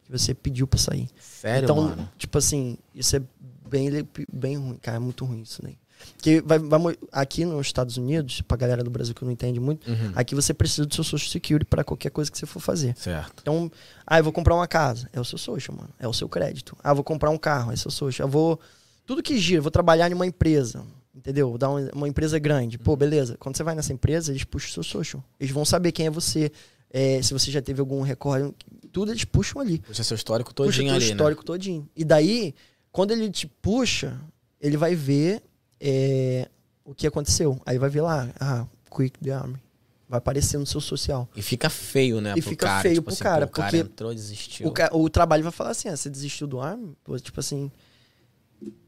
[0.05, 1.09] que você pediu pra sair.
[1.19, 2.09] Sério, então, mano?
[2.19, 3.23] tipo assim, isso é
[3.69, 5.78] bem, bem ruim, cara, é muito ruim isso daí.
[6.15, 9.91] Porque vai, vai aqui nos Estados Unidos, pra galera do Brasil que não entende muito,
[9.91, 10.12] Uhum.
[10.15, 12.95] aqui você precisa do seu social security pra qualquer coisa que você for fazer.
[12.97, 13.41] Certo.
[13.43, 13.70] Então,
[14.07, 16.77] ah, eu vou comprar uma casa, é o seu social, mano, é o seu crédito.
[16.83, 18.27] Ah, eu vou comprar um carro, é o seu social.
[18.29, 18.61] Eu vou
[19.05, 20.85] tudo que gira, eu vou trabalhar em uma empresa,
[21.15, 21.49] entendeu?
[21.51, 22.77] Vou dar uma, uma empresa grande.
[22.77, 22.85] Uhum.
[22.85, 23.37] Pô, beleza.
[23.39, 25.23] Quando você vai nessa empresa, eles puxam o seu social.
[25.41, 26.51] Eles vão saber quem é você,
[26.91, 28.55] é, se você já teve algum recorde,
[28.93, 29.79] tudo eles puxam ali.
[29.81, 31.11] Puxa seu histórico Puxa todinho teu ali, né?
[31.11, 31.89] histórico todinho.
[31.97, 32.55] E daí,
[32.93, 34.20] quando ele te puxa,
[34.61, 35.43] ele vai ver
[35.85, 36.49] é,
[36.85, 37.61] o que aconteceu.
[37.67, 38.65] Aí vai ver lá, ah,
[38.95, 39.61] Quick the Army.
[40.09, 41.27] Vai aparecer no seu social.
[41.35, 42.35] E fica feio, né?
[42.37, 42.83] E pro fica cara.
[42.83, 44.69] feio tipo pro assim, cara, pô, o cara porque entrou, desistiu.
[44.69, 46.95] O, ca- o trabalho vai falar assim, ah, você desistiu do Army?
[47.03, 47.71] Pô, tipo assim,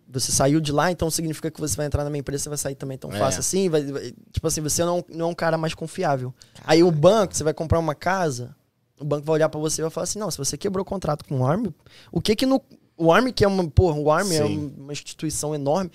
[0.08, 2.58] você saiu de lá, então significa que você vai entrar na minha empresa, você vai
[2.58, 3.18] sair também tão É.
[3.18, 3.68] fácil assim?
[3.70, 6.32] Vai, vai- tipo assim, você não, não é um cara mais confiável.
[6.62, 8.54] Aí o banco, você vai comprar uma casa,
[9.00, 10.86] o banco vai olhar pra você e vai falar assim, não, se você quebrou o
[10.86, 11.74] contrato com o Army,
[12.12, 12.62] o que que no...
[12.96, 14.72] O Army que é uma, porra, o Army é Sim.
[14.78, 15.90] uma instituição enorme,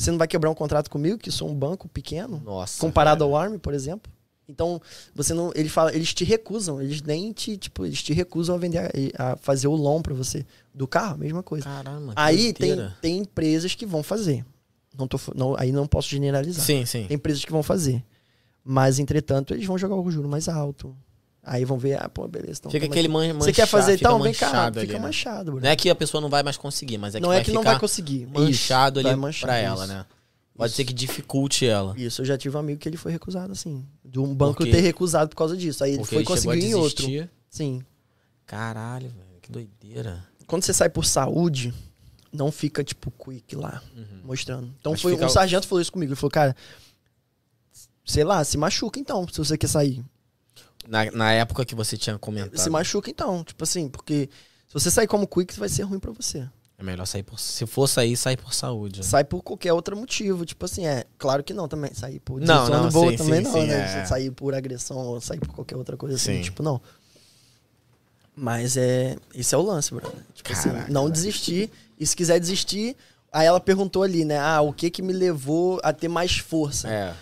[0.00, 2.40] você não vai quebrar um contrato comigo, que sou um banco pequeno?
[2.42, 2.80] Nossa.
[2.80, 4.10] comparado ao Army, por exemplo.
[4.48, 4.80] Então,
[5.14, 8.58] você não, ele fala, eles te recusam, eles nem te, tipo, eles te recusam a
[8.58, 10.44] vender, a fazer o loan pra você
[10.74, 11.66] do carro, mesma coisa.
[11.66, 14.44] Caramba, aí tem, tem empresas que vão fazer.
[14.98, 16.64] Não tô, não, aí não posso generalizar.
[16.64, 17.06] Sim, sim.
[17.06, 18.02] Tem empresas que vão fazer.
[18.64, 20.96] Mas, entretanto, eles vão jogar o juro mais alto.
[21.42, 22.58] Aí vão ver, ah, pô, beleza.
[22.60, 23.44] Então, Fica aquele man manchado.
[23.44, 24.20] Você quer fazer fica então?
[24.22, 24.66] Vem cá.
[24.66, 24.98] Fica ali, né?
[24.98, 25.60] manchado, Bruno.
[25.64, 27.44] Não é que a pessoa não vai mais conseguir, mas é que não vai é
[27.44, 28.26] que não vai conseguir.
[28.26, 29.92] manchado ali manchar, pra ela, isso.
[29.92, 30.06] né?
[30.54, 30.76] Pode Isso.
[30.76, 31.94] ser que dificulte ela.
[31.98, 33.82] Isso, eu já tive um amigo que ele foi recusado, assim.
[34.04, 35.82] De um banco Porque- ter recusado por causa disso.
[35.82, 37.06] Aí ele Porque foi conseguir em outro.
[37.48, 37.82] Sim.
[38.44, 39.40] Caralho, velho.
[39.40, 40.22] Que doideira.
[40.46, 41.72] Quando você sai por saúde,
[42.30, 43.82] não fica, tipo, quick lá,
[44.22, 44.70] mostrando.
[44.78, 46.12] Então Mas foi fica- um sargento falou isso comigo.
[46.12, 46.54] Ele falou, cara,
[48.04, 50.04] sei lá, se machuca então, se você quer sair.
[50.88, 52.58] Na, na época que você tinha comentado.
[52.58, 54.28] Se machuca então, tipo assim, porque
[54.66, 56.48] se você sair como quick, vai ser ruim pra você.
[56.78, 57.38] É melhor sair por.
[57.38, 59.00] Se for sair, sair por saúde.
[59.00, 59.06] né?
[59.06, 62.68] Sai por qualquer outro motivo, tipo assim, é, claro que não também, sair por Não,
[62.68, 64.00] não, boa sim, também sim, não, sim, né?
[64.00, 64.04] é.
[64.06, 66.42] Sair por agressão ou sair por qualquer outra coisa assim, Sim.
[66.42, 66.80] tipo, não.
[68.34, 70.18] Mas é, esse é o lance, brother.
[70.34, 71.12] Tipo assim, Caraca, não velho.
[71.12, 72.96] desistir, e se quiser desistir,
[73.30, 76.88] aí ela perguntou ali, né, ah, o que que me levou a ter mais força?
[76.88, 77.14] É.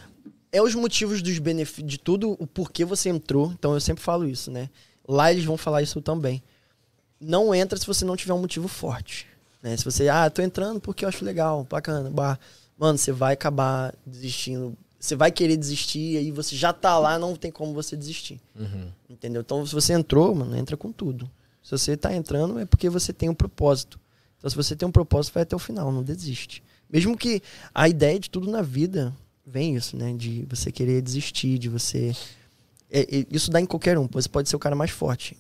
[0.51, 3.53] é os motivos dos benefícios, de tudo, o porquê você entrou.
[3.53, 4.71] Então eu sempre falo isso, né?
[5.07, 6.43] Lá eles vão falar isso também.
[7.21, 9.27] Não entra se você não tiver um motivo forte.
[9.63, 9.77] Né?
[9.77, 12.39] Se você, ah, tô entrando porque eu acho legal, bacana, bah.
[12.79, 17.37] Mano, você vai acabar desistindo você vai querer desistir, aí você já tá lá, não
[17.37, 18.41] tem como você desistir.
[18.59, 18.91] Uhum.
[19.09, 19.43] Entendeu?
[19.43, 21.31] Então, se você entrou, mano, entra com tudo.
[21.63, 24.01] Se você tá entrando, é porque você tem um propósito.
[24.37, 26.65] Então, se você tem um propósito, vai até o final, não desiste.
[26.91, 27.41] Mesmo que
[27.73, 29.15] a ideia de tudo na vida
[29.49, 30.13] vem isso, né?
[30.13, 32.15] De você querer desistir, de você.
[32.91, 34.09] é- é- isso dá em qualquer um.
[34.13, 35.37] Você pode ser o cara mais forte.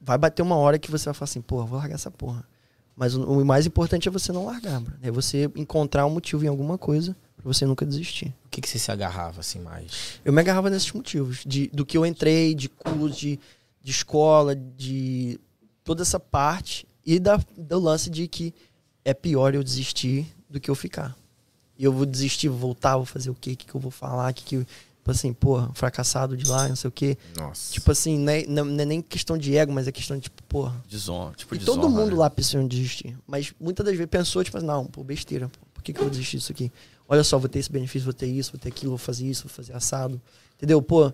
[0.00, 2.46] Vai bater uma hora que você vai falar assim, porra, vou largar essa porra.
[2.94, 4.94] Mas o, o mais importante é você não largar, bro.
[5.02, 8.34] É você encontrar um motivo em alguma coisa pra você nunca desistir.
[8.46, 10.20] O que, que você se agarrava assim mais?
[10.24, 11.42] Eu me agarrava nesses motivos.
[11.44, 13.38] De, do que eu entrei, de curso, de,
[13.82, 15.38] de escola, de
[15.84, 16.86] toda essa parte.
[17.04, 18.54] E da, do lance de que
[19.04, 21.14] é pior eu desistir do que eu ficar.
[21.78, 23.52] E eu vou desistir, vou voltar, vou fazer o quê?
[23.52, 24.32] O que, que eu vou falar?
[24.32, 24.64] Que, que eu.
[24.64, 27.16] Tipo assim, porra, fracassado de lá, não sei o quê.
[27.36, 27.72] Nossa.
[27.72, 30.42] Tipo assim, não é, não é nem questão de ego, mas é questão de, tipo,
[30.44, 30.74] porra.
[30.88, 32.16] Desonra, tipo E desonra, todo mundo né?
[32.16, 33.16] lá pensou em desistir.
[33.24, 35.48] Mas muitas das vezes pensou, tipo, não, pô, besteira.
[35.48, 36.72] Pô, por que, que eu vou desistir disso aqui?
[37.08, 39.44] Olha só, vou ter esse benefício, vou ter isso, vou ter aquilo, vou fazer isso,
[39.44, 40.20] vou fazer assado.
[40.56, 40.82] Entendeu?
[40.82, 41.12] Pô,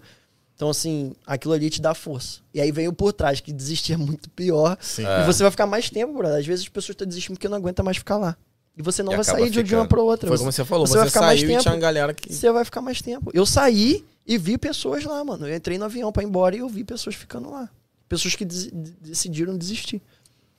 [0.55, 2.41] então assim, aquilo ali te dá força.
[2.55, 4.79] E aí vem o por trás, que desistir é muito pior.
[4.81, 5.05] Sim.
[5.05, 5.23] É.
[5.23, 6.39] E você vai ficar mais tempo, brother.
[6.39, 8.39] Às vezes as pessoas estão desistindo porque não aguentam mais ficar lá.
[8.77, 9.89] E você não E vai sair de de uma ficando.
[9.89, 10.29] pra outra.
[10.29, 11.63] Foi como você falou, você você, vai ficar mais saiu e tempo.
[11.63, 12.33] tinha uma galera que.
[12.33, 13.31] você vai ficar mais tempo.
[13.35, 15.47] Eu saí e vi pessoas lá, mano.
[15.47, 17.69] Eu entrei no avião pra ir embora e eu vi pessoas ficando lá.
[18.09, 20.01] Pessoas que des- de- decidiram desistir.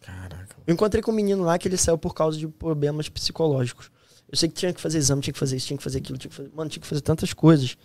[0.01, 0.55] Caraca.
[0.67, 3.89] Eu encontrei com um menino lá que ele saiu por causa de problemas psicológicos.
[4.31, 6.17] Eu sei que tinha que fazer exame, tinha que fazer isso, tinha que fazer aquilo,
[6.17, 6.51] tinha que fazer.
[6.53, 7.77] Mano, tinha que fazer tantas coisas.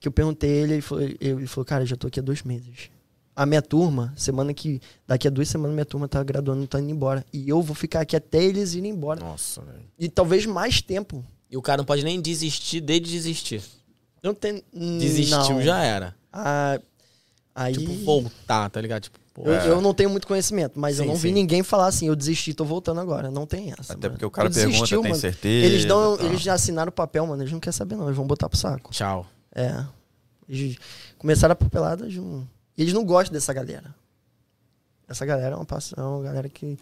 [0.00, 2.90] Que eu perguntei ele, ele falou, ele falou cara, já tô aqui há dois meses.
[3.38, 4.80] A minha turma, semana que.
[5.06, 7.24] Daqui a duas semanas minha turma tá graduando, tá indo embora.
[7.32, 9.20] E eu vou ficar aqui até eles irem embora.
[9.20, 9.84] Nossa, velho.
[9.96, 11.24] E talvez mais tempo.
[11.48, 13.62] E o cara não pode nem desistir de desistir.
[14.24, 14.60] Não tem.
[14.74, 15.62] Desistiu, não.
[15.62, 16.16] já era.
[16.32, 16.80] Ah,
[17.54, 17.74] aí.
[17.74, 19.02] Tipo, voltar, tá ligado?
[19.02, 21.34] Tipo, pô, Eu, eu não tenho muito conhecimento, mas eu Sim, não vi sim.
[21.34, 23.30] ninguém falar assim, eu desisti, tô voltando agora.
[23.30, 23.92] Não tem essa.
[23.92, 24.14] Até mano.
[24.14, 25.20] porque o cara desistiu, pergunta, tem mano.
[25.20, 25.64] certeza?
[25.64, 26.26] Eles dão, tal.
[26.26, 27.40] eles já assinaram o papel, mano.
[27.40, 28.06] Eles não querem saber, não.
[28.06, 28.90] Eles vão botar pro saco.
[28.90, 29.24] tchau.
[29.54, 29.84] É.
[30.48, 30.76] Eles
[31.16, 32.44] começaram a papelada de um.
[32.78, 33.92] E eles não gostam dessa galera.
[35.08, 36.78] Essa galera é uma passão, uma galera que.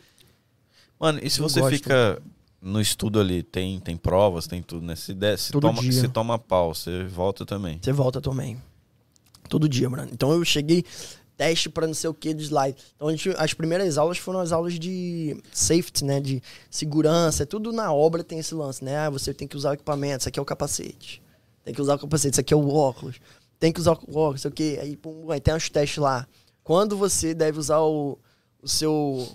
[1.00, 1.72] Mano, e se você gosto.
[1.74, 2.20] fica
[2.60, 4.94] no estudo ali, tem, tem provas, tem tudo, né?
[4.94, 5.92] Se, der, se, Todo toma, dia.
[5.92, 7.78] se toma pau, você volta também.
[7.82, 8.60] Você volta também.
[9.48, 10.08] Todo dia, mano.
[10.12, 10.84] Então eu cheguei,
[11.36, 12.76] teste pra não sei o que de slide.
[12.96, 16.20] Então a gente- as primeiras aulas foram as aulas de safety, né?
[16.20, 17.44] De segurança.
[17.44, 18.98] É tudo na obra tem esse lance, né?
[18.98, 21.22] Ah, você tem que usar o equipamento, isso aqui é o capacete.
[21.64, 23.16] Tem que usar o capacete, isso aqui é o óculos.
[23.58, 24.78] Tem que usar o óculos, sei o quê.
[24.80, 26.26] Aí, pum, aí tem uns testes lá.
[26.62, 28.18] Quando você deve usar o,
[28.60, 29.26] o seu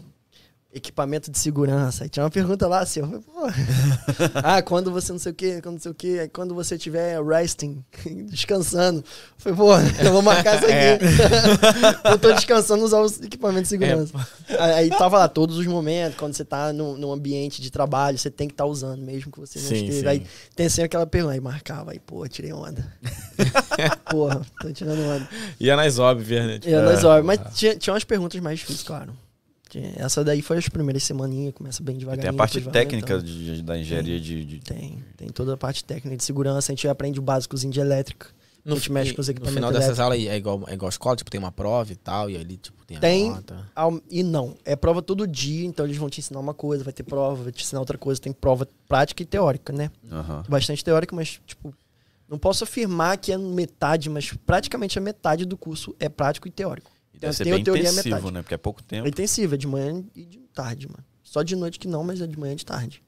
[0.73, 2.03] equipamento de segurança.
[2.03, 3.41] Aí tinha uma pergunta lá assim, eu falei, pô.
[4.43, 7.21] ah, quando você não sei o que, quando não sei o que, quando você estiver
[7.23, 7.83] resting,
[8.29, 8.99] descansando.
[8.99, 9.73] Eu falei, pô,
[10.03, 12.09] eu vou marcar isso aqui.
[12.09, 14.13] eu tô descansando usar os equipamentos de segurança.
[14.47, 18.17] aí, aí tava lá todos os momentos, quando você tá num, num ambiente de trabalho,
[18.17, 19.99] você tem que estar usando, mesmo que você não Sim, esteja.
[20.01, 20.07] sim.
[20.07, 20.25] Aí
[20.55, 22.85] tem sempre aquela pergunta, aí marcava, aí, pô, tirei onda.
[24.09, 25.27] Porra, tô tirando onda.
[25.59, 26.59] Ia nas óbvias, né?
[26.59, 27.25] Tipo, É, nas horas.
[27.25, 29.13] Mas tinha, tinha umas perguntas mais difíceis, claro.
[29.95, 32.21] Essa daí foi as primeiras semaninhas, começa bem devagarinho.
[32.23, 35.83] tem a parte técnica de, de- da engenharia de, de- Tem, tem toda a parte
[35.83, 36.71] técnica de segurança.
[36.71, 38.27] A gente aprende o básicozinho de elétrica.
[38.65, 40.03] no, a gente mexe com os no equipamentos final dessas elétricos.
[40.05, 42.37] aulas aí é igual, é igual a escola, tipo, tem uma prova e tal, e
[42.37, 43.29] ali, tipo, tem a Tem.
[43.29, 43.69] nota.
[43.75, 46.93] Ao- E não, é prova todo dia, então eles vão te ensinar uma coisa, vai
[46.93, 48.21] ter prova, vai te ensinar outra coisa.
[48.21, 49.89] Tem prova prática e teórica, né?
[50.11, 50.43] Aham.
[50.49, 51.73] Bastante teórica, mas, tipo,
[52.29, 56.51] não posso afirmar que é metade, mas praticamente a metade do curso é prático e
[56.51, 56.91] teórico.
[57.21, 58.41] Deve ser bem intensivo, né?
[58.41, 59.05] Porque é pouco tempo.
[59.05, 61.03] É intensivo, é de manhã e de tarde, mano.
[61.23, 63.03] Só de noite que não, mas é de manhã e de tarde.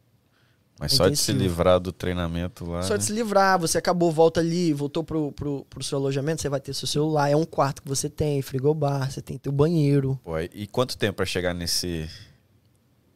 [0.80, 1.50] Mas só de se intensivo.
[1.50, 2.84] livrar do treinamento lá.
[2.84, 3.00] Só né?
[3.00, 6.60] de se livrar, você acabou, volta ali, voltou pro, pro, pro seu alojamento, você vai
[6.60, 10.20] ter seu celular, é um quarto que você tem, frigobar, você tem teu banheiro.
[10.24, 12.10] Pô, e quanto tempo pra chegar nesse.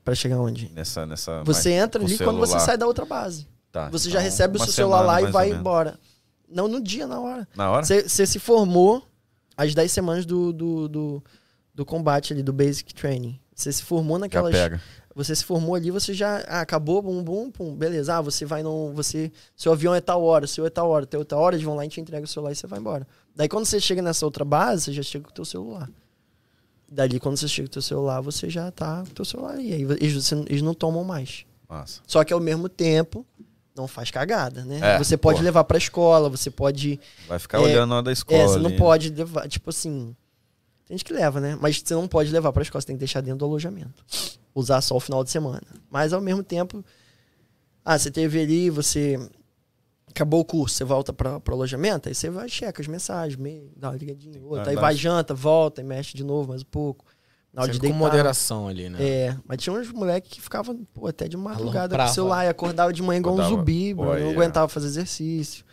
[0.03, 0.71] Pra chegar onde?
[0.73, 1.05] Nessa.
[1.05, 2.65] nessa Você entra ali quando você celular?
[2.65, 3.47] sai da outra base.
[3.71, 5.99] Tá, Você já então, recebe o seu celular lá e vai embora.
[6.49, 7.47] Não no dia, na hora.
[7.55, 7.85] Na hora?
[7.85, 9.03] Você se formou
[9.57, 11.23] às 10 semanas do, do, do,
[11.73, 13.39] do combate ali, do Basic Training.
[13.55, 14.55] Você se formou Já naquelas.
[14.55, 14.81] pega.
[15.15, 18.15] Você se formou ali, você já ah, acabou, bum, bum, pum, beleza.
[18.15, 18.93] Ah, você vai no.
[18.93, 21.65] Você, seu avião é tal hora, seu é tal hora, teu é tal hora, eles
[21.65, 23.07] vão lá e te entregam o celular e você vai embora.
[23.35, 25.89] Daí quando você chega nessa outra base, você já chega com o teu celular.
[26.89, 29.59] Dali, quando você chega com o teu celular, você já tá com o teu celular.
[29.59, 31.47] E aí eles, eles não tomam mais.
[31.67, 32.01] Massa.
[32.05, 33.25] Só que ao mesmo tempo,
[33.77, 34.79] não faz cagada, né?
[34.95, 35.43] É, você pode pô.
[35.45, 36.99] levar pra escola, você pode.
[37.27, 38.41] Vai ficar É, olhando na hora da escola.
[38.41, 38.77] É, você não ali.
[38.77, 40.15] pode levar, tipo assim.
[40.85, 41.57] Tem gente que leva, né?
[41.61, 44.03] Mas você não pode levar pra escola, você tem que deixar dentro do alojamento.
[44.55, 45.61] Usar só o final de semana.
[45.89, 46.83] Mas ao mesmo tempo.
[47.85, 49.17] Ah, você teve ali, você.
[50.09, 53.69] Acabou o curso, você volta para o alojamento, aí você vai, checa as mensagens, meio,
[53.75, 56.65] dá uma ligadinha, outra, Ah, aí vai, janta, volta e mexe de novo mais um
[56.65, 57.05] pouco.
[57.57, 58.11] Na hora de Sempre com deitar.
[58.11, 58.99] moderação ali, né?
[59.03, 62.49] É, mas tinha uns moleques que ficavam pô, até de madrugada com o celular e
[62.49, 63.59] acordava de manhã igual um Acordava.
[63.59, 64.29] zumbi, bro, não é.
[64.31, 65.65] aguentava fazer exercício.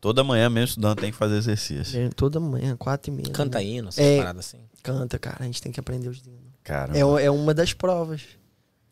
[0.00, 1.98] Toda manhã, mesmo estudando, tem que fazer exercício.
[1.98, 3.30] É, Toda manhã, quatro e meia.
[3.30, 3.64] Canta né?
[3.64, 4.18] hino, essas É.
[4.18, 4.58] paradas assim.
[4.82, 5.38] Canta, cara.
[5.40, 6.38] A gente tem que aprender os hinos.
[6.62, 8.20] Cara, É, o- é uma das provas.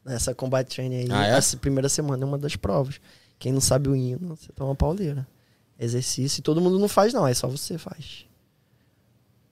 [0.07, 1.31] Essa combat training aí, Ah, é?
[1.37, 3.01] essa primeira semana é uma das provas.
[3.39, 5.27] Quem não sabe o hino, você toma pauleira.
[5.79, 8.26] Exercício, e todo mundo não faz, não, é só você faz.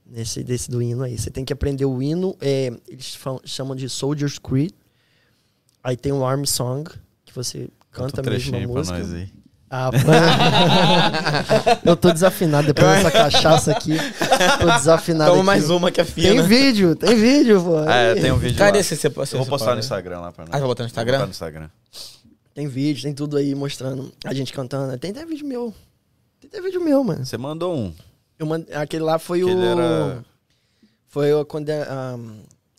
[0.07, 1.17] Nesse desse do hino aí.
[1.19, 4.71] Você tem que aprender o hino, é, eles falam- chamam de Soldier's Creed.
[5.83, 6.89] Aí tem o Army Song,
[7.25, 8.99] que você canta um a mesma trechinho pra música.
[8.99, 9.29] nós aí.
[9.71, 9.91] Ah,
[11.85, 13.97] eu tô desafinado depois dessa cachaça aqui.
[14.61, 15.47] Tô desafinado Toma aqui.
[15.47, 16.43] mais uma que é Tem fina.
[16.43, 17.79] vídeo, tem vídeo, pô.
[17.79, 20.31] Ah, é, tem um vídeo Cadê esse você, você Eu vou postar no Instagram lá
[20.33, 20.55] pra nós.
[20.55, 21.15] Ah, vai botar no Vou Instagram?
[21.17, 21.69] botar no Instagram.
[22.55, 24.97] Tem vídeo, tem tudo aí mostrando a gente cantando.
[24.99, 25.75] Tem até vídeo meu.
[26.41, 27.25] Tem até vídeo meu, mano.
[27.27, 27.93] Você mandou um.
[28.39, 28.65] Eu mand...
[28.75, 29.63] Aquele lá foi Que o.
[29.63, 30.25] era-
[31.09, 32.17] Foi o, quando é, ah,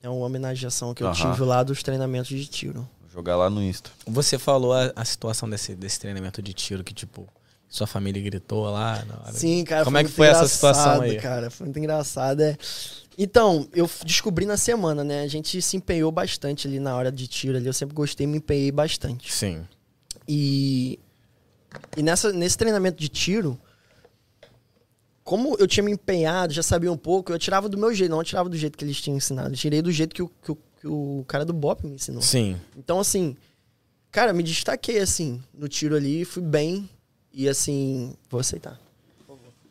[0.03, 1.31] é uma homenageação que eu Aham.
[1.31, 2.87] tive lá dos treinamentos de tiro.
[3.01, 3.89] Vou jogar lá no Insta.
[4.05, 7.27] Você falou a, a situação desse, desse treinamento de tiro que, tipo,
[7.69, 9.31] sua família gritou lá na hora.
[9.33, 9.85] Sim, cara.
[9.85, 11.19] Como é que muito foi essa situação engraçado, aí?
[11.21, 11.49] cara?
[11.49, 12.41] Foi muito engraçado.
[12.41, 12.57] É.
[13.17, 15.21] Então, eu descobri na semana, né?
[15.21, 17.65] A gente se empenhou bastante ali na hora de tiro ali.
[17.65, 19.31] Eu sempre gostei, me empenhei bastante.
[19.33, 19.63] Sim.
[20.27, 20.99] E,
[21.95, 23.57] e nessa, nesse treinamento de tiro,
[25.25, 28.19] como eu tinha me empenhado, já sabia um pouco, eu tirava do meu jeito, não
[28.19, 29.49] eu tirava do jeito que eles tinham ensinado.
[29.53, 32.21] Eu tirei do jeito que o, que o, que o cara do BOP me ensinou.
[32.21, 32.55] Sim.
[32.77, 33.35] Então, assim,
[34.11, 36.87] cara, me destaquei, assim, no tiro ali, fui bem.
[37.33, 38.79] E, assim, vou aceitar.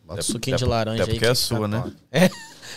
[0.05, 1.18] Bota Até- suquinho até de laranja até aí.
[1.18, 1.81] porque é que sua, né?
[1.82, 1.97] top.
[2.10, 2.31] É.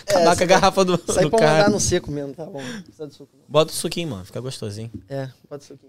[0.08, 2.62] Acabar com a garrafa do, Isso aí do pra mandar no seco mesmo, tá bom.
[2.84, 3.44] Precisa de suco, não.
[3.48, 4.24] Bota o suquinho, mano.
[4.24, 4.90] Fica gostosinho.
[5.08, 5.86] É, pode ser aqui.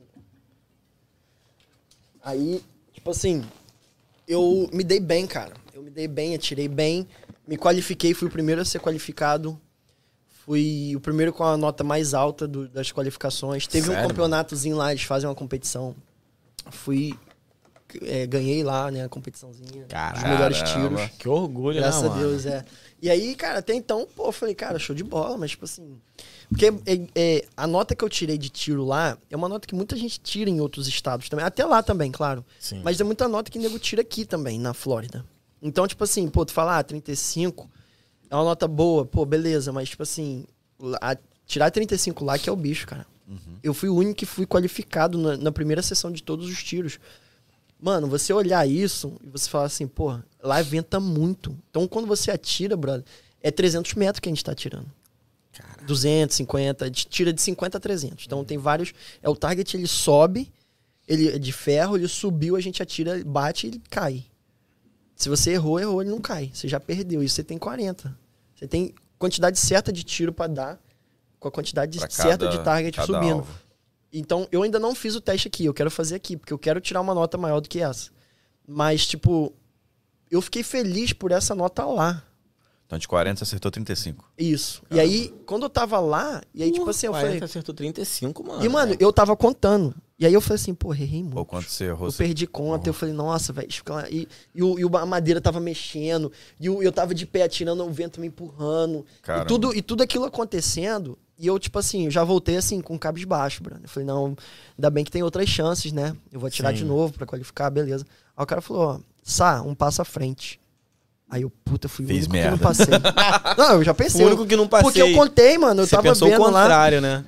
[2.23, 2.61] Aí,
[2.91, 3.45] tipo assim,
[4.27, 5.53] eu me dei bem, cara.
[5.79, 7.07] Eu me dei bem, atirei bem,
[7.47, 9.57] me qualifiquei, fui o primeiro a ser qualificado.
[10.45, 13.65] Fui o primeiro com a nota mais alta do- das qualificações.
[13.65, 15.95] Teve Sério, um campeonatozinho lá, eles fazem uma competição.
[16.69, 17.17] Fui.
[18.03, 19.85] é, ganhei lá, né, a competiçãozinha.
[19.87, 20.17] Caralho.
[20.17, 20.97] Os melhores Caramba.
[20.99, 21.17] tiros.
[21.17, 22.13] Que orgulho, Graças né, a?
[22.19, 22.63] Deus, é.
[23.01, 25.97] E aí, cara, até então, pô, eu falei, cara, show de bola, mas tipo assim.
[26.49, 29.73] Porque é, é, a nota que eu tirei de tiro lá é uma nota que
[29.73, 31.43] muita gente tira em outros estados também.
[31.43, 32.45] Até lá também, claro.
[32.59, 32.81] Sim.
[32.83, 35.25] Mas é muita nota que nego tira aqui também, na Flórida.
[35.61, 37.69] Então, tipo assim, pô, tu fala, ah, 35
[38.29, 40.45] é uma nota boa, pô, beleza, mas tipo assim,
[40.79, 43.05] lá- tirar 35 lá que é o bicho, cara.
[43.63, 46.99] Eu fui o único que fui qualificado na, na primeira sessão de todos os tiros.
[47.79, 51.55] Mano, você olhar isso e você falar assim, pô, lá venta muito.
[51.69, 53.03] Então, quando você atira, brother,
[53.41, 54.87] é 300 metros que a gente tá atirando.
[55.85, 58.25] 250, a gente tira de 50 a 300.
[58.25, 58.93] Então, tem vários...
[59.21, 60.51] É o target, ele sobe,
[61.07, 64.25] ele é de ferro, ele subiu, a gente atira, bate e ele cai.
[65.19, 66.49] Se você errou, errou, ele não cai.
[66.53, 67.21] Você já perdeu.
[67.21, 68.17] E você tem 40.
[68.55, 70.79] Você tem quantidade certa de tiro pra dar,
[71.37, 73.33] com a quantidade Pra certa cada- de target subindo.
[73.33, 73.53] alvo.
[74.13, 75.65] Então, eu ainda não fiz o teste aqui.
[75.65, 78.09] Eu quero fazer aqui, porque eu quero tirar uma nota maior do que essa.
[78.65, 79.53] Mas, tipo,
[80.31, 82.23] eu fiquei feliz por essa nota lá.
[82.85, 84.25] Então de 40 você acertou 35.
[84.37, 84.81] Isso.
[84.89, 87.43] E aí, quando eu tava lá, e aí, tipo assim, eu 40 falei.
[87.45, 88.65] acertou 35, mano.
[88.65, 89.93] E, mano, eu tava contando.
[90.19, 91.37] E aí eu falei assim, pô, errei muito.
[91.37, 92.07] Ou quanto você errou?
[92.07, 93.69] Eu você- perdi conta, eu falei, nossa, velho.
[94.11, 96.29] E, e, o- e a madeira tava mexendo,
[96.59, 99.05] e o- eu tava de pé atirando, o vento me empurrando.
[99.41, 101.17] E tudo, e tudo aquilo acontecendo.
[101.37, 103.79] E eu, tipo assim, eu já voltei assim, com cabisbaixo, Bruno.
[103.81, 104.35] Eu falei, não,
[104.77, 106.13] ainda bem que tem outras chances, né?
[106.33, 106.85] Eu vou atirar de Sim.
[106.85, 108.05] novo pra qualificar, beleza.
[108.35, 110.59] Aí o cara falou, ó, Sá, um passo à frente.
[111.29, 112.57] Aí eu, puta, fui Fez o único merda.
[112.57, 112.85] que não passei.
[113.57, 114.25] não, eu já pensei.
[114.25, 114.83] O único que não passei.
[114.83, 116.47] Porque eu contei, mano, eu Você tava pensou o vendo lá.
[116.63, 117.23] contrário, né?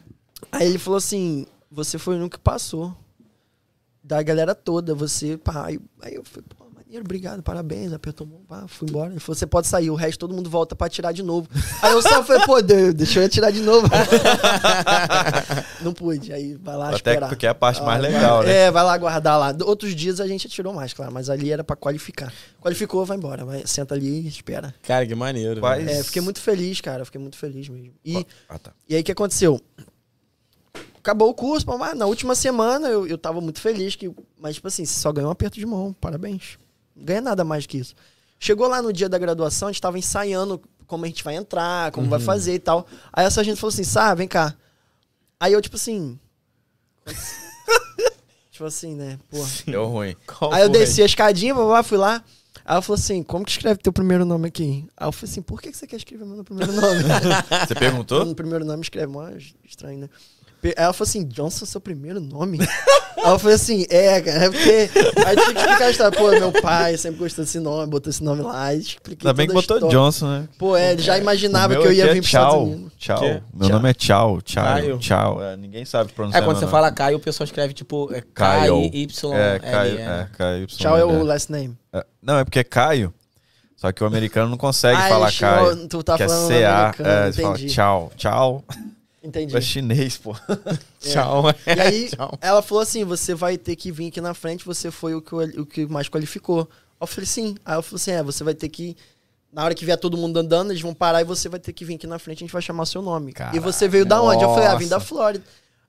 [0.52, 2.95] Aí ele falou assim: você foi o único que passou.
[4.03, 5.38] Da galera toda, você.
[5.38, 5.68] Pá.
[5.68, 7.93] Aí, aí eu falei, pô, maneiro, obrigado, parabéns.
[7.93, 9.11] Apertou a mão, pá, fui embora.
[9.11, 11.48] Ele falou: você pode sair, o resto todo mundo volta pra atirar de novo.
[11.84, 13.88] Aí eu só falei, pô, de- deixa eu atirar de novo.
[15.81, 16.34] Não pude.
[16.34, 17.30] Aí vai lá Até esperar.
[17.30, 18.53] porque é a parte mais Ah, legal, vai- né?
[18.53, 19.56] É, vai lá guardar lá.
[19.65, 22.34] Outros dias a gente atirou mais, claro, mas ali era pra qualificar.
[22.60, 23.45] Qualificou, vai embora.
[23.45, 24.73] Vai, senta ali e espera.
[24.84, 25.60] Cara, que maneiro.
[25.61, 25.88] Quais-.
[25.88, 27.06] É, fiquei muito feliz, cara.
[27.06, 27.93] Fiquei muito feliz mesmo.
[28.03, 28.26] E.
[28.49, 28.72] Ah, tá.
[28.89, 29.61] E aí o que aconteceu?
[31.02, 34.68] Acabou o curso, mas na última semana eu, eu tava muito feliz, que, mas tipo
[34.68, 36.60] assim, você só ganhou um aperto de mão, parabéns.
[36.95, 37.95] Não ganha nada mais que isso.
[38.40, 41.91] Chegou lá no dia da graduação, a gente tava ensaiando como a gente vai entrar,
[41.91, 42.86] como vai fazer e tal.
[43.11, 44.56] Aí essa gente falou assim, Sá, vem cá.
[45.40, 46.19] Aí eu, tipo assim.
[48.52, 49.18] tipo assim, né?
[49.28, 49.49] Porra.
[49.65, 50.15] Deu ruim.
[50.28, 52.23] Qual Aí eu desci a escadinha, babá, fui lá.
[52.64, 54.86] Aí ela falou assim, como que escreve teu primeiro nome aqui?
[54.95, 57.02] Aí eu falei assim, por que que você quer escrever meu primeiro nome?
[57.68, 58.23] Você perguntou?
[58.23, 60.10] No primeiro nome escreve mais estranho, né?
[60.76, 62.60] Ela falou assim, Johnson é seu primeiro nome?
[63.24, 64.90] Aí eu falei assim, é, cara, é porque.
[65.26, 66.18] Aí tinha que explicar a história.
[66.18, 69.28] Pô, meu pai sempre gostou desse nome, botou esse nome lá, expliquei.
[69.28, 69.96] Ainda bem que botou história.
[69.98, 70.48] Johnson, né?
[70.58, 72.64] Pô, é, ele já imaginava O meu que eu ia é vir pros Estados tchau.
[72.64, 72.92] Unidos.
[72.98, 73.20] Tchau.
[73.20, 73.26] Que?
[73.26, 73.70] Meu Tchau.
[73.70, 74.42] nome é Tchau.
[74.42, 74.64] Tchau.
[74.64, 74.98] Caio.
[75.00, 75.44] Tchau.
[75.44, 76.42] É, ninguém sabe É, pronunciar.
[76.44, 76.72] quando meu você nome.
[76.72, 78.90] fala Caio, o pessoal escreve tipo é Caio.
[78.92, 79.34] K-I-Y.
[79.36, 80.00] É, Caio.
[80.00, 80.68] É, Caio.
[80.68, 81.24] Tchau é o é.
[81.24, 81.78] last name.
[81.94, 83.14] É, Não, é porque é Caio.
[83.76, 85.88] Só que o americano não consegue Ah, falar eles- Caio.
[85.88, 86.80] Tu tá que é falando CA.
[86.82, 87.74] americano, É, eles falam entendi.
[87.74, 88.12] tchau.
[88.16, 88.64] Tchau.
[89.23, 89.56] Entendi.
[89.56, 90.35] É chinês, pô.
[90.99, 91.43] Tchau.
[91.68, 92.38] E aí, Tchau.
[92.41, 95.35] ela falou assim: você vai ter que vir aqui na frente, você foi o que,
[95.35, 96.68] o que mais qualificou.
[96.99, 97.56] Eu falei, sim.
[97.64, 98.95] Aí eu falei assim: é, você vai ter que.
[99.53, 101.84] Na hora que vier todo mundo andando, eles vão parar e você vai ter que
[101.84, 103.34] vir aqui na frente, a gente vai chamar seu nome.
[103.53, 104.43] e você veio da onde?
[104.43, 105.07] Eu falei, ah, vim da Nossa.
[105.07, 105.43] Flórida.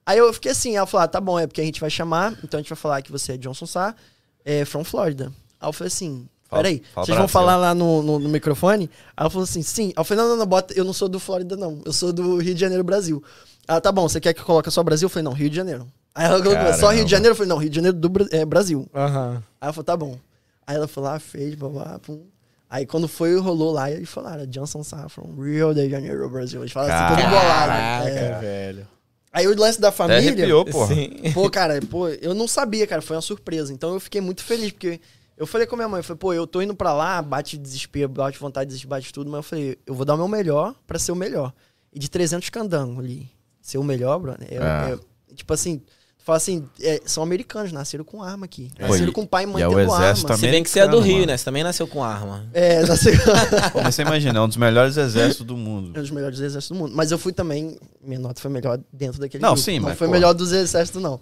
[0.05, 2.37] Aí eu fiquei assim, ela falou, ah, tá bom, é porque a gente vai chamar,
[2.43, 3.95] então a gente vai falar que você é Johnson Sá,
[4.45, 5.33] é from Florida.
[5.61, 8.91] Aí eu falei assim, Fala- peraí, fala vocês vão falar lá no, no, no microfone?
[9.17, 9.87] Aí ela falou assim, sim.
[9.87, 11.81] Aí eu falei, não, não, não, bota, eu não sou do Flórida, não.
[11.85, 13.25] Eu sou do Rio de Janeiro, Brasil.
[13.67, 15.07] Ela, tá bom, você quer que eu coloque só Brasil?
[15.07, 15.87] Eu falei, não, Rio de Janeiro.
[16.15, 17.05] Aí ela colocou, só Rio Caramba.
[17.05, 17.33] de Janeiro?
[17.33, 18.87] Eu falei, não, Rio de Janeiro do é, Brasil.
[18.95, 19.43] Aham.
[19.61, 20.19] Aí ela falou, tá bom.
[20.67, 22.21] Aí ela foi lá, fez, blá, pum.
[22.69, 26.61] Aí quando foi, rolou lá, eles falaram, Johnson Sá from Rio de Janeiro, Brasil.
[26.61, 28.09] Eles falaram assim, todo bolado.
[28.09, 28.39] É.
[28.41, 28.89] velho.
[29.33, 30.19] Aí o lance da Até família...
[30.33, 30.95] arrepiou, porra.
[30.95, 31.11] Sim.
[31.33, 33.73] Pô, cara, pô, eu não sabia, cara, foi uma surpresa.
[33.73, 35.01] Então eu fiquei muito feliz, porque
[35.37, 37.57] eu falei com a minha mãe, eu falei, pô, eu tô indo pra lá, bate
[37.59, 40.75] desespero, bate vontade, desiste, bate tudo, mas eu falei, eu vou dar o meu melhor
[40.87, 41.53] pra ser o melhor.
[41.93, 43.29] E de 300 candangos ali,
[43.61, 44.95] ser o melhor, brother, é, É.
[44.95, 48.71] é- tipo assim, tu fala assim, é, são americanos, nasceram com arma aqui.
[48.79, 50.39] Pô, Nasceram e- com pai e mãe e é o tendo exército arma.
[50.39, 51.27] Se bem que você é do Rio, mano.
[51.27, 51.37] né?
[51.37, 52.47] Você também nasceu com arma.
[52.55, 53.13] É, nasceu...
[53.73, 55.93] Pô, Mas você imagina, é um dos melhores exércitos do mundo.
[55.95, 56.95] É um dos melhores exércitos do mundo.
[56.95, 59.63] Mas eu fui também, minha nota foi melhor dentro daquele Não, grupo.
[59.65, 60.13] sim, Não mas, foi pô.
[60.13, 61.21] melhor dos exércitos, não.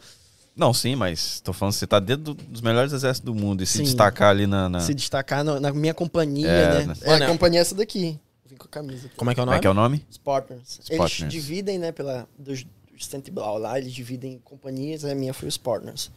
[0.56, 3.62] Não, sim, mas tô falando que você tá dentro do- dos melhores exércitos do mundo
[3.62, 3.84] e se Sim.
[3.84, 4.68] destacar ali na.
[4.68, 6.86] na- Se destacar no- na minha companhia, É, né?
[6.86, 6.94] né?
[7.02, 8.18] É, a companhia é essa daqui.
[8.44, 9.16] Vim com a camisa aqui.
[9.16, 9.58] Como é que é o Como nome?
[9.58, 10.06] é que é o nome?
[10.10, 10.80] Os partners.
[10.88, 11.32] Eles partners.
[11.32, 15.48] dividem, né, pela, dos, dos Cent Blau lá, eles dividem em companhias, a minha foi
[15.48, 16.10] os partners.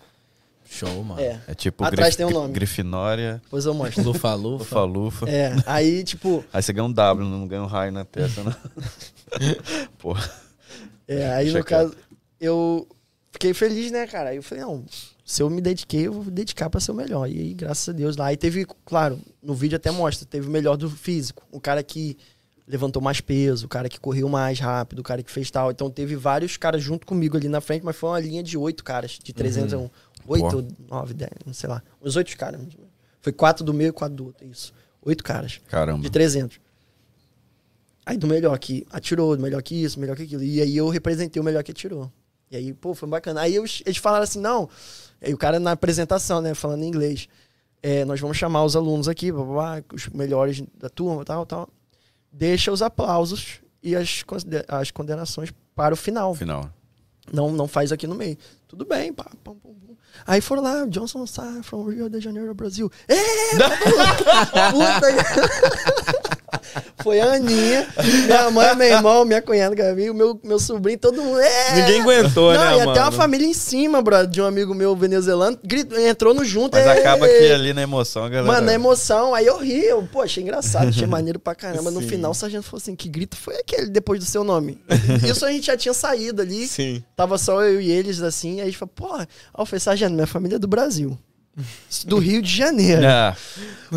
[0.70, 1.22] Show, mano.
[1.22, 2.54] É, É tipo Atrás Grif- tem um nome.
[2.54, 4.02] Grifinória, depois eu mostro.
[4.04, 4.64] Lufa, lufa.
[4.82, 5.30] Lufa-Lufa.
[5.30, 8.56] é, aí, tipo, Aí você ganha um W, não ganha um raio na testa, não.
[10.00, 10.30] Porra.
[11.08, 11.96] é, aí Deixa no caso,
[12.40, 12.88] eu
[13.34, 14.30] fiquei feliz, né, cara?
[14.30, 14.86] Aí eu falei, não,
[15.26, 17.28] se eu me dediquei, eu vou dedicar pra ser o melhor.
[17.28, 18.28] E aí, graças a Deus, lá.
[18.28, 21.44] Aí teve, claro, no vídeo até mostra, teve o melhor do físico.
[21.52, 22.18] O cara que
[22.66, 25.72] levantou mais peso, o cara que correu mais rápido, o cara que fez tal.
[25.72, 28.84] Então teve vários caras junto comigo ali na frente, mas foi uma linha de oito
[28.84, 29.90] caras, de 300 a um.
[30.26, 31.84] Oito, nove, dez, não sei lá.
[32.02, 32.62] Uns oito caras.
[33.20, 34.74] Foi quatro do meio e quatro do outro, isso.
[35.02, 36.02] Oito caras, Caramba.
[36.02, 36.60] de 300.
[38.06, 40.44] Aí do melhor que atirou, do melhor que isso, melhor que aquilo.
[40.44, 42.12] E aí eu representei o melhor que atirou.
[42.54, 43.42] E aí, pô, foi bacana.
[43.42, 44.70] Aí eu- eles falaram assim, não.
[45.20, 47.28] Aí o cara na apresentação, né, falando em inglês.
[47.82, 51.46] é, nós vamos chamar os alunos aqui, blá, blá, blá, os melhores da turma, tal,
[51.46, 51.68] tal.
[52.32, 54.24] Deixa os aplausos e as,
[54.70, 56.34] as condenações para o final.
[56.34, 56.70] Final.
[57.32, 58.38] Não, não faz aqui no meio.
[58.70, 59.96] Tudo bem, pá, pum, pum, pum.
[60.26, 62.90] Aí foram lá, Johnson Sá, from Rio de Janeiro, Brasil.
[63.08, 63.16] É!
[64.72, 66.23] Puta!
[67.02, 67.88] Foi a Aninha,
[68.26, 71.40] minha mãe, meu irmão, minha cunhada, Gabi, o meu, meu sobrinho, todo mundo.
[71.40, 71.76] É!
[71.76, 72.92] Ninguém aguentou, Não, né, e mano?
[72.92, 76.78] até uma família em cima, brother, de um amigo meu venezuelano, gritou, entrou no junto.
[76.78, 77.00] Mas é!
[77.00, 78.46] acaba que ali na emoção, galera.
[78.46, 81.92] Mano, na emoção, aí eu ri, eu, pô, achei engraçado, achei maneiro pra caramba.
[81.92, 82.08] No Sim.
[82.08, 84.80] final, o sargento falou assim: que grito foi aquele depois do seu nome?
[85.30, 86.68] Isso a gente já tinha saído ali.
[86.68, 87.04] Sim.
[87.16, 89.28] Tava só eu e eles, assim, aí a gente falou, porra,
[89.58, 91.18] eu falei, sargento, minha família é do Brasil.
[92.06, 93.04] Do Rio de Janeiro.
[93.06, 93.36] Ah,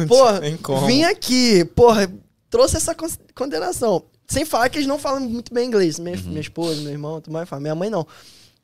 [0.07, 0.41] Porra,
[0.87, 2.07] vim aqui, porra,
[2.51, 4.05] trouxe essa con- condenação.
[4.29, 5.99] Sem falar que eles não falam muito bem inglês.
[5.99, 7.61] Minha, minha esposa, meu irmão, tudo mais, fala.
[7.61, 8.07] minha mãe não.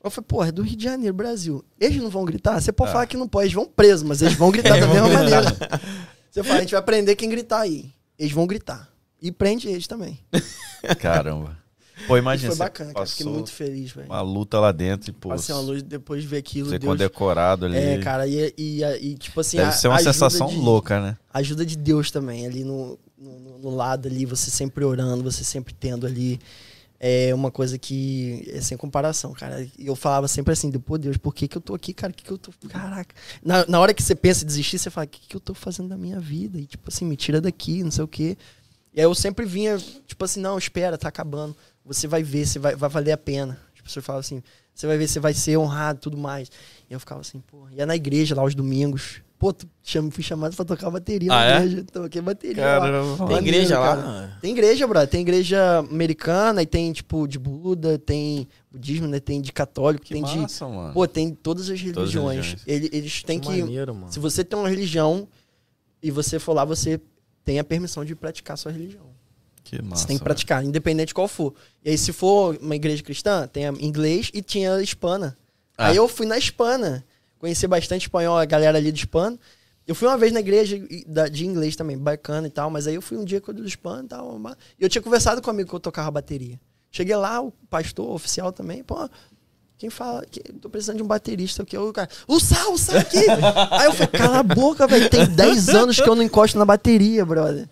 [0.03, 1.65] Eu falei, porra, é do Rio de Janeiro, Brasil.
[1.79, 2.61] Eles não vão gritar?
[2.61, 2.93] Você pode Ah.
[2.95, 5.57] falar que não pode, eles vão presos, mas eles vão gritar da mesma maneira.
[6.31, 7.93] Você fala, a gente vai prender quem gritar aí.
[8.19, 8.89] Eles vão gritar.
[9.21, 10.19] E prende eles também.
[10.99, 11.57] caramba.
[12.07, 12.49] Pô, E imagina.
[12.51, 13.07] foi você bacana, cara.
[13.07, 14.07] Fiquei muito feliz, velho.
[14.09, 16.69] uma luta lá dentro e, pô, Passei uma luz depois de ver aquilo.
[16.71, 17.77] ser Deus, condecorado ali.
[17.77, 19.57] É, cara, e, e, e, tipo assim.
[19.57, 21.17] Deve a- ser uma sensação de- louca, né?
[21.33, 25.43] a ajuda de Deus também, ali no, no, no lado ali, você sempre orando, você
[25.45, 26.39] sempre tendo ali.
[27.05, 29.67] É uma coisa que é sem comparação, cara.
[29.77, 32.13] E eu falava sempre assim, pô, Deus, por que, que eu tô aqui, cara?
[32.13, 32.53] Que, que eu tô.
[32.69, 33.13] Caraca.
[33.45, 35.53] Na, na hora que você pensa em desistir, você fala, o que, que eu tô
[35.53, 36.61] fazendo da minha vida?
[36.61, 38.37] E, tipo assim, me tira daqui, não sei o quê.
[38.95, 41.57] E aí eu sempre vinha, tipo assim, não, espera, tá acabando.
[41.85, 43.59] Você vai ver, você vai, vai valer a pena.
[43.75, 44.43] As pessoas falavam assim,
[44.75, 46.49] você vai ver, você vai ser honrado tudo mais.
[46.89, 49.21] E eu ficava assim, pô, ia na igreja lá aos domingos.
[49.37, 51.65] Pô, tu chama, fui chamado pra tocar bateria Ah, na é?
[51.65, 51.85] igreja.
[51.93, 52.81] Toquei bateria lá.
[52.81, 53.17] Caramba.
[53.17, 54.01] Tem Maneiro, igreja cara.
[54.01, 54.39] lá?
[54.41, 55.09] Tem igreja, brother.
[55.09, 59.19] Tem igreja americana e tem, tipo, de Buda, tem budismo, né?
[59.19, 60.39] Tem de católico, Que tem de.
[60.39, 60.95] massa, mano.
[60.95, 62.37] Pô, tem todas as Todas as religiões.
[62.47, 62.63] religiões.
[62.69, 63.49] Ele- Eles têm que.
[63.49, 64.13] Maneiro, mano.
[64.13, 65.27] Se você tem uma religião
[66.01, 67.01] e você for lá, você
[67.45, 69.11] tem a permissão de praticar sua religião.
[69.65, 70.03] Que massa.
[70.03, 70.35] Você tem que velho.
[70.35, 71.55] praticar, independente de qual for.
[71.85, 75.37] E aí, se for uma igreja cristã, tem inglês e tinha hispana.
[75.77, 75.89] Ah.
[75.89, 77.05] Aí eu fui na hispana.
[77.39, 79.39] Conheci bastante espanhol, a galera ali do hispano.
[79.87, 80.79] Eu fui uma vez na igreja
[81.31, 83.67] de inglês também, bacana e tal, mas aí eu fui um dia com o do
[83.67, 84.41] hispano e tal.
[84.79, 86.61] E eu tinha conversado com um amigo que eu tocava bateria.
[86.91, 89.09] Cheguei lá, o pastor o oficial também, pô,
[89.79, 91.77] quem fala, que, tô precisando de um baterista, o que?
[91.77, 93.19] O cara, o Sal, o Sal aqui!
[93.73, 96.65] aí eu falei, cala a boca, velho, tem 10 anos que eu não encosto na
[96.65, 97.69] bateria, brother.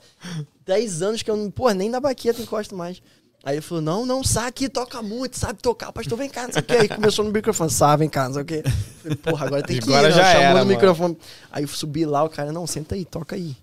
[0.70, 3.02] 10 anos que eu não, pô, nem na baqueta encosto mais.
[3.42, 6.52] Aí ele falou, não, não, Sá aqui toca muito, sabe tocar, pastor, vem cá, não
[6.52, 6.76] sei o que.
[6.76, 8.62] Aí começou no microfone, Sá, vem cá, não sei o que.
[9.02, 10.16] Falei, porra, agora tem que Agora ir, né?
[10.16, 10.70] já Chamou era, no mano.
[10.70, 11.18] microfone.
[11.50, 13.57] Aí eu subi lá, o cara, não, senta aí, toca aí.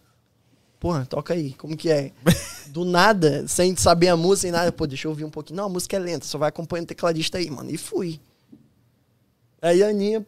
[0.81, 2.11] Porra, toca aí, como que é?
[2.67, 5.55] Do nada, sem saber a música, sem nada, pô, deixa eu ouvir um pouquinho.
[5.57, 7.71] Não, a música é lenta, só vai acompanhando o tecladista aí, mano.
[7.71, 8.19] E fui.
[9.61, 10.25] Aí a Aninha.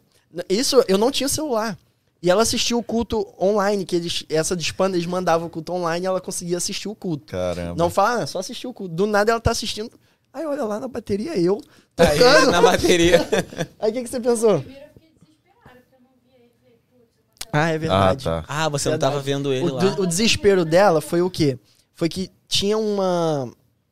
[0.48, 1.76] Isso, eu não tinha celular.
[2.22, 5.72] E ela assistiu o culto online, que eles, essa de Hispana, eles mandavam o culto
[5.72, 7.24] online e ela conseguia assistir o culto.
[7.26, 7.74] Caramba.
[7.76, 8.94] Não fala, ah, só assistir o culto.
[8.94, 9.90] Do nada ela tá assistindo.
[10.32, 11.60] Aí olha lá na bateria, eu.
[11.96, 12.50] Aí, Tocando.
[12.52, 13.26] na bateria.
[13.80, 14.60] Aí o que, que você pensou?
[14.60, 16.50] Primeiro eu fiquei desesperada, porque eu não via ele.
[16.60, 18.24] Falei, putz, eu vou Ah, é Ah, verdade.
[18.24, 18.44] tá.
[18.46, 19.84] Ah, você não tava vendo ele O, lá.
[19.98, 21.58] o desespero dela foi o quê?
[21.94, 23.50] Foi que tinha uma,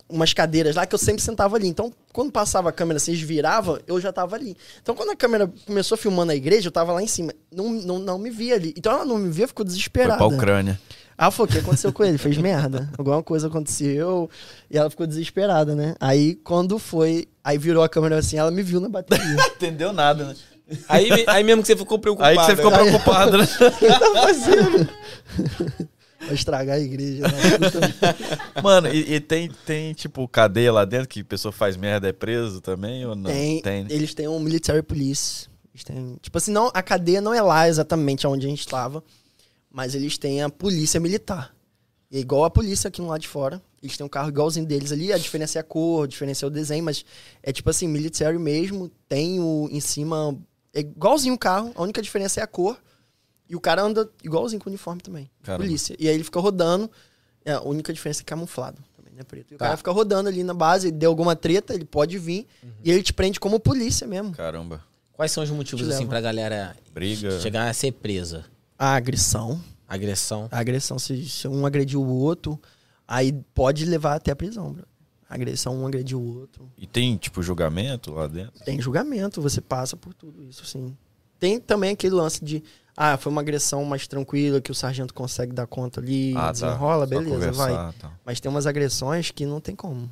[0.09, 1.69] umas cadeiras lá que eu sempre sentava ali.
[1.69, 4.57] Então, quando passava a câmera, vocês viravam, eu já tava ali.
[4.83, 7.33] Então, quando a câmera começou filmando a igreja, eu tava lá em cima.
[7.53, 8.75] Não, não, não me via ali.
[8.77, 10.17] Então, ela não me via, ficou Foi desesperada.
[10.17, 10.81] pra Ucrânia.
[11.21, 12.17] Eu falei, o que aconteceu com ele?
[12.17, 12.89] Fez merda.
[12.97, 14.31] Alguma coisa aconteceu.
[14.71, 15.95] E ela ficou desesperada, né?
[16.01, 17.27] Aí, quando foi...
[17.43, 19.37] Aí virou a câmera assim, ela me viu na bateria.
[19.57, 20.37] Entendeu nada, né?
[20.89, 22.31] Aí, aí mesmo que você ficou preocupado.
[22.31, 22.79] Aí que você ficou né?
[22.85, 23.47] preocupado, né?
[23.47, 24.89] tá fazendo?
[26.21, 27.23] Vai estragar a igreja.
[27.23, 27.33] né?
[28.63, 32.13] Mano, e, e tem, tem, tipo, cadeia lá dentro que a pessoa faz merda é
[32.13, 33.31] preso também ou não?
[33.31, 33.89] Tem, né?
[33.91, 35.49] Eles têm um military police.
[35.73, 39.03] Eles têm, tipo assim, não, a cadeia não é lá exatamente onde a gente estava,
[39.71, 41.55] mas eles têm a polícia militar.
[42.11, 43.63] E é igual a polícia aqui no lado de fora.
[43.83, 45.13] Eles têm um carro igualzinho deles ali.
[45.13, 47.05] A diferença é a cor, a diferença é o desenho, mas
[47.43, 48.91] é tipo assim, military mesmo.
[49.09, 50.37] Tem o em cima.
[50.75, 52.79] É igualzinho o carro, a única diferença é a cor.
[53.49, 55.31] E o cara anda igualzinho com o uniforme também.
[55.43, 55.65] Caramba.
[55.65, 55.97] Polícia.
[55.99, 56.91] E aí ele fica rodando.
[57.45, 58.79] É, a única diferença é camuflado.
[58.97, 59.53] Também, né, preto.
[59.53, 59.65] E o Tá.
[59.67, 62.47] cara fica rodando ali na base, deu alguma treta, ele pode vir.
[62.85, 64.33] E ele te prende como polícia mesmo.
[64.33, 64.85] Caramba.
[65.15, 67.41] Quais são os motivos, assim, pra galera Briga.
[67.41, 68.45] chegar a ser presa?
[68.79, 69.61] A agressão.
[69.89, 70.49] Agressão.
[70.53, 72.61] A agressão, se, se um agrediu o outro,
[73.07, 74.85] aí pode levar até a prisão, bro.
[75.29, 76.71] A agressão, um agrediu o outro.
[76.79, 78.63] E tem, tipo, julgamento lá dentro?
[78.65, 80.97] Tem julgamento, você passa por tudo isso, sim.
[81.39, 82.63] Tem também aquele lance de,
[83.01, 86.53] ah, foi uma agressão mais tranquila, que o sargento consegue dar conta ali, Ah, tá.
[86.53, 87.73] desenrola, Só beleza, vai.
[87.93, 88.11] tá.
[88.27, 90.11] Mas tem umas agressões que não tem como.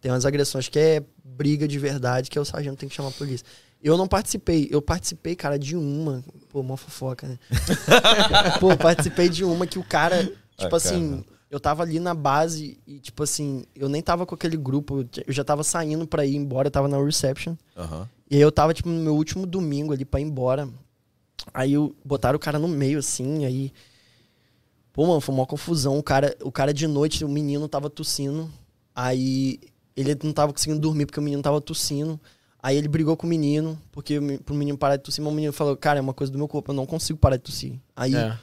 [0.00, 3.08] Tem umas agressões que é briga de verdade, que é o sargento tem que chamar
[3.08, 3.44] a polícia.
[3.82, 4.68] Eu não participei.
[4.70, 6.22] Eu participei, cara, de uma.
[6.50, 7.38] Pô, mó fofoca, né?
[8.60, 10.24] Pô, participei de uma que o cara,
[10.56, 11.24] tipo Ah, assim, cara.
[11.50, 15.04] eu tava ali na base e, tipo assim, eu nem tava com aquele grupo.
[15.26, 17.54] Eu já tava saindo pra ir embora, eu tava na reception.
[17.76, 18.08] Aham.
[18.30, 20.68] E aí eu tava, tipo, no meu último domingo ali pra ir embora.
[21.52, 23.72] Aí botaram o cara no meio, assim, aí.
[24.92, 25.98] Pô, mano, foi uma confusão.
[25.98, 28.50] O cara, o cara de noite, o menino tava tossindo.
[28.94, 29.60] Aí
[29.96, 32.20] ele não tava conseguindo dormir porque o menino tava tossindo.
[32.60, 35.52] Aí ele brigou com o menino, porque pro menino parar de tossir, mas o menino
[35.52, 37.78] falou, cara, é uma coisa do meu corpo, eu não consigo parar de tossir.
[37.94, 38.36] Aí, É.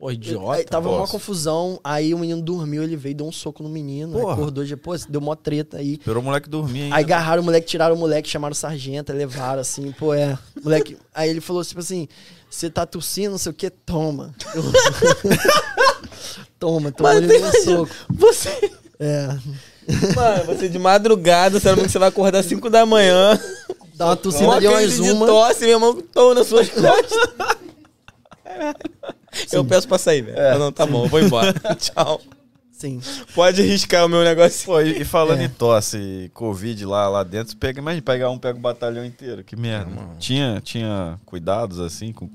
[0.00, 0.56] Pô, idiota.
[0.56, 4.18] aí tava uma confusão, aí o menino dormiu, ele veio, deu um soco no menino,
[4.18, 4.32] Porra.
[4.32, 5.96] acordou depois, deu mó treta aí.
[5.96, 6.96] Esperou o moleque dormir ainda.
[6.96, 10.38] Aí agarraram o moleque, tiraram o moleque, chamaram o sargento, levaram assim, pô, é.
[10.64, 10.96] Moleque.
[11.14, 12.08] Aí ele falou tipo assim:
[12.48, 14.34] você tá tossindo, não sei o que, toma.
[16.58, 17.94] toma, toma ele deu um soco.
[18.08, 18.70] Você.
[18.98, 19.26] É.
[20.16, 23.38] Mano, você de madrugada, sabendo que você vai acordar 5 da manhã.
[23.94, 24.66] Dá uma tossida de
[25.10, 25.26] uma.
[25.26, 27.58] tosse, meu irmão, tô nas suas costas.
[29.52, 30.38] Eu peço pra sair, velho.
[30.38, 30.58] É.
[30.58, 31.52] Não, tá bom, eu vou embora.
[31.78, 32.20] Tchau.
[32.72, 33.00] Sim.
[33.34, 34.64] Pode arriscar o meu negócio.
[34.64, 35.44] Pô, e, e falando É.
[35.44, 39.44] em tosse, Covid lá, lá dentro, você pega, imagina pegar um, pega o batalhão inteiro.
[39.44, 39.90] Que merda.
[40.18, 42.28] tinha, tinha cuidados assim com.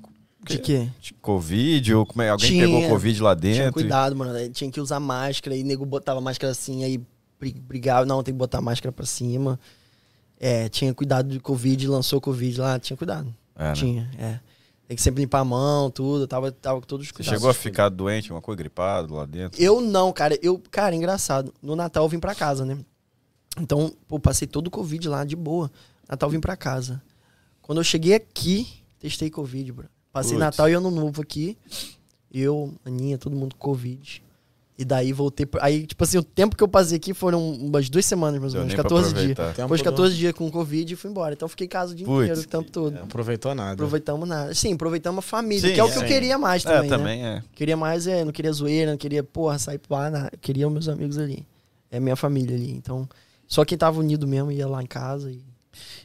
[0.48, 0.88] De quê?
[1.02, 1.96] de Covid?
[1.96, 2.66] Ou como é, alguém Tinha.
[2.66, 3.74] pegou Covid lá Tinha dentro?
[3.74, 4.50] cuidado, mano.
[4.50, 7.02] Tinha que usar máscara, aí nego botava máscara assim, aí
[7.40, 8.06] bri- brigava.
[8.06, 9.60] Não, tem que botar máscara pra cima.
[10.40, 13.34] É, tinha cuidado de Covid, lançou Covid lá, tinha cuidado.
[13.58, 13.74] É, né?
[13.74, 14.40] Tinha, é.
[14.88, 16.28] Tem que sempre limpar a mão, tudo.
[16.28, 17.40] Tava, tava com todos os Você cuidados.
[17.40, 19.62] chegou a ficar doente, uma coisa gripado lá dentro?
[19.62, 20.38] Eu não, cara.
[20.42, 21.54] Eu, cara, engraçado.
[21.62, 22.78] No Natal eu vim pra casa, né?
[23.60, 25.72] Então, pô, passei todo o Covid lá, de boa.
[26.08, 27.02] Natal eu vim pra casa.
[27.62, 28.68] Quando eu cheguei aqui,
[29.00, 29.88] testei Covid, bro.
[30.12, 30.40] Passei Putz.
[30.40, 31.58] Natal e Ano Novo aqui.
[32.32, 34.22] Eu, Aninha, todo mundo com Covid.
[34.78, 35.46] E daí voltei.
[35.46, 38.54] pra- Aí, tipo assim, o tempo que eu passei aqui foram umas duas semanas, mais
[38.54, 39.38] ou menos, nem pra 14 dias.
[39.56, 41.34] Depois de do- 14 dias com Covid e fui embora.
[41.34, 42.94] Então eu fiquei em casa o dia Putz, inteiro, o tempo todo.
[42.94, 43.72] Não aproveitou nada.
[43.72, 44.54] Aproveitamos nada.
[44.54, 46.02] Sim, aproveitamos a família, Sim, que é o que sim.
[46.02, 46.98] eu queria mais É, também, né?
[46.98, 47.44] também é.
[47.54, 50.30] Queria mais, é, não queria zoeira, não queria, porra, sair pra lá, não.
[50.42, 51.46] queria os meus amigos ali.
[51.90, 52.72] é minha família ali.
[52.72, 53.08] Então,
[53.48, 55.40] só quem tava unido mesmo ia lá em casa e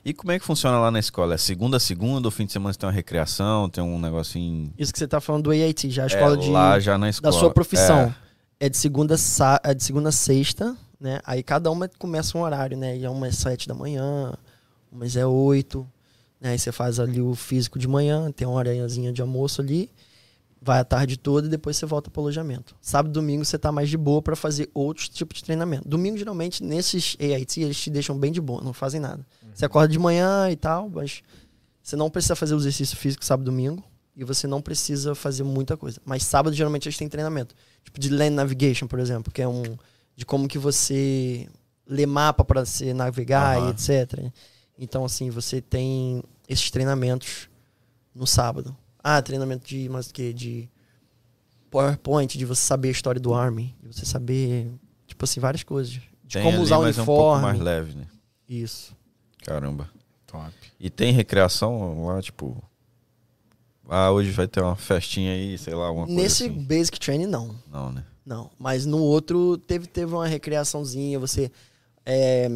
[0.05, 1.35] E como é que funciona lá na escola?
[1.35, 4.73] É segunda a segunda ou fim de semana você tem uma recreação, tem um negocinho.
[4.79, 7.07] isso que você tá falando do AIT, já a escola é, de lá já na
[7.07, 7.33] da escola.
[7.33, 7.99] sua profissão.
[8.03, 8.30] É.
[8.61, 8.69] É.
[8.69, 9.17] de segunda
[9.65, 11.21] é de segunda a sexta, né?
[11.25, 12.97] Aí cada uma começa um horário, né?
[12.97, 14.33] E é umas sete da manhã,
[14.93, 15.87] umas é oito,
[16.41, 16.51] né?
[16.51, 19.91] Aí você faz ali o físico de manhã, tem uma horinhazinha de almoço ali,
[20.61, 22.77] vai a tarde toda e depois você volta pro alojamento.
[22.81, 25.89] Sábado e domingo você tá mais de boa para fazer outros tipos de treinamento.
[25.89, 29.27] Domingo, geralmente, nesses AIT, eles te deixam bem de boa, não fazem nada.
[29.55, 31.23] Você acorda de manhã e tal, mas
[31.83, 33.83] você não precisa fazer o exercício físico sábado e domingo.
[34.21, 35.99] E você não precisa fazer muita coisa.
[36.05, 37.55] Mas sábado, geralmente, eles têm treinamento.
[37.83, 39.63] Tipo de land navigation, por exemplo, que é um
[40.15, 41.49] de como que você
[41.87, 43.69] lê mapa para você navegar Aham.
[43.69, 44.31] e etc.
[44.79, 47.49] Então, assim, você tem esses treinamentos
[48.15, 48.77] no sábado.
[49.03, 50.69] Ah, treinamento de, mas que de
[51.71, 54.71] PowerPoint, de você saber a história do Army, de você saber,
[55.07, 55.95] tipo assim, várias coisas.
[55.95, 57.43] De Tem como ali, usar o mas é um pouco uniforme.
[57.47, 58.07] mais leve, né?
[58.47, 58.95] Isso.
[59.47, 59.89] Caramba.
[60.27, 60.53] Top.
[60.79, 62.63] E tem recreação lá, tipo.
[63.93, 66.53] Ah, hoje vai ter uma festinha aí, sei lá, uma coisa Nesse assim.
[66.53, 67.57] basic training, não.
[67.69, 68.05] Não, né?
[68.25, 71.51] Não, mas no outro teve, teve uma recreaçãozinha, você
[72.07, 72.49] é,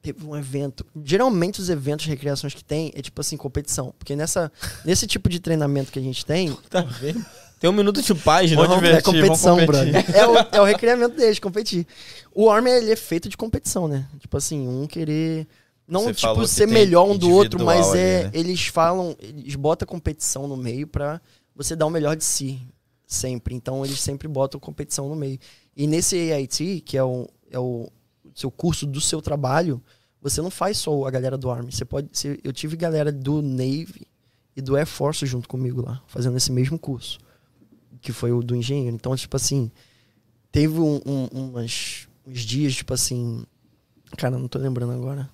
[0.00, 0.86] teve um evento.
[1.04, 3.92] Geralmente os eventos de recreações que tem é tipo assim, competição.
[3.98, 4.52] Porque nessa,
[4.84, 7.26] nesse tipo de treinamento que a gente tem, Tá vendo?
[7.58, 8.62] Tem um minuto de paz, não?
[8.84, 10.04] é competição, brother.
[10.14, 11.84] É o, é o recreamento deles, competir.
[12.32, 14.06] O Army, ele é feito de competição, né?
[14.20, 15.44] Tipo assim, um querer...
[15.88, 18.20] Não, Você tipo, ser melhor um do outro, mas é...
[18.20, 18.30] ali, né?
[18.34, 19.16] Eles falam...
[19.18, 21.20] Eles botam competição no meio pra
[21.56, 22.60] você dar o melhor de si.
[23.06, 23.54] Sempre.
[23.54, 25.38] Então, eles sempre botam competição no meio.
[25.74, 27.88] E nesse AIT, que é o, é o
[28.34, 29.82] seu curso do seu trabalho,
[30.20, 31.72] você não faz só a galera do Army.
[31.72, 32.08] Você pode...
[32.12, 34.06] Você, eu tive galera do Navy
[34.54, 37.18] e do Air Force junto comigo lá, fazendo esse mesmo curso
[38.00, 38.94] que foi o do engenheiro.
[38.94, 39.70] Então, tipo assim,
[40.50, 43.44] teve um, um- umas, uns dias, tipo assim.
[44.16, 45.28] Cara, não tô lembrando agora.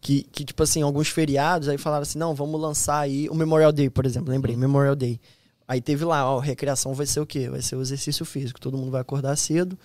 [0.00, 3.72] Que, que, tipo assim, alguns feriados, aí falaram assim: não, vamos lançar aí o Memorial
[3.72, 4.30] Day, por exemplo.
[4.30, 5.20] Lembrei, Memorial Day.
[5.66, 7.50] Aí teve lá, ó, recreação vai ser o quê?
[7.50, 8.60] Vai ser o exercício físico.
[8.60, 9.78] Todo mundo vai acordar cedo.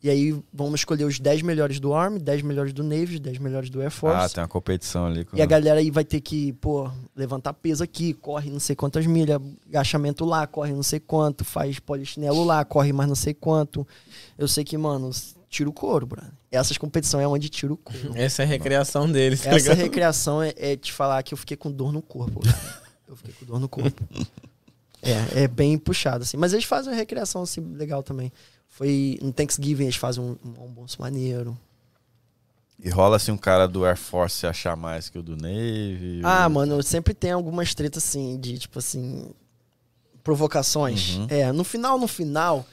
[0.00, 3.38] E aí vamos escolher os 10 melhores do Army, 10 melhores do Navy, os 10
[3.38, 4.16] melhores do Air Force.
[4.16, 5.24] Ah, tem uma competição ali.
[5.24, 5.36] Com...
[5.36, 9.06] E a galera aí vai ter que, pô, levantar peso aqui, corre não sei quantas
[9.06, 13.86] milhas, agachamento lá, corre não sei quanto, faz polichinelo lá, corre mais não sei quanto.
[14.36, 15.10] Eu sei que, mano,
[15.48, 16.30] tira o couro, brother.
[16.50, 18.12] Essas competições é onde tira o couro.
[18.14, 19.76] Essa é a recreação deles, tá Essa ligado?
[19.78, 22.40] recreação é, é te falar que eu fiquei com dor no corpo.
[23.06, 24.02] Eu fiquei com dor no corpo.
[25.02, 26.36] É, é bem puxado, assim.
[26.36, 28.32] Mas eles fazem uma recreação, assim, legal também.
[28.68, 31.56] Foi no Thanksgiving, eles fazem um, um almoço maneiro.
[32.82, 36.20] E rola assim um cara do Air Force se achar mais que o do Navy.
[36.22, 39.30] Ah, ou- mano, sempre tem algumas tretas assim, de tipo assim.
[40.22, 41.16] Provocações.
[41.16, 41.26] Uhum.
[41.30, 42.66] É, no final, no final,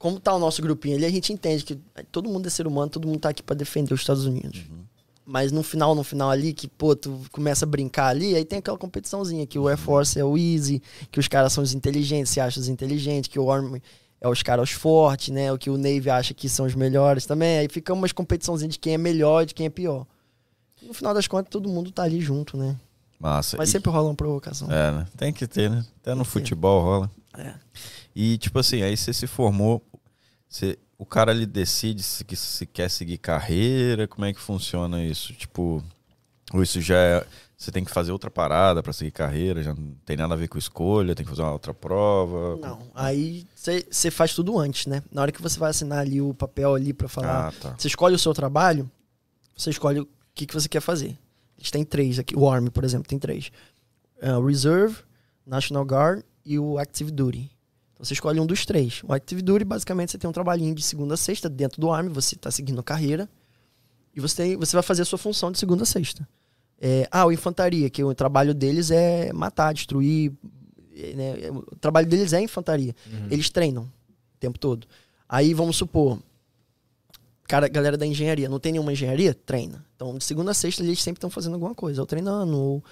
[0.00, 1.78] como tá o nosso grupinho ali, a gente entende que
[2.10, 4.62] todo mundo é ser humano, todo mundo tá aqui pra defender os Estados Unidos.
[4.70, 4.80] Uhum.
[5.26, 8.60] Mas no final, no final ali, que, pô, tu começa a brincar ali, aí tem
[8.60, 12.32] aquela competiçãozinha, que o Air Force é o easy, que os caras são os inteligentes,
[12.32, 13.82] se acham os inteligentes, que o Army
[14.22, 15.52] é os caras fortes, né?
[15.52, 17.58] O que o Navy acha que são os melhores também.
[17.58, 20.06] Aí fica umas competiçãozinhas de quem é melhor e de quem é pior.
[20.82, 22.74] No final das contas, todo mundo tá ali junto, né?
[23.20, 23.58] Massa.
[23.58, 24.66] Mas E- sempre rola uma provocação.
[24.72, 25.06] É, né?
[25.16, 25.84] Tem que ter, né?
[26.00, 27.10] Até no futebol rola.
[27.36, 27.54] É.
[28.16, 29.80] E, tipo assim, aí você se formou,
[30.50, 35.32] você, o cara ali decide se, se quer seguir carreira, como é que funciona isso?
[35.32, 35.82] Tipo,
[36.52, 37.26] ou isso já é.
[37.56, 40.48] Você tem que fazer outra parada pra seguir carreira, já não tem nada a ver
[40.48, 42.56] com escolha, tem que fazer uma outra prova.
[42.56, 45.02] Não, aí você faz tudo antes, né?
[45.12, 47.74] Na hora que você vai assinar ali o papel ali pra falar, Ah, tá.
[47.78, 48.90] você escolhe o seu trabalho,
[49.54, 51.18] você escolhe o que, que você quer fazer.
[51.58, 52.34] Eles têm três aqui.
[52.34, 53.52] O Army, por exemplo, tem três.
[54.22, 54.96] O Reserve,
[55.46, 57.50] National Guard e o Active Duty.
[58.00, 59.02] Então você escolhe um dos três.
[59.06, 62.08] O Active Duty, basicamente, você tem um trabalhinho de segunda a sexta dentro do Army,
[62.08, 63.28] você está seguindo a carreira.
[64.16, 66.26] E você, tem, você vai fazer a sua função de segunda a sexta.
[66.80, 70.32] É, ah, o Infantaria, que o trabalho deles é matar, destruir.
[70.96, 71.50] é, né?
[71.50, 72.96] O trabalho deles é infantaria.
[73.30, 74.86] Eles treinam o tempo todo.
[75.28, 76.18] Aí vamos supor,
[77.46, 79.34] cara, galera da engenharia, não tem nenhuma engenharia?
[79.34, 79.84] Treina.
[79.94, 82.84] Então, de segunda a sexta, eles sempre estão fazendo alguma coisa, ou treinando, ou,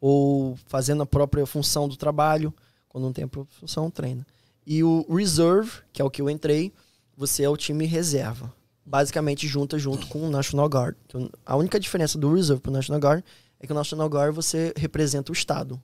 [0.00, 2.52] ou fazendo a própria função do trabalho.
[2.88, 4.26] Quando não tem a própria função, treina.
[4.66, 6.72] E o Reserve, que é o que eu entrei,
[7.16, 8.52] você é o time reserva.
[8.84, 10.96] Basicamente, junta junto com o National Guard.
[11.06, 13.24] Então, A única diferença do Reserve pro National Guard
[13.60, 15.80] é que o National Guard você representa o estado.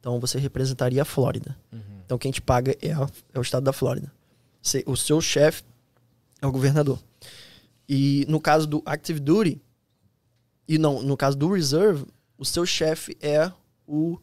[0.00, 1.56] Então, você representaria a Flórida.
[2.04, 4.12] Então, quem te paga é, a- é o estado da Flórida.
[4.62, 5.62] Você- o seu chefe
[6.40, 7.00] é o governador.
[7.88, 9.60] E no caso do Active Duty,
[10.68, 12.04] e não, no caso do Reserve,
[12.38, 13.50] o seu chefe é
[13.86, 14.18] o.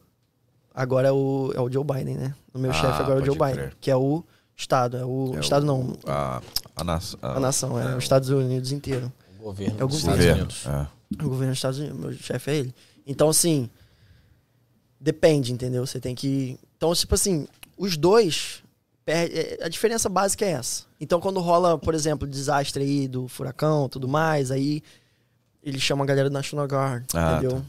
[0.73, 2.33] Agora é o, é o Joe Biden, né?
[2.53, 3.73] O meu Ah, chefe agora é o Joe Biden, crer.
[3.79, 4.23] que é o
[4.57, 6.41] Estado, é o É Estado o- não, A,
[6.75, 9.11] a, nação- a nação, é, os Estados Unidos inteiro.
[9.39, 10.47] O governo É o dos governo.
[10.47, 10.65] Estados.
[10.65, 10.89] Unidos.
[11.19, 11.23] É.
[11.25, 12.75] O governo dos Estados Unidos, meu chefe é ele.
[13.05, 13.69] Então, assim,
[14.99, 15.85] depende, entendeu?
[15.85, 16.57] Você tem que.
[16.77, 18.63] Então, tipo assim, os dois.
[19.05, 20.83] é, A diferença básica é essa.
[20.99, 24.81] Então, quando rola, por exemplo, desastre aí do furacão tudo mais, aí
[25.61, 27.63] ele chama a galera do National Guard, Ah, entendeu?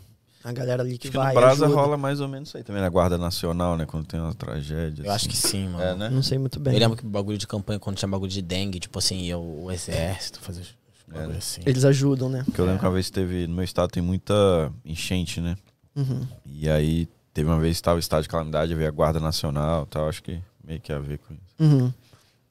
[0.45, 1.35] A galera ali que Acho que vai.
[1.35, 1.81] no Brasa ajuda.
[1.81, 3.87] rola mais ou menos isso aí também, na Guarda Nacional, né?
[3.87, 5.03] Quando tem uma tragédia.
[5.03, 5.29] Eu acho assim.
[5.31, 5.83] que sim, mano.
[5.83, 6.11] É, né?
[6.11, 6.75] Não sei muito bem.
[6.75, 9.39] Eu lembro que o bagulho de campanha, quando tinha bagulho de dengue, tipo assim, ia
[9.39, 10.67] o, o exército fazer
[11.13, 11.37] É, né?
[11.39, 11.63] assim.
[11.65, 12.43] Eles ajudam, né?
[12.45, 13.47] Porque eu lembro que uma vez teve.
[13.47, 15.57] No meu estado tem muita enchente, né?
[15.97, 16.27] Uhum.
[16.45, 19.85] E aí teve uma vez que estava o estado de calamidade, veio a Guarda Nacional
[19.85, 20.09] e tal.
[20.11, 21.43] Acho que meio que a ver com isso.
[21.59, 21.91] Uhum.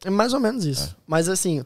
[0.03, 0.95] É mais ou menos isso.
[1.05, 1.63] Mas assim,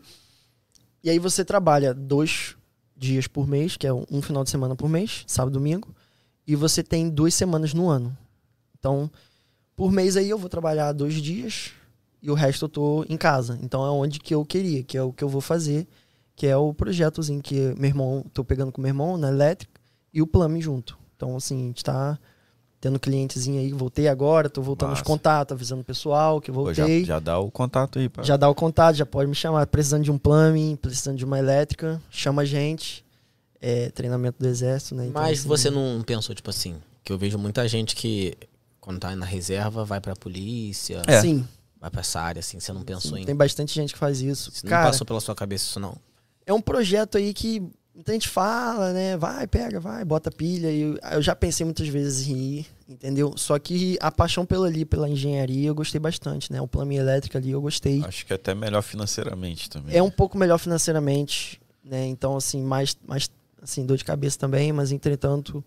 [1.04, 2.56] e aí você trabalha dois
[2.96, 5.96] dias por mês, que é um final de semana por mês, sábado e domingo,
[6.48, 8.17] e você tem duas semanas no ano.
[8.80, 9.11] Então,
[9.76, 11.72] por mês aí eu vou trabalhar dois dias
[12.22, 13.59] e o resto eu tô em casa.
[13.61, 15.85] Então é onde que eu queria, que é o que eu vou fazer,
[16.35, 19.80] que é o projetozinho que meu irmão, tô pegando com meu irmão na elétrica
[20.14, 20.98] e o Plame junto.
[21.16, 22.17] Então, assim, a gente tá
[22.80, 25.01] tendo clientezinho aí, voltei agora, tô voltando Massa.
[25.01, 27.01] os contatos, avisando o pessoal que voltei.
[27.01, 28.22] já, já dá o contato aí, pá.
[28.22, 29.66] Já dá o contato, já pode me chamar.
[29.66, 33.03] Precisando de um plumbing, precisando de uma elétrica, chama a gente.
[33.61, 35.08] É, treinamento do exército, né?
[35.08, 38.36] Então, Mas assim, você não pensou, tipo assim, que eu vejo muita gente que,
[38.80, 41.22] quando tá na reserva, vai pra polícia, É.
[41.22, 41.48] Sim,
[41.80, 42.60] vai pra essa área, assim.
[42.60, 43.26] Você não pensou sim, em.
[43.26, 44.52] tem bastante gente que faz isso.
[44.64, 45.95] Não Cara, passou pela sua cabeça isso, não.
[46.45, 47.64] é um projeto aí que
[47.95, 49.18] muita gente fala, né?
[49.18, 50.72] Vai, pega, vai, bota pilha.
[50.72, 53.34] E eu, eu já pensei muitas vezes em ir, entendeu?
[53.36, 56.61] Só que a paixão pela ali, pela engenharia, eu gostei bastante, né?
[56.61, 58.03] O plumbing elétrico ali, eu gostei.
[58.06, 59.95] Acho que é até melhor financeiramente também.
[59.95, 62.06] É um pouco melhor financeiramente, né?
[62.06, 65.64] Então, assim, mais, mais assim, dor de cabeça também, mas entretanto,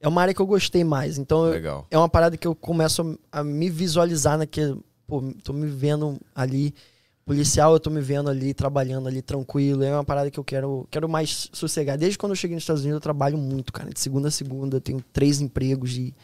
[0.00, 1.18] é uma área que eu gostei mais.
[1.18, 1.52] Então, eu-
[1.90, 4.78] é uma parada que eu começo a, a me visualizar naquele.
[5.06, 6.74] Pô, tô me vendo ali,
[7.24, 9.82] policial, eu tô me vendo ali, trabalhando ali, tranquilo.
[9.82, 11.96] É uma parada que eu quero, quero mais sossegar.
[11.96, 13.90] Desde quando eu cheguei nos Estados Unidos, eu trabalho muito, cara.
[13.90, 16.14] De segunda a segunda, eu tenho três empregos e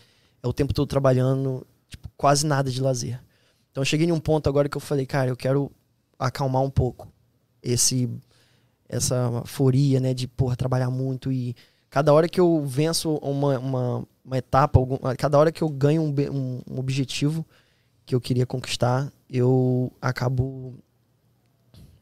[0.43, 3.21] é o tempo todo trabalhando, tipo, quase nada de lazer.
[3.71, 5.71] Então eu cheguei em um ponto agora que eu falei, cara, eu quero
[6.19, 7.09] acalmar um pouco
[7.63, 8.09] esse
[8.93, 11.57] essa foria, né, de porra, trabalhar muito e
[11.91, 16.03] cada hora que eu venço uma, uma, uma etapa, algum- cada hora que eu ganho
[16.03, 17.45] um, um, um objetivo
[18.07, 20.75] que eu queria conquistar, eu acabo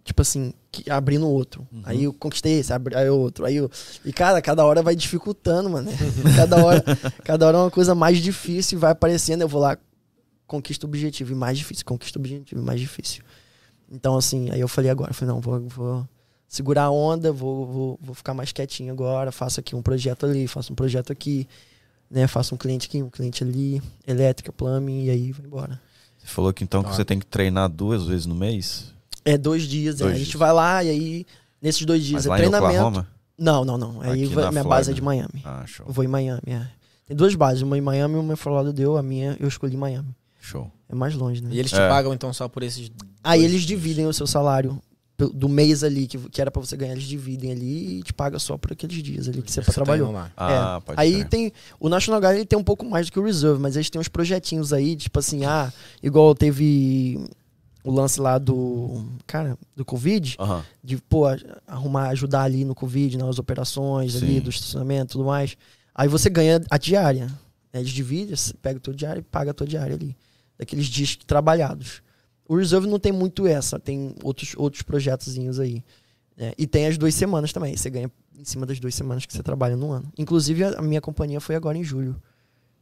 [0.05, 1.67] tipo assim, que- abrindo outro.
[1.85, 3.71] Aí eu conquistei esse, abri, aí outro, aí eu,
[4.05, 5.89] e cara, cada hora vai dificultando, mano.
[6.37, 6.85] cada hora,
[7.25, 9.77] cada hora é uma coisa mais difícil e vai aparecendo, eu vou lá
[10.47, 13.23] conquista o objetivo e mais difícil, conquista o objetivo e mais difícil.
[13.91, 16.09] Então assim, aí eu falei agora, eu falei não, vou, vou
[16.51, 20.49] segurar a onda, vou, vou, vou ficar mais quietinho agora, faço aqui um projeto ali,
[20.49, 21.47] faço um projeto aqui,
[22.11, 25.81] né, faço um cliente aqui, um cliente ali, elétrica, plumbing e aí vai embora.
[26.19, 28.93] Você falou que então que você tem que treinar duas vezes no mês?
[29.25, 30.05] É dois dias, é.
[30.05, 30.39] Dois a gente dias.
[30.41, 31.27] vai lá e aí
[31.63, 32.73] nesses dois dias Mas é lá em treinamento.
[32.75, 33.09] Oklahoma?
[33.39, 34.01] Não, não, não.
[34.03, 34.95] Aí Aqui vai- na minha base é Flórida.
[34.95, 35.43] de Miami.
[35.45, 35.87] Ah, show.
[35.87, 36.67] Eu vou em Miami, é.
[37.07, 39.77] Tem duas bases, uma em Miami e uma em Florida deu, a minha eu escolhi
[39.77, 40.15] Miami.
[40.41, 40.71] Show.
[40.89, 41.51] É mais longe, né?
[41.53, 41.89] E eles te É.
[41.89, 42.91] pagam, então, só por esses.
[43.23, 43.67] Aí eles dias.
[43.67, 44.81] dividem o seu salário
[45.29, 48.39] do mês ali, que, que era pra você ganhar, eles dividem ali e te paga
[48.39, 50.15] só por aqueles dias ali que você tá trabalhou.
[50.37, 50.81] Ah, É.
[50.87, 51.29] pode Aí crer.
[51.29, 51.53] tem.
[51.79, 54.01] O National Guard ele tem um pouco mais do que o Reserve, mas eles têm
[54.01, 57.21] uns projetinhos aí, tipo assim, ah, igual teve
[57.85, 59.05] o lance lá do.
[59.27, 60.37] Cara, do Covid,
[60.83, 64.41] de, pô, a- arrumar, ajudar ali no Covid, nas operações ali, Sim.
[64.41, 65.57] do estacionamento e tudo mais.
[65.95, 67.27] Aí você ganha a diária.
[67.73, 67.81] Né?
[67.81, 70.17] Eles dividem, você pega a tua diária e paga a tua diária ali.
[70.59, 72.03] Daqueles dias trabalhados.
[72.51, 75.85] O Reserve não tem muito essa, tem outros, outros projetozinhos aí.
[76.37, 76.53] né?
[76.59, 77.77] E tem as duas semanas também.
[77.77, 80.11] Você ganha em cima das duas semanas que você trabalha no ano.
[80.19, 82.21] Inclusive, a minha companhia foi agora em julho.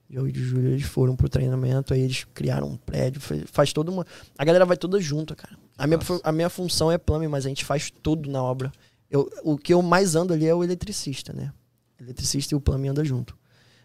[0.09, 3.73] Dia 8 de julho eles foram pro treinamento, aí eles criaram um prédio, faz, faz
[3.75, 4.07] toda uma.
[4.39, 5.59] A galera vai toda junto, cara.
[5.77, 8.73] A minha, a minha função é plumbing, mas a gente faz tudo na obra.
[9.11, 11.53] Eu, o que eu mais ando ali é o eletricista, né?
[12.01, 13.37] Eletricista e o plumbing anda junto.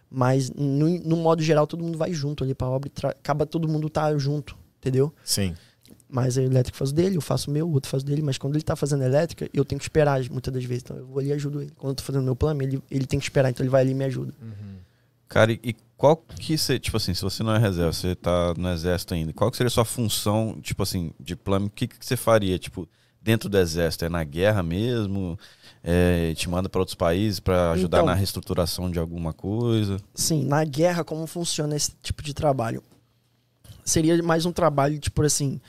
[0.10, 3.68] Mas, no, no modo geral, todo mundo vai junto ali pra obra e acaba todo
[3.68, 5.14] mundo tá junto, entendeu?
[5.26, 5.54] Sim.
[6.14, 8.22] Mas o elétrico faz o dele, eu faço o meu, o outro faz o dele.
[8.22, 10.84] Mas quando ele tá fazendo elétrica, eu tenho que esperar muitas das vezes.
[10.84, 11.72] Então eu vou ali e ajudo ele.
[11.76, 13.92] Quando eu tô fazendo meu plumbing, ele, ele tem que esperar, então ele vai ali
[13.92, 14.32] e me ajuda.
[15.28, 18.54] Cara, e, e qual que você, tipo assim, se você não é reserva, você tá
[18.56, 21.88] no exército ainda, qual que seria a sua função, tipo assim, de plano, o que,
[21.88, 22.88] que você faria, tipo,
[23.20, 24.06] dentro do exército?
[24.06, 25.36] É na guerra mesmo?
[25.84, 29.98] É, te manda para outros países para ajudar Então- na reestruturação de alguma coisa?
[30.14, 32.84] Sim, na guerra, como funciona esse tipo de trabalho?
[33.84, 35.60] Seria mais um trabalho, tipo assim,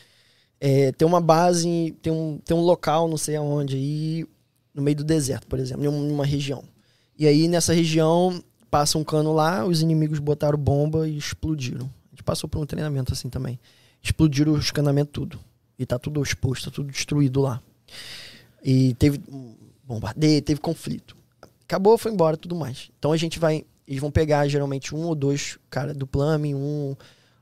[0.67, 4.27] é, ter uma base, ter um, ter um local, não sei aonde, aí,
[4.73, 6.65] no meio do deserto, por exemplo, em um- numa região.
[7.19, 11.85] E aí, nessa região, passa um cano lá, os inimigos botaram bomba e explodiram.
[11.85, 13.61] A gente passou por um treinamento assim também.
[14.03, 15.39] Explodiram os canamentos tudo.
[15.79, 17.61] E tá tudo exposto, tá tudo destruído lá.
[18.65, 19.21] E teve
[19.87, 21.15] bombardeio, teve conflito.
[21.69, 22.91] Acabou, foi embora, tudo mais.
[22.99, 26.97] Então a gente vai, eles vão pegar geralmente um ou dois cara do plumbing, um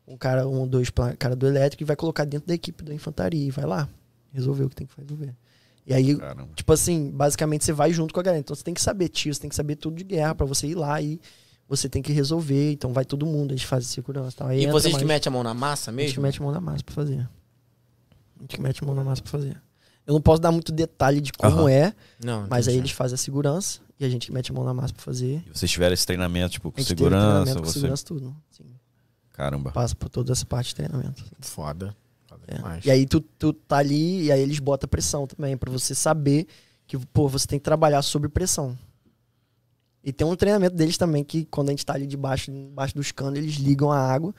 [0.07, 2.93] um cara, um ou dois cara do elétrico e vai colocar dentro da equipe da
[2.95, 3.89] infantaria e vai lá
[4.33, 5.35] resolver o que tem que resolver.
[5.87, 6.49] E aí Caramba.
[6.55, 8.41] Tipo assim, basicamente você vai junto com a galera.
[8.41, 10.67] Então você tem que saber tiro, você tem que saber tudo de guerra pra você
[10.69, 11.21] ir lá e
[11.69, 12.73] você tem que resolver.
[12.73, 14.49] Então vai todo mundo, a gente faz segurança e tal.
[14.49, 16.23] Aí E entra vocês que mais- metem a mão na massa A gente mesmo?
[16.23, 17.29] mete a mão na massa pra fazer.
[18.39, 19.61] A gente mete a mão na massa pra fazer.
[20.07, 21.71] Eu não posso dar muito detalhe de como Aham.
[21.71, 24.75] é, Não, mas aí eles fazem a segurança e a gente mete a mão na
[24.75, 25.45] massa pra fazer.
[25.47, 27.73] E vocês tiveram esse treinamento, tipo, A com segurança, treinamento com você...
[27.75, 28.37] segurança tudo.
[28.51, 28.65] Sim.
[29.33, 29.71] Caramba.
[29.73, 31.25] Passa por toda essa parte de treinamento.
[31.41, 31.97] Foda.
[32.27, 32.57] Foda É.
[32.57, 32.85] demais.
[32.85, 36.47] E aí tu, tu tá ali e aí eles botam pressão também, pra você saber
[36.87, 38.77] que, pô, você tem que trabalhar sob pressão.
[40.05, 43.13] E tem um treinamento deles também que quando a gente tá ali debaixo, debaixo dos
[43.13, 44.35] canos, eles ligam a água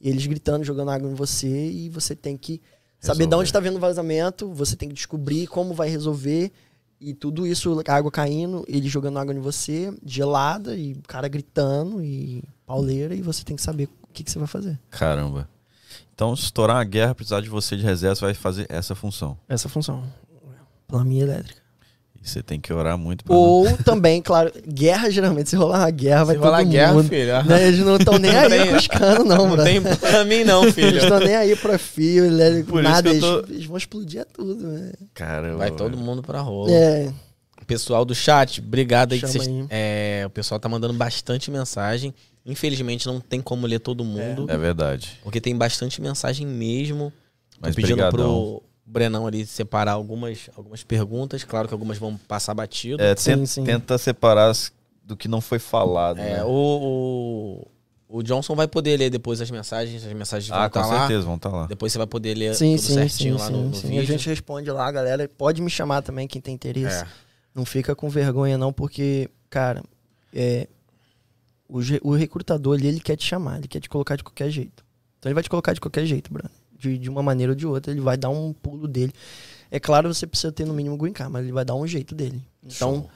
[0.00, 2.60] e eles gritando, jogando água em você e você tem que
[2.98, 3.36] saber de Resolver.
[3.42, 6.50] onde tá vendo o vazamento, você tem que descobrir como vai resolver
[6.98, 11.28] e tudo isso, a água caindo, ele jogando água em você, gelada e o cara
[11.28, 14.78] gritando e pauleira e você tem que saber que, que você vai fazer.
[14.90, 15.48] Caramba.
[16.14, 19.36] Então, se estourar uma guerra, precisar de você de reserva, você vai fazer essa função.
[19.48, 20.04] Essa função.
[20.86, 21.60] Plaminha elétrica.
[22.24, 25.90] E você tem que orar muito pra Ou também, claro, guerra geralmente, se rolar uma
[25.90, 26.70] guerra, vai Se todo rolar mundo.
[26.72, 27.42] guerra, filho.
[27.44, 27.66] Né?
[27.66, 29.64] Eles não estão nem Não aí canos, não, Não mano.
[29.64, 30.98] tem pra mim não, Eles filho.
[30.98, 33.02] estão nem aí pra fio, elétrico, Por isso nada.
[33.10, 34.92] que Eles, eu tô- eles vão explodir tudo, né?
[35.14, 35.56] Caramba.
[35.56, 36.02] Vai todo velho.
[36.06, 36.70] mundo pra rola.
[36.70, 37.12] É,
[37.72, 39.46] Pessoal do chat, obrigado aí que vocês.
[39.48, 39.66] aí.
[39.70, 42.14] É, o pessoal tá mandando bastante mensagem.
[42.44, 44.46] Infelizmente não tem como ler todo mundo.
[44.50, 45.18] É verdade.
[45.22, 47.12] Porque tem bastante mensagem mesmo.
[47.52, 48.10] Tô Mas pedindo brigadão.
[48.10, 51.44] pro Brenão ali separar algumas, algumas perguntas.
[51.44, 53.00] Claro que algumas vão passar batido.
[53.02, 53.64] É, Sim, tenta, sim.
[53.64, 54.72] tenta separar as-
[55.04, 56.18] do que não foi falado.
[56.18, 56.44] É, né?
[56.44, 57.66] o,
[58.08, 60.04] o, o Johnson vai poder ler depois as mensagens.
[60.04, 60.98] As mensagens vão Ah, com estar lá.
[61.00, 61.66] certeza, vão estar lá.
[61.66, 63.88] Depois você vai poder ler sim, tudo sim, certinho sim, lá sim, no, no sim.
[63.88, 64.02] vídeo.
[64.02, 65.30] A gente responde lá, galera.
[65.38, 67.02] Pode me chamar também, quem tem interesse.
[67.04, 67.06] É.
[67.54, 69.82] Não fica com vergonha, não, porque, cara,
[70.32, 70.68] é,
[71.68, 74.84] o, o recrutador ali, ele quer te chamar, ele quer te colocar de qualquer jeito.
[75.18, 76.50] Então ele vai te colocar de qualquer jeito, Bruno.
[76.76, 79.12] De, de uma maneira ou de outra, ele vai dar um pulo dele.
[79.70, 82.14] É claro, você precisa ter no mínimo green card, mas ele vai dar um jeito
[82.14, 82.42] dele.
[82.62, 83.10] Então, Show.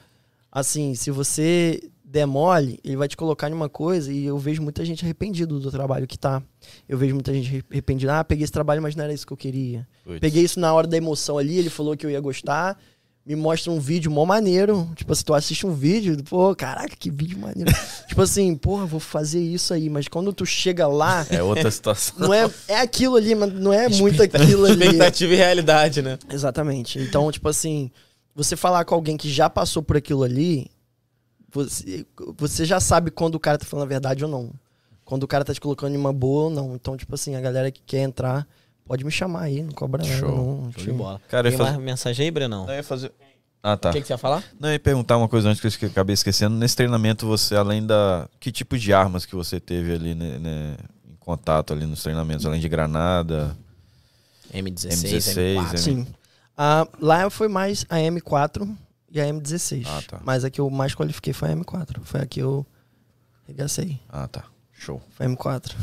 [0.51, 4.61] assim, se você der mole, ele vai te colocar em uma coisa e eu vejo
[4.63, 6.41] muita gente arrependido do trabalho que tá.
[6.87, 8.19] Eu vejo muita gente arrependida.
[8.19, 9.85] Ah, peguei esse trabalho, mas não era isso que eu queria.
[10.21, 12.79] Peguei isso na hora da emoção ali, ele falou que eu ia gostar.
[13.27, 14.89] Me mostra um vídeo mó maneiro.
[14.95, 17.69] Tipo, se tu assiste um vídeo, pô, caraca, que vídeo maneiro.
[18.07, 19.89] tipo assim, porra, vou fazer isso aí.
[19.89, 22.15] Mas quando tu chega lá, É outra situação.
[22.17, 24.85] não é, é aquilo ali, mas não é muito aquilo ali.
[24.85, 26.17] Expectativa e realidade, né?
[26.31, 26.99] Exatamente.
[26.99, 27.91] Então, tipo assim,
[28.33, 30.71] você falar com alguém que já passou por aquilo ali,
[31.51, 32.05] você,
[32.37, 34.53] você já sabe quando o cara tá falando a verdade ou não.
[35.03, 36.75] Quando o cara tá te colocando em uma boa ou não.
[36.75, 38.47] Então, tipo assim, a galera que quer entrar,
[38.87, 40.29] pode me chamar aí, não cobra nada, Show.
[40.63, 40.71] não.
[40.71, 41.21] Show de bola.
[41.29, 41.83] Cara, Tem ia mais fazer...
[41.83, 42.65] mensagem aí, Brenão?
[42.65, 43.11] Não, eu ia fazer...
[43.61, 43.89] Ah, tá.
[43.89, 44.43] O que, que você ia falar?
[44.59, 46.55] Não, eu ia perguntar uma coisa antes que eu acabei esquecendo.
[46.55, 48.29] Nesse treinamento, você, além da...
[48.39, 50.77] Que tipo de armas que você teve ali, né, né,
[51.09, 52.45] em contato ali nos treinamentos?
[52.45, 53.57] Além de granada?
[54.53, 55.77] M16, M16, M4.
[55.77, 56.07] Sim.
[56.57, 58.73] Ah, lá foi mais a M4
[59.11, 59.85] e a M16.
[59.85, 60.21] Ah, tá.
[60.23, 61.99] Mas a que eu mais qualifiquei foi a M4.
[62.03, 62.65] Foi a que eu
[63.45, 63.99] regacei.
[64.09, 64.45] Ah, tá.
[64.79, 65.01] Show.
[65.09, 65.73] Foi a M4.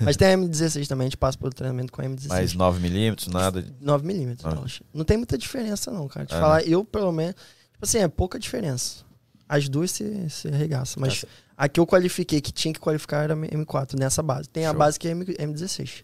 [0.00, 2.26] Mas tem a M16 também, a gente passa pelo treinamento com a M16.
[2.28, 3.62] Mais 9mm, nada.
[3.62, 4.38] de- 9mm.
[4.42, 4.50] Ah.
[4.54, 4.82] Talos.
[4.92, 6.26] Não tem muita diferença, não, cara.
[6.26, 7.34] Te É, falar, eu, pelo menos.
[7.34, 9.04] Tipo assim, é pouca diferença.
[9.48, 10.98] As duas se, se arregaça.
[10.98, 14.48] Mas Tá a que eu qualifiquei, que tinha que qualificar, era M4, nessa base.
[14.48, 14.78] Tem a Show.
[14.78, 16.02] base que é M, M16.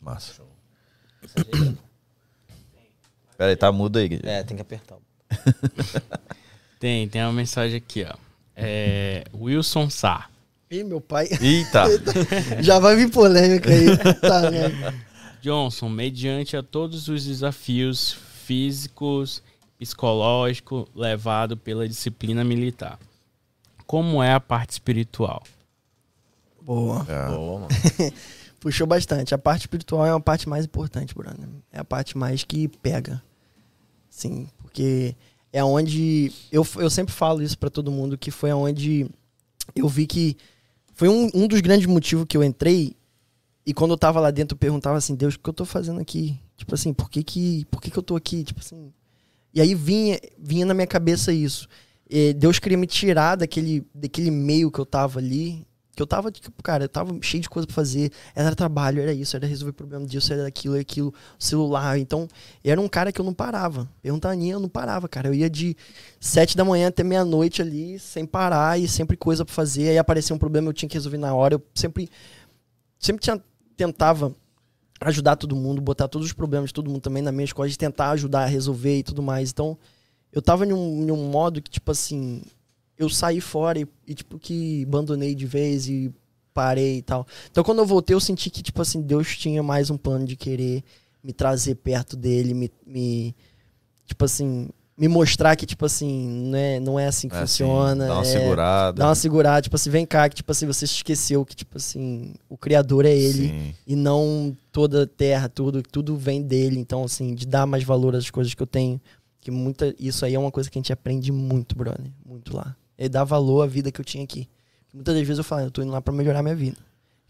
[0.00, 0.42] Massa.
[3.36, 4.08] Pera aí, tá mudo aí.
[4.08, 4.30] Guilherme.
[4.40, 4.98] É, tem que apertar.
[6.78, 8.14] Tem, tem uma mensagem aqui, ó.
[8.56, 10.28] É, Wilson Sá.
[10.72, 11.28] Ih, meu pai.
[11.38, 11.84] Eita!
[12.62, 13.94] Já vai vir polêmica aí.
[14.18, 14.70] tá, né?
[15.42, 19.42] Johnson, mediante a todos os desafios físicos,
[19.78, 22.98] psicológicos levado pela disciplina militar,
[23.86, 25.42] como é a parte espiritual?
[26.62, 27.06] Boa.
[27.06, 27.28] É.
[27.28, 27.68] Boa, mano.
[28.58, 29.34] Puxou bastante.
[29.34, 31.62] A parte espiritual é uma parte mais importante, Bruno.
[31.70, 33.22] É a parte mais que pega.
[34.08, 35.14] Sim, porque
[35.52, 36.32] é onde.
[36.50, 39.06] Eu, eu sempre falo isso pra todo mundo, que foi onde
[39.76, 40.36] eu vi que.
[40.92, 42.94] Foi um, um dos grandes motivos que eu entrei.
[43.64, 46.00] E quando eu tava lá dentro, eu perguntava assim, Deus, o que eu tô fazendo
[46.00, 46.38] aqui?
[46.56, 48.44] Tipo assim, por que que, por que, que eu tô aqui?
[48.44, 48.92] Tipo assim.
[49.54, 51.68] E aí vinha, vinha na minha cabeça isso.
[52.10, 55.66] Eh, Deus queria me tirar daquele, daquele meio que eu tava ali.
[55.94, 58.10] Que eu tava, tipo, cara, eu tava cheio de coisa pra fazer.
[58.34, 61.98] Era trabalho, era isso, era resolver problema disso, era aquilo, era aquilo, celular.
[61.98, 62.26] Então,
[62.64, 63.86] era um cara que eu não parava.
[64.00, 65.28] Perguntar a Aninha, eu não parava, cara.
[65.28, 65.76] Eu ia de
[66.18, 69.90] sete da manhã até meia-noite ali, sem parar e sempre coisa pra fazer.
[69.90, 71.56] Aí aparecia um problema, eu tinha que resolver na hora.
[71.56, 72.08] Eu sempre,
[72.98, 73.38] sempre tinha,
[73.76, 74.34] tentava
[74.98, 77.76] ajudar todo mundo, botar todos os problemas de todo mundo também na minha escola, de
[77.76, 79.50] tentar ajudar a resolver e tudo mais.
[79.50, 79.76] Então,
[80.32, 82.42] eu tava em um, em um modo que, tipo assim,
[83.02, 86.12] eu saí fora e, e, tipo, que abandonei de vez e
[86.54, 87.26] parei e tal.
[87.50, 90.36] Então, quando eu voltei, eu senti que, tipo assim, Deus tinha mais um plano de
[90.36, 90.82] querer
[91.22, 93.34] me trazer perto dele, me, me
[94.06, 97.64] tipo assim, me mostrar que, tipo assim, não é, não é assim que É assim,
[97.64, 98.06] funciona.
[98.06, 98.98] dá uma é- segurada.
[98.98, 101.76] Dá uma segurada, tipo assim, vem cá, que, tipo assim, você se esqueceu que, tipo
[101.78, 103.74] assim, o Criador é ele Sim.
[103.86, 106.78] e não toda a terra, tudo, tudo vem dele.
[106.78, 109.00] Então, assim, de dar mais valor às coisas que eu tenho.
[109.40, 112.06] Que muita, isso aí é uma coisa que a gente aprende muito, brother.
[112.24, 112.76] Muito lá.
[112.96, 114.48] É dar valor à vida que eu tinha aqui.
[114.92, 116.76] Muitas das vezes eu falo, eu tô indo lá pra melhorar minha vida.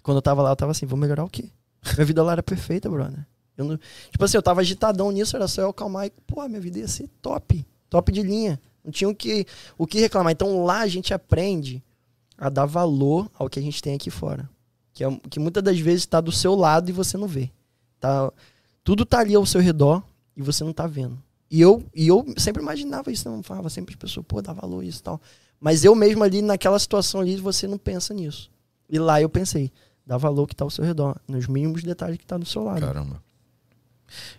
[0.03, 1.51] Quando eu tava lá, eu tava assim, vou melhorar o quê?
[1.95, 3.25] Minha vida lá era perfeita, brother.
[3.57, 3.79] Eu não,
[4.11, 6.89] tipo assim, eu tava agitadão nisso, era só eu acalmar e, pô, minha vida ia
[6.89, 7.65] ser top.
[7.89, 8.61] Top de linha.
[8.85, 9.47] Não tinha o que,
[9.79, 10.33] o que reclamar.
[10.33, 11.83] Então lá a gente aprende
[12.37, 14.49] a dar valor ao que a gente tem aqui fora.
[14.93, 17.51] Que, é, que muitas das vezes tá do seu lado e você não vê.
[18.01, 18.33] Tá,
[18.83, 20.03] tudo tá ali ao seu redor
[20.37, 21.23] e você não tá vendo.
[21.51, 24.83] E eu, e eu sempre imaginava isso, não falava sempre as pessoas, pô, dá valor
[24.83, 25.21] isso e tal.
[25.65, 28.51] Mas eu mesmo ali naquela situação ali, você não pensa nisso.
[28.91, 29.71] E lá eu pensei,
[30.05, 32.81] dá valor que tá ao seu redor, nos mínimos detalhes que tá do seu lado.
[32.81, 33.23] Caramba.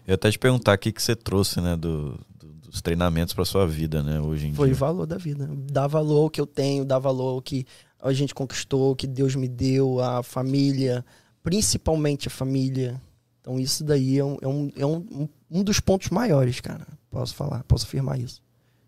[0.06, 3.46] Eu até te perguntar o que, que você trouxe, né, do, do- dos treinamentos pra
[3.46, 4.78] sua vida, né, hoje em Foi o dia.
[4.80, 5.50] valor da vida.
[5.72, 7.66] Dar valor ao que eu tenho, dar valor ao que
[8.02, 11.06] a gente conquistou, o que Deus me deu, a família,
[11.42, 13.02] principalmente a família.
[13.42, 16.86] Então isso daí é um, é um, é um, um- um dos pontos maiores, cara.
[17.10, 18.42] Posso falar, posso afirmar isso.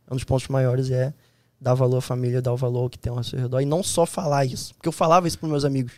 [0.07, 1.13] É um dos pontos maiores é
[1.59, 3.61] dar valor à família, dar o valor ao que tem ao seu redor.
[3.61, 4.73] E não só falar isso.
[4.75, 5.93] Porque eu falava isso para meus amigos.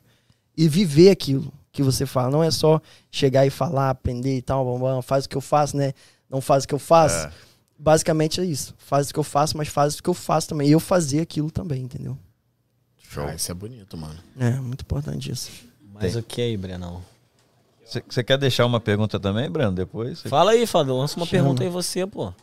[0.55, 2.29] E viver aquilo que você fala.
[2.31, 5.41] Não é só chegar e falar, aprender e tal, blá, blá, faz o que eu
[5.41, 5.93] faço, né?
[6.29, 7.31] Não faz o que eu faço É.
[7.77, 8.73] basicamente é isso.
[8.77, 10.67] Faz o que eu faço, mas faz o que eu faço também.
[10.67, 12.17] E eu fazia aquilo também, entendeu?
[13.09, 13.25] Show.
[13.25, 14.19] Ah, isso é bonito, mano.
[14.37, 15.49] É, muito importante isso.
[15.93, 16.21] Mas Tem.
[16.21, 17.01] o que aí, Brenão?
[17.85, 20.19] Você quer deixar uma pergunta também, Breno, depois?
[20.19, 20.97] Você- Fala aí, Fábio.
[20.97, 21.41] Lança uma Chama.
[21.43, 22.33] pergunta aí você, pô.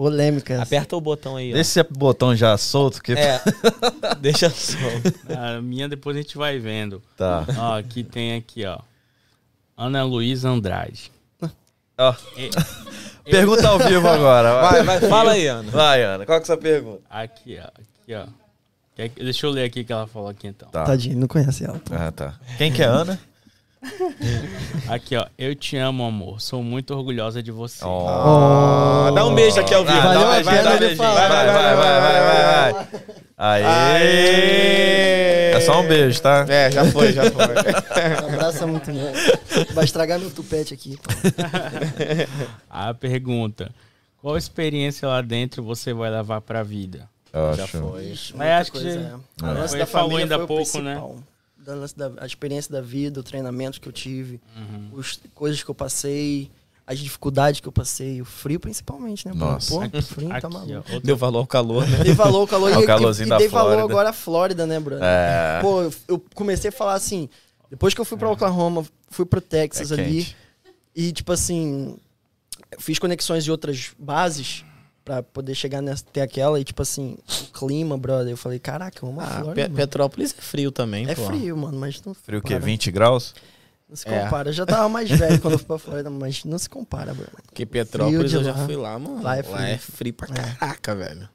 [0.00, 0.62] Polêmica.
[0.62, 1.54] Aperta o botão aí, ó.
[1.54, 3.38] Deixa esse botão já solto, que É.
[4.18, 4.78] Deixa só.
[5.38, 7.02] A minha depois a gente vai vendo.
[7.18, 7.44] tá.
[7.58, 8.78] Ó, aqui tem aqui, ó.
[9.76, 11.12] Ana Luísa Andrade.
[11.98, 12.50] Ó, E-
[13.30, 14.62] pergunta ao vivo agora.
[14.62, 15.70] Vai, vai, fala aí, Ana.
[15.70, 17.02] Vai, Ana, qual que é a sua pergunta?
[17.10, 17.66] Aqui, ó.
[17.66, 18.26] Aqui, ó.
[19.22, 20.70] Deixa eu ler aqui o que ela falou aqui então.
[20.70, 20.84] Tá.
[20.84, 21.78] Tadinho, não conhece ela.
[21.78, 21.94] pô.
[21.94, 22.40] Ah, tá.
[22.56, 23.20] Quem que é Ana?
[24.88, 25.26] Aqui, ó.
[25.38, 26.40] Eu te amo, amor.
[26.40, 27.84] Sou muito orgulhosa de você.
[27.84, 29.10] Oh.
[29.14, 30.00] Dá um beijo aqui ao vivo.
[30.00, 30.96] Valeu a beijinho.
[30.96, 31.28] falar.
[31.28, 32.90] Vai, vai, vai, vai, vai, vai.
[34.30, 35.52] Aê!
[35.54, 36.44] É só um beijo, tá?
[36.48, 37.44] É, já foi, já foi.
[38.34, 39.12] Abraça muito, né?
[39.72, 40.96] Vai estragar meu tupete aqui.
[40.98, 41.10] pô.
[42.68, 43.70] A pergunta:
[44.20, 47.08] Qual experiência lá dentro você vai levar pra vida?
[47.32, 47.92] Ó, já show.
[47.92, 48.14] foi.
[48.34, 49.52] Mas acho que Coisa, já- é.
[49.54, 51.02] Lance Foi- da falou família ainda foi o pouco, né?
[51.96, 54.98] Da a experiência da vida, o treinamento que eu tive, Uhum.
[55.00, 56.50] as coisas que eu passei,
[56.86, 59.32] as dificuldades que eu passei, o frio principalmente, né?
[59.32, 59.52] Bruno?
[59.52, 59.74] Nossa.
[59.74, 60.72] Pô, Aqui, o frio tá aqui, maluco.
[60.72, 61.98] ó, outra- Deu valor ao calor, né?
[62.04, 63.92] Dei valor ao calor Ao e, calorzinho e da dei valor Flórida.
[63.92, 65.00] agora à Flórida, né, Bruno?
[65.04, 65.58] É.
[65.62, 67.28] Pô, eu, eu comecei a falar assim,
[67.70, 70.36] depois que eu fui pra Oklahoma, fui pro Texas É ali, quente.
[70.96, 71.96] e tipo assim,
[72.78, 74.64] fiz conexões de outras bases
[75.04, 79.04] pra poder chegar nessa, até aquela, e tipo assim, o clima, brother, eu falei, caraca,
[79.04, 79.74] eu amo a Ah, Flórida, Pe- mano.
[79.76, 81.26] Petrópolis é frio também, É pô.
[81.26, 82.48] frio, mano, mas não Frio o quê?
[82.54, 82.64] compara.
[82.64, 83.34] 20 graus?
[83.88, 84.22] Não se É.
[84.24, 84.50] compara.
[84.50, 87.34] Eu já tava mais velho quando eu fui pra Flórida, mas não se compara, brother.
[87.44, 88.64] Porque Petrópolis eu já lá.
[88.64, 89.16] fui lá, mano.
[89.16, 89.96] Lá Lá é é frio.
[89.96, 91.28] frio, pra caraca, velho.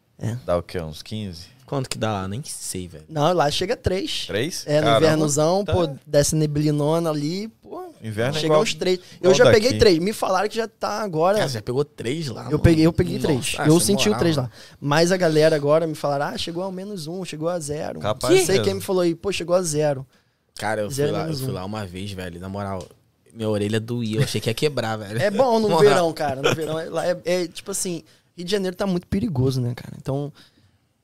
[0.45, 0.79] Dá o quê?
[0.79, 1.47] Uns 15?
[1.65, 2.27] Quanto que dá lá?
[2.27, 3.05] Nem sei, velho.
[3.09, 4.25] Não, lá chega três.
[4.27, 4.65] 3?
[4.67, 5.73] É, no invernozão, tá.
[5.73, 8.99] pô, desce neblinona ali, pô, Inverno é chega igual- uns três.
[9.17, 9.59] igual Eu já daqui.
[9.61, 9.97] peguei três.
[9.97, 11.37] Me falaram que já tá agora.
[11.37, 12.59] Cara, você já pegou três lá, Eu mano?
[12.59, 13.55] peguei, eu peguei Nossa, três.
[13.57, 14.47] ah, eu você senti o três lá.
[14.79, 17.99] Mas a galera agora me falaram, ah, chegou ao menos um, chegou a zero.
[17.99, 18.63] Capaz Não sei mesmo.
[18.65, 20.05] quem me falou aí, pô, chegou a zero.
[20.59, 21.53] Cara, eu fui, Zero lá, eu menos fui um.
[21.53, 22.39] lá uma vez, velho.
[22.39, 22.87] Na moral,
[23.33, 24.19] minha orelha doía.
[24.19, 25.19] Eu achei que ia quebrar, velho.
[25.19, 25.79] É bom no Moral.
[25.89, 26.41] verão, cara.
[26.43, 28.03] No verão, é- lá é, é, tipo assim,
[28.37, 29.93] Rio de Janeiro tá muito perigoso, né, cara?
[29.99, 30.31] Então,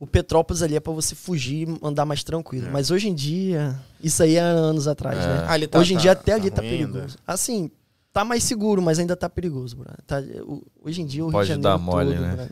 [0.02, 2.70] o Petrópolis ali é pra você fugir e andar mais tranquilo.
[2.72, 5.28] Mas hoje em dia, isso aí é anos atrás, É.
[5.28, 5.46] né?
[5.48, 7.18] Ah, tá- hoje em dia tá- até tá ali tá ruim perigoso.
[7.26, 7.70] Assim,
[8.12, 10.00] tá mais seguro, mas ainda tá perigoso, brother.
[10.08, 12.34] Tá, o- hoje em dia o Rio Pode de Janeiro dar mole, todo, né?
[12.36, 12.52] brother.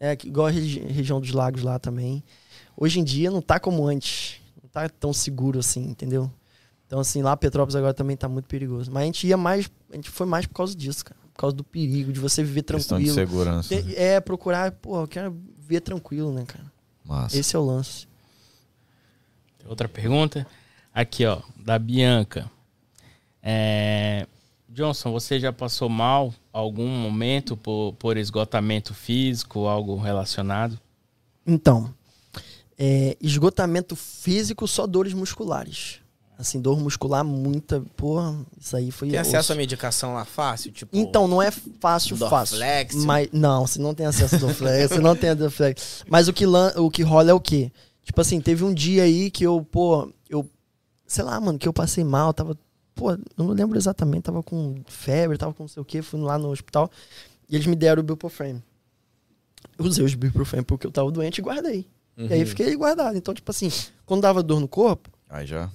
[0.00, 2.24] É, que- igual a regi- região dos lagos lá também.
[2.76, 4.40] Hoje em dia não tá como antes.
[4.62, 6.30] Não tá tão seguro assim, entendeu?
[6.86, 8.90] Então, assim, lá Petrópolis agora também tá muito perigoso.
[8.90, 9.70] Mas a gente ia mais.
[9.92, 11.18] A gente foi mais por causa disso, cara.
[11.34, 13.14] Por causa do perigo, de você viver Questão de tranquilo.
[13.28, 13.68] segurança.
[13.68, 16.64] Tem- é, procurar, pô, eu quero viver tranquilo, né, cara?
[17.08, 17.38] Massa.
[17.38, 18.06] Esse é o lance.
[19.66, 20.46] Outra pergunta.
[20.92, 22.50] Aqui, ó, da Bianca.
[23.42, 24.26] É,
[24.68, 30.78] Johnson, você já passou mal algum momento por, por esgotamento físico, algo relacionado?
[31.46, 31.94] Então,
[32.76, 36.00] é, esgotamento físico, só dores musculares.
[36.38, 37.80] Assim, dor muscular muita.
[37.96, 39.10] Porra, isso aí foi.
[39.10, 39.30] Tem osso.
[39.30, 40.70] acesso à medicação lá fácil?
[40.70, 42.56] Tipo, Então, não é fácil, fácil.
[42.56, 42.94] Dorflex?
[43.04, 46.04] Mas, não, você não tem acesso ao Dorflex, você não tem a Dorflex.
[46.08, 47.72] Mas o que, o que rola é o quê?
[48.04, 50.48] Tipo assim, teve um dia aí que eu, pô, eu,
[51.06, 52.56] sei lá, mano, que eu passei mal, tava,
[52.94, 56.20] pô, eu não lembro exatamente, tava com febre, tava com não sei o quê, fui
[56.20, 56.88] lá no hospital
[57.50, 58.62] e eles me deram o Buprofene.
[59.76, 61.84] Eu usei os Buprofene porque eu tava doente e guardei.
[62.16, 62.28] E Uhum.
[62.32, 63.16] aí fiquei guardado.
[63.18, 63.70] Então, tipo assim,
[64.06, 65.68] quando dava dor no corpo, Aí já.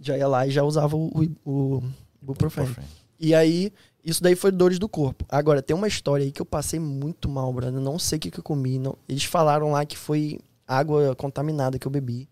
[0.00, 1.08] Já ia lá e já usava o,
[1.44, 1.82] o, o.
[2.22, 2.74] Ibuprofeno.
[3.18, 3.72] E aí,
[4.04, 5.24] isso daí foi dores do corpo.
[5.28, 7.80] Agora, tem uma história aí que eu passei muito mal, brother.
[7.80, 8.78] Não sei o que, que eu comi.
[8.78, 8.96] Não.
[9.08, 12.28] Eles falaram lá que foi água contaminada que eu bebi.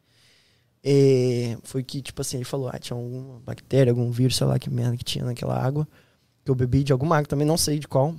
[0.83, 4.59] É, foi que, tipo assim, ele falou, ah, tinha alguma bactéria, algum vírus, sei lá
[4.59, 5.87] que merda que tinha naquela água.
[6.45, 8.15] Que eu bebi de alguma água, também não sei de qual.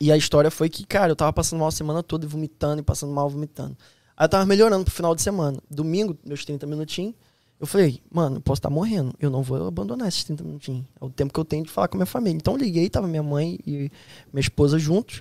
[0.00, 2.80] E a história foi que, cara, eu tava passando mal a semana toda, e vomitando,
[2.80, 3.76] e passando mal, vomitando.
[4.16, 5.58] Aí eu tava melhorando pro final de semana.
[5.70, 7.14] Domingo, meus 30 minutinhos,
[7.60, 9.12] eu falei, mano, eu posso estar morrendo.
[9.20, 10.86] Eu não vou abandonar esses 30 minutinhos.
[10.98, 12.38] É o tempo que eu tenho de falar com a minha família.
[12.38, 13.90] Então eu liguei, tava minha mãe e
[14.32, 15.20] minha esposa juntos.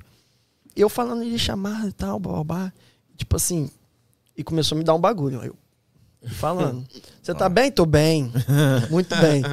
[0.73, 2.71] E eu falando de chamar e tal, babá.
[3.17, 3.69] Tipo assim,
[4.37, 5.43] e começou a me dar um bagulho.
[5.43, 5.53] Eu
[6.29, 6.87] falando.
[7.21, 7.69] Você tá bem?
[7.69, 8.31] Tô bem.
[8.89, 9.43] Muito bem.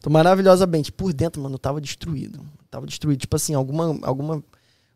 [0.00, 0.90] Tô maravilhosamente.
[0.90, 2.44] Por dentro, mano, eu tava destruído.
[2.68, 3.20] Tava destruído.
[3.20, 4.42] Tipo assim, alguma, alguma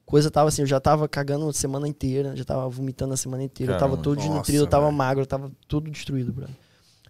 [0.04, 3.44] coisa tava assim, eu já tava cagando a semana inteira, já tava vomitando a semana
[3.44, 4.02] inteira, eu tava Caramba.
[4.02, 4.96] todo desnutrido, eu tava velho.
[4.96, 6.56] magro, eu tava tudo destruído, brother.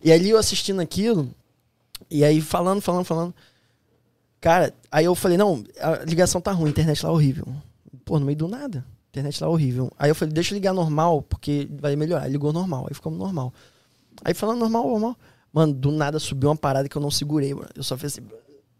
[0.02, 1.28] E ali eu assistindo aquilo,
[2.10, 3.34] e aí falando, falando, falando.
[4.40, 7.46] Cara, aí eu falei, não, a ligação tá ruim, a internet lá é horrível.
[8.04, 8.84] Pô, no meio do nada.
[8.86, 9.92] a Internet lá é horrível.
[9.98, 12.24] Aí eu falei, deixa eu ligar normal, porque vai melhorar.
[12.24, 13.52] Aí ligou normal, aí ficamos normal.
[14.24, 15.16] Aí falando normal, normal.
[15.52, 17.68] Mano, do nada subiu uma parada que eu não segurei, mano.
[17.74, 18.26] Eu só fiz assim.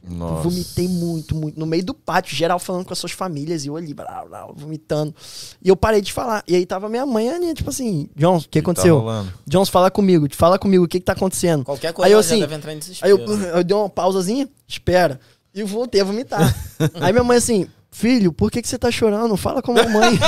[0.03, 0.49] Nossa.
[0.49, 1.59] Vomitei muito, muito.
[1.59, 4.47] No meio do pátio, geral falando com as suas famílias, e eu ali, blá, blá,
[4.55, 5.15] vomitando.
[5.63, 6.43] E eu parei de falar.
[6.47, 9.03] E aí tava minha mãe ali, tipo assim, Jones, o que que aconteceu?
[9.03, 9.27] Tá?
[9.47, 11.65] Jones, fala comigo, fala comigo, o que que tá acontecendo?
[11.65, 13.19] Qualquer coisa Aí eu assim, deve entrar em Aí desespero.
[13.19, 15.21] eu, eu dei uma pausazinha, espera,
[15.53, 16.55] e voltei a vomitar.
[17.01, 19.37] aí minha mãe assim, filho, por que, que você tá chorando?
[19.37, 20.19] Fala com a mamãe.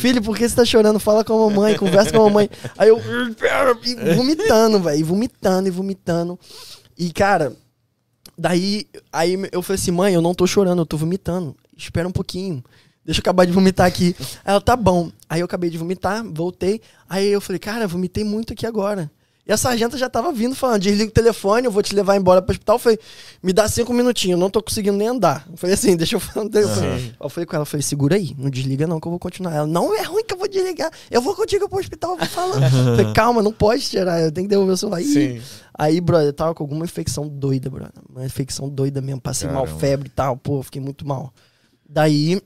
[0.00, 0.98] filho, por que você tá chorando?
[0.98, 2.48] Fala com a mamãe, conversa com a mamãe.
[2.76, 3.00] Aí eu,
[4.16, 6.38] vomitando, velho, vomitando e vomitando.
[6.98, 7.56] E, cara,
[8.36, 11.56] daí, aí eu falei assim, mãe, eu não tô chorando, eu tô vomitando.
[11.76, 12.62] Espera um pouquinho.
[13.04, 14.14] Deixa eu acabar de vomitar aqui.
[14.44, 15.10] Aí ela, tá bom.
[15.28, 16.82] Aí eu acabei de vomitar, voltei.
[17.08, 19.10] Aí eu falei, cara, vomitei muito aqui agora.
[19.48, 22.42] E a sargenta já tava vindo falando, desliga o telefone, eu vou te levar embora
[22.42, 22.74] pro hospital.
[22.74, 22.98] Eu falei,
[23.42, 25.46] me dá cinco minutinhos, eu não tô conseguindo nem andar.
[25.50, 27.14] Eu falei assim, deixa eu falar no telefone.
[27.18, 29.54] Eu falei com ela, eu falei, segura aí, não desliga não que eu vou continuar.
[29.54, 32.26] Ela, não é ruim que eu vou desligar, eu vou contigo pro hospital, eu vou
[32.26, 32.62] falando.
[32.62, 35.00] Eu falei, calma, não pode tirar, eu tenho que devolver o celular.
[35.00, 35.40] Sim.
[35.72, 38.02] Aí, brother, eu tava com alguma infecção doida, brother.
[38.06, 39.20] Uma infecção doida mesmo.
[39.20, 39.80] Passei mal, Caramba.
[39.80, 40.36] febre e tal.
[40.36, 41.32] Pô, fiquei muito mal.
[41.88, 42.42] Daí,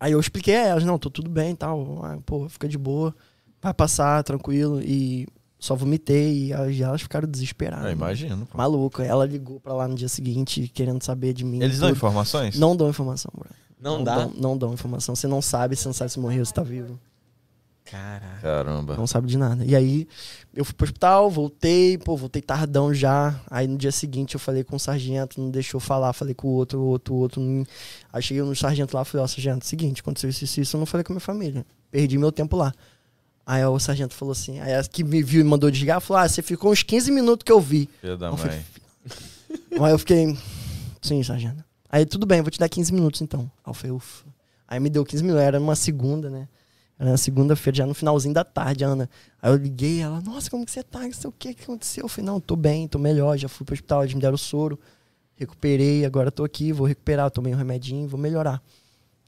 [0.00, 2.00] aí eu expliquei a elas, não, tô tudo bem e tal.
[2.02, 3.14] Ah, pô, fica de boa.
[3.62, 4.80] Vai passar, tranquilo.
[4.82, 6.46] E só vomitei.
[6.46, 7.86] E elas, elas ficaram desesperadas.
[7.86, 8.46] Ah, imagino.
[8.46, 8.58] pô.
[8.58, 9.02] Maluco.
[9.02, 11.62] Ela ligou pra lá no dia seguinte, querendo saber de mim.
[11.62, 11.96] Eles dão tudo.
[11.96, 12.58] informações?
[12.58, 13.56] Não dão informação, brother.
[13.80, 14.16] Não, dá?
[14.16, 15.14] Dão, não dão informação.
[15.14, 16.98] Você não sabe, você não sabe se morreu, se tá vivo.
[17.86, 18.40] Caraca.
[18.42, 18.96] Caramba.
[18.96, 19.64] Não sabe de nada.
[19.64, 20.08] E aí,
[20.52, 23.40] eu fui pro hospital, voltei, pô, voltei tardão já.
[23.48, 26.50] Aí no dia seguinte eu falei com o sargento, não deixou falar, falei com o
[26.50, 27.40] outro, o outro, o outro.
[27.40, 27.64] Não...
[28.12, 30.86] Aí cheguei no sargento lá, falei, ó, sargento, seguinte, aconteceu isso, isso, isso, eu não
[30.86, 31.64] falei com a minha família.
[31.90, 32.72] Perdi meu tempo lá.
[33.46, 36.28] Aí o sargento falou assim, aí a que me viu e mandou desligar, falou, ah,
[36.28, 37.88] você ficou uns 15 minutos que eu vi.
[38.00, 39.86] Filho da Eu falei, mãe.
[39.86, 40.36] Aí eu fiquei,
[41.00, 41.64] sim, sargento.
[41.88, 43.48] Aí tudo bem, vou te dar 15 minutos então.
[43.64, 44.24] Aí eu falei, ufa.
[44.66, 46.48] Aí me deu 15 minutos, era numa segunda, né?
[46.98, 49.08] Era na segunda-feira, já no finalzinho da tarde, Ana.
[49.40, 51.00] Aí eu liguei, ela, nossa, como que você tá?
[51.00, 52.06] Não sei o que que aconteceu.
[52.06, 54.76] Eu falei, não, tô bem, tô melhor, já fui pro hospital, eles me deram soro,
[55.36, 58.60] recuperei, agora tô aqui, vou recuperar, tomei um remedinho, vou melhorar.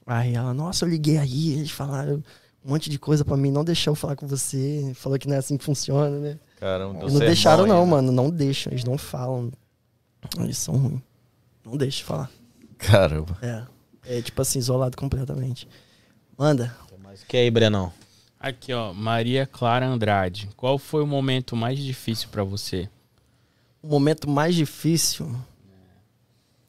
[0.05, 2.21] Aí ela, nossa, eu liguei aí, eles falaram
[2.63, 5.35] um monte de coisa pra mim, não deixou eu falar com você, falou que não
[5.35, 6.39] é assim que funciona, né?
[6.59, 7.89] Caramba, deu Eles não sermão deixaram, não, ainda.
[7.89, 8.11] mano.
[8.11, 8.71] Não deixam.
[8.73, 9.51] Eles não falam.
[10.39, 11.01] Eles são ruins.
[11.65, 12.29] Não deixa falar.
[12.77, 13.37] Caramba.
[13.41, 13.63] É.
[14.17, 15.67] É tipo assim, isolado completamente.
[16.37, 16.75] Manda.
[17.01, 17.93] Mas o que aí, Brenão?
[18.39, 20.49] Aqui, ó, Maria Clara Andrade.
[20.55, 22.89] Qual foi o momento mais difícil pra você?
[23.81, 25.33] O momento mais difícil.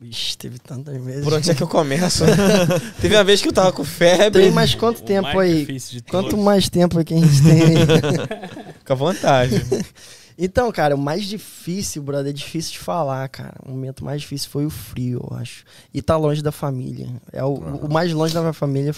[0.00, 1.22] Vixe, teve tantas vezes.
[1.24, 2.24] Por onde é que eu começo?
[3.02, 4.44] Teve uma vez que eu tava com febre.
[4.44, 6.02] Tem mais quanto O tempo mais aí?
[6.08, 6.42] Quanto todos.
[6.44, 7.74] mais tempo aí que a gente tem aí?
[8.78, 9.62] Fica à vontade.
[10.42, 13.56] Então, cara, o mais difícil, brother, é difícil de falar, cara.
[13.62, 15.64] O momento mais difícil foi o frio, eu acho.
[15.92, 17.10] E tá longe da família.
[17.30, 18.94] É o, o mais longe da minha família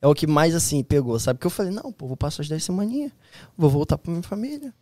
[0.00, 1.36] é o que mais, assim, pegou, sabe?
[1.36, 3.12] Porque eu falei, não, pô, vou passar as 10 semaninhas,
[3.54, 4.72] vou voltar pra minha família,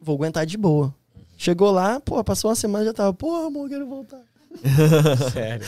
[0.00, 0.94] vou aguentar de boa.
[1.36, 4.20] Chegou lá, pô, passou uma semana já tava, pô, amor, quero voltar.
[5.32, 5.66] Sério.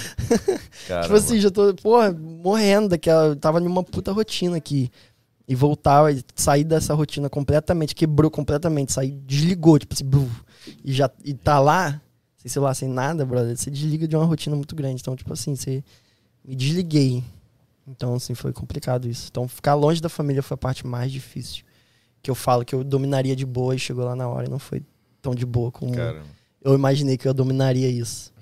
[0.86, 1.06] Caramba.
[1.06, 3.36] Tipo assim, já tô, porra, morrendo daquela.
[3.36, 4.90] Tava numa puta rotina aqui.
[5.46, 10.30] E voltar, e sair dessa rotina completamente, quebrou completamente, sair, desligou, tipo assim, buf,
[10.84, 12.02] e já e tá lá,
[12.36, 15.00] sem celular, sem nada, brother, você desliga de uma rotina muito grande.
[15.00, 15.82] Então, tipo assim, você
[16.44, 17.24] me desliguei.
[17.86, 19.28] Então, assim, foi complicado isso.
[19.30, 21.64] Então, ficar longe da família foi a parte mais difícil.
[22.22, 24.58] Que eu falo que eu dominaria de boa e chegou lá na hora e não
[24.58, 24.82] foi
[25.22, 26.26] tão de boa como Caramba.
[26.62, 28.32] eu imaginei que eu dominaria isso.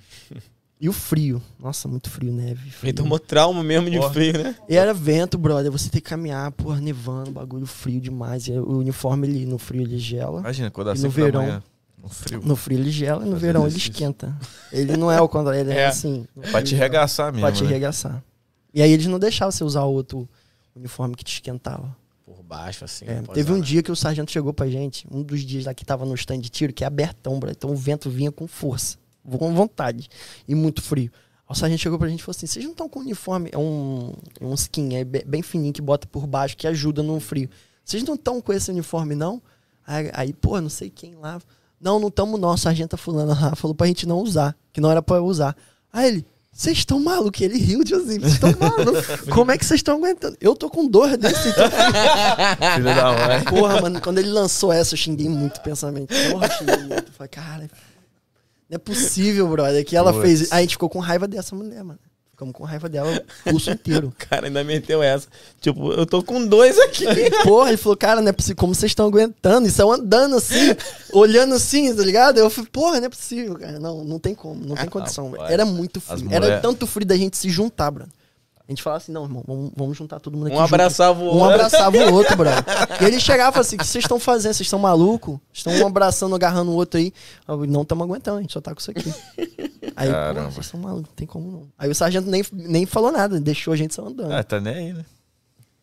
[0.79, 1.41] E o frio.
[1.59, 2.61] Nossa, muito frio, neve.
[2.65, 2.95] Ele Frio.
[2.95, 4.13] tomou trauma mesmo de Porra.
[4.13, 4.55] frio, né?
[4.69, 5.73] E era vento, brother.
[5.73, 8.47] Você tem que caminhar, porra, nevando, bagulho frio demais.
[8.47, 10.41] E o uniforme, ele, no frio, ele gela.
[10.41, 11.41] Imagina, quando dá E no 5 da verão?
[11.43, 11.63] manhã,
[12.03, 12.41] no frio.
[12.45, 13.27] No frio, ele gela.
[13.27, 13.91] E no verão, ele exercício.
[13.93, 14.37] esquenta.
[14.71, 15.87] Ele não é o contrário, ele é, É.
[15.87, 16.27] assim.
[16.51, 17.69] Pra te regaçar mesmo, Pra te né?
[17.71, 18.23] arregaçar.
[18.75, 20.29] E aí eles não deixavam você usar outro
[20.75, 21.97] uniforme que te esquentava.
[22.27, 23.07] Por baixo, assim.
[23.09, 25.87] É, teve um dia que o sargento chegou pra gente, um dos dias lá que
[25.87, 27.51] tava no stand de tiro, que é abertão, bro.
[27.51, 30.09] Então o vento vinha com força, com vontade.
[30.47, 31.11] E muito frio.
[31.49, 33.51] O sargento chegou pra gente e falou assim: vocês não estão com uniforme?
[33.53, 37.21] É um, um skin é be- bem fininho que bota por baixo, que ajuda no
[37.21, 37.49] frio.
[37.85, 39.41] Vocês não estão com esse uniforme, não?
[39.87, 41.41] Aí, aí, pô, não sei quem lá.
[41.81, 42.51] Não, não estamos, não.
[42.51, 45.57] A sargenta fulana lá falou pra gente não usar, que não era pra eu usar.
[45.93, 46.27] Aí ele.
[46.53, 47.39] Vocês estão malucos?
[47.43, 49.07] Ele riu de assim, vocês estão malucos?
[49.31, 50.39] Como é que vocês estão aguentando?
[50.41, 51.69] Eu tô com dor desse, então
[52.75, 53.45] Filho da mãe.
[53.45, 56.15] Porra, mano, quando ele lançou essa, eu xinguei muito o pensamento.
[56.31, 57.13] Porra, xinguei muito.
[57.13, 57.71] Falei, cara,
[58.69, 60.53] não é possível, brother, que ela fez.
[60.53, 61.99] Aí a gente ficou com raiva dessa mulher, mano.
[62.33, 64.09] Ficamos com raiva dela o curso inteiro.
[64.09, 65.27] O cara ainda meteu essa.
[65.59, 67.07] Tipo, eu tô com dois aqui.
[67.45, 68.57] Porra, ele falou, cara, não é possível.
[68.57, 69.67] Como vocês estão aguentando?
[69.67, 70.77] Isso é andando assim,
[71.15, 72.37] olhando assim, tá ligado?
[72.37, 73.79] Eu falei, porra, não é possível, cara.
[73.81, 75.31] Não, não tem como, não tem condição.
[75.31, 75.51] rapaz.
[75.51, 76.29] Era muito frio.
[76.31, 78.13] Era mulher- tanto frio da gente se juntar, brother.
[78.69, 80.57] A gente falava assim, não, irmão, vamos, vamos juntar todo mundo aqui.
[80.57, 80.75] Um junto.
[80.75, 81.55] abraçava o Um outro.
[81.55, 82.65] abraçava o outro, brother.
[83.01, 84.55] E ele chegava e assim: o que vocês estão fazendo?
[84.55, 85.39] Vocês estão malucos?
[85.53, 87.13] Estão um abraçando, agarrando o outro aí.
[87.47, 89.15] Eu, não estamos aguentando, a gente só tá com isso aqui.
[89.95, 90.51] Aí, pô, Caramba.
[90.51, 91.63] vocês estão malucos, não tem como não.
[91.79, 94.33] Aí o sargento nem, nem falou nada, deixou a gente só andando.
[94.33, 95.05] Ah, tá nem aí, né?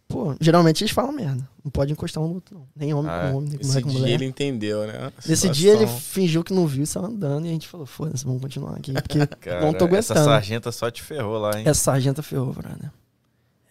[0.08, 1.48] Pô, geralmente eles falam merda.
[1.64, 2.68] Não pode encostar um no outro, não.
[2.76, 4.14] Nem homem Ah, com homem, nem mulher com dia mulher.
[4.14, 5.12] ele entendeu, né?
[5.26, 7.46] Nesse dia ele fingiu que não viu e saiu andando.
[7.46, 8.94] E a gente falou: foda-se, vamos continuar aqui.
[8.94, 10.26] Porque Cara, não tô essa aguentando.
[10.26, 11.64] sargenta só te ferrou lá, hein?
[11.66, 12.92] Essa sargenta ferrou, brother.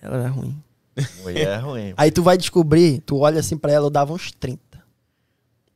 [0.01, 0.61] Ela era ruim.
[1.23, 1.95] Mulher é ruim.
[1.97, 4.61] Aí tu vai descobrir, tu olha assim pra ela, eu dava uns 30.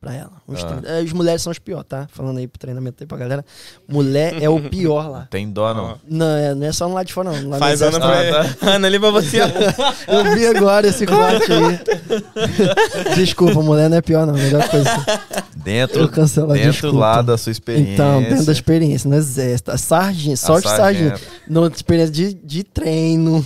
[0.00, 0.32] Pra ela.
[0.46, 0.66] Uns Ah.
[0.68, 0.88] 30.
[0.88, 2.06] É, As mulheres são as piores, tá?
[2.12, 3.44] Falando aí pro treinamento aí pra galera.
[3.88, 5.26] Mulher é o pior lá.
[5.30, 5.98] Tem dó, não.
[6.08, 7.48] Não, é, não é só no lado de fora, não.
[7.50, 9.38] Lá Faz Ana pra Ana ali pra você.
[10.06, 13.14] Eu vi agora esse corte aí.
[13.16, 14.34] Desculpa, mulher não é pior, não.
[14.34, 14.90] Melhor coisa.
[15.56, 16.98] Dentro, Eu cancelo, dentro desculpa.
[16.98, 17.94] lá da sua experiência.
[17.94, 19.70] Então, dentro da experiência, no exército.
[19.72, 21.20] A sargento, A sorte sargento.
[21.48, 23.44] No experiência de, de treino.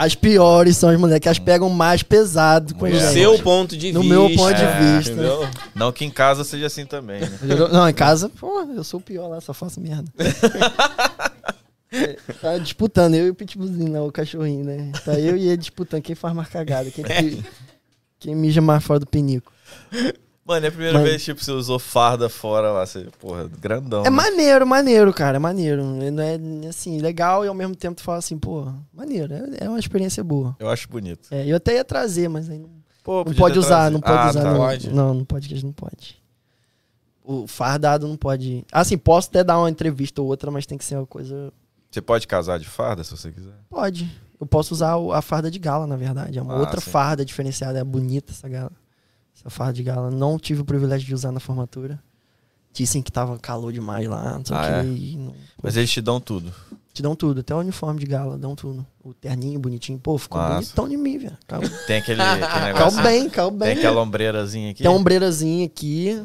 [0.00, 3.02] As piores são as mulheres que as pegam mais pesado com gente.
[3.12, 4.14] Seu ponto de No vista.
[4.14, 5.12] meu ponto de É, vista.
[5.12, 5.48] entendeu?
[5.74, 7.28] Não que em casa seja assim também, né?
[7.72, 10.04] Não, em casa, pô, eu sou o pior lá, só faço merda.
[11.90, 14.92] É, tá disputando, eu e o pitbullzinho lá, o cachorrinho, né?
[15.04, 17.04] Tá eu e ele disputando quem faz mais cagada, quem,
[18.20, 19.52] quem mija mais fora do pinico.
[20.48, 24.00] Mano, é a primeira Mas- vez, tipo, você usou farda fora lá, você, porra, grandão.
[24.00, 24.10] É né?
[24.10, 25.84] maneiro, maneiro, cara, é maneiro.
[25.84, 29.68] Não é, assim, legal e ao mesmo tempo tu fala assim, pô, maneiro, é, é
[29.68, 30.56] uma experiência boa.
[30.58, 31.28] Eu acho bonito.
[31.30, 32.70] É, eu até ia trazer, mas aí não,
[33.04, 33.92] Pô, não pode usar, trazido.
[33.92, 34.42] não pode Ah, usar.
[34.42, 34.50] tá.
[34.50, 34.88] não, Pode.
[34.90, 36.16] não, não pode, que a gente não pode.
[37.22, 38.64] O fardado não pode.
[38.72, 41.52] Assim, posso até dar uma entrevista ou outra, mas tem que ser uma coisa
[41.90, 43.52] Você pode casar de farda se você quiser.
[43.68, 44.10] Pode.
[44.40, 46.38] Eu posso usar a farda de gala, na verdade.
[46.38, 46.90] É uma Ah, outra sim.
[46.90, 47.78] farda diferenciada.
[47.78, 48.72] É bonita essa gala.
[49.38, 50.10] Essa farda de gala.
[50.10, 51.98] Não tive o privilégio de usar na formatura.
[52.72, 54.74] Dizem que tava calor demais lá, não Ah, que.
[54.74, 54.84] é?
[54.84, 56.52] e não- Mas eles te dão tudo.
[56.92, 58.84] Te dão tudo, até o uniforme de gala, dão tudo.
[59.02, 59.98] O terninho bonitinho.
[59.98, 60.54] Pô, ficou Massa.
[60.54, 61.36] bonitão de mim, velho.
[61.86, 63.02] Tem aquele, aquele negócio.
[63.02, 63.72] bem, caiu Tem bem.
[63.78, 64.82] aquela ombreirazinha aqui.
[64.82, 66.22] Tem uma ombreirazinha aqui.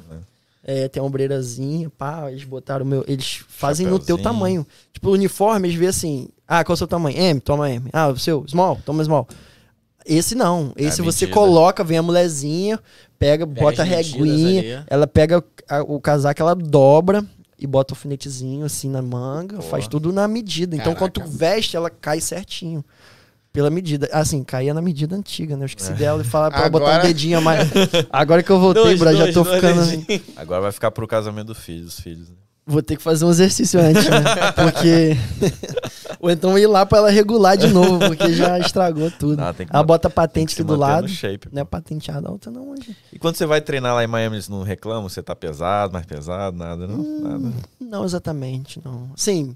[0.65, 3.03] É, tem uma ombreirazinha, pá, eles botaram o meu.
[3.07, 4.65] Eles fazem no teu tamanho.
[4.93, 6.29] Tipo, o uniforme, eles veem assim.
[6.47, 7.17] Ah, qual é o seu tamanho?
[7.17, 7.89] M, toma M.
[7.91, 9.27] Ah, o seu, small, toma small.
[10.05, 10.73] Esse não.
[10.75, 11.39] Esse É, você medida.
[11.39, 12.79] coloca, vem a mulherzinha,
[13.17, 14.83] pega, Pega bota a reguinha, ali.
[14.87, 17.25] ela pega a- o casaco, ela dobra
[17.57, 19.69] e bota o alfinetezinho assim na manga, Boa.
[19.69, 20.75] faz tudo na medida.
[20.75, 21.37] Então, quando tu Caraca.
[21.37, 22.83] veste, ela cai certinho.
[23.53, 24.09] Pela medida.
[24.11, 25.61] Assim, caía na medida antiga, né?
[25.63, 27.69] Eu esqueci dela e falar pra ela botar um Agora- dedinho a mais.
[28.11, 29.85] Agora que eu voltei, Dois, bro, já dois, tô dois ficando.
[29.85, 30.21] dedinhos.
[30.35, 32.29] Agora vai ficar pro casamento do filho, dos filhos.
[32.29, 32.35] né?
[32.65, 34.23] Vou ter que fazer um exercício antes, né?
[34.55, 35.15] Porque.
[36.23, 39.35] Ou então ir lá pra ela regular de novo, porque já estragou tudo.
[39.53, 41.05] Que ela bota a patente se aqui do lado.
[41.05, 41.49] shape.
[41.51, 42.95] Não é patenteada a outra, não, hoje.
[43.11, 45.09] E quando você vai treinar lá em Miami, eles não reclamam?
[45.09, 46.95] Você tá pesado, mais pesado, nada, não?
[46.95, 47.19] Hum.
[47.21, 47.53] Nada.
[47.77, 49.09] Não exatamente, não.
[49.17, 49.53] Sim,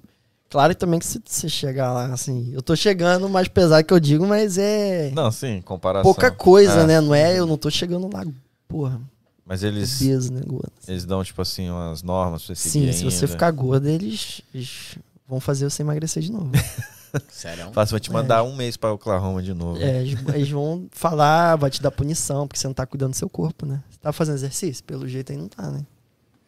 [0.50, 2.52] claro também que se você chegar lá, assim.
[2.54, 5.10] Eu tô chegando mais pesado que eu digo, mas é.
[5.16, 6.04] Não, sim, comparação.
[6.04, 6.86] pouca coisa, É.
[6.86, 7.00] né?
[7.00, 8.26] Não é, eu não tô chegando lá,
[8.68, 9.00] porra,
[9.46, 10.74] Mas eles, obeso, né, gordo?
[10.86, 13.28] eles dão, tipo assim, umas normas pra você Sim, seguir se você ainda.
[13.30, 14.98] ficar gordo, eles, eles
[15.28, 16.52] vão fazer você emagrecer de novo.
[17.30, 17.72] Sério?
[17.76, 19.82] Assim, vou te mandar um mês pra Oklahoma de novo.
[19.82, 23.30] É, eles, vão falar, vai te dar punição, porque você não tá cuidando do seu
[23.30, 23.82] corpo, né?
[23.90, 24.84] Você tá fazendo exercício?
[24.84, 25.86] Pelo jeito aí não tá, né?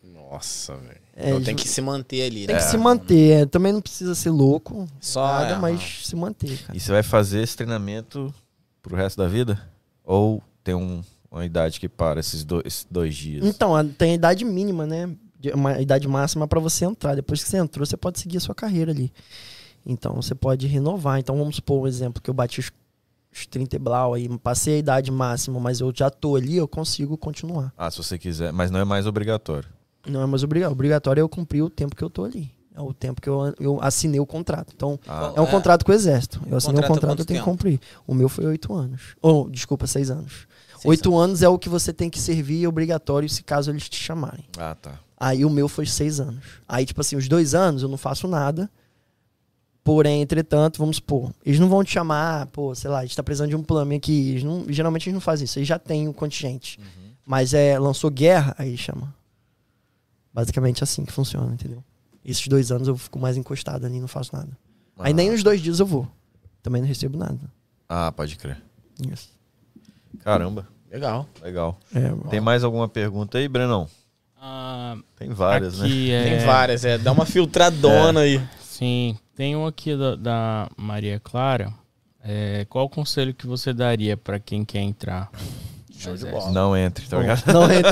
[0.04, 1.00] Nossa, velho.
[1.16, 2.62] É, então tem que se manter ali, Tem né?
[2.62, 3.32] que se manter.
[3.42, 6.78] é, Também não precisa ser louco, Só, nada, é, mas se manter, cara.
[6.78, 8.34] E você vai fazer esse treinamento
[8.82, 9.60] pro resto da vida?
[10.04, 11.02] Ou tem um-
[11.32, 13.46] uma idade que para esses, do- esses dois dias?
[13.46, 15.10] Então, tem a idade mínima, né?
[15.54, 17.16] Uma idade máxima pra você entrar.
[17.16, 19.12] Depois que você entrou, você pode seguir a sua carreira ali.
[19.86, 21.20] Então, você pode renovar.
[21.20, 22.72] Então, vamos supor um exemplo que eu bati os,
[23.34, 26.68] os 30 e blau aí, passei a idade máxima, mas eu já tô ali, eu
[26.68, 27.72] consigo continuar.
[27.78, 29.70] Ah, se você quiser, mas não é mais obrigatório.
[30.08, 30.74] Não é mais obrigatório.
[30.74, 32.52] Obrigatório é eu cumprir o tempo que eu tô ali.
[32.76, 34.74] É o tempo que eu, eu assinei o contrato.
[34.76, 35.52] Então, Ah, é um É.
[35.52, 36.42] contrato com o Exército.
[36.50, 37.58] Eu assinei o Contrato contrato, eu tenho que tempo?
[37.58, 37.80] cumprir.
[38.08, 39.16] O meu foi oito anos.
[39.22, 40.48] Ou, desculpa, seis anos.
[40.86, 44.46] Oito anos é o que você tem que servir obrigatório se caso eles te chamarem.
[44.58, 45.00] ah, tá.
[45.20, 46.44] Aí o meu foi seis anos.
[46.68, 48.70] Aí, tipo assim, os dois anos eu não faço nada.
[49.84, 53.24] Porém, entretanto, vamos supor, eles não vão te chamar, pô, sei lá, a gente tá
[53.24, 54.30] precisando de um plano aqui.
[54.32, 56.80] Eles não- geralmente eles não fazem isso, eles já têm o contingente.
[57.26, 59.14] Mas é, lançou guerra, aí chama.
[60.34, 61.84] Basicamente assim que funciona, entendeu?
[62.24, 64.50] Esses dois anos eu fico mais encostado ali, não faço nada.
[65.00, 65.16] Aí Ah.
[65.16, 66.08] nem nos dois dias eu vou.
[66.62, 67.40] Também não recebo nada.
[67.88, 68.62] Ah, pode crer.
[69.12, 69.30] Isso.
[70.20, 71.28] Caramba, Legal.
[71.42, 71.80] legal.
[71.94, 73.88] É, Tem mais alguma pergunta aí, Brenão?
[74.42, 75.86] Ah, Tem várias, né?
[75.86, 76.24] aqui é...
[76.24, 76.98] Tem várias, é.
[76.98, 78.42] Dá uma filtradona aí.
[78.62, 81.74] Sim, tem um aqui da, da Maria Clara.
[82.24, 85.30] É, qual o conselho que você daria pra quem quer entrar?
[86.02, 86.32] Show de é.
[86.32, 86.52] bola.
[86.52, 87.44] Não entre, tá ligado?
[87.52, 87.92] Não entra.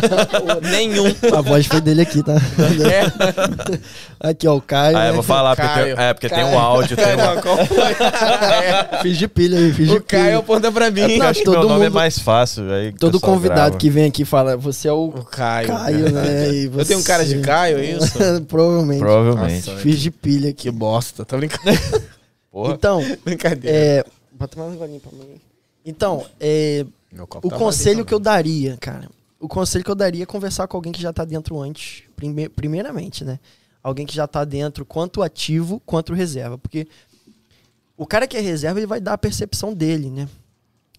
[0.70, 1.14] Nenhum.
[1.36, 2.34] A voz foi dele aqui, tá?
[4.22, 4.30] É.
[4.30, 4.96] Aqui, ó, o Caio.
[4.96, 5.12] Ah, eu né?
[5.12, 6.00] vou falar, porque tem, Caio.
[6.00, 6.54] é, porque tem Caio.
[6.54, 7.76] um áudio, tem um Não, qual foi?
[8.96, 9.02] É.
[9.02, 10.38] Fiz de pilha aí, fiz de O Caio pilha.
[10.38, 11.00] aponta pra mim.
[11.02, 12.70] Eu acho que todo meu nome é mundo- mais fácil.
[12.72, 13.76] Aí que o Todo convidado grava.
[13.76, 15.68] que vem aqui fala, você é o O Caio.
[15.68, 16.48] Caio, né?
[16.50, 18.18] E Eu tenho um cara de você- Caio, é isso?
[18.48, 18.98] Provavelmente.
[19.00, 19.68] Provavelmente.
[19.68, 20.62] Nossa, Fiz de pilha aqui.
[20.62, 21.24] Que bosta.
[21.24, 21.78] Tô brincando.
[22.50, 22.72] Porra.
[22.72, 23.76] Então, Brincadeira.
[23.76, 24.04] é...
[24.32, 25.40] Bota mais um golinho pra mim.
[25.86, 26.84] Então, é...
[27.38, 29.08] O tá conselho que eu daria, cara...
[29.38, 32.02] O conselho que eu daria é conversar com alguém que já tá dentro antes.
[32.16, 33.38] prime- Primeiramente, né?
[33.82, 36.56] Alguém que já tá dentro, quanto ativo, quanto reserva.
[36.56, 36.88] Porque
[37.96, 40.26] o cara que é reserva, ele vai dar a percepção dele, né?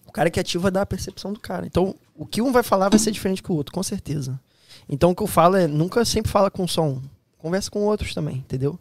[0.06, 1.66] O cara que é ativo vai dar a percepção do cara.
[1.66, 4.40] Então, o que um vai falar vai ser diferente que o outro, com certeza.
[4.88, 7.02] Então, o que eu falo é, nunca sempre fala com só um.
[7.38, 8.78] Conversa com outros também, entendeu?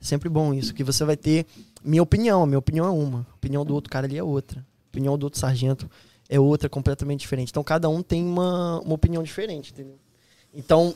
[0.00, 1.46] É sempre bom isso, que você vai ter
[1.82, 2.44] minha opinião.
[2.44, 3.20] Minha opinião é uma.
[3.30, 4.62] A opinião do outro cara ali é outra.
[4.96, 5.90] Opinião do outro sargento
[6.28, 7.50] é outra, completamente diferente.
[7.50, 9.98] Então, cada um tem uma, uma opinião diferente, entendeu?
[10.54, 10.94] Então,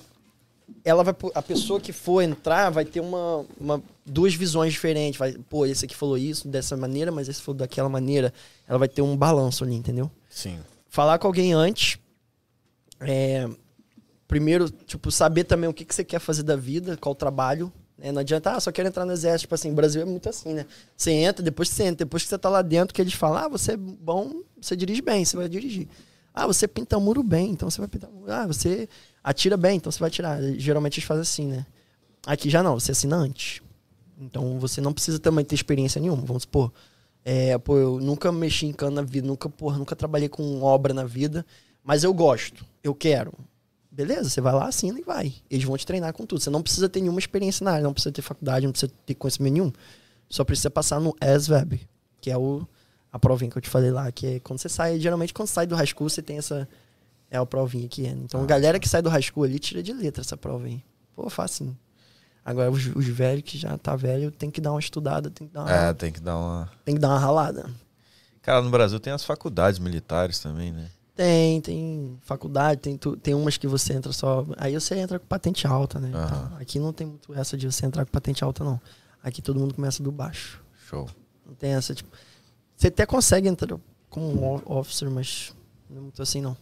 [0.85, 5.19] ela vai, a pessoa que for entrar vai ter uma, uma- duas visões diferentes.
[5.19, 8.33] Vai, pô, esse aqui falou isso dessa maneira, mas esse falou daquela maneira.
[8.67, 10.11] Ela vai ter um balanço ali, entendeu?
[10.31, 10.59] Sim.
[10.89, 11.99] Falar com alguém antes.
[13.01, 13.49] É,
[14.27, 17.71] primeiro, tipo, saber também o que, que você quer fazer da vida, qual o trabalho.
[18.01, 18.11] Né?
[18.11, 19.43] Não adianta, ah, só quero entrar no exército.
[19.43, 20.67] Tipo assim, o Brasil é muito assim, né?
[20.97, 23.49] Você entra, depois você entra, depois que você tá lá dentro, que eles falam, ah,
[23.49, 25.87] você é bom, você dirige bem, você vai dirigir.
[26.33, 28.33] Ah, você pinta muro bem, então você vai pintar muro.
[28.33, 28.89] Ah, você
[29.23, 30.41] atira bem, então você vai atirar.
[30.55, 31.67] Geralmente eles fazem assim, né?
[32.27, 33.61] Aqui já não, você assina antes.
[34.19, 36.23] Então você não precisa também ter experiência nenhuma.
[36.25, 36.73] Vamos supor,
[37.25, 40.95] é, pô, eu nunca mexi em cano na vida, nunca, porra, nunca trabalhei com obra
[40.95, 41.45] na vida,
[41.85, 43.33] mas eu gosto, eu quero.
[43.91, 45.35] Beleza, você vai lá, assina e vai.
[45.51, 46.41] Eles vão te treinar com tudo.
[46.41, 49.15] Você não precisa ter nenhuma experiência na área, não precisa ter faculdade, não precisa ter
[49.15, 49.73] conhecimento nenhum.
[50.29, 51.81] Só precisa passar no SVEB,
[52.21, 52.67] que é o,
[53.13, 55.67] a provinha que eu te falei lá, que é quando você sai, geralmente quando sai
[55.67, 56.69] do high school, você tem essa.
[57.29, 58.11] É a provinha que é.
[58.11, 60.83] Então, a galera que sai do high school ali tira de letra essa prova aí.
[61.15, 61.77] Pô, facinho.
[62.45, 65.53] Agora, os, os velhos que já tá velho, tem que dar uma estudada, tem que
[65.53, 66.71] dar uma, É, tem que dar uma.
[66.85, 67.69] tem que dar uma ralada.
[68.43, 70.89] Cara, no Brasil tem as faculdades militares também, né?
[71.15, 74.47] Tem, tem faculdade, tem, tu- tem umas que você entra só.
[74.57, 76.11] Aí você entra com patente alta, né?
[76.15, 76.25] Aham.
[76.47, 78.81] Então, aqui não tem muito essa de você entrar com patente alta, não.
[79.23, 80.63] Aqui todo mundo começa do baixo.
[80.89, 81.09] Show.
[81.47, 82.09] Não tem essa, tipo.
[82.77, 83.77] Você até consegue entrar
[84.09, 85.55] como um officer, mas
[85.91, 86.57] não é muito assim, não.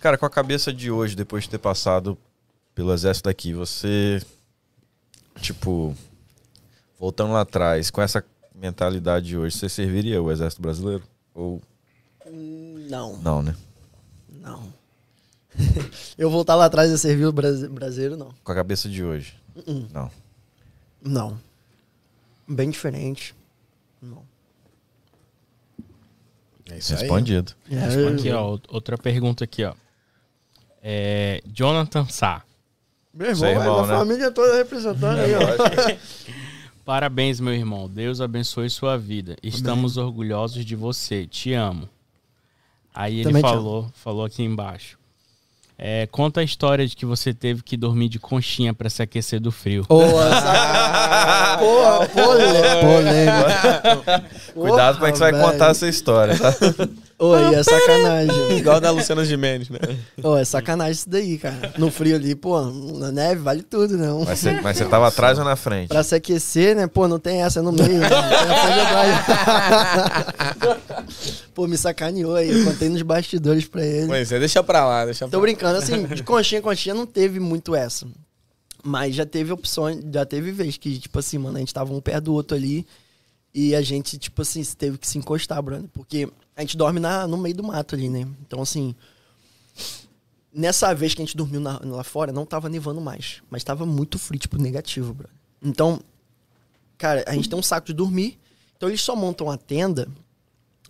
[0.00, 2.18] Cara, com a cabeça de hoje, depois de ter passado
[2.74, 4.20] pelo exército daqui, você.
[5.40, 5.94] Tipo.
[6.98, 8.24] Voltando lá atrás, com essa
[8.54, 11.02] mentalidade de hoje, você serviria o exército brasileiro?
[11.34, 11.60] Ou
[12.92, 13.56] Não, não, né?
[14.40, 14.72] não.
[16.18, 18.34] Eu voltar lá atrás e servir o brasi- brasileiro, não.
[18.44, 19.34] Com a cabeça de hoje?
[19.56, 19.86] Uh-uh.
[19.92, 20.10] Não.
[21.02, 21.40] Não.
[22.46, 23.34] Bem diferente.
[24.00, 24.22] Não.
[26.70, 27.00] É isso aí.
[27.00, 27.52] Respondido.
[27.70, 29.74] É, Aqui, ó, outra pergunta aqui, ó.
[30.82, 32.42] É, Jonathan Sá.
[33.14, 33.96] Meu irmão, Seu irmão, a né?
[33.98, 35.96] família toda representando aí, ó.
[36.84, 37.88] Parabéns, meu irmão.
[37.88, 39.36] Deus abençoe sua vida.
[39.42, 41.26] Estamos orgulhosos de você.
[41.26, 41.88] Te amo.
[42.94, 44.98] Aí ele Também falou, falou aqui embaixo.
[45.78, 49.40] É, conta a história de que você teve que dormir de conchinha pra se aquecer
[49.40, 49.84] do frio.
[51.58, 54.24] Porra, polê- polêmica.
[54.54, 56.52] Cuidado como é que você vai contar essa história, tá?
[57.18, 58.58] Oi, é sacanagem.
[58.58, 59.78] Igual da Luciana Gimenez, né?
[60.22, 61.72] Ô, é sacanagem isso daí, cara.
[61.78, 64.24] No frio ali, pô, na neve vale tudo, não.
[64.24, 65.88] Mas você, mas você tava atrás ou na frente?
[65.88, 66.86] Pra se aquecer, né?
[66.86, 68.00] Pô, não tem essa no meio.
[68.00, 68.08] Né?
[68.08, 68.22] Tem.
[71.54, 72.50] Pô, me sacaneou aí.
[72.50, 74.06] Eu contei nos bastidores pra ele.
[74.08, 77.38] Pois é, deixa pra lá, deixa pra Tô brincando, assim, de conchinha, conchinha não teve
[77.38, 78.06] muito essa.
[78.82, 82.00] Mas já teve opções, já teve vez que, tipo assim, mano, a gente tava um
[82.00, 82.84] perto do outro ali
[83.54, 85.88] e a gente, tipo assim, teve que se encostar, brother.
[85.92, 88.26] Porque a gente dorme na, no meio do mato ali, né?
[88.46, 88.94] Então, assim,
[90.52, 93.42] nessa vez que a gente dormiu na- lá fora, não tava nevando mais.
[93.50, 95.34] Mas tava muito frio, tipo, negativo, brother.
[95.62, 96.00] Então,
[96.98, 98.38] cara, a gente tem um saco de dormir.
[98.76, 100.08] Então eles só montam a tenda,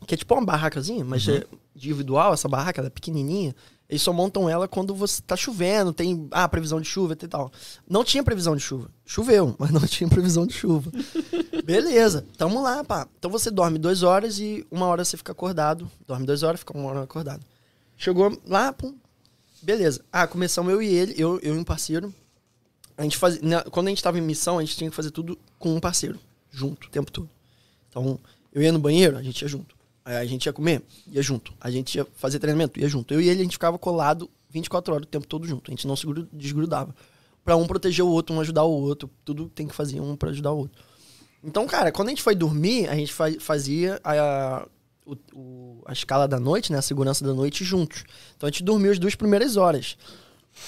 [0.07, 1.45] que é tipo uma barracazinha, mas é
[1.77, 3.55] individual, essa barraca, ela é pequenininha.
[3.93, 7.53] Eles só montam ela quando você tá chovendo, tem ah, previsão de chuva e tal.
[7.87, 8.91] Não tinha previsão de chuva.
[9.05, 10.91] Choveu, mas não tinha previsão de chuva.
[11.63, 13.07] Beleza, tamo lá, pá.
[13.19, 15.91] Então você dorme duas horas e uma hora você fica acordado.
[16.07, 17.45] Dorme duas horas, fica uma hora acordado.
[17.95, 18.97] Chegou lá, pum.
[19.61, 20.03] Beleza.
[20.11, 22.15] Ah, começamos eu e ele, eu, eu e um parceiro.
[22.97, 25.11] A gente fazia, na- quando a gente tava em missão, a gente tinha que fazer
[25.11, 26.19] tudo com um parceiro,
[26.51, 27.29] junto, o tempo todo.
[27.91, 28.19] Então,
[28.55, 29.72] eu ia no banheiro, a gente ia junto.
[30.05, 31.53] A gente ia comer, ia junto.
[31.61, 33.15] A gente ia fazer treinamento, ia junto.
[33.15, 35.71] Eu e ele, a gente ficava colado 24 horas o tempo todo junto.
[35.71, 36.95] A gente não se gru- desgrudava.
[37.45, 39.09] Pra um proteger o outro, um ajudar o outro.
[39.25, 40.83] Tudo tem que fazer um pra ajudar o outro.
[41.43, 44.67] Então, cara, quando a gente foi dormir, a gente fa- fazia a,
[45.07, 46.79] o- o- a escala da noite, né?
[46.79, 48.05] A segurança da noite juntos.
[48.37, 49.97] Então a gente dormiu as duas primeiras horas.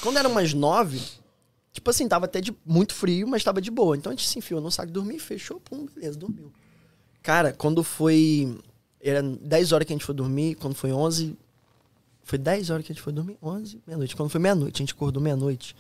[0.01, 1.01] Quando eram umas nove,
[1.73, 3.97] tipo assim, tava até de muito frio, mas tava de boa.
[3.97, 6.53] Então a gente se enfiou no saco dormir, fechou, pum, beleza, dormiu.
[7.23, 8.57] Cara, quando foi.
[9.05, 11.37] Era 10 horas que a gente foi dormir, quando foi 11.
[12.23, 13.37] Foi 10 horas que a gente foi dormir?
[13.43, 14.17] 11, meia-noite.
[14.17, 15.77] Quando foi meia-noite, a gente acordou meia-noite.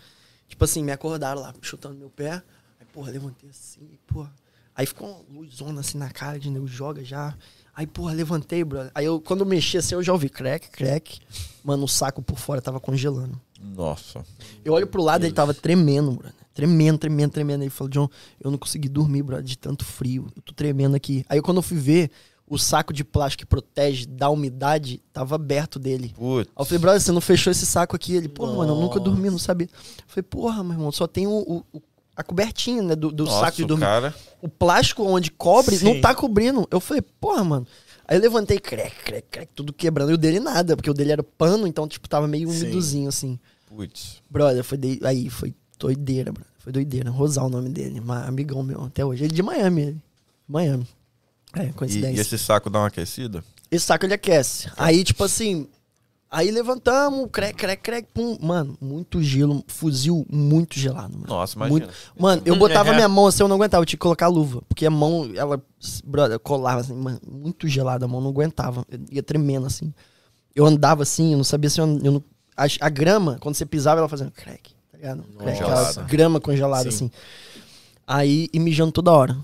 [0.46, 2.42] Tipo assim, me acordaram lá, chutando meu pé.
[2.78, 4.30] Aí, porra, levantei assim, porra.
[4.76, 7.34] Aí ficou uma luzona assim na cara de nego, joga já.
[7.74, 8.92] Aí, porra, levantei, brother.
[8.94, 11.20] Aí eu, quando eu mexi assim, eu já ouvi crack, crack.
[11.64, 13.40] Mano, o saco por fora tava congelando.
[13.58, 14.22] Nossa.
[14.64, 16.34] Eu olho pro lado, ele tava tremendo, brother.
[16.52, 17.60] Tremendo, tremendo, tremendo.
[17.62, 18.08] Aí ele falou, John,
[18.40, 20.30] eu não consegui dormir, brother, de tanto frio.
[20.36, 21.24] Eu tô tremendo aqui.
[21.28, 22.10] Aí quando eu fui ver,
[22.48, 26.12] o saco de plástico que protege da umidade tava aberto dele.
[26.16, 26.48] Putz.
[26.55, 28.14] Aí eu falei, brother, você não fechou esse saco aqui?
[28.14, 29.66] Ele, porra, mano, eu nunca dormi, não sabia.
[29.73, 31.82] Eu falei, porra, meu irmão, só tem o, o-
[32.16, 33.84] a cobertinha, né, do, do Nossa, saco de dormir.
[33.84, 34.14] cara.
[34.40, 35.84] O plástico onde cobre Sim.
[35.86, 36.68] não tá cobrindo.
[36.70, 37.66] Eu falei, porra, mano.
[38.06, 40.10] Aí eu levantei, crec, crec, crec, tudo quebrando.
[40.10, 42.64] E o dele nada, porque o dele era pano, então, tipo, tava meio Sim.
[42.64, 43.39] umidozinho, assim.
[43.66, 44.23] Putz.
[44.31, 45.00] Brother, foi de...
[45.02, 46.52] aí, foi doideira, brother.
[46.58, 47.10] Foi doideira.
[47.10, 49.24] Rosal o nome dele, amigão meu até hoje.
[49.24, 50.02] Ele de Miami, ele.
[50.47, 50.86] Miami.
[51.57, 52.16] É, E, coincidência.
[52.16, 53.44] e esse saco dá uma aquecida?
[53.70, 54.70] Esse saco ele aquece.
[54.76, 55.66] Aí, tipo assim.
[56.31, 58.36] Aí levantamos, crec, crec, crec, pum.
[58.41, 61.28] Mano, muito gelo, fuzil muito gelado, mano.
[61.28, 61.78] Nossa, imagina.
[61.86, 61.94] Muito.
[62.18, 64.60] Mano, eu botava minha mão assim, eu não aguentava, eu tinha que colocar a luva.
[64.68, 65.62] Porque a mão, ela,
[66.05, 68.84] brother, colava assim, mano, muito gelada, a mão não aguentava.
[68.91, 69.94] Eu ia tremendo assim.
[70.57, 72.24] Eu andava assim, eu não sabia se eu, eu não.
[72.57, 75.23] A, a grama, quando você pisava, ela fazia crack, tá ligado?
[75.39, 76.97] Crack, aquela grama congelada Sim.
[76.97, 77.10] assim.
[78.05, 79.36] Aí, e mijando toda hora.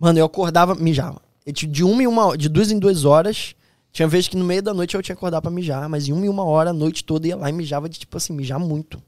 [0.00, 1.22] Mano, eu acordava, mijava.
[1.44, 3.54] Eu de uma em uma de duas em duas horas.
[3.92, 6.12] Tinha vezes que no meio da noite eu tinha que acordar pra mijar, mas em
[6.12, 8.58] uma em uma hora, a noite toda, ia lá e mijava de, tipo assim, mijar
[8.58, 9.00] muito.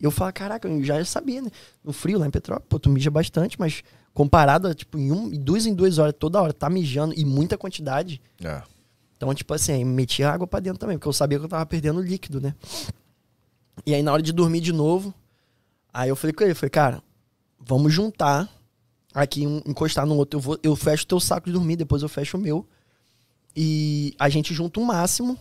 [0.00, 1.50] E eu falava, caraca, eu já sabia, né?
[1.82, 3.82] No frio, lá em Petrópolis, pô, tu mija bastante, mas
[4.12, 7.56] comparado a, tipo, em um, duas em duas horas, toda hora, tá mijando, e muita
[7.56, 8.20] quantidade.
[8.42, 8.62] É.
[9.16, 11.64] Então, tipo assim, aí metia água pra dentro também, porque eu sabia que eu tava
[11.64, 12.54] perdendo líquido, né?
[13.86, 15.14] E aí, na hora de dormir de novo,
[15.92, 17.02] aí eu falei com ele, falei, cara,
[17.58, 18.50] vamos juntar
[19.22, 20.38] aqui, um, encostar no outro.
[20.38, 22.66] Eu, vou, eu fecho o teu saco de dormir, depois eu fecho o meu.
[23.56, 25.38] E a gente junta o máximo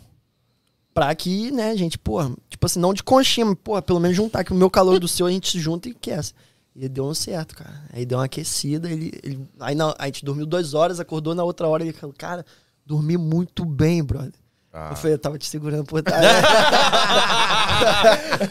[0.94, 4.44] pra que, né, gente, porra, tipo assim, não de conchinha, mas, porra, pelo menos juntar,
[4.46, 6.34] que o meu calor do seu a gente junta e aquece.
[6.74, 7.84] E deu um certo, cara.
[7.92, 9.12] Aí deu uma aquecida, ele.
[9.24, 12.46] ele aí na- a gente dormiu duas horas, acordou na outra hora, ele falou, cara,
[12.86, 14.34] dormi muito bem, brother.
[14.78, 14.90] Ah.
[14.92, 16.22] Eu falei, eu tava te segurando por trás.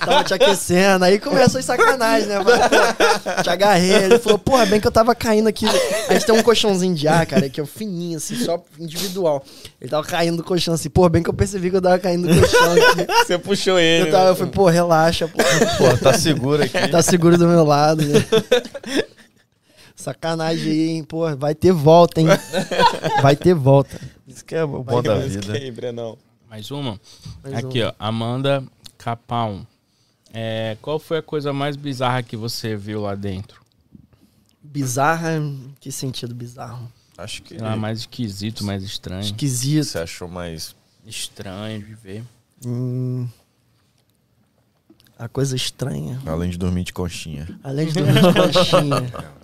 [0.01, 1.05] tava te aquecendo.
[1.05, 2.39] Aí começou as sacanagem, né?
[2.39, 3.93] Mas, te agarrei.
[3.93, 5.67] Ele falou, porra, bem que eu tava caindo aqui.
[6.09, 9.44] A gente tem um colchãozinho de ar, cara, que é fininho, assim, só individual.
[9.78, 12.27] Ele tava caindo do colchão assim, porra, bem que eu percebi que eu tava caindo
[12.27, 13.07] do colchão aqui.
[13.27, 14.09] Você puxou ele.
[14.09, 14.36] Eu, tava, eu né?
[14.36, 15.36] falei, pô, relaxa, pô.
[15.77, 16.89] Pô, tá seguro aqui.
[16.89, 18.25] Tá seguro do meu lado, né?
[19.94, 21.05] Sacanagem aí, hein?
[21.05, 22.28] Pô, vai ter volta, hein?
[23.20, 24.01] Vai ter volta.
[24.35, 25.53] Isso que é o bom da Mas vida.
[25.53, 26.19] que aí, Brenão?
[26.51, 27.01] Mais uma?
[27.41, 27.93] Mais Aqui, ó.
[27.99, 28.65] Amanda
[28.99, 29.65] Capão.
[30.33, 33.63] É, qual foi a coisa mais bizarra que você viu lá dentro?
[34.61, 35.41] Bizarra,
[35.79, 36.91] que sentido bizarro?
[37.17, 39.21] Acho que Sei lá, mais esquisito, mais estranho.
[39.23, 39.85] Esquisito.
[39.85, 40.75] você achou mais.
[41.07, 42.25] Estranho de ver.
[42.67, 43.29] Hum.
[45.17, 46.21] A coisa estranha.
[46.27, 47.47] Além de dormir de conchinha.
[47.63, 49.35] Além de dormir de coxinha.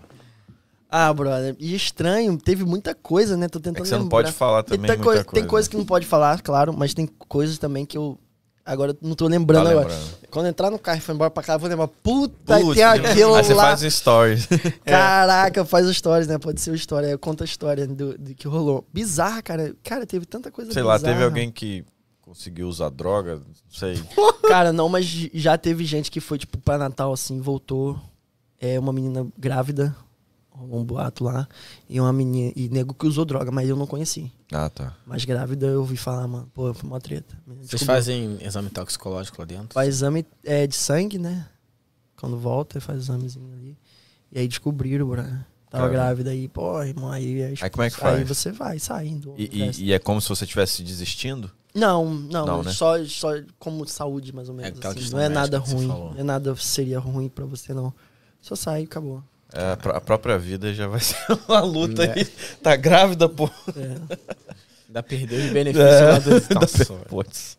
[0.90, 1.54] Ah, brother.
[1.58, 3.48] E estranho, teve muita coisa, né?
[3.48, 4.22] Tô É tentando que você não lembrar.
[4.24, 5.40] pode falar também tem muita coisa, coisa.
[5.40, 8.18] tem coisa que não pode falar, claro, mas tem coisas também que eu.
[8.66, 9.88] Agora não tô lembrando Tá agora.
[9.88, 10.10] lembrando.
[10.30, 11.88] Quando entrar no carro e for embora pra casa, eu vou lembrar.
[11.88, 13.76] Puta, Putz, tem aquilo Aí você lá.
[13.76, 14.46] faz stories.
[14.84, 16.38] Caraca, faz stories, né?
[16.38, 17.06] Pode ser o história.
[17.08, 18.84] Eu conto a história do, do que rolou.
[18.92, 19.74] Bizarra, cara.
[19.82, 21.12] Cara, teve tanta coisa Sei lá, bizarra.
[21.14, 21.84] teve alguém que
[22.20, 24.00] conseguiu usar droga, não sei.
[24.46, 25.04] Cara, não, mas
[25.34, 27.98] já teve gente que foi, tipo, pra Natal, assim, voltou.
[28.60, 29.96] É uma menina grávida,
[30.62, 31.48] um boato lá.
[31.88, 32.52] E uma menina.
[32.56, 34.32] E nego que usou droga, mas eu não conheci.
[34.52, 34.94] Ah, tá.
[35.06, 36.50] Mas grávida eu ouvi falar, mano.
[36.54, 37.36] Pô, foi uma treta.
[37.62, 39.74] Vocês fazem exame toxicológico lá dentro?
[39.74, 41.46] Faz exame é, de sangue, né?
[42.16, 43.76] Quando volta, faz examezinho ali.
[44.32, 45.22] E aí descobriram, bro.
[45.22, 45.90] Tava Caramba.
[45.92, 47.40] grávida aí, pô, irmão, aí...
[47.40, 48.28] é- Aí como é que Aí faz?
[48.28, 49.34] você vai saindo.
[49.38, 51.48] E, e- e é como se você estivesse desistindo?
[51.72, 52.72] Não, não, Não, né?
[52.72, 54.76] só, só como saúde, mais ou menos.
[54.76, 55.10] aquela assim.
[55.12, 55.86] Não é nada ruim.
[55.86, 57.94] Não é nada seria ruim pra você, não.
[58.40, 59.22] Só sai e acabou.
[59.52, 61.16] É, a pró- a própria vida já vai ser
[61.48, 62.12] uma luta É.
[62.18, 62.24] aí.
[62.62, 63.50] Tá grávida, pô.
[63.76, 64.16] É.
[64.88, 66.10] Ainda perdeu os benefícios É.
[66.12, 66.30] lá do...
[66.54, 67.06] Nossa, velho.
[67.08, 67.58] Putz.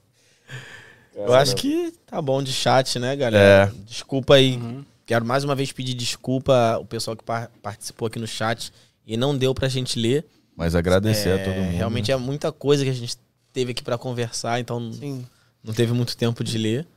[1.15, 3.71] Eu acho que tá bom de chat, né, galera?
[3.73, 3.83] É.
[3.85, 4.55] Desculpa aí.
[4.57, 4.83] Uhum.
[5.05, 8.71] Quero mais uma vez pedir desculpa ao pessoal que par- participou aqui no chat
[9.05, 10.25] e não deu pra gente ler.
[10.55, 11.75] Mas agradecer É, a todo mundo.
[11.75, 13.17] Realmente é muita coisa que a gente
[13.51, 15.25] teve aqui pra conversar, então Sim.
[15.63, 16.87] não teve muito tempo de ler.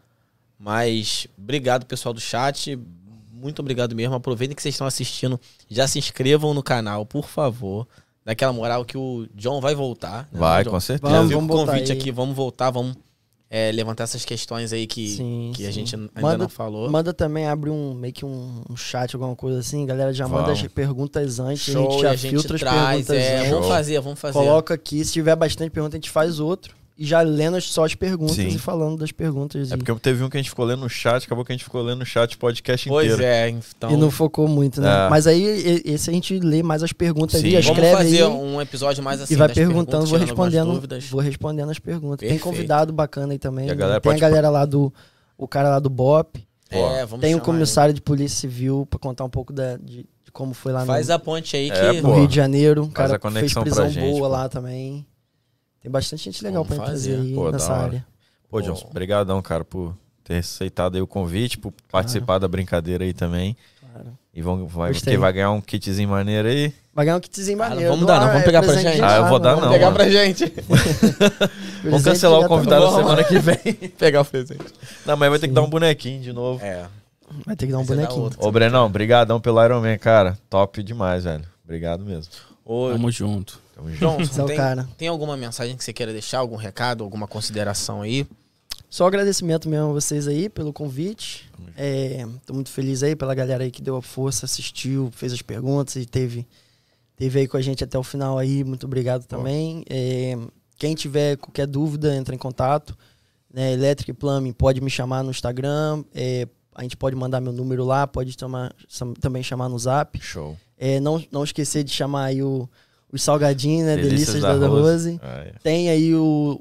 [0.58, 2.78] Mas obrigado, pessoal do chat.
[3.44, 4.14] Muito obrigado mesmo.
[4.14, 5.38] Aproveitem que vocês estão assistindo.
[5.68, 7.86] Já se inscrevam no canal, por favor.
[8.24, 10.22] Daquela moral que o John vai voltar.
[10.32, 10.70] né, Vai, John?
[10.70, 11.12] com certeza.
[11.12, 11.98] Vamos, o vamos voltar convite aí.
[11.98, 12.96] aqui, vamos voltar, vamos
[13.50, 15.72] é, levantar essas questões aí que, Sim, que a sim.
[15.72, 16.90] gente ainda Manda- não falou.
[16.90, 19.84] Manda também, abre um, meio que um, um chat, alguma coisa assim.
[19.84, 20.60] Galera já manda Vamos.
[20.62, 21.64] as perguntas antes.
[21.64, 22.88] Show, a gente e já a gente filtra as traz.
[23.06, 23.50] perguntas É, antes.
[23.50, 24.38] vamos fazer, vamos fazer.
[24.38, 25.04] Coloca aqui.
[25.04, 26.74] Se tiver bastante pergunta, a gente faz outro.
[26.96, 28.46] E já lendo as- só as perguntas Sim.
[28.46, 29.72] e falando das perguntas.
[29.72, 31.54] É e- porque teve um que a gente ficou lendo no chat, acabou que a
[31.56, 33.24] gente ficou lendo no chat o podcast Pois inteiro.
[33.24, 33.90] é, então.
[33.90, 35.06] E não focou muito, né?
[35.06, 35.08] É.
[35.10, 37.46] Mas aí, esse a gente lê mais as perguntas Sim.
[37.48, 39.34] ali, Vamos escreve fazer aí um episódio mais assim.
[39.34, 42.20] e vai das perguntando, vou respondendo, vou respondendo as perguntas.
[42.20, 42.44] Tem Perfeito.
[42.44, 43.66] convidado bacana aí também.
[43.66, 43.98] E a né?
[44.00, 44.94] Tem a galera lá do,
[45.36, 49.24] o cara lá do BOP, É, vamos tem o comissário de polícia civil pra contar
[49.24, 50.86] um pouco da, de, de como foi lá aí.
[50.86, 51.76] no, Faz a ponte aí que.
[51.76, 52.14] É, no.
[52.14, 52.82] Rio de Janeiro.
[52.84, 54.28] Faz cara fez prisão gente, boa pô.
[54.28, 55.04] lá também.
[55.84, 57.12] Tem bastante gente legal Vamos pra gente fazer.
[57.12, 58.06] trazer aí Pô, nessa área.
[58.48, 63.12] Pô, Johnson, brigadão, cara, por ter aceitado aí o convite, por participar da brincadeira aí
[63.12, 63.54] também.
[63.92, 64.08] Claro.
[64.34, 65.12] E vão, vai, Gostei.
[65.12, 66.72] que vai ganhar um kitzinho maneiro aí.
[66.94, 67.90] Vai ganhar um kitzinho Ah, não maneiro.
[67.92, 68.22] vamos dar, não.
[68.22, 69.02] Ah, Vamos é pegar pra gente.
[69.02, 69.96] Ah, eu vou dar, não, Pegar mano.
[69.96, 70.44] pra gente.
[71.84, 72.96] Vamos cancelar o tá convidado bom.
[72.96, 73.74] semana que vem.
[73.98, 74.64] Pegar o presente.
[75.04, 76.64] Não, mas vai ter que dar um bonequinho de novo.
[76.64, 76.86] É.
[77.44, 78.22] Vai ter que dar um Você dá bonequinho.
[78.22, 78.38] outro.
[78.42, 80.38] Ô, Brenão, brigadão pelo Iron Man, cara.
[80.48, 81.44] Top demais, velho.
[81.62, 82.32] Obrigado mesmo.
[82.64, 83.60] Ô, Tamo junto.
[83.98, 84.88] Johnson, é o tem, cara.
[84.96, 86.38] tem alguma mensagem que você queira deixar?
[86.38, 87.02] Algum recado?
[87.04, 88.26] Alguma consideração aí?
[88.88, 91.50] Só agradecimento mesmo a vocês aí pelo convite.
[91.76, 95.42] É, tô muito feliz aí pela galera aí que deu a força, assistiu, fez as
[95.42, 96.46] perguntas e teve,
[97.16, 98.62] teve aí com a gente até o final aí.
[98.62, 99.84] Muito obrigado também.
[99.90, 100.38] É,
[100.78, 102.96] quem tiver qualquer dúvida, entra em contato.
[103.52, 106.04] Né, Electric Plumbing pode me chamar no Instagram.
[106.14, 106.46] é,
[106.76, 108.74] a gente pode mandar meu número lá, pode tomar-
[109.20, 110.20] também chamar no zap.
[110.20, 110.56] Show.
[110.76, 112.68] É, não, não esquecer de chamar aí o,
[113.14, 113.96] os salgadinhos, né?
[113.96, 115.10] Delícias, Delícias da, da Rose.
[115.12, 115.20] Rose.
[115.22, 115.52] Ah, é.
[115.62, 116.60] Tem aí o.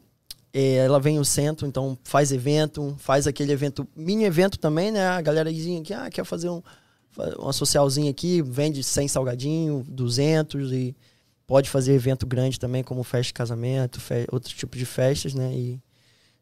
[0.54, 5.08] é, ela vem o centro, então faz evento, faz aquele evento, mini evento também, né?
[5.08, 6.62] A galerazinha que ah, quer fazer um,
[7.40, 10.96] uma socialzinha aqui, vende 100 salgadinho, 200 e
[11.48, 15.52] pode fazer evento grande também, como festa de casamento, fe outros tipos de festas, né?
[15.54, 15.82] E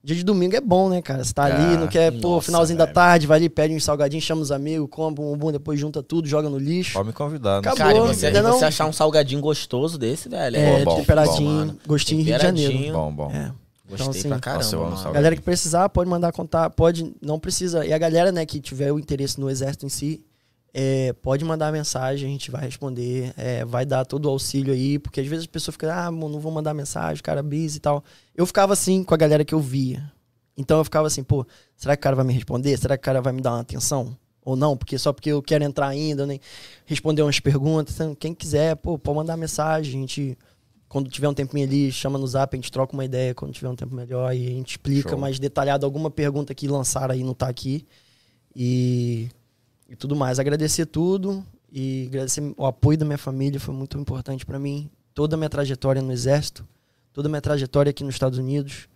[0.03, 1.23] dia de domingo é bom, né, cara?
[1.23, 2.95] Você tá ali, Ah, não quer, pô, nossa, finalzinho da velho.
[2.95, 6.27] tarde, vai ali, pede uns salgadinhos, chama os amigos, compra um bumbum, depois junta tudo,
[6.27, 6.93] joga no lixo.
[6.93, 7.53] Pode me convidar.
[7.53, 7.59] né?
[7.59, 10.57] Acabou, Cara, Boa, você, e você não- achar um salgadinho gostoso desse, velho.
[10.57, 12.93] É, bom, temperadinho, bom, gostinho Rio de Janeiro.
[12.93, 13.31] Bom, bom.
[13.31, 13.51] É.
[13.89, 15.13] Gostei Então, assim, pra caramba, Nossa, salgadinho.
[15.13, 17.85] Galera que precisar, pode mandar contar, pode, não precisa.
[17.85, 20.23] E a galera, né, que tiver o interesse no exército em si,
[20.73, 24.97] é, pode mandar mensagem, a gente vai responder, é, vai dar todo o auxílio aí,
[24.97, 27.79] porque às vezes as pessoas ficam, ah, mano, não vou mandar mensagem, cara busy e
[27.81, 28.03] tal.
[28.35, 30.11] Eu ficava assim com a galera que eu via.
[30.55, 32.77] Então eu ficava assim, pô, será que o cara vai me responder?
[32.77, 34.15] Será que o cara vai me dar uma atenção?
[34.43, 34.77] Ou não?
[34.77, 36.39] Porque só porque eu quero entrar ainda, nem
[36.85, 37.95] responder umas perguntas.
[37.95, 40.37] Então, quem quiser, pô, pode mandar mensagem, a gente
[40.87, 43.69] quando tiver um tempinho ali, chama no zap, a gente troca uma ideia quando tiver
[43.69, 45.17] um tempo melhor e a gente explica Show.
[45.17, 47.87] mais detalhado alguma pergunta que lançaram aí, não tá aqui.
[48.53, 49.29] E,
[49.91, 50.39] e tudo mais.
[50.39, 54.89] Agradecer tudo e agradecer o apoio da minha família, foi muito importante para mim.
[55.13, 56.65] Toda a minha trajetória no Exército,
[57.11, 58.87] toda a minha trajetória aqui nos Estados Unidos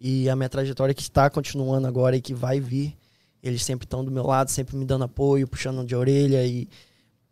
[0.00, 2.96] e a minha trajetória que está continuando agora e que vai vir.
[3.42, 6.68] Eles sempre estão do meu lado, sempre me dando apoio, puxando de orelha e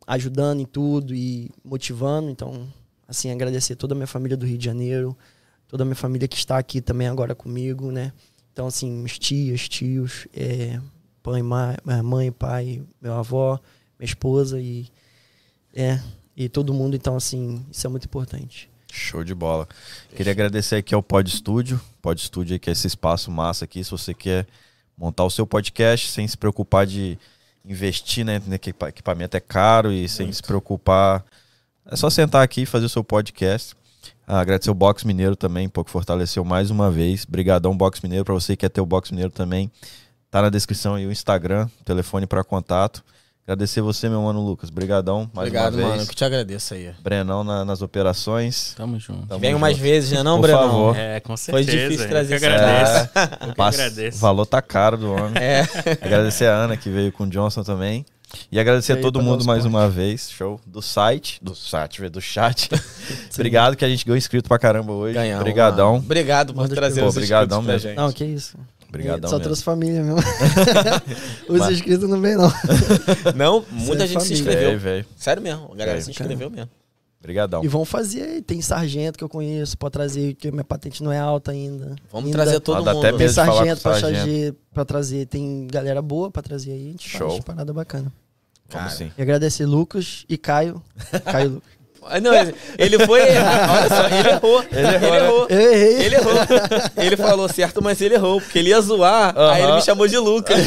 [0.05, 2.29] ajudando em tudo e motivando.
[2.29, 2.67] Então,
[3.07, 5.17] assim, agradecer toda a minha família do Rio de Janeiro,
[5.69, 8.13] toda a minha família que está aqui também agora comigo, né?
[8.53, 10.81] Então, assim, meus tias, tios, é,
[11.23, 13.59] pai, ma- minha mãe, pai, meu avó,
[13.99, 14.87] minha esposa e
[15.75, 16.01] é
[16.37, 16.97] e todo mundo.
[16.97, 18.69] Então assim, isso é muito importante.
[18.91, 19.67] Show de bola.
[20.15, 21.81] Queria agradecer aqui ao Pod Studio.
[22.03, 23.83] Pod Studio que é esse espaço massa aqui.
[23.83, 24.47] Se você quer
[24.99, 27.19] montar o seu podcast sem se preocupar de
[27.65, 28.41] investir, né?
[28.41, 31.25] que equipa- Equipamento é caro e sem se preocupar.
[31.87, 33.75] É só sentar aqui e fazer o seu podcast.
[34.27, 37.25] Ah, agradecer o Box Mineiro também, pô, que fortaleceu mais uma vez.
[37.25, 39.71] Brigadão Box Mineiro para você que quer ter o Box Mineiro também.
[40.33, 43.05] Tá na descrição aí o Instagram, telefone para contato.
[43.47, 44.71] Agradecer você, meu mano Lucas.
[44.71, 45.89] Brigadão mais Obrigado, uma vez.
[45.97, 46.07] mano.
[46.07, 46.91] Que te agradeço aí.
[47.03, 48.73] Brenão na- nas operações.
[48.77, 49.27] Tamo junto.
[49.27, 49.61] Tamo Venham junto.
[49.61, 50.63] mais vezes, né, não, Por Brenão?
[50.63, 50.97] favor.
[50.97, 51.77] É, com Foi certeza.
[51.89, 53.11] difícil Eu trazer esse agradeço.
[53.15, 54.17] É, Eu que passa- agradeço.
[54.17, 55.35] O valor tá caro do homem.
[55.43, 55.63] É.
[56.01, 58.07] Agradecer a Ana que veio com o Johnson também.
[58.51, 60.31] E agradecer E a todo mundo mais uma vez.
[60.31, 60.59] Show.
[60.67, 61.39] Do site.
[61.43, 62.71] Do site, do chat.
[63.35, 65.13] Obrigado que a gente ganhou inscrito pra caramba hoje.
[65.15, 65.93] Ganhamos, Obrigadão.
[65.95, 66.05] mano.
[66.05, 67.93] Obrigado por Manda trazer os obrigadão mesmo.
[67.95, 68.57] Não, que isso.
[68.93, 69.45] Obrigadão Só mesmo.
[69.45, 70.19] trouxe família mesmo.
[71.49, 72.53] Os Mas- inscritos não vem, não.
[73.35, 74.35] Não, muita gente se família.
[74.35, 74.79] inscreveu.
[74.79, 75.05] Véi, véi.
[75.17, 76.71] Sério mesmo, a galera se inscreveu mesmo.
[77.21, 77.65] Obrigadão.
[77.65, 78.43] E vão fazer aí.
[78.43, 81.95] Tem sargento que eu conheço, pode trazer, que minha patente não é alta ainda.
[82.11, 82.99] Vamos Ainda trazer todo mundo.
[82.99, 84.17] até Tem sargento pra, sargento.
[84.19, 85.27] charger, pra trazer.
[85.27, 86.89] Tem galera boa pra trazer aí.
[86.89, 87.31] A gente Show.
[87.31, 88.13] faz parada bacana.
[88.69, 88.91] Vamos Cara.
[88.91, 89.13] sim.
[89.17, 90.83] E agradecer Lucas e Caio.
[91.25, 91.71] Caio Lucas.
[92.09, 93.71] Ah, Não, ele, ele foi errar.
[93.71, 94.65] Olha só, ele errou.
[94.73, 95.47] Ele errou.
[95.49, 96.05] Eu errei.
[96.07, 96.33] Ele errou.
[96.97, 98.41] Ele falou certo, mas ele errou.
[98.41, 100.59] Porque ele ia zoar, aí ele me chamou de Lucas.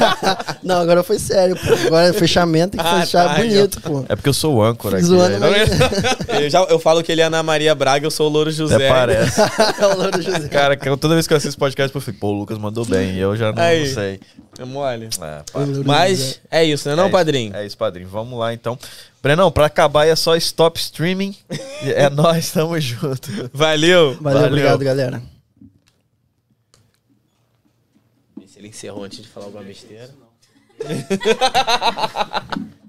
[0.62, 1.74] Não, agora foi sério, pô.
[1.86, 4.04] Agora é fechamento, tem que Ah, fechar tá, bonito, pô.
[4.08, 5.06] É porque eu sou o âncora aqui.
[5.06, 5.48] Zoando, né?
[5.50, 5.70] mas...
[6.40, 8.74] Eu, já, eu falo que ele é Ana Maria Braga, eu sou o Louro José.
[8.76, 9.40] Até parece.
[9.80, 10.48] é o Louro José.
[10.48, 13.14] Cara, toda vez que eu assisto podcast, eu fico, pô, o Lucas mandou bem.
[13.14, 13.86] E eu já não, Aí.
[13.86, 14.20] não sei.
[14.58, 15.08] É mole.
[15.20, 15.42] É.
[15.84, 17.12] Mas é isso, né, não, É isso.
[17.16, 17.56] padrinho?
[17.56, 18.08] É isso, padrinho.
[18.08, 18.78] Vamos lá, então.
[19.22, 21.36] Brenão, pra acabar é só stop streaming.
[21.82, 23.28] É nós, tamo junto.
[23.52, 24.14] Valeu.
[24.14, 24.46] Valeu, Valeu.
[24.46, 25.22] obrigado, galera.
[28.46, 30.10] Se ele encerrou antes de falar alguma besteira.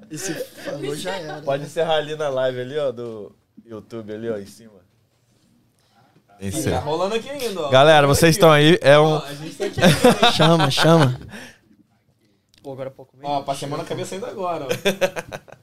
[0.10, 1.42] E se falou, já era.
[1.42, 3.36] Pode encerrar ali na live ali, ó, do
[3.66, 4.82] YouTube ali, ó, em cima.
[6.28, 6.80] Tá Encerra.
[6.80, 7.70] rolando aqui ainda, ó.
[7.70, 9.14] Galera, vocês estão aí, é um...
[9.14, 9.80] Ó, a gente tá aqui.
[10.36, 11.20] Chama, chama.
[12.64, 14.68] Pô, agora é pouco Ó, pra semana a cabeça ainda agora, ó.